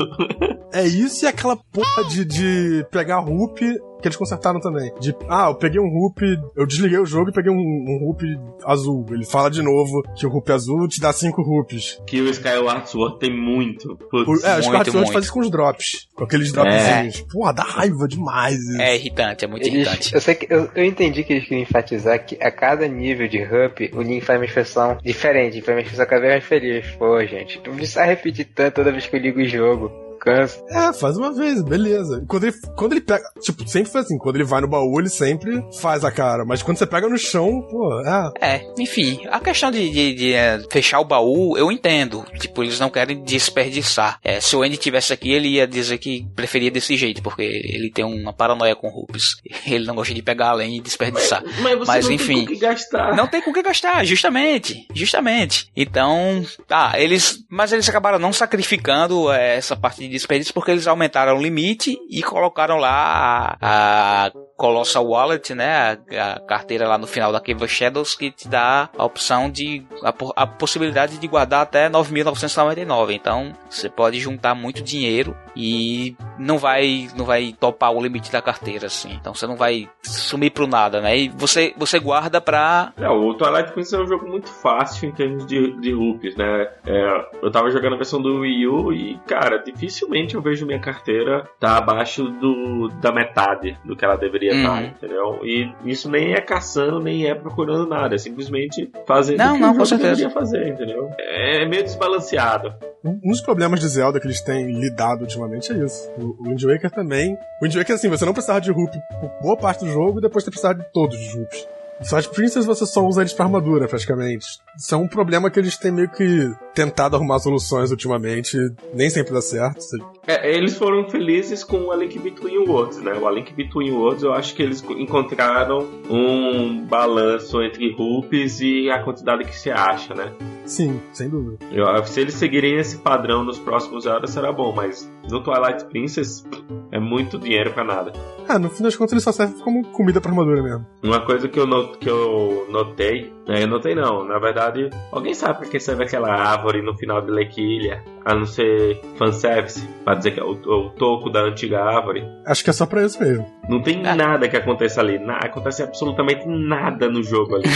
É 0.73 0.85
isso 0.85 1.25
e 1.25 1.29
aquela 1.29 1.57
porra 1.57 2.05
de, 2.09 2.25
de 2.25 2.87
pegar 2.91 3.21
Rup 3.21 3.61
que 4.05 4.09
eles 4.09 4.19
consertaram 4.19 4.61
também. 4.61 4.93
De, 5.01 5.17
ah, 5.31 5.47
eu 5.49 5.55
peguei 5.55 5.81
um 5.81 5.89
Rup, 5.89 6.19
eu 6.55 6.67
desliguei 6.67 6.99
o 6.99 7.07
jogo 7.07 7.31
e 7.31 7.33
peguei 7.33 7.51
um, 7.51 7.57
um 7.57 8.07
Rup 8.07 8.21
azul. 8.67 9.07
Ele 9.11 9.25
fala 9.25 9.51
de 9.51 9.63
novo 9.63 10.03
que 10.15 10.27
o 10.27 10.29
Rup 10.31 10.51
azul 10.51 10.87
te 10.87 11.01
dá 11.01 11.11
5 11.11 11.41
Rups. 11.43 12.03
Que 12.07 12.21
o 12.21 12.29
Skyward 12.29 12.87
Sword 12.91 13.19
tem 13.19 13.35
muito. 13.35 13.97
Putz, 14.11 14.45
é, 14.45 14.57
o 14.57 14.61
Skyward 14.61 14.91
Sword 14.91 15.11
faz 15.11 15.25
isso 15.25 15.33
com 15.33 15.41
os 15.41 15.51
drops. 15.51 16.07
Com 16.15 16.25
aqueles 16.25 16.53
dropzinhos. 16.53 17.21
É. 17.21 17.33
Porra, 17.33 17.55
dá 17.55 17.63
raiva 17.63 18.07
demais 18.07 18.59
isso. 18.59 18.83
É 18.83 18.95
irritante, 18.95 19.47
é 19.47 19.49
muito 19.49 19.67
eles, 19.67 19.87
irritante. 19.87 20.15
Eu, 20.15 20.21
sei 20.21 20.35
que, 20.35 20.53
eu, 20.53 20.71
eu 20.75 20.85
entendi 20.85 21.25
que 21.25 21.33
eles 21.33 21.45
queriam 21.45 21.63
enfatizar 21.63 22.23
que 22.27 22.37
a 22.43 22.51
cada 22.51 22.87
nível 22.87 23.27
de 23.27 23.43
Rup, 23.43 23.91
o 23.95 24.03
Link 24.03 24.23
faz 24.23 24.39
uma 24.39 24.45
expressão 24.45 24.99
diferente, 25.03 25.63
faz 25.63 25.79
uma 25.79 25.81
expressão 25.81 26.05
cada 26.05 26.21
vez 26.21 26.33
mais 26.33 26.45
feliz. 26.45 26.91
Pô, 26.97 27.25
gente, 27.25 27.59
não 27.67 27.75
precisa 27.75 28.05
repetir 28.05 28.51
tanto 28.55 28.75
toda 28.75 28.93
vez 28.93 29.07
que 29.07 29.17
eu 29.17 29.21
ligo 29.21 29.41
o 29.41 29.45
jogo 29.47 30.04
É, 30.31 30.93
faz 30.93 31.17
uma 31.17 31.33
vez, 31.33 31.63
beleza. 31.63 32.25
Quando 32.29 32.45
ele, 32.45 32.57
quando 32.77 32.93
ele 32.93 33.01
pega. 33.01 33.25
Tipo, 33.41 33.69
sempre 33.69 33.91
foi 33.91 34.01
assim, 34.01 34.19
quando 34.19 34.37
ele 34.37 34.45
vai 34.45 34.61
no 34.61 34.69
baú, 34.69 34.99
ele 34.99 35.09
sempre 35.09 35.63
faz 35.81 36.05
a 36.05 36.11
cara. 36.11 36.45
Mas 36.45 36.63
quando 36.63 36.79
você 36.79 36.87
pega 36.87 37.09
no 37.09 37.19
chão, 37.19 37.63
pô, 37.71 38.01
é. 38.01 38.33
É, 38.41 38.73
enfim, 38.79 39.21
a 39.31 39.41
questão 39.41 39.71
de, 39.71 39.91
de, 39.91 40.15
de 40.15 40.33
é, 40.33 40.61
fechar 40.71 41.01
o 41.01 41.05
baú, 41.05 41.57
eu 41.57 41.71
entendo. 41.71 42.25
Tipo, 42.39 42.63
eles 42.63 42.81
não 42.81 42.91
querem 42.91 43.23
desperdiçar. 43.23 44.19
É, 44.23 44.41
se 44.41 44.57
o 44.57 44.63
Andy 44.63 44.77
tivesse 44.77 45.13
aqui, 45.13 45.31
ele 45.31 45.49
ia 45.49 45.67
dizer 45.67 45.99
que 45.99 46.27
preferia 46.35 46.71
desse 46.71 46.97
jeito, 46.97 47.23
porque 47.23 47.43
ele 47.43 47.91
tem 47.91 48.05
uma 48.05 48.33
paranoia 48.33 48.75
com 48.75 48.89
Rups. 48.89 49.37
Ele 49.67 49.87
não 49.87 49.95
gosta 49.95 50.15
de 50.15 50.23
pegar 50.23 50.51
além 50.51 50.77
e 50.77 50.81
desperdiçar. 50.81 51.43
Mas, 51.45 51.61
mas 51.61 51.79
você 51.79 51.87
mas, 51.87 52.07
não 52.07 52.13
enfim, 52.13 52.35
tem 52.35 52.47
com 52.47 52.53
que 52.53 52.59
gastar. 52.59 53.17
Não 53.17 53.27
tem 53.27 53.43
com 53.43 53.53
que 53.53 53.63
gastar, 53.63 54.05
justamente. 54.05 54.87
Justamente. 54.95 55.69
Então, 55.77 56.45
tá, 56.69 56.93
eles. 56.97 57.45
Mas 57.49 57.73
eles 57.73 57.89
acabaram 57.89 58.19
não 58.19 58.33
sacrificando 58.33 59.33
é, 59.33 59.57
essa 59.57 59.75
parte 59.75 60.07
de 60.07 60.14
desperdício 60.15 60.55
porque 60.55 60.71
eles 60.71 60.87
aumentaram 60.87 61.37
o 61.37 61.43
limite 61.43 61.97
e 62.09 62.23
colocaram 62.23 62.77
lá 62.77 63.57
a, 63.61 64.27
a 64.27 64.31
Colossal 64.57 65.07
Wallet, 65.07 65.55
né? 65.55 65.99
A, 66.17 66.33
a, 66.33 66.41
carteira 66.41 66.87
lá 66.87 66.97
no 66.97 67.07
final 67.07 67.33
da 67.33 67.41
Cave 67.41 67.65
of 67.65 67.73
Shadows 67.73 68.15
que 68.15 68.31
te 68.31 68.49
dá 68.49 68.89
a 68.97 69.05
opção 69.05 69.51
de 69.51 69.85
a, 70.03 70.15
a 70.37 70.47
possibilidade 70.47 71.19
de 71.19 71.27
guardar 71.27 71.63
até 71.63 71.89
9.999. 71.91 73.13
Então 73.13 73.53
você 73.69 73.89
pode 73.89 74.21
juntar 74.21 74.55
muito 74.55 74.83
dinheiro 74.83 75.37
e 75.57 76.17
não 76.39 76.59
vai 76.59 77.09
não 77.17 77.25
vai 77.25 77.55
topar 77.59 77.93
o 77.93 78.01
limite 78.01 78.31
da 78.31 78.41
carteira 78.41 78.87
assim. 78.87 79.13
Então 79.21 79.35
você 79.35 79.47
não 79.47 79.57
vai 79.57 79.89
sumir 80.03 80.51
pro 80.51 80.67
nada, 80.67 81.01
né? 81.01 81.17
E 81.17 81.29
você 81.29 81.75
você 81.77 81.99
guarda 81.99 82.41
pra. 82.41 82.93
É, 82.97 83.09
o 83.09 83.35
Twilight 83.35 83.73
Princess 83.73 83.95
é 83.95 84.03
um 84.03 84.07
jogo 84.07 84.27
muito 84.27 84.49
fácil 84.49 85.09
em 85.09 85.13
termos 85.13 85.47
de, 85.47 85.73
de 85.81 85.93
rupees, 85.93 86.37
né? 86.37 86.69
É, 86.87 87.27
eu 87.43 87.51
tava 87.51 87.71
jogando 87.71 87.95
a 87.95 87.97
versão 87.97 88.21
do 88.21 88.41
Wii 88.41 88.67
U 88.69 88.93
e 88.93 89.19
cara, 89.27 89.59
dificilmente 89.59 90.35
eu 90.35 90.43
vejo 90.43 90.67
minha 90.67 90.81
carteira 90.81 91.49
tá 91.59 91.77
abaixo 91.77 92.25
do 92.25 92.89
da 93.01 93.13
metade 93.13 93.77
do 93.85 93.97
que 93.97 94.05
ela 94.05 94.17
deveria 94.17 94.44
uhum. 94.53 94.85
entendeu? 94.87 95.41
E 95.43 95.73
isso 95.85 96.11
nem 96.11 96.35
é 96.35 96.41
caçando, 96.41 97.01
nem 97.01 97.27
é 97.27 97.35
procurando 97.35 97.87
nada, 97.87 98.15
é 98.15 98.19
simplesmente 98.19 98.91
fazendo 99.07 99.39
não, 99.39 99.53
o 99.53 99.55
que 99.55 99.61
não, 99.61 99.77
com 99.77 99.85
certeza. 99.85 100.31
fazer, 100.31 100.69
entendeu? 100.69 101.11
É 101.19 101.67
meio 101.67 101.83
desbalanceado. 101.83 102.75
Um 103.05 103.31
dos 103.31 103.41
problemas 103.41 103.81
de 103.81 103.89
Zelda 103.89 104.19
que 104.19 104.27
eles 104.27 104.41
têm 104.41 104.81
lidado 104.81 105.23
ultimamente 105.23 105.73
é 105.73 105.77
isso. 105.77 106.11
O 106.19 106.49
Wind 106.49 106.63
Waker 106.63 106.91
também. 106.91 107.35
O 107.61 107.65
Wind 107.65 107.75
Waker, 107.77 107.95
assim, 107.95 108.09
você 108.09 108.25
não 108.25 108.33
precisava 108.33 108.61
de 108.61 108.73
Rup 108.73 108.95
por 109.21 109.31
boa 109.43 109.57
parte 109.57 109.85
do 109.85 109.91
jogo 109.91 110.19
e 110.19 110.23
depois 110.23 110.45
você 110.45 110.51
precisava 110.51 110.79
de 110.79 110.85
todos 110.93 111.19
os 111.19 111.35
Rups. 111.35 111.69
Só 112.03 112.19
as 112.19 112.27
Princess 112.27 112.67
você 112.67 112.85
só 112.87 113.05
usa 113.07 113.23
eles 113.23 113.33
pra 113.33 113.45
armadura, 113.45 113.87
praticamente. 113.87 114.47
Isso 114.77 114.95
é 114.95 114.99
um 114.99 115.07
problema 115.07 115.51
que 115.51 115.59
eles 115.59 115.77
têm 115.77 115.93
meio 115.93 116.11
que 116.11 116.51
tentado 116.75 117.17
arrumar 117.17 117.39
soluções 117.39 117.91
ultimamente. 117.91 118.57
Nem 118.93 119.09
sempre 119.09 119.33
dá 119.33 119.41
certo. 119.41 119.79
É, 120.27 120.57
eles 120.57 120.77
foram 120.77 121.09
felizes 121.09 121.63
com 121.63 121.91
A 121.91 121.97
Link 121.97 122.19
Between 122.19 122.67
Worlds, 122.67 123.03
né? 123.03 123.13
O 123.15 123.27
A 123.27 123.31
Link 123.31 123.53
Between 123.53 123.93
Worlds, 123.93 124.23
eu 124.23 124.33
acho 124.33 124.55
que 124.55 124.63
eles 124.63 124.83
encontraram 124.91 125.87
um 126.09 126.85
balanço 126.87 127.63
entre 127.63 127.93
rupees 127.93 128.61
e 128.61 128.91
a 128.91 129.03
quantidade 129.03 129.45
que 129.45 129.55
se 129.55 129.71
acha, 129.71 130.15
né? 130.15 130.33
Sim, 130.65 131.01
sem 131.13 131.29
dúvida. 131.29 131.59
Eu, 131.71 132.05
se 132.07 132.21
eles 132.21 132.35
seguirem 132.35 132.77
esse 132.79 132.99
padrão 132.99 133.45
nos 133.45 133.59
próximos 133.59 134.07
anos, 134.07 134.31
será 134.31 134.51
bom, 134.51 134.73
mas 134.75 135.11
no 135.29 135.43
Twilight 135.43 135.85
Princess 135.87 136.47
é 136.91 136.99
muito 136.99 137.39
dinheiro 137.39 137.73
para 137.73 137.85
nada. 137.85 138.13
Ah, 138.49 138.59
no 138.59 138.71
fim 138.71 138.83
das 138.83 138.97
contas 138.97 139.13
ele 139.13 139.21
só 139.21 139.33
serve 139.33 139.55
como 139.63 139.87
comida 139.89 140.21
pra 140.21 140.31
armadura 140.31 140.63
mesmo. 140.63 140.87
Uma 141.03 141.25
coisa 141.25 141.49
que 141.49 141.59
eu, 141.59 141.67
not, 141.67 141.99
que 141.99 142.09
eu 142.09 142.67
notei, 142.71 143.33
né, 143.47 143.63
eu 143.63 143.69
notei 143.69 143.95
não, 143.95 144.25
na 144.25 144.39
verdade, 144.39 144.89
alguém 145.13 145.35
sabe 145.35 145.59
pra 145.59 145.69
que 145.69 145.79
serve 145.79 146.05
aquela 146.05 146.33
árvore 146.33 146.81
no 146.81 146.97
final 146.97 147.21
de 147.21 147.31
Lequilha, 147.31 148.03
a 148.25 148.35
não 148.35 148.47
ser 148.47 149.01
fanservice, 149.19 149.87
pra 150.03 150.15
dizer 150.15 150.31
que 150.33 150.41
é 150.41 150.45
o, 150.45 150.53
o 150.53 150.91
toco 150.91 151.29
da 151.29 151.43
antiga 151.43 151.83
árvore? 151.83 152.25
Acho 152.47 152.65
que 152.65 152.71
é 152.71 152.73
só 152.73 152.87
pra 152.87 153.05
isso 153.05 153.23
mesmo. 153.23 153.47
Não 153.69 153.83
tem 153.83 154.01
é. 154.07 154.15
nada 154.15 154.49
que 154.49 154.57
aconteça 154.57 155.01
ali, 155.01 155.19
na, 155.19 155.37
acontece 155.37 155.83
absolutamente 155.83 156.47
nada 156.49 157.09
no 157.09 157.23
jogo 157.23 157.57
ali. 157.57 157.69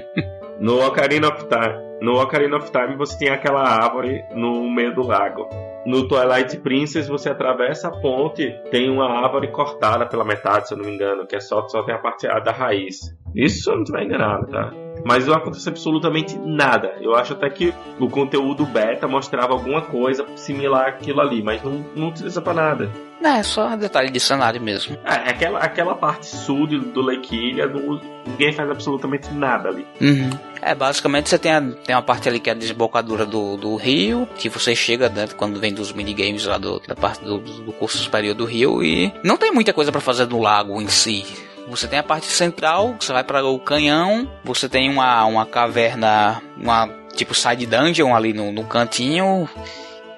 no 0.60 0.84
Ocarina 0.86 1.28
of 1.28 1.46
Time 1.46 1.86
No 2.00 2.20
Ocarina 2.20 2.56
of 2.56 2.70
Time 2.70 2.96
você 2.96 3.18
tem 3.18 3.28
aquela 3.28 3.62
árvore 3.62 4.22
no 4.34 4.70
meio 4.70 4.94
do 4.94 5.02
lago. 5.02 5.48
No 5.86 6.08
Twilight 6.08 6.58
Princess 6.58 7.08
você 7.08 7.30
atravessa 7.30 7.88
a 7.88 7.90
ponte, 7.90 8.52
tem 8.70 8.90
uma 8.90 9.08
árvore 9.22 9.48
cortada 9.48 10.04
pela 10.04 10.24
metade, 10.24 10.68
se 10.68 10.74
eu 10.74 10.78
não 10.78 10.84
me 10.84 10.92
engano, 10.92 11.26
que 11.26 11.36
é 11.36 11.40
só, 11.40 11.66
só 11.68 11.82
tem 11.84 11.94
a 11.94 11.98
parte 11.98 12.26
da 12.26 12.52
raiz. 12.52 13.16
Isso 13.34 13.62
se 13.62 13.70
eu 13.70 13.76
não 13.76 13.82
estiver 13.82 14.02
enganado, 14.02 14.46
tá? 14.48 14.85
Mas 15.04 15.26
não 15.26 15.34
acontece 15.34 15.68
absolutamente 15.68 16.38
nada. 16.38 16.96
Eu 17.00 17.14
acho 17.14 17.32
até 17.32 17.48
que 17.50 17.72
o 17.98 18.08
conteúdo 18.08 18.64
beta 18.64 19.06
mostrava 19.06 19.52
alguma 19.52 19.82
coisa 19.82 20.26
similar 20.36 20.88
àquilo 20.88 21.20
ali, 21.20 21.42
mas 21.42 21.62
não, 21.62 21.84
não 21.94 22.08
utiliza 22.08 22.40
pra 22.40 22.54
nada. 22.54 22.90
É, 23.22 23.42
só 23.42 23.68
um 23.68 23.78
detalhe 23.78 24.10
de 24.10 24.20
cenário 24.20 24.60
mesmo. 24.60 24.96
É, 25.04 25.30
aquela, 25.30 25.58
aquela 25.58 25.94
parte 25.94 26.26
sul 26.26 26.66
do 26.66 27.00
Lake 27.00 27.34
Ilha, 27.34 27.66
não, 27.66 28.00
ninguém 28.26 28.52
faz 28.52 28.70
absolutamente 28.70 29.32
nada 29.32 29.68
ali. 29.68 29.86
Uhum. 30.00 30.30
É, 30.60 30.74
basicamente 30.74 31.28
você 31.28 31.38
tem, 31.38 31.52
a, 31.52 31.60
tem 31.60 31.94
uma 31.94 32.02
parte 32.02 32.28
ali 32.28 32.38
que 32.38 32.50
é 32.50 32.52
a 32.52 32.56
desembocadura 32.56 33.24
do, 33.24 33.56
do 33.56 33.74
rio, 33.76 34.28
que 34.36 34.48
você 34.48 34.74
chega 34.74 35.08
dentro 35.08 35.36
quando 35.36 35.58
vem 35.58 35.72
dos 35.72 35.92
minigames 35.92 36.44
lá 36.44 36.58
do, 36.58 36.80
da 36.86 36.94
parte 36.94 37.24
do, 37.24 37.38
do 37.38 37.72
curso 37.72 37.98
superior 37.98 38.34
do 38.34 38.44
rio, 38.44 38.82
e 38.82 39.12
não 39.24 39.36
tem 39.36 39.50
muita 39.50 39.72
coisa 39.72 39.90
para 39.90 40.00
fazer 40.00 40.26
no 40.26 40.40
lago 40.40 40.80
em 40.80 40.88
si. 40.88 41.24
Você 41.68 41.88
tem 41.88 41.98
a 41.98 42.02
parte 42.02 42.26
central, 42.26 42.96
você 42.98 43.12
vai 43.12 43.24
para 43.24 43.44
o 43.44 43.58
canhão, 43.58 44.30
você 44.44 44.68
tem 44.68 44.88
uma, 44.88 45.24
uma 45.24 45.44
caverna, 45.44 46.40
uma 46.56 46.88
tipo 47.14 47.34
side 47.34 47.66
dungeon 47.66 48.14
ali 48.14 48.32
no, 48.32 48.52
no 48.52 48.64
cantinho, 48.64 49.48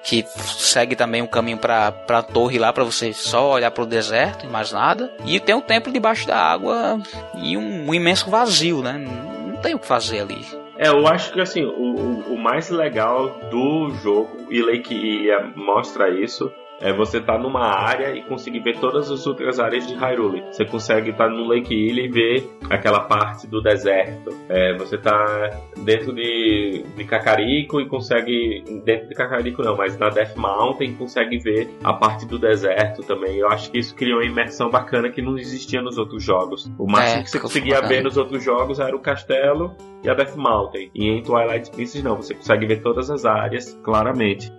que 0.03 0.23
segue 0.37 0.95
também 0.95 1.21
o 1.21 1.25
um 1.25 1.27
caminho 1.27 1.57
para 1.57 1.87
a 2.07 2.21
torre 2.21 2.59
lá 2.59 2.71
para 2.71 2.83
você 2.83 3.13
só 3.13 3.51
olhar 3.51 3.71
para 3.71 3.83
o 3.83 3.87
deserto 3.87 4.45
e 4.45 4.49
mais 4.49 4.71
nada. 4.71 5.11
E 5.25 5.39
tem 5.39 5.55
um 5.55 5.61
templo 5.61 5.91
debaixo 5.91 6.27
da 6.27 6.37
água 6.37 6.99
e 7.35 7.57
um, 7.57 7.89
um 7.89 7.93
imenso 7.93 8.29
vazio, 8.29 8.81
né? 8.81 8.93
Não 8.93 9.57
tem 9.57 9.73
o 9.73 9.79
que 9.79 9.87
fazer 9.87 10.21
ali. 10.21 10.45
É, 10.77 10.87
eu 10.87 11.05
acho 11.07 11.33
que 11.33 11.41
assim, 11.41 11.65
o, 11.65 12.33
o 12.33 12.37
mais 12.37 12.69
legal 12.69 13.29
do 13.49 13.89
jogo, 14.01 14.47
e 14.49 14.61
Lake 14.61 15.27
mostra 15.55 16.09
isso, 16.09 16.51
é 16.81 16.93
você 16.93 17.17
estar 17.17 17.33
tá 17.33 17.39
numa 17.39 17.65
área 17.65 18.15
e 18.15 18.21
conseguir 18.23 18.59
ver 18.59 18.77
todas 18.79 19.11
as 19.11 19.25
outras 19.27 19.59
áreas 19.59 19.87
de 19.87 19.93
Hyrule. 19.95 20.43
Você 20.51 20.65
consegue 20.65 21.11
estar 21.11 21.25
tá 21.25 21.29
no 21.29 21.47
Lake 21.47 21.73
Ilha 21.73 22.03
e 22.03 22.07
ver 22.07 22.49
aquela 22.69 23.01
parte 23.01 23.47
do 23.47 23.61
deserto. 23.61 24.35
É, 24.47 24.77
você 24.77 24.95
está 24.95 25.49
dentro 25.77 26.13
de, 26.13 26.83
de 26.95 27.03
Kakariko 27.03 27.81
e 27.81 27.87
consegue. 27.87 28.63
Dentro 28.83 29.09
de 29.09 29.15
Kakariko 29.15 29.61
não, 29.61 29.75
mas 29.75 29.97
na 29.97 30.09
Death 30.09 30.35
Mountain 30.35 30.95
consegue 30.95 31.37
ver 31.39 31.69
a 31.83 31.93
parte 31.93 32.25
do 32.25 32.37
deserto 32.39 33.01
também. 33.03 33.37
Eu 33.37 33.49
acho 33.49 33.71
que 33.71 33.77
isso 33.77 33.95
criou 33.95 34.19
uma 34.19 34.25
imersão 34.25 34.69
bacana 34.69 35.09
que 35.09 35.21
não 35.21 35.37
existia 35.37 35.81
nos 35.81 35.97
outros 35.97 36.23
jogos. 36.23 36.71
O 36.77 36.89
máximo 36.89 37.21
é, 37.21 37.23
que 37.23 37.29
você 37.29 37.39
conseguia 37.39 37.81
ver 37.81 38.03
nos 38.03 38.17
outros 38.17 38.43
jogos 38.43 38.79
era 38.79 38.95
o 38.95 38.99
castelo 38.99 39.75
e 40.03 40.09
a 40.09 40.13
Death 40.13 40.35
Mountain. 40.35 40.91
E 40.93 41.07
em 41.07 41.21
Twilight 41.21 41.71
Princess 41.71 42.03
não, 42.03 42.15
você 42.15 42.33
consegue 42.33 42.65
ver 42.65 42.81
todas 42.81 43.09
as 43.09 43.25
áreas 43.25 43.77
claramente. 43.83 44.51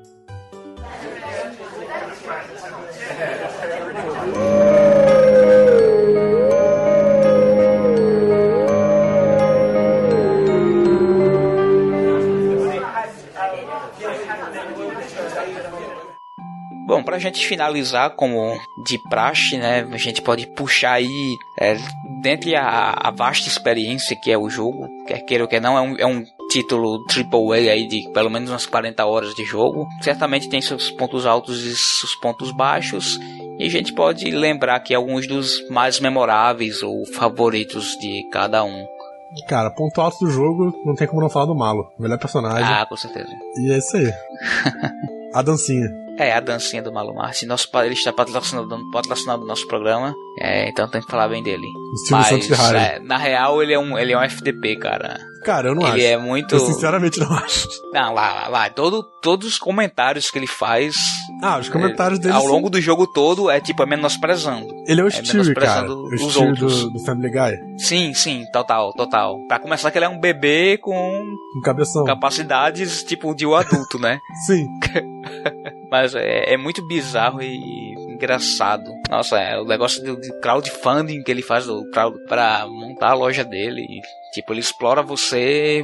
Bom, 16.91 17.05
pra 17.05 17.21
gente 17.21 17.47
finalizar 17.47 18.11
como 18.17 18.59
de 18.85 18.99
praxe, 19.09 19.57
né, 19.57 19.87
a 19.93 19.97
gente 19.97 20.21
pode 20.21 20.45
puxar 20.49 20.95
aí, 20.95 21.37
é, 21.57 21.77
dentre 22.21 22.57
a, 22.57 22.91
a, 23.01 23.13
vasta 23.13 23.47
experiência 23.47 24.17
que 24.21 24.29
é 24.29 24.37
o 24.37 24.51
jogo, 24.51 24.89
quer 25.07 25.21
queira 25.21 25.45
ou 25.45 25.49
quer 25.49 25.61
não, 25.61 25.79
é 25.79 25.81
um, 25.81 25.97
é 26.01 26.05
um 26.05 26.25
título 26.51 27.05
AAA 27.09 27.71
aí 27.71 27.87
de 27.87 28.11
pelo 28.13 28.29
menos 28.29 28.51
umas 28.51 28.67
40 28.67 29.07
horas 29.07 29.37
de 29.37 29.45
jogo. 29.45 29.87
Certamente 30.03 30.49
tem 30.49 30.61
seus 30.61 30.91
pontos 30.91 31.27
altos 31.27 31.63
e 31.63 31.77
seus 31.77 32.17
pontos 32.17 32.51
baixos. 32.51 33.21
E 33.57 33.67
a 33.67 33.71
gente 33.71 33.93
pode 33.93 34.29
lembrar 34.29 34.81
que 34.81 34.93
alguns 34.93 35.29
dos 35.29 35.65
mais 35.69 36.01
memoráveis 36.01 36.83
ou 36.83 37.07
favoritos 37.15 37.97
de 38.01 38.29
cada 38.33 38.65
um. 38.65 38.85
Cara, 39.47 39.71
ponto 39.71 40.01
alto 40.01 40.25
do 40.25 40.31
jogo, 40.33 40.77
não 40.85 40.97
tem 40.97 41.07
como 41.07 41.23
não 41.23 41.31
falar 41.31 41.47
do 41.47 41.55
Malo. 41.55 41.89
Melhor 41.97 42.19
personagem. 42.19 42.65
Ah, 42.65 42.85
com 42.85 42.97
certeza. 42.97 43.31
E 43.59 43.71
é 43.71 43.79
isso 43.79 43.97
aí. 43.97 44.13
a 45.33 45.41
dancinha. 45.41 45.89
É, 46.21 46.35
a 46.35 46.41
dancinha 46.41 46.83
do 46.83 46.93
Malu 46.93 47.15
Martin. 47.15 47.47
Nosso, 47.47 47.67
ele 47.83 47.95
está 47.95 48.13
patrocinando, 48.13 48.79
patrocinando 48.91 49.43
o 49.43 49.47
nosso 49.47 49.67
programa. 49.67 50.15
É, 50.39 50.69
então 50.69 50.87
tem 50.87 51.01
que 51.01 51.11
falar 51.11 51.29
bem 51.29 51.43
dele. 51.43 51.67
Mas, 52.11 52.51
é, 52.75 52.99
na 53.01 53.17
real, 53.17 53.63
ele 53.63 53.73
é 53.73 53.79
um, 53.79 53.99
ele 53.99 54.13
é 54.13 54.19
um 54.19 54.23
FDP, 54.23 54.77
cara. 54.77 55.19
Cara, 55.43 55.69
eu 55.69 55.75
não 55.75 55.81
ele 55.81 55.93
acho. 55.93 55.99
Ele 55.99 56.07
é 56.07 56.19
muito. 56.19 56.55
Eu 56.55 56.61
sinceramente 56.61 57.19
não 57.19 57.33
acho. 57.33 57.67
Não, 57.91 58.13
lá, 58.13 58.49
lá. 58.49 58.69
Todo, 58.69 59.03
todos 59.23 59.49
os 59.49 59.59
comentários 59.59 60.31
que 60.31 60.39
ele 60.39 60.47
faz. 60.47 60.95
Ah, 61.43 61.59
os 61.59 61.71
comentários 61.71 62.19
dele. 62.19 62.35
Ao 62.35 62.45
longo 62.45 62.69
do 62.69 62.79
jogo 62.83 63.07
todo 63.07 63.51
é 63.51 63.59
tipo, 63.59 63.83
é 63.83 63.87
menosprezando. 63.87 64.69
Ele 64.87 65.01
é 65.01 65.05
o 65.05 65.11
Stewie, 65.11 65.53
é 65.53 65.55
cara. 65.55 65.91
O 65.91 66.05
os 66.05 66.21
Stewie 66.21 66.51
outros. 66.51 66.83
Do, 66.83 66.91
do 66.91 66.99
Family 67.01 67.31
Guy. 67.31 67.79
Sim, 67.79 68.13
sim, 68.13 68.45
total, 68.53 68.93
total. 68.93 69.39
Pra 69.49 69.59
começar, 69.59 69.91
que 69.91 69.97
ele 69.97 70.05
é 70.05 70.09
um 70.09 70.21
bebê 70.21 70.77
com. 70.77 71.25
Um 71.57 71.61
cabeção. 71.63 72.05
Capacidades, 72.05 73.03
tipo, 73.03 73.35
de 73.35 73.47
um 73.47 73.55
adulto, 73.55 73.99
né? 73.99 74.21
sim. 74.47 74.67
Mas 75.91 76.15
é, 76.15 76.55
é 76.55 76.57
muito 76.57 76.87
bizarro 76.87 77.43
e 77.43 77.95
engraçado. 78.09 78.93
Nossa, 79.11 79.41
é 79.41 79.61
o 79.61 79.65
negócio 79.65 80.03
de, 80.03 80.15
de 80.21 80.33
crowdfunding 80.41 81.23
que 81.25 81.31
ele 81.33 81.43
faz 81.43 81.67
para 82.29 82.65
montar 82.69 83.11
a 83.11 83.15
loja 83.15 83.45
dele. 83.45 83.85
Tipo, 84.33 84.53
ele 84.53 84.61
explora 84.61 85.03
você 85.03 85.83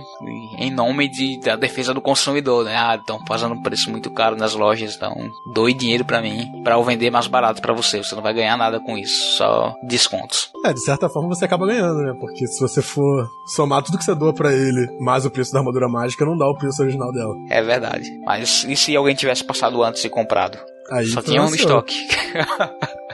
em 0.57 0.71
nome 0.71 1.09
de, 1.09 1.41
da 1.41 1.57
defesa 1.57 1.93
do 1.93 2.01
consumidor, 2.01 2.65
né? 2.65 2.77
Ah, 2.77 2.95
estão 2.95 3.19
fazendo 3.27 3.55
um 3.55 3.63
preço 3.63 3.91
muito 3.91 4.09
caro 4.13 4.37
nas 4.37 4.55
lojas, 4.55 4.95
então 4.95 5.13
doe 5.53 5.75
dinheiro 5.75 6.05
para 6.05 6.23
mim 6.23 6.63
para 6.63 6.77
eu 6.77 6.85
vender 6.85 7.11
mais 7.11 7.27
barato 7.27 7.61
para 7.61 7.73
você. 7.75 7.99
Você 7.99 8.15
não 8.15 8.23
vai 8.23 8.33
ganhar 8.33 8.57
nada 8.57 8.79
com 8.79 8.97
isso, 8.97 9.37
só 9.37 9.75
descontos. 9.83 10.53
É, 10.65 10.73
de 10.73 10.81
certa 10.85 11.09
forma 11.09 11.29
você 11.29 11.45
acaba 11.45 11.67
ganhando, 11.67 11.99
né? 12.03 12.15
Porque 12.21 12.47
se 12.47 12.61
você 12.61 12.81
for 12.81 13.29
somar 13.49 13.83
tudo 13.83 13.99
que 13.99 14.05
você 14.05 14.15
doa 14.15 14.33
para 14.33 14.53
ele, 14.53 14.87
mais 15.01 15.27
o 15.27 15.31
preço 15.31 15.53
da 15.53 15.59
armadura 15.59 15.89
mágica, 15.89 16.25
não 16.25 16.39
dá 16.39 16.47
o 16.47 16.57
preço 16.57 16.81
original 16.81 17.11
dela. 17.13 17.35
É 17.51 17.61
verdade. 17.61 18.09
Mas 18.25 18.63
e 18.63 18.77
se 18.77 18.95
alguém 18.95 19.17
tivesse 19.17 19.43
passado 19.43 19.83
antes 19.83 20.05
e 20.05 20.09
comprado? 20.09 20.57
Aí 20.93 21.07
Só 21.07 21.21
tinha 21.21 21.43
um 21.43 21.51
no 21.51 21.57
estoque. 21.57 21.97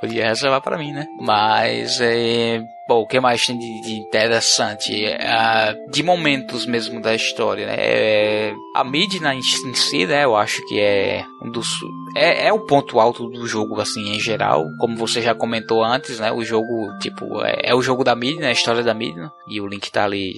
Podia 0.00 0.28
reservar 0.28 0.60
para 0.60 0.78
mim, 0.78 0.92
né? 0.92 1.06
Mas 1.20 2.00
é, 2.00 2.62
Bom, 2.88 3.00
o 3.00 3.06
que 3.06 3.18
mais 3.18 3.44
tem 3.44 3.58
de, 3.58 3.80
de 3.80 3.94
interessante? 3.94 4.92
Uh, 4.92 5.90
de 5.90 6.04
momentos 6.04 6.64
mesmo 6.66 7.02
da 7.02 7.16
história, 7.16 7.66
né? 7.66 7.74
É, 7.76 8.54
a 8.76 8.84
Midna 8.84 9.34
em, 9.34 9.42
si, 9.42 10.06
né? 10.06 10.24
Eu 10.24 10.36
acho 10.36 10.64
que 10.68 10.78
é 10.78 11.24
um 11.42 11.50
dos. 11.50 11.68
É, 12.14 12.46
é 12.46 12.52
o 12.52 12.64
ponto 12.64 13.00
alto 13.00 13.28
do 13.28 13.44
jogo, 13.44 13.80
assim, 13.80 14.14
em 14.14 14.20
geral. 14.20 14.64
Como 14.78 14.96
você 14.96 15.20
já 15.20 15.34
comentou 15.34 15.82
antes, 15.82 16.20
né? 16.20 16.30
O 16.30 16.44
jogo, 16.44 16.96
tipo, 17.00 17.42
é, 17.44 17.56
é 17.64 17.74
o 17.74 17.82
jogo 17.82 18.04
da 18.04 18.14
Midna, 18.14 18.46
a 18.46 18.52
história 18.52 18.84
da 18.84 18.94
Midna. 18.94 19.32
E 19.48 19.60
o 19.60 19.66
Link 19.66 19.90
tá 19.90 20.04
ali 20.04 20.34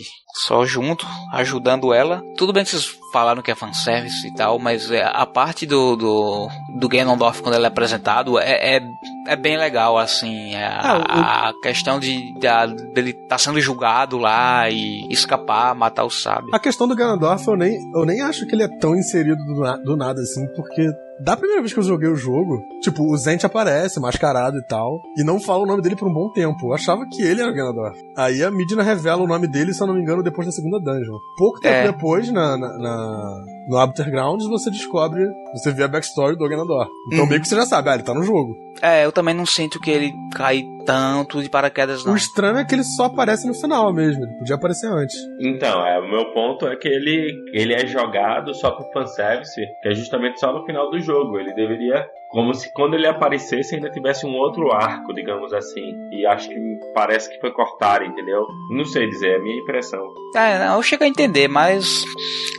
só 0.47 0.65
junto, 0.65 1.06
ajudando 1.35 1.93
ela. 1.93 2.23
Tudo 2.39 2.55
bem 2.55 2.65
que 2.65 2.70
vocês 2.70 2.98
falaram 3.12 3.43
que 3.43 3.51
é 3.51 3.55
fanservice 3.55 4.26
e 4.26 4.35
tal, 4.35 4.59
mas 4.59 4.90
é, 4.90 5.02
a 5.05 5.26
parte 5.26 5.66
do, 5.66 5.97
do, 5.97 6.48
do 6.78 6.89
Ganondorf 6.89 7.43
quando 7.43 7.55
ele 7.55 7.64
é 7.64 7.68
apresentado 7.68 8.39
é, 8.39 8.76
é, 8.76 8.80
é 9.28 9.36
bem 9.36 9.56
legal, 9.56 9.98
assim. 9.98 10.55
A, 10.55 10.78
ah, 10.80 11.48
a 11.48 11.52
questão 11.62 11.98
de, 11.98 12.32
de 12.35 12.48
dele 12.93 13.12
tá 13.12 13.39
sendo 13.39 13.60
julgado 13.60 14.18
lá 14.18 14.68
e 14.70 15.06
escapar, 15.10 15.74
matar 15.74 16.05
o 16.05 16.10
sábio. 16.10 16.55
A 16.55 16.59
questão 16.59 16.86
do 16.86 16.97
Ganondorf 16.97 17.47
eu 17.47 17.56
nem, 17.56 17.78
eu 17.94 18.05
nem 18.05 18.20
acho 18.22 18.47
que 18.47 18.55
ele 18.55 18.62
é 18.62 18.78
tão 18.78 18.97
inserido 18.97 19.43
do, 19.44 19.85
do 19.85 19.97
nada 19.97 20.20
assim, 20.20 20.47
porque 20.55 20.89
da 21.20 21.36
primeira 21.36 21.61
vez 21.61 21.73
que 21.73 21.78
eu 21.78 21.85
joguei 21.85 22.09
o 22.09 22.16
jogo, 22.16 22.62
tipo, 22.81 23.03
o 23.05 23.16
Zent 23.16 23.45
aparece, 23.45 24.01
mascarado 24.01 24.59
e 24.59 24.66
tal, 24.66 25.03
e 25.16 25.24
não 25.24 25.40
fala 25.40 25.62
o 25.62 25.66
nome 25.66 25.82
dele 25.82 25.97
por 25.97 26.09
um 26.09 26.12
bom 26.12 26.31
tempo. 26.32 26.69
Eu 26.69 26.74
achava 26.74 27.07
que 27.07 27.23
ele 27.23 27.40
era 27.40 27.51
o 27.51 27.55
Ganondorf. 27.55 27.99
Aí 28.16 28.43
a 28.43 28.51
Midna 28.51 28.82
revela 28.82 29.23
o 29.23 29.27
nome 29.27 29.49
dele, 29.49 29.74
se 29.74 29.82
eu 29.82 29.86
não 29.86 29.95
me 29.95 30.03
engano, 30.03 30.23
depois 30.23 30.47
da 30.47 30.53
segunda 30.53 30.78
dungeon. 30.78 31.19
Pouco 31.36 31.61
tempo 31.61 31.74
é. 31.74 31.93
depois, 31.93 32.31
na, 32.31 32.57
na, 32.57 32.78
na, 32.78 33.45
no 33.69 33.78
Aftergrounds, 33.78 34.49
você 34.49 34.70
descobre, 34.70 35.28
você 35.53 35.70
vê 35.70 35.85
a 35.85 35.89
backstory 35.89 36.36
do 36.36 36.49
Ganondorf. 36.49 36.90
Então 37.09 37.24
uhum. 37.24 37.28
meio 37.28 37.40
que 37.40 37.47
você 37.47 37.55
já 37.55 37.66
sabe, 37.66 37.90
ah, 37.90 37.95
ele 37.95 38.03
tá 38.03 38.15
no 38.15 38.23
jogo. 38.23 38.57
É, 38.81 39.05
eu 39.05 39.12
também 39.12 39.35
não 39.35 39.45
sinto 39.45 39.78
que 39.81 39.90
ele 39.90 40.12
cai 40.35 40.62
tanto 40.86 41.43
de 41.43 41.51
paraquedas, 41.51 42.05
não. 42.05 42.15
O 42.15 42.16
estranho 42.16 42.59
é 42.59 42.65
que 42.65 42.74
ele 42.74 42.85
só 42.85 43.05
aparece 43.05 43.47
no 43.47 43.55
final 43.55 43.93
mesmo, 43.93 44.24
ele 44.24 44.39
podia 44.39 44.55
aparecer 44.55 44.90
antes. 44.90 45.16
Então, 45.40 45.85
é, 45.86 45.99
o 46.01 46.09
meu 46.09 46.32
ponto 46.32 46.66
é 46.66 46.77
que 46.77 46.89
ele, 46.89 47.35
ele 47.53 47.74
é 47.74 47.86
jogado 47.86 48.55
só 48.55 48.70
com 48.70 48.90
fanservice, 48.93 49.61
que 49.82 49.89
é 49.89 49.95
justamente 49.95 50.40
só 50.40 50.53
no 50.53 50.65
final 50.65 50.90
do 50.90 50.99
jogo. 51.01 51.39
Ele 51.39 51.53
deveria 51.55 52.07
como 52.28 52.55
se 52.55 52.72
quando 52.72 52.94
ele 52.94 53.06
aparecesse 53.06 53.74
ainda 53.74 53.90
tivesse 53.90 54.26
um 54.26 54.34
outro 54.34 54.70
arco, 54.72 55.14
digamos 55.14 55.52
assim. 55.52 55.94
E 56.12 56.26
acho 56.26 56.48
que 56.48 56.78
parece 56.94 57.30
que 57.30 57.40
foi 57.40 57.50
cortar, 57.52 58.05
entendeu? 58.05 58.46
Não 58.70 58.84
sei 58.84 59.09
dizer, 59.09 59.32
é 59.32 59.36
a 59.36 59.42
minha 59.42 59.60
impressão. 59.60 60.02
É, 60.34 60.59
não, 60.59 60.76
eu 60.76 60.82
chego 60.82 61.05
a 61.05 61.09
entender, 61.09 61.48
mas 61.48 62.05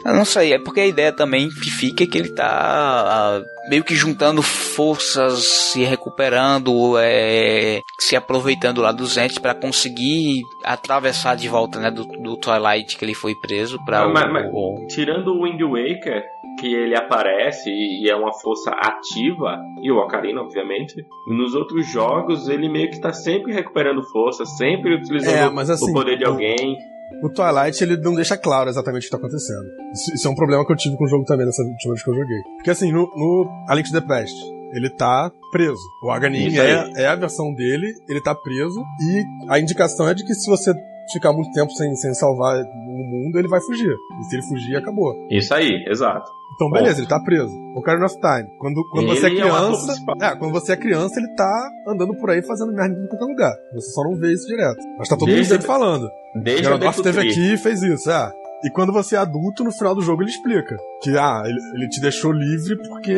eu 0.05 0.13
não 0.13 0.25
sei, 0.25 0.53
é 0.53 0.59
porque 0.59 0.79
a 0.81 0.87
ideia 0.87 1.11
também 1.11 1.49
fica 1.51 2.05
que 2.07 2.17
ele 2.17 2.33
tá 2.33 3.41
meio 3.69 3.83
que 3.83 3.93
juntando 3.93 4.41
forças, 4.41 5.43
se 5.43 5.83
recuperando, 5.83 6.97
é, 6.97 7.81
se 7.99 8.15
aproveitando 8.15 8.81
lá 8.81 8.91
dos 8.91 9.17
entes 9.17 9.37
para 9.37 9.53
conseguir 9.53 10.41
atravessar 10.63 11.35
de 11.35 11.47
volta, 11.47 11.79
né, 11.79 11.91
do, 11.91 12.05
do 12.05 12.37
Twilight 12.37 12.97
que 12.97 13.05
ele 13.05 13.13
foi 13.13 13.35
preso 13.35 13.77
para 13.85 14.07
o, 14.07 14.13
mas, 14.13 14.49
o, 14.51 14.87
Tirando 14.87 15.33
o 15.33 15.43
Wind 15.43 15.61
Waker, 15.61 16.23
que 16.59 16.73
ele 16.73 16.95
aparece 16.95 17.69
e 17.69 18.09
é 18.09 18.15
uma 18.15 18.33
força 18.33 18.71
ativa, 18.71 19.58
e 19.81 19.91
o 19.91 19.97
Ocarina, 19.97 20.41
obviamente, 20.41 20.95
nos 21.27 21.53
outros 21.55 21.87
jogos 21.87 22.47
ele 22.47 22.69
meio 22.69 22.89
que 22.89 22.99
tá 22.99 23.13
sempre 23.13 23.53
recuperando 23.53 24.03
força, 24.11 24.45
sempre 24.45 24.95
utilizando 24.95 25.57
É, 25.57 25.61
assim, 25.61 25.89
o 25.89 25.93
poder 25.93 26.17
de 26.17 26.25
alguém. 26.25 26.77
O 27.23 27.29
Twilight, 27.29 27.83
ele 27.83 27.97
não 27.97 28.13
deixa 28.13 28.37
claro 28.37 28.69
exatamente 28.69 29.03
o 29.03 29.05
que 29.05 29.11
tá 29.11 29.17
acontecendo. 29.17 29.65
Isso, 29.93 30.13
isso 30.15 30.27
é 30.27 30.31
um 30.31 30.35
problema 30.35 30.65
que 30.65 30.71
eu 30.71 30.75
tive 30.77 30.95
com 30.95 31.05
o 31.05 31.07
jogo 31.07 31.25
também, 31.25 31.45
nessa 31.45 31.63
última 31.63 31.93
vez 31.93 32.03
que 32.03 32.09
eu 32.09 32.15
joguei. 32.15 32.41
Porque 32.57 32.69
assim, 32.69 32.91
no, 32.91 33.01
no 33.15 33.65
A 33.67 33.75
Link 33.75 33.91
to 33.91 33.99
the 33.99 34.05
Past, 34.05 34.35
ele 34.73 34.89
tá 34.91 35.31
preso. 35.51 35.81
O 36.03 36.11
aí. 36.11 36.93
é, 36.95 37.03
é 37.03 37.07
a 37.07 37.15
versão 37.15 37.53
dele, 37.53 37.87
ele 38.07 38.21
tá 38.21 38.35
preso, 38.35 38.79
e 39.01 39.23
a 39.49 39.59
indicação 39.59 40.07
é 40.07 40.13
de 40.13 40.23
que 40.23 40.33
se 40.33 40.49
você 40.49 40.73
ficar 41.11 41.33
muito 41.33 41.51
tempo 41.51 41.71
sem, 41.71 41.93
sem 41.95 42.13
salvar 42.13 42.55
o 42.57 43.03
mundo, 43.03 43.39
ele 43.39 43.47
vai 43.47 43.59
fugir. 43.61 43.91
E 44.19 44.23
se 44.25 44.35
ele 44.35 44.43
fugir, 44.43 44.75
acabou. 44.75 45.13
Isso 45.31 45.53
aí, 45.53 45.83
exato. 45.87 46.38
Então, 46.59 46.69
beleza, 46.69 46.99
ele 46.99 47.07
tá 47.07 47.17
preso. 47.21 47.53
Ocarina 47.73 48.05
of 48.05 48.15
Time. 48.15 48.49
Quando, 48.59 48.83
quando 48.89 49.07
você 49.07 49.27
é 49.27 49.29
é 49.29 49.31
o 49.31 49.35
criança. 49.37 49.85
principal. 49.85 50.15
É, 50.21 50.35
quando 50.35 50.51
você 50.51 50.73
é 50.73 50.75
criança, 50.75 51.17
ele 51.17 51.33
tá 51.35 51.69
andando 51.87 52.13
por 52.15 52.29
aí 52.29 52.45
fazendo 52.45 52.73
merda 52.73 53.01
em 53.01 53.07
qualquer 53.07 53.25
lugar. 53.25 53.53
Você 53.73 53.91
só 53.91 54.03
não 54.03 54.17
vê 54.17 54.33
isso 54.33 54.45
direto. 54.45 54.77
Mas 54.97 55.07
tá 55.07 55.15
todo 55.15 55.29
mundo 55.29 55.45
sempre 55.45 55.65
falando. 55.65 56.09
Desde 56.43 56.67
o 56.67 56.77
Deku 56.77 56.91
esteve 56.91 57.19
aqui 57.21 57.53
e 57.53 57.57
fez 57.57 57.81
isso, 57.81 58.11
é. 58.11 58.29
E 58.65 58.69
quando 58.71 58.91
você 58.91 59.15
é 59.15 59.19
adulto, 59.19 59.63
no 59.63 59.71
final 59.71 59.95
do 59.95 60.01
jogo 60.01 60.21
ele 60.21 60.31
explica. 60.31 60.75
Que, 61.01 61.17
ah, 61.17 61.43
ele, 61.45 61.59
ele 61.75 61.87
te 61.87 62.01
deixou 62.01 62.33
livre 62.33 62.75
porque 62.89 63.13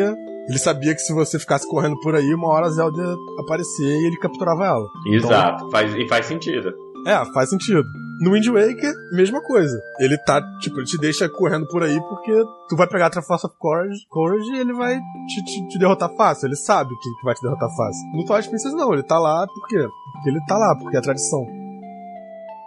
ele 0.48 0.60
sabia 0.60 0.94
que 0.94 1.02
se 1.02 1.12
você 1.12 1.40
ficasse 1.40 1.68
correndo 1.68 2.00
por 2.00 2.16
aí, 2.16 2.34
uma 2.36 2.48
hora 2.48 2.68
a 2.68 2.70
Zelda 2.70 3.02
ia 3.02 3.16
aparecer 3.40 3.88
e 3.88 4.06
ele 4.06 4.18
capturava 4.18 4.66
ela. 4.68 4.88
Exato, 5.08 5.68
faz, 5.72 5.96
e 5.96 6.08
faz 6.08 6.28
sentido. 6.28 6.72
É, 7.08 7.34
faz 7.34 7.50
sentido. 7.50 7.84
No 8.22 8.32
Wind 8.34 8.46
Waker, 8.48 8.94
mesma 9.14 9.42
coisa. 9.42 9.76
Ele 10.00 10.16
tá, 10.20 10.40
tipo, 10.60 10.78
ele 10.78 10.86
te 10.86 10.98
deixa 11.00 11.28
correndo 11.28 11.68
por 11.68 11.82
aí 11.82 12.00
porque 12.00 12.32
tu 12.70 12.76
vai 12.76 12.88
pegar 12.88 13.08
a 13.08 13.10
Triforce 13.10 13.48
of 13.48 13.56
Courage, 13.58 14.06
Courage 14.10 14.52
e 14.52 14.60
ele 14.60 14.74
vai 14.74 14.96
te, 15.28 15.44
te- 15.44 15.68
te 15.70 15.80
derrotar 15.80 16.10
fácil. 16.16 16.48
Ele 16.48 16.56
sabe 16.56 16.90
que, 17.02 17.10
que 17.20 17.26
vai 17.26 17.34
te 17.34 17.42
derrotar 17.42 17.70
fácil. 17.76 18.08
No 18.14 18.24
Twilight 18.26 18.50
Princess 18.50 18.74
não, 18.74 18.94
ele 18.94 19.02
tá 19.04 19.18
lá 19.18 19.48
por 19.48 19.68
quê? 19.68 19.84
Porque 20.14 20.30
ele 20.30 20.40
tá 20.48 20.56
lá, 20.56 20.76
porque 20.78 20.96
é 20.98 21.02
tradição. 21.02 21.44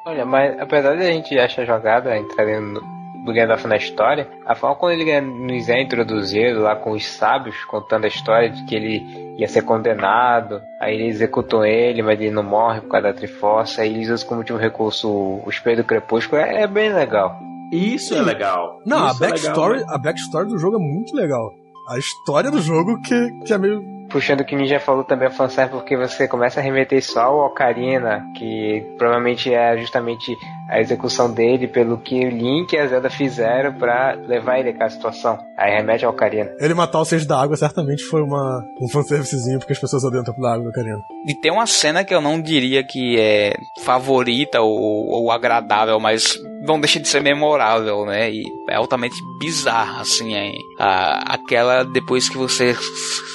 Olha, 0.06 0.26
mas 0.26 0.58
apesar 0.60 0.96
de 0.96 1.02
a 1.02 1.12
gente 1.12 1.38
achar 1.38 1.62
a 1.62 1.66
jogada 1.66 2.16
entrar 2.18 2.60
no, 2.60 2.80
do 3.24 3.32
Gandalf 3.32 3.64
na 3.64 3.76
história, 3.76 4.28
a 4.46 4.54
forma 4.54 4.76
como 4.76 4.92
ele 4.92 5.20
nos 5.20 5.68
é 5.68 5.80
introduzido 5.80 6.60
lá 6.60 6.76
com 6.76 6.90
os 6.92 7.06
sábios, 7.06 7.64
contando 7.64 8.04
a 8.04 8.08
história 8.08 8.50
de 8.50 8.64
que 8.64 8.74
ele 8.74 9.34
ia 9.38 9.48
ser 9.48 9.62
condenado, 9.62 10.60
aí 10.78 10.94
eles 10.94 11.16
executam 11.16 11.64
ele, 11.64 12.02
mas 12.02 12.20
ele 12.20 12.30
não 12.30 12.42
morre 12.42 12.82
por 12.82 12.90
causa 12.90 13.08
da 13.08 13.14
Triforce, 13.14 13.80
aí 13.80 13.88
eles 13.88 14.10
usam 14.10 14.28
como 14.28 14.40
último 14.40 14.58
recurso 14.58 15.08
o 15.08 15.48
Espelho 15.48 15.78
do 15.78 15.84
Crepúsculo, 15.84 16.40
é, 16.40 16.62
é 16.62 16.66
bem 16.66 16.92
legal. 16.92 17.38
Isso 17.72 18.14
é 18.14 18.20
legal. 18.20 18.78
Não, 18.84 19.06
a 19.06 19.10
Isso 19.10 19.24
é 19.24 19.28
backstory, 19.28 19.78
legal, 19.78 19.94
a 19.94 19.98
backstory 19.98 20.48
do 20.48 20.58
jogo 20.58 20.76
é 20.76 20.80
muito 20.80 21.16
legal. 21.16 21.50
A 21.88 21.98
história 21.98 22.50
do 22.50 22.60
jogo 22.60 23.00
que, 23.00 23.30
que 23.46 23.52
é 23.52 23.58
meio. 23.58 23.82
Puxando 24.14 24.42
o 24.42 24.44
que 24.44 24.54
o 24.54 24.58
Ninja 24.58 24.78
falou 24.78 25.02
também 25.02 25.26
é 25.26 25.30
fanservice 25.32 25.76
porque 25.76 25.96
você 25.96 26.28
começa 26.28 26.60
a 26.60 26.62
remeter 26.62 27.04
só 27.04 27.22
ao 27.22 27.46
Ocarina, 27.46 28.24
que 28.36 28.94
provavelmente 28.96 29.52
é 29.52 29.76
justamente 29.76 30.32
a 30.68 30.80
execução 30.80 31.34
dele 31.34 31.66
pelo 31.66 31.98
que 31.98 32.24
o 32.24 32.30
Link 32.30 32.72
e 32.72 32.78
a 32.78 32.86
Zelda 32.86 33.10
fizeram 33.10 33.74
pra 33.74 34.12
levar 34.12 34.60
ele 34.60 34.68
àquela 34.68 34.88
situação. 34.88 35.36
Aí 35.58 35.74
remete 35.74 36.04
ao 36.04 36.12
Ocarina. 36.12 36.52
Ele 36.60 36.74
matar 36.74 37.00
o 37.00 37.04
Seis 37.04 37.26
da 37.26 37.42
Água 37.42 37.56
certamente 37.56 38.04
foi 38.04 38.22
uma, 38.22 38.64
um 38.80 38.88
fanservicezinho, 38.88 39.58
porque 39.58 39.72
as 39.72 39.80
pessoas 39.80 40.04
odeiam 40.04 40.22
o 40.22 40.24
Tempo 40.24 40.40
da 40.40 40.52
Água 40.52 40.62
do 40.62 40.70
Ocarina. 40.70 41.02
E 41.26 41.34
tem 41.34 41.50
uma 41.50 41.66
cena 41.66 42.04
que 42.04 42.14
eu 42.14 42.20
não 42.20 42.40
diria 42.40 42.84
que 42.84 43.18
é 43.18 43.56
favorita 43.82 44.60
ou, 44.60 45.08
ou 45.08 45.32
agradável, 45.32 45.98
mas 45.98 46.38
não 46.66 46.80
deixa 46.80 46.98
de 47.00 47.08
ser 47.08 47.22
memorável, 47.22 48.04
né? 48.06 48.30
E 48.30 48.44
é 48.68 48.74
altamente 48.76 49.16
bizarra, 49.38 50.00
assim, 50.00 50.34
é, 50.34 50.52
a- 50.78 51.34
aquela 51.34 51.84
depois 51.84 52.28
que 52.28 52.36
você 52.36 52.74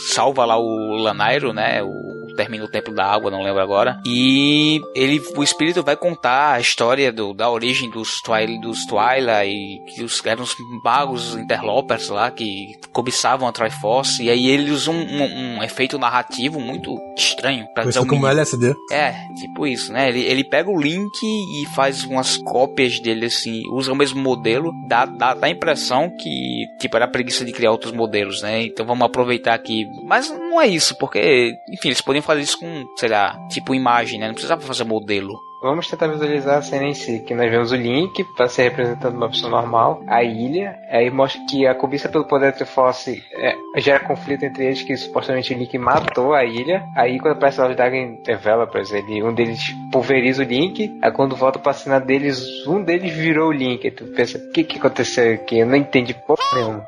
salva 0.07 0.45
lá 0.45 0.57
o 0.57 0.97
Lanairo, 0.97 1.53
né? 1.53 1.81
O 1.83 2.18
termina 2.39 2.63
o 2.63 2.69
Templo 2.69 2.93
da 2.93 3.05
Água, 3.05 3.29
não 3.29 3.43
lembro 3.43 3.61
agora. 3.61 3.99
E 4.05 4.79
ele, 4.95 5.21
o 5.35 5.43
espírito 5.43 5.83
vai 5.83 5.97
contar 5.97 6.53
a 6.53 6.59
história 6.61 7.11
do, 7.11 7.33
da 7.33 7.49
origem 7.49 7.89
dos 7.89 8.21
Twilight, 8.21 8.61
dos 8.61 8.85
Twilight, 8.85 9.49
e 9.49 9.79
que 9.93 10.03
os, 10.03 10.25
eram 10.25 10.43
os 10.43 10.55
magos 10.83 11.35
interlopers 11.35 12.07
lá 12.07 12.31
que 12.31 12.67
cobiçavam 12.93 13.47
a 13.47 13.51
Triforce. 13.51 14.23
E 14.23 14.29
aí 14.29 14.47
ele 14.47 14.71
usa 14.71 14.89
um, 14.91 14.95
um- 15.01 15.57
um 15.57 15.63
efeito 15.63 15.99
narrativo 15.99 16.59
muito 16.61 16.95
estranho 17.17 17.65
pra 17.73 17.83
Conhecido 17.83 18.05
como 18.07 18.21
mínimo. 18.21 18.31
LSD. 18.31 18.73
É, 18.91 19.13
tipo 19.37 19.67
isso, 19.67 19.91
né? 19.91 20.07
Ele, 20.09 20.21
ele 20.21 20.43
pega 20.43 20.69
o 20.69 20.79
link 20.79 21.11
e 21.23 21.65
faz 21.75 22.03
umas 22.05 22.37
cópias 22.37 22.99
dele, 23.01 23.25
assim, 23.25 23.63
usa 23.73 23.91
o 23.91 23.95
mesmo 23.95 24.21
modelo, 24.21 24.71
dá, 24.87 25.05
dá, 25.05 25.33
dá 25.33 25.47
a 25.47 25.49
impressão 25.49 26.09
que, 26.17 26.65
tipo, 26.79 26.95
era 26.95 27.07
preguiça 27.07 27.43
de 27.43 27.51
criar 27.51 27.71
outros 27.71 27.91
modelos, 27.91 28.41
né? 28.41 28.63
Então 28.63 28.85
vamos 28.85 29.05
aproveitar 29.05 29.53
aqui. 29.53 29.85
Mas 30.05 30.29
não 30.29 30.61
é 30.61 30.67
isso, 30.67 30.95
porque, 30.97 31.53
enfim, 31.73 31.89
eles 31.89 32.01
podem 32.01 32.21
fazer 32.29 32.41
isso 32.41 32.59
com, 32.59 32.87
sei 32.95 33.09
lá, 33.09 33.35
tipo 33.49 33.73
imagem, 33.73 34.19
né? 34.19 34.27
Não 34.27 34.33
precisava 34.33 34.61
fazer 34.61 34.83
modelo. 34.83 35.33
Vamos 35.61 35.89
tentar 35.89 36.07
visualizar 36.07 36.59
a 36.59 36.61
cena 36.61 36.85
em 36.85 36.93
si, 36.93 37.19
que 37.19 37.33
nós 37.33 37.51
vemos 37.51 37.73
o 37.73 37.75
Link 37.75 38.23
para 38.37 38.47
ser 38.47 38.63
representando 38.63 39.15
uma 39.17 39.27
pessoa 39.27 39.51
normal, 39.51 40.01
a 40.07 40.23
ilha, 40.23 40.79
aí 40.89 41.09
mostra 41.11 41.41
que 41.49 41.67
a 41.67 41.75
cobiça 41.75 42.07
pelo 42.07 42.23
poder 42.23 42.51
da 42.51 42.57
Triforce 42.57 43.21
é, 43.33 43.55
gera 43.75 43.99
conflito 43.99 44.45
entre 44.45 44.67
eles, 44.67 44.83
que 44.83 44.95
supostamente 44.95 45.53
o 45.53 45.57
Link 45.57 45.77
matou 45.77 46.33
a 46.33 46.45
ilha, 46.45 46.85
aí 46.95 47.19
quando 47.19 47.33
aparece 47.33 47.61
os 47.61 47.75
Dragon 47.75 48.21
Developers, 48.23 48.93
ele, 48.93 49.21
um 49.21 49.33
deles 49.33 49.59
pulveriza 49.91 50.43
o 50.43 50.45
Link, 50.45 50.97
aí 51.01 51.11
quando 51.11 51.35
volta 51.35 51.59
pra 51.59 51.73
cena 51.73 51.99
deles, 51.99 52.65
um 52.65 52.81
deles 52.81 53.11
virou 53.11 53.49
o 53.49 53.53
Link, 53.53 53.85
aí 53.85 53.91
tu 53.91 54.05
pensa, 54.15 54.37
o 54.37 54.51
que 54.53 54.63
que 54.63 54.77
aconteceu 54.77 55.33
aqui? 55.33 55.59
Eu 55.59 55.67
não 55.67 55.75
entendi 55.75 56.13
porra 56.13 56.39
nenhuma. 56.55 56.87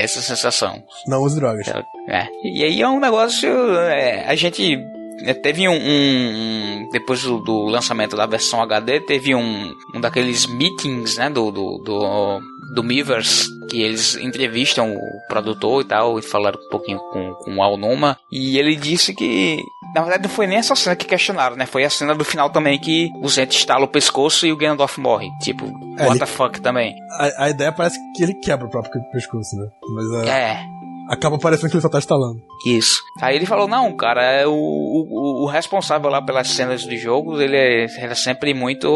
É 0.00 0.04
essa 0.04 0.22
sensação. 0.22 0.82
Não 1.06 1.20
use 1.22 1.36
drogas. 1.36 1.68
É. 2.08 2.26
E 2.42 2.64
aí 2.64 2.80
é 2.80 2.88
um 2.88 2.98
negócio. 2.98 3.50
é, 3.76 4.24
a 4.26 4.34
gente 4.34 4.74
é, 4.74 4.99
teve 5.42 5.68
um. 5.68 5.72
um- 5.74 6.88
depois 6.92 7.22
do, 7.22 7.38
do 7.38 7.64
lançamento 7.66 8.16
da 8.16 8.26
versão 8.26 8.60
HD, 8.62 9.00
teve 9.00 9.34
um, 9.34 9.72
um 9.94 10.00
daqueles 10.00 10.46
meetings, 10.46 11.16
né? 11.16 11.28
Do. 11.30 11.50
do, 11.50 11.78
do 11.78 12.40
do 12.72 12.84
Miiverse, 12.84 13.48
que 13.68 13.82
eles 13.82 14.14
entrevistam 14.14 14.94
o 14.94 15.00
produtor 15.28 15.82
e 15.82 15.84
tal, 15.88 16.20
e 16.20 16.22
falaram 16.22 16.56
um 16.64 16.68
pouquinho 16.70 17.00
com, 17.10 17.32
com 17.34 17.56
o 17.56 17.62
Alnuma, 17.64 18.16
e 18.30 18.56
ele 18.58 18.76
disse 18.76 19.12
que, 19.12 19.58
na 19.92 20.02
verdade, 20.02 20.22
não 20.22 20.30
foi 20.30 20.46
nem 20.46 20.56
essa 20.58 20.76
cena 20.76 20.94
que 20.94 21.04
questionaram, 21.04 21.56
né? 21.56 21.66
Foi 21.66 21.82
a 21.82 21.90
cena 21.90 22.14
do 22.14 22.24
final 22.24 22.48
também 22.48 22.78
que 22.78 23.10
o 23.20 23.28
Zent 23.28 23.56
estala 23.56 23.86
o 23.86 23.88
pescoço 23.88 24.46
e 24.46 24.52
o 24.52 24.56
Gandalf 24.56 24.98
morre. 24.98 25.28
Tipo, 25.42 25.64
É, 25.98 26.02
what 26.04 26.10
ele- 26.10 26.18
the 26.20 26.26
fuck 26.26 26.60
também. 26.60 26.94
A, 27.18 27.46
a 27.46 27.50
ideia 27.50 27.72
parece 27.72 27.98
que 28.14 28.22
ele 28.22 28.34
quebra 28.34 28.68
o 28.68 28.70
próprio 28.70 29.02
pescoço, 29.10 29.56
né? 29.56 29.66
Mas 29.96 30.28
é, 30.28 30.30
É. 30.30 30.62
acaba 31.10 31.38
parecendo 31.38 31.68
que 31.70 31.76
ele 31.76 31.82
só 31.82 31.88
tá 31.88 31.98
estalando. 31.98 32.40
Isso. 32.64 33.02
Aí 33.20 33.34
ele 33.36 33.44
falou, 33.46 33.66
não, 33.66 33.94
cara, 33.96 34.22
é 34.22 34.46
o, 34.46 34.52
o, 34.52 35.44
o 35.44 35.46
responsável 35.46 36.08
lá 36.08 36.22
pelas 36.22 36.48
cenas 36.48 36.82
de 36.82 36.96
jogos, 36.96 37.40
ele 37.40 37.56
é- 37.56 37.86
era 37.98 38.14
sempre 38.14 38.54
muito. 38.54 38.88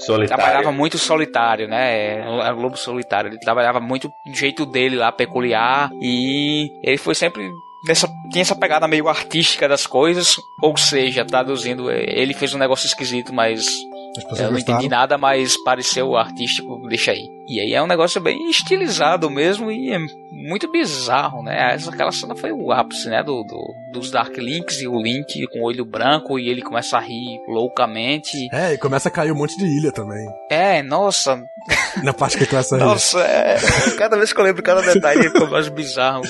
Solitário. 0.00 0.42
Trabalhava 0.42 0.72
muito 0.72 0.98
solitário, 0.98 1.68
né? 1.68 2.18
Era 2.18 2.50
lobo 2.50 2.76
solitário. 2.76 3.28
Ele 3.30 3.38
trabalhava 3.38 3.80
muito 3.80 4.08
do 4.26 4.34
jeito 4.34 4.66
dele 4.66 4.96
lá, 4.96 5.12
peculiar. 5.12 5.90
E 6.02 6.68
ele 6.82 6.98
foi 6.98 7.14
sempre. 7.14 7.48
Nessa, 7.86 8.08
tinha 8.30 8.42
essa 8.42 8.54
pegada 8.54 8.86
meio 8.86 9.08
artística 9.08 9.68
das 9.68 9.86
coisas, 9.88 10.36
ou 10.62 10.76
seja, 10.76 11.24
traduzindo, 11.24 11.90
ele 11.90 12.32
fez 12.32 12.54
um 12.54 12.58
negócio 12.58 12.86
esquisito, 12.86 13.32
mas 13.34 13.66
eu 14.16 14.22
não 14.24 14.30
gostaram. 14.30 14.58
entendi 14.58 14.88
nada, 14.88 15.16
mas 15.18 15.56
pareceu 15.64 16.16
artístico, 16.16 16.80
deixa 16.88 17.12
aí. 17.12 17.26
E 17.48 17.58
aí 17.60 17.74
é 17.74 17.82
um 17.82 17.86
negócio 17.86 18.20
bem 18.20 18.48
estilizado 18.50 19.28
mesmo 19.28 19.70
e 19.70 19.90
é 19.92 19.98
muito 20.30 20.70
bizarro, 20.70 21.42
né? 21.42 21.74
Essa, 21.74 21.90
aquela 21.90 22.12
cena 22.12 22.34
foi 22.36 22.52
o 22.52 22.70
ápice, 22.72 23.08
né? 23.08 23.22
Do, 23.22 23.42
do- 23.42 23.74
dos 23.92 24.10
Dark 24.10 24.36
Links 24.38 24.80
e 24.80 24.86
o 24.88 25.00
Link 25.00 25.46
com 25.48 25.60
o 25.60 25.64
olho 25.64 25.84
branco 25.84 26.38
e 26.38 26.48
ele 26.48 26.62
começa 26.62 26.96
a 26.96 27.00
rir 27.00 27.40
loucamente. 27.48 28.48
É, 28.52 28.74
e 28.74 28.78
começa 28.78 29.08
a 29.08 29.12
cair 29.12 29.32
um 29.32 29.36
monte 29.36 29.56
de 29.58 29.66
ilha 29.66 29.90
também. 29.92 30.26
É, 30.50 30.82
nossa, 30.82 31.42
Na 32.02 32.12
parte 32.14 32.36
que 32.36 32.44
ele 32.44 32.50
começa 32.50 32.76
a 32.76 32.78
rir. 32.78 32.84
nossa, 32.86 33.20
é. 33.20 33.56
Cada 33.98 34.16
vez 34.16 34.32
que 34.32 34.40
eu 34.40 34.44
lembro 34.44 34.62
cada 34.62 34.80
detalhe 34.82 35.24
fica 35.30 35.46
mais 35.46 35.68
bizarro. 35.68 36.22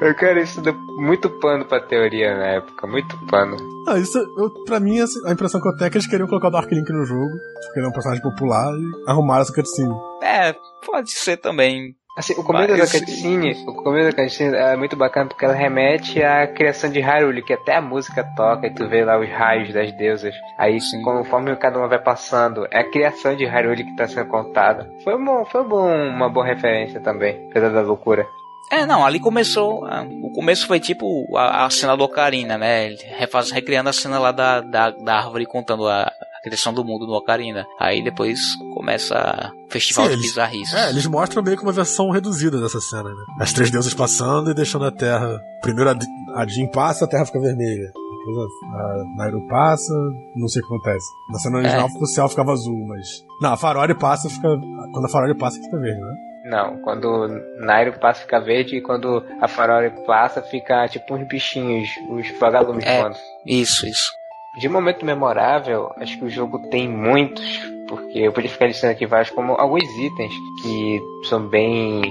Eu 0.00 0.14
quero 0.14 0.40
isso 0.40 0.60
deu 0.60 0.74
muito 0.98 1.30
pano 1.40 1.64
pra 1.64 1.80
teoria 1.80 2.36
na 2.36 2.46
época, 2.48 2.86
muito 2.86 3.16
pano. 3.26 3.56
Ah, 3.88 3.98
isso, 3.98 4.18
eu, 4.18 4.50
pra 4.64 4.78
mim, 4.78 5.00
assim, 5.00 5.18
a 5.26 5.32
impressão 5.32 5.60
que 5.60 5.68
eu 5.68 5.76
tenho 5.76 5.86
é 5.86 5.90
que 5.90 5.96
eles 5.96 6.06
queriam 6.06 6.28
colocar 6.28 6.48
o 6.48 6.50
Dark 6.50 6.70
Link 6.70 6.90
no 6.92 7.04
jogo, 7.04 7.30
porque 7.64 7.78
ele 7.78 7.86
é 7.86 7.88
um 7.88 7.92
personagem 7.92 8.22
popular, 8.22 8.72
e 8.74 9.10
arrumaram 9.10 9.42
essa 9.42 9.52
cutscene. 9.54 9.94
É, 10.22 10.54
pode 10.84 11.10
ser 11.12 11.38
também. 11.38 11.94
Assim, 12.18 12.32
o 12.32 12.42
começo 12.42 12.74
Mas- 12.76 12.92
da 12.92 12.98
cutscene, 12.98 13.52
o 13.66 13.74
começo 13.74 14.16
da 14.16 14.22
cutscene 14.22 14.54
é 14.56 14.76
muito 14.76 14.96
bacana 14.96 15.28
porque 15.28 15.44
ela 15.44 15.54
remete 15.54 16.22
à 16.22 16.46
criação 16.46 16.90
de 16.90 16.98
Hyrule, 17.00 17.42
que 17.42 17.52
até 17.52 17.76
a 17.76 17.82
música 17.82 18.24
toca 18.36 18.66
e 18.66 18.74
tu 18.74 18.88
vê 18.88 19.04
lá 19.04 19.18
os 19.18 19.28
raios 19.30 19.72
das 19.72 19.92
deusas. 19.96 20.34
Aí, 20.58 20.80
Sim. 20.80 21.02
conforme 21.02 21.54
cada 21.56 21.78
uma 21.78 21.88
vai 21.88 22.02
passando, 22.02 22.66
é 22.70 22.80
a 22.80 22.90
criação 22.90 23.36
de 23.36 23.44
Hyrule 23.44 23.84
que 23.84 23.96
tá 23.96 24.08
sendo 24.08 24.28
contada. 24.28 24.90
Foi, 25.04 25.16
bom, 25.22 25.44
foi 25.44 25.62
bom, 25.64 25.90
uma 26.08 26.28
boa 26.30 26.44
referência 26.46 27.00
também, 27.00 27.48
apesar 27.50 27.68
da 27.70 27.82
loucura. 27.82 28.26
É, 28.70 28.84
não, 28.84 29.04
ali 29.04 29.20
começou. 29.20 29.86
É, 29.88 30.00
o 30.22 30.30
começo 30.30 30.66
foi 30.66 30.80
tipo 30.80 31.26
a, 31.36 31.66
a 31.66 31.70
cena 31.70 31.96
do 31.96 32.04
Ocarina, 32.04 32.58
né? 32.58 32.94
Refaz, 33.16 33.50
recriando 33.50 33.88
a 33.88 33.92
cena 33.92 34.18
lá 34.18 34.32
da, 34.32 34.60
da, 34.60 34.90
da 34.90 35.16
árvore 35.16 35.46
contando 35.46 35.86
a, 35.86 36.02
a 36.02 36.42
criação 36.42 36.74
do 36.74 36.84
mundo 36.84 37.06
no 37.06 37.14
Ocarina. 37.14 37.66
Aí 37.78 38.02
depois 38.02 38.40
começa 38.74 39.52
festival 39.68 40.06
Sim, 40.06 40.16
de 40.16 40.22
bizarrices. 40.22 40.74
É, 40.74 40.90
eles 40.90 41.06
mostram 41.06 41.42
meio 41.42 41.56
que 41.56 41.62
uma 41.62 41.72
versão 41.72 42.10
reduzida 42.10 42.60
dessa 42.60 42.80
cena, 42.80 43.08
né? 43.08 43.24
As 43.40 43.52
três 43.52 43.70
deusas 43.70 43.94
passando 43.94 44.50
e 44.50 44.54
deixando 44.54 44.84
a 44.84 44.90
Terra. 44.90 45.40
Primeiro 45.62 45.90
a, 45.90 46.40
a 46.40 46.46
Jin 46.46 46.68
passa, 46.70 47.04
a 47.04 47.08
Terra 47.08 47.24
fica 47.24 47.40
vermelha. 47.40 47.92
Depois 48.26 48.38
a, 48.38 48.76
a 48.76 49.04
Nairo 49.16 49.46
passa, 49.46 49.94
não 50.34 50.48
sei 50.48 50.60
o 50.60 50.66
que 50.66 50.74
acontece. 50.74 51.06
Na 51.32 51.38
cena 51.38 51.58
original 51.58 51.88
é. 51.88 51.98
o 52.02 52.06
céu 52.06 52.28
ficava 52.28 52.52
azul, 52.52 52.84
mas. 52.88 53.06
Não, 53.40 53.52
a 53.52 53.56
Farore 53.56 53.94
passa, 53.94 54.28
fica. 54.28 54.48
Quando 54.92 55.04
a 55.04 55.08
Farore 55.08 55.36
passa, 55.38 55.60
fica 55.60 55.78
verde, 55.78 56.00
né? 56.00 56.25
Não, 56.46 56.78
quando 56.78 57.26
Nairo 57.58 57.98
passa 57.98 58.20
fica 58.20 58.40
verde 58.40 58.76
e 58.76 58.80
quando 58.80 59.24
a 59.40 59.48
Farore 59.48 59.90
passa 60.06 60.40
fica 60.40 60.86
tipo 60.88 61.14
uns 61.14 61.26
bichinhos, 61.26 61.88
os 62.08 62.30
vagalumes 62.38 62.84
é, 62.86 63.00
voando. 63.00 63.16
Isso, 63.44 63.86
isso. 63.86 64.12
De 64.60 64.68
momento 64.68 65.04
memorável, 65.04 65.92
acho 65.96 66.16
que 66.16 66.24
o 66.24 66.30
jogo 66.30 66.70
tem 66.70 66.88
muitos, 66.88 67.44
porque 67.88 68.20
eu 68.20 68.32
podia 68.32 68.48
ficar 68.48 68.66
listando 68.66 68.92
aqui 68.92 69.06
vários 69.06 69.30
como 69.30 69.52
alguns 69.54 69.84
itens 69.98 70.32
que 70.62 71.00
são 71.28 71.48
bem 71.48 72.02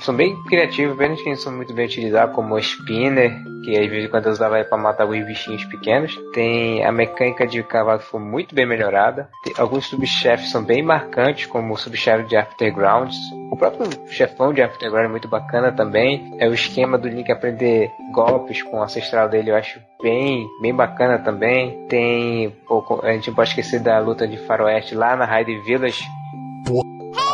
são 0.00 0.14
bem 0.14 0.40
criativos, 0.44 0.96
bem 0.96 1.14
que 1.14 1.36
são 1.36 1.52
muito 1.52 1.72
bem 1.72 1.86
utilizados, 1.86 2.34
como 2.34 2.54
o 2.54 2.58
Spinner, 2.58 3.32
que 3.64 3.78
às 3.78 3.88
vezes 3.88 4.10
quando 4.10 4.26
eu 4.26 4.32
usava 4.32 4.62
para 4.64 4.78
matar 4.78 5.06
os 5.06 5.26
bichinhos 5.26 5.64
pequenos. 5.64 6.16
Tem 6.32 6.84
a 6.84 6.92
mecânica 6.92 7.46
de 7.46 7.62
cavalo 7.62 8.00
foi 8.00 8.20
muito 8.20 8.54
bem 8.54 8.66
melhorada. 8.66 9.28
Tem, 9.42 9.54
alguns 9.56 9.86
subchefes 9.86 10.50
são 10.50 10.62
bem 10.62 10.82
marcantes, 10.82 11.46
como 11.46 11.72
o 11.72 11.76
subchefe 11.76 12.24
de 12.24 12.36
Aftergrounds. 12.36 13.16
O 13.50 13.56
próprio 13.56 13.88
chefão 14.08 14.52
de 14.52 14.62
Afterground 14.62 15.06
é 15.06 15.10
muito 15.10 15.28
bacana 15.28 15.72
também. 15.72 16.36
É 16.38 16.48
o 16.48 16.54
esquema 16.54 16.98
do 16.98 17.08
Link 17.08 17.30
aprender 17.30 17.90
golpes 18.12 18.62
com 18.62 18.78
o 18.78 18.82
ancestral 18.82 19.28
dele, 19.28 19.50
eu 19.50 19.56
acho 19.56 19.80
bem, 20.02 20.46
bem 20.60 20.74
bacana 20.74 21.18
também. 21.18 21.86
Tem. 21.88 22.54
A 23.02 23.12
gente 23.12 23.28
não 23.28 23.34
pode 23.34 23.50
esquecer 23.50 23.80
da 23.80 23.98
luta 23.98 24.26
de 24.26 24.36
Faroeste 24.46 24.94
lá 24.94 25.16
na 25.16 25.24
Hyde 25.24 25.60
Village. 25.60 26.02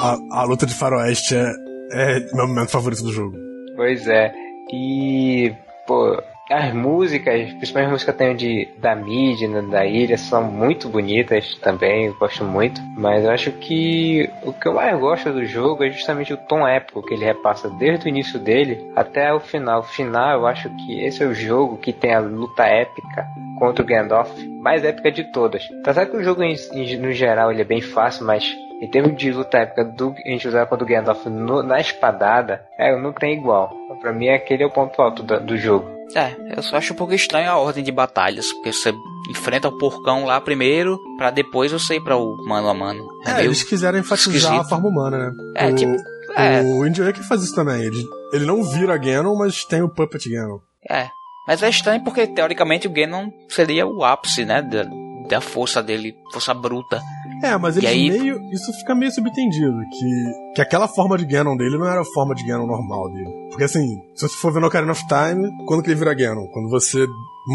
A, 0.02 0.40
a 0.40 0.44
luta 0.44 0.66
de 0.66 0.74
Faroeste 0.74 1.36
é 1.36 1.69
é 1.92 2.20
meu 2.34 2.46
momento 2.46 2.70
favorito 2.70 3.02
do 3.02 3.12
jogo. 3.12 3.36
Pois 3.76 4.06
é. 4.06 4.32
E, 4.72 5.54
pô, 5.86 6.22
as 6.50 6.74
músicas, 6.74 7.52
principalmente 7.54 7.86
as 7.86 7.92
músicas 7.92 8.16
tem 8.16 8.34
de, 8.34 8.68
da 8.78 8.94
mídia, 8.96 9.48
né, 9.48 9.62
da 9.62 9.86
ilha, 9.86 10.18
são 10.18 10.42
muito 10.42 10.88
bonitas 10.88 11.54
também, 11.62 12.06
eu 12.06 12.14
gosto 12.14 12.44
muito. 12.44 12.80
Mas 12.96 13.24
eu 13.24 13.30
acho 13.30 13.52
que 13.52 14.28
o 14.42 14.52
que 14.52 14.66
eu 14.66 14.74
mais 14.74 14.98
gosto 14.98 15.32
do 15.32 15.44
jogo 15.44 15.84
é 15.84 15.90
justamente 15.90 16.32
o 16.32 16.36
tom 16.36 16.66
épico 16.66 17.02
que 17.02 17.14
ele 17.14 17.24
repassa 17.24 17.70
desde 17.70 18.06
o 18.06 18.08
início 18.08 18.38
dele 18.38 18.84
até 18.96 19.32
o 19.32 19.38
final. 19.38 19.80
O 19.80 19.84
final, 19.84 20.40
eu 20.40 20.46
acho 20.46 20.68
que 20.70 21.00
esse 21.04 21.22
é 21.22 21.26
o 21.26 21.34
jogo 21.34 21.78
que 21.78 21.92
tem 21.92 22.12
a 22.12 22.18
luta 22.18 22.64
épica 22.64 23.26
contra 23.56 23.84
o 23.84 23.86
Gandalf, 23.86 24.36
mais 24.60 24.84
épica 24.84 25.12
de 25.12 25.30
todas. 25.30 25.62
Tá 25.84 25.94
certo 25.94 26.10
que 26.10 26.16
o 26.16 26.24
jogo 26.24 26.42
em, 26.42 26.56
em, 26.72 26.96
no 26.96 27.12
geral 27.12 27.52
ele 27.52 27.62
é 27.62 27.64
bem 27.64 27.80
fácil, 27.80 28.26
mas 28.26 28.44
em 28.80 28.88
termos 28.88 29.16
de 29.16 29.30
luta 29.30 29.58
épica 29.58 29.84
do 29.84 30.14
a 30.24 30.28
gente 30.30 30.48
usar 30.48 30.66
contra 30.66 30.84
o 30.84 30.88
Gandalf 30.88 31.26
no, 31.26 31.62
na 31.62 31.80
espadada, 31.80 32.64
é, 32.78 32.96
não 32.98 33.12
tem 33.12 33.38
igual. 33.38 33.70
Pra 34.00 34.12
mim, 34.12 34.28
aquele 34.28 34.62
é 34.62 34.66
o 34.66 34.70
ponto 34.70 35.00
alto 35.02 35.22
do, 35.22 35.38
do 35.40 35.56
jogo. 35.56 36.00
É, 36.14 36.34
eu 36.56 36.62
só 36.62 36.76
acho 36.76 36.92
um 36.92 36.96
pouco 36.96 37.14
estranho 37.14 37.50
a 37.50 37.58
ordem 37.58 37.84
de 37.84 37.92
batalhas, 37.92 38.52
porque 38.54 38.72
você 38.72 38.92
enfrenta 39.30 39.68
o 39.68 39.78
porcão 39.78 40.24
lá 40.24 40.40
primeiro, 40.40 40.98
para 41.16 41.30
depois 41.30 41.70
você 41.70 41.96
ir 41.96 42.00
para 42.00 42.16
o 42.16 42.36
mano 42.46 42.68
a 42.68 42.74
mano. 42.74 43.06
É, 43.26 43.42
é 43.42 43.44
eles 43.44 43.62
quiseram 43.62 43.98
enfatizar 43.98 44.34
esquisito. 44.34 44.60
a 44.60 44.68
forma 44.68 44.88
humana, 44.88 45.18
né? 45.18 45.32
É, 45.56 45.66
o, 45.68 45.74
tipo. 45.74 45.96
É. 46.36 46.62
O 46.62 46.86
Indie 46.86 47.02
Waker 47.02 47.22
faz 47.22 47.42
isso 47.42 47.54
também. 47.54 47.82
Ele, 47.82 48.04
ele 48.32 48.44
não 48.44 48.64
vira 48.64 48.96
Ganon, 48.96 49.36
mas 49.36 49.64
tem 49.64 49.82
o 49.82 49.88
Puppet 49.88 50.28
Ganon. 50.28 50.58
É. 50.88 51.08
Mas 51.46 51.62
é 51.62 51.68
estranho 51.68 52.02
porque, 52.02 52.26
teoricamente, 52.26 52.86
o 52.86 52.92
Ganon 52.92 53.28
seria 53.48 53.86
o 53.86 54.04
ápice, 54.04 54.44
né? 54.44 54.62
Da, 54.62 54.84
da 55.28 55.40
força 55.40 55.82
dele, 55.82 56.14
força 56.32 56.54
bruta. 56.54 57.00
É, 57.42 57.56
mas 57.56 57.76
eles 57.76 57.90
aí... 57.90 58.10
meio. 58.10 58.40
Isso 58.52 58.72
fica 58.78 58.94
meio 58.94 59.10
subentendido. 59.12 59.76
Que, 59.90 60.54
que 60.56 60.62
aquela 60.62 60.86
forma 60.86 61.16
de 61.16 61.24
Ganon 61.24 61.56
dele 61.56 61.78
não 61.78 61.86
era 61.86 62.00
a 62.00 62.04
forma 62.04 62.34
de 62.34 62.44
Ganon 62.46 62.66
normal 62.66 63.10
dele. 63.12 63.30
Porque 63.48 63.64
assim, 63.64 64.00
se 64.14 64.28
você 64.28 64.36
for 64.36 64.52
ver 64.52 64.60
no 64.60 64.66
Ocarina 64.66 64.92
of 64.92 65.04
Time, 65.06 65.50
quando 65.66 65.82
que 65.82 65.90
ele 65.90 65.98
vira 65.98 66.14
Ganon? 66.14 66.46
Quando 66.48 66.68
você 66.68 67.06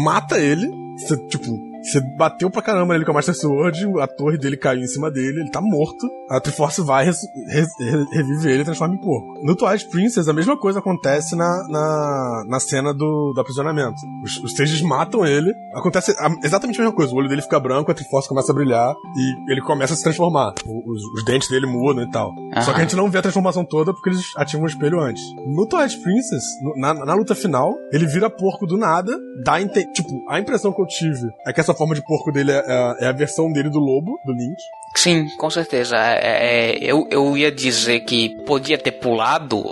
mata 0.04 0.38
ele, 0.38 0.68
você, 0.96 1.16
tipo, 1.28 1.46
você 1.86 2.00
bateu 2.00 2.50
pra 2.50 2.62
caramba 2.62 2.94
nele 2.94 3.04
com 3.04 3.12
a 3.12 3.14
Master 3.14 3.34
Sword, 3.34 3.86
a 4.00 4.06
torre 4.06 4.36
dele 4.36 4.56
caiu 4.56 4.82
em 4.82 4.86
cima 4.86 5.10
dele, 5.10 5.40
ele 5.40 5.50
tá 5.50 5.60
morto. 5.60 6.06
A 6.28 6.40
Triforce 6.40 6.82
vai, 6.82 7.04
res, 7.04 7.18
res, 7.48 7.68
revive 8.12 8.50
ele 8.50 8.62
e 8.62 8.64
transforma 8.64 8.94
em 8.94 9.00
porco. 9.00 9.40
No 9.44 9.54
Twilight 9.54 9.88
Princess, 9.88 10.26
a 10.28 10.32
mesma 10.32 10.58
coisa 10.58 10.80
acontece 10.80 11.36
na, 11.36 11.68
na, 11.68 12.44
na 12.48 12.60
cena 12.60 12.92
do, 12.92 13.32
do 13.32 13.40
aprisionamento. 13.40 13.96
Os, 14.24 14.36
os 14.38 14.56
Sages 14.56 14.82
matam 14.82 15.24
ele, 15.24 15.52
acontece 15.74 16.12
a, 16.18 16.28
exatamente 16.42 16.80
a 16.80 16.84
mesma 16.84 16.96
coisa. 16.96 17.12
O 17.14 17.16
olho 17.16 17.28
dele 17.28 17.42
fica 17.42 17.60
branco, 17.60 17.90
a 17.90 17.94
Triforce 17.94 18.28
começa 18.28 18.50
a 18.50 18.54
brilhar 18.54 18.94
e 19.16 19.52
ele 19.52 19.60
começa 19.60 19.94
a 19.94 19.96
se 19.96 20.02
transformar. 20.02 20.54
Os, 20.66 21.04
os 21.14 21.24
dentes 21.24 21.48
dele 21.48 21.66
mudam 21.66 22.02
e 22.02 22.10
tal. 22.10 22.32
Aham. 22.52 22.62
Só 22.62 22.72
que 22.72 22.78
a 22.80 22.82
gente 22.82 22.96
não 22.96 23.08
vê 23.08 23.18
a 23.18 23.22
transformação 23.22 23.64
toda 23.64 23.92
porque 23.92 24.10
eles 24.10 24.24
ativam 24.36 24.64
o 24.64 24.68
espelho 24.68 25.00
antes. 25.00 25.22
No 25.46 25.66
Twilight 25.68 25.96
Princess, 26.00 26.42
no, 26.60 26.80
na, 26.80 26.94
na 26.94 27.14
luta 27.14 27.34
final, 27.34 27.72
ele 27.92 28.06
vira 28.06 28.28
porco 28.28 28.66
do 28.66 28.76
nada, 28.76 29.16
dá 29.44 29.56
tipo, 29.92 30.24
a 30.28 30.40
impressão 30.40 30.72
que 30.72 30.82
eu 30.82 30.86
tive 30.86 31.28
é 31.46 31.52
que 31.52 31.60
essa 31.60 31.75
forma 31.76 31.94
de 31.94 32.04
porco 32.04 32.32
dele 32.32 32.52
é, 32.52 32.64
é, 32.66 33.04
é 33.04 33.08
a 33.08 33.12
versão 33.12 33.52
dele 33.52 33.70
do 33.70 33.78
lobo, 33.78 34.18
do 34.24 34.32
Link. 34.32 34.56
Sim, 34.96 35.28
com 35.36 35.50
certeza. 35.50 35.96
É, 35.96 36.72
é, 36.72 36.78
eu, 36.80 37.06
eu 37.10 37.36
ia 37.36 37.52
dizer 37.52 38.00
que 38.00 38.30
podia 38.46 38.78
ter 38.78 38.92
pulado, 38.92 39.62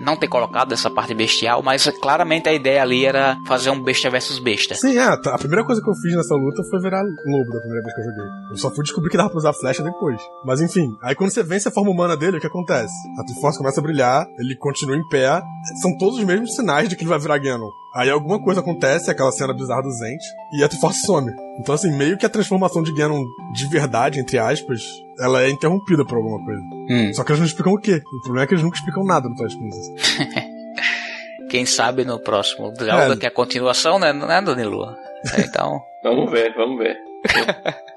não 0.00 0.16
ter 0.16 0.26
colocado 0.26 0.72
essa 0.72 0.90
parte 0.90 1.14
bestial, 1.14 1.62
mas 1.62 1.88
claramente 2.02 2.48
a 2.48 2.52
ideia 2.52 2.82
ali 2.82 3.06
era 3.06 3.36
fazer 3.46 3.70
um 3.70 3.80
besta 3.80 4.10
versus 4.10 4.40
besta. 4.40 4.74
Sim, 4.74 4.98
é. 4.98 5.04
A 5.04 5.38
primeira 5.38 5.64
coisa 5.64 5.80
que 5.80 5.88
eu 5.88 5.94
fiz 5.94 6.16
nessa 6.16 6.34
luta 6.34 6.62
foi 6.68 6.80
virar 6.80 7.02
lobo 7.02 7.52
da 7.52 7.60
primeira 7.60 7.82
vez 7.84 7.94
que 7.94 8.00
eu 8.00 8.04
joguei. 8.04 8.26
Eu 8.50 8.56
só 8.56 8.70
fui 8.70 8.82
descobrir 8.82 9.10
que 9.10 9.16
dava 9.16 9.30
pra 9.30 9.38
usar 9.38 9.52
flecha 9.52 9.82
depois. 9.82 10.20
Mas 10.44 10.60
enfim, 10.60 10.88
aí 11.02 11.14
quando 11.14 11.30
você 11.30 11.44
vence 11.44 11.68
a 11.68 11.72
forma 11.72 11.90
humana 11.90 12.16
dele, 12.16 12.38
o 12.38 12.40
que 12.40 12.46
acontece? 12.46 12.92
A 13.18 13.24
Triforce 13.24 13.58
começa 13.58 13.80
a 13.80 13.82
brilhar, 13.82 14.26
ele 14.38 14.56
continua 14.56 14.96
em 14.96 15.08
pé, 15.08 15.40
são 15.80 15.96
todos 15.98 16.18
os 16.18 16.24
mesmos 16.24 16.54
sinais 16.54 16.88
de 16.88 16.96
que 16.96 17.02
ele 17.02 17.10
vai 17.10 17.18
virar 17.20 17.38
Ganon. 17.38 17.70
Aí 17.94 18.10
alguma 18.10 18.42
coisa 18.42 18.60
acontece, 18.60 19.08
aquela 19.08 19.30
cena 19.30 19.54
bizarra 19.54 19.82
do 19.82 19.90
Zent, 19.92 20.20
e 20.52 20.64
a 20.64 20.68
Triforce 20.68 21.06
some. 21.06 21.30
Então, 21.60 21.74
assim, 21.74 21.96
meio 21.96 22.18
que 22.18 22.26
a 22.26 22.28
transformação 22.28 22.82
de 22.82 22.92
Ganon 22.92 23.24
de 23.52 23.68
verdade, 23.68 24.18
entre 24.18 24.36
aspas, 24.36 24.82
ela 25.20 25.42
é 25.42 25.48
interrompida 25.48 26.04
por 26.04 26.16
alguma 26.16 26.44
coisa. 26.44 26.60
Hum. 26.90 27.14
Só 27.14 27.22
que 27.22 27.30
eles 27.30 27.38
não 27.38 27.46
explicam 27.46 27.72
o 27.72 27.78
quê. 27.78 28.02
O 28.04 28.22
problema 28.22 28.44
é 28.44 28.46
que 28.48 28.54
eles 28.54 28.64
nunca 28.64 28.76
explicam 28.76 29.04
nada 29.04 29.28
no 29.28 29.36
Twilight 29.36 29.58
Princess. 29.58 29.92
Quem 31.48 31.64
sabe 31.64 32.04
no 32.04 32.18
próximo 32.18 32.74
Zelda, 32.74 33.14
é. 33.14 33.16
que 33.16 33.26
é 33.26 33.28
a 33.28 33.32
continuação, 33.32 34.00
né, 34.00 34.12
né 34.12 34.42
Danilo? 34.42 34.92
Então... 35.38 35.80
vamos 36.02 36.28
ver, 36.32 36.52
vamos 36.56 36.78
ver. 36.78 36.96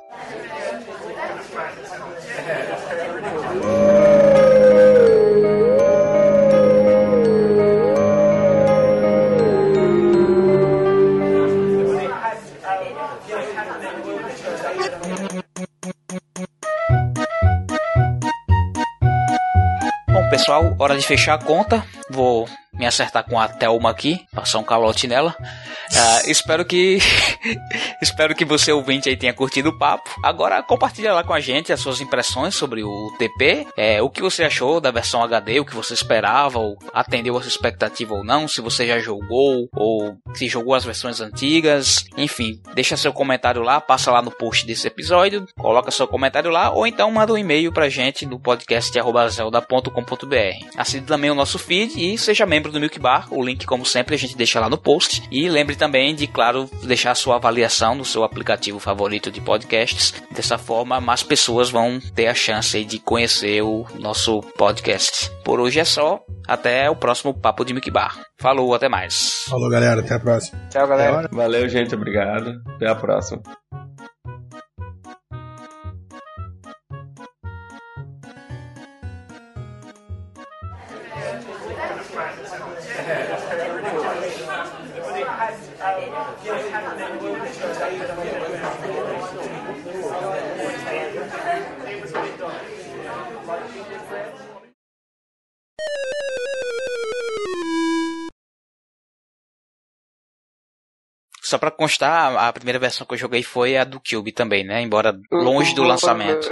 pessoal, 20.37 20.75
hora 20.77 20.95
de 20.95 21.03
fechar 21.03 21.33
a 21.33 21.43
conta. 21.43 21.83
Vou 22.11 22.47
me 22.77 22.85
acertar 22.85 23.23
com 23.23 23.39
a 23.39 23.47
Thelma 23.47 23.89
aqui, 23.89 24.19
passar 24.33 24.59
um 24.59 24.63
calote 24.63 25.07
nela. 25.07 25.35
Uh, 25.39 26.29
espero 26.29 26.65
que 26.65 26.99
espero 28.01 28.35
que 28.35 28.43
você 28.43 28.71
ouvinte 28.71 29.07
aí 29.09 29.17
tenha 29.17 29.33
curtido 29.33 29.69
o 29.69 29.77
papo. 29.77 30.09
Agora 30.23 30.61
compartilha 30.61 31.13
lá 31.13 31.23
com 31.23 31.33
a 31.33 31.39
gente 31.39 31.73
as 31.73 31.79
suas 31.79 32.01
impressões 32.01 32.55
sobre 32.55 32.83
o 32.83 33.13
TP, 33.17 33.65
é, 33.75 33.99
o 34.01 34.09
que 34.09 34.21
você 34.21 34.43
achou 34.43 34.81
da 34.81 34.91
versão 34.91 35.23
HD, 35.23 35.59
o 35.59 35.65
que 35.65 35.75
você 35.75 35.93
esperava, 35.93 36.59
ou 36.59 36.77
atendeu 36.93 37.37
a 37.37 37.41
sua 37.41 37.49
expectativa 37.49 38.13
ou 38.13 38.23
não, 38.23 38.47
se 38.47 38.61
você 38.61 38.85
já 38.85 38.99
jogou 38.99 39.67
ou 39.73 40.15
se 40.33 40.47
jogou 40.47 40.75
as 40.75 40.85
versões 40.85 41.19
antigas, 41.21 42.05
enfim, 42.17 42.61
deixa 42.75 42.97
seu 42.97 43.13
comentário 43.13 43.61
lá, 43.61 43.79
passa 43.81 44.11
lá 44.11 44.21
no 44.21 44.31
post 44.31 44.65
desse 44.65 44.87
episódio, 44.87 45.45
coloca 45.57 45.91
seu 45.91 46.07
comentário 46.07 46.51
lá 46.51 46.71
ou 46.71 46.85
então 46.85 47.09
manda 47.11 47.33
um 47.33 47.37
e-mail 47.37 47.71
pra 47.71 47.89
gente 47.89 48.25
no 48.25 48.39
podcast@zelda.com.br. 48.39 50.77
Assine 50.77 51.05
também 51.05 51.31
o 51.31 51.35
nosso 51.35 51.57
feed 51.57 51.93
e 51.97 52.17
seja 52.17 52.45
membro 52.45 52.66
do 52.71 52.79
Milk 52.79 52.99
Bar, 52.99 53.27
o 53.31 53.43
link 53.43 53.65
como 53.65 53.85
sempre 53.85 54.15
a 54.15 54.17
gente 54.17 54.37
deixa 54.37 54.59
lá 54.59 54.69
no 54.69 54.77
post 54.77 55.23
e 55.31 55.49
lembre 55.49 55.75
também 55.75 56.15
de, 56.15 56.27
claro, 56.27 56.69
deixar 56.83 57.15
sua 57.15 57.35
avaliação 57.35 57.95
no 57.95 58.05
seu 58.05 58.23
aplicativo 58.23 58.79
favorito 58.79 59.31
de 59.31 59.41
podcasts. 59.41 60.13
Dessa 60.31 60.57
forma, 60.57 60.99
mais 61.01 61.23
pessoas 61.23 61.69
vão 61.69 61.99
ter 62.15 62.27
a 62.27 62.33
chance 62.33 62.83
de 62.83 62.99
conhecer 62.99 63.61
o 63.61 63.85
nosso 63.99 64.41
podcast. 64.57 65.31
Por 65.43 65.59
hoje 65.59 65.79
é 65.79 65.85
só. 65.85 66.19
Até 66.47 66.89
o 66.89 66.95
próximo 66.95 67.33
Papo 67.33 67.65
de 67.65 67.73
Mickey 67.73 67.91
Bar. 67.91 68.21
Falou, 68.39 68.73
até 68.73 68.87
mais. 68.87 69.43
Falou, 69.49 69.69
galera. 69.69 69.99
Até 69.99 70.15
a 70.15 70.19
próxima. 70.19 70.57
Tchau, 70.69 70.87
galera. 70.87 71.27
Valeu, 71.29 71.67
gente. 71.67 71.93
Obrigado. 71.93 72.61
Até 72.75 72.87
a 72.87 72.95
próxima. 72.95 73.41
Só 101.47 101.57
pra 101.57 101.71
constar, 101.71 102.35
a 102.35 102.51
primeira 102.51 102.77
versão 102.77 103.07
que 103.07 103.13
eu 103.13 103.17
joguei 103.17 103.41
foi 103.41 103.77
a 103.77 103.85
do 103.85 104.01
Cube 104.01 104.33
também, 104.33 104.65
né? 104.65 104.81
Embora 104.81 105.17
longe 105.31 105.73
do 105.73 105.81
lançamento. 105.81 106.49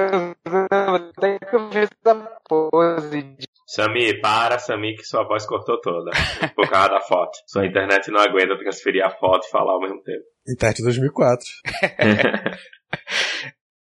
Sami, 3.66 4.22
para, 4.22 4.60
Sami, 4.60 4.96
que 4.96 5.04
sua 5.04 5.24
voz 5.24 5.46
cortou 5.46 5.82
toda. 5.82 6.12
Por 6.56 6.70
causa 6.70 6.90
da 6.90 7.02
foto. 7.02 7.38
Sua 7.48 7.66
internet 7.66 8.12
não 8.12 8.22
aguenta 8.22 8.58
transferir 8.58 9.04
a 9.04 9.10
foto 9.10 9.48
e 9.48 9.50
falar 9.50 9.74
ao 9.74 9.80
mesmo 9.80 10.02
tempo. 10.04 10.24
Internet 10.48 10.84
2004. 10.84 11.46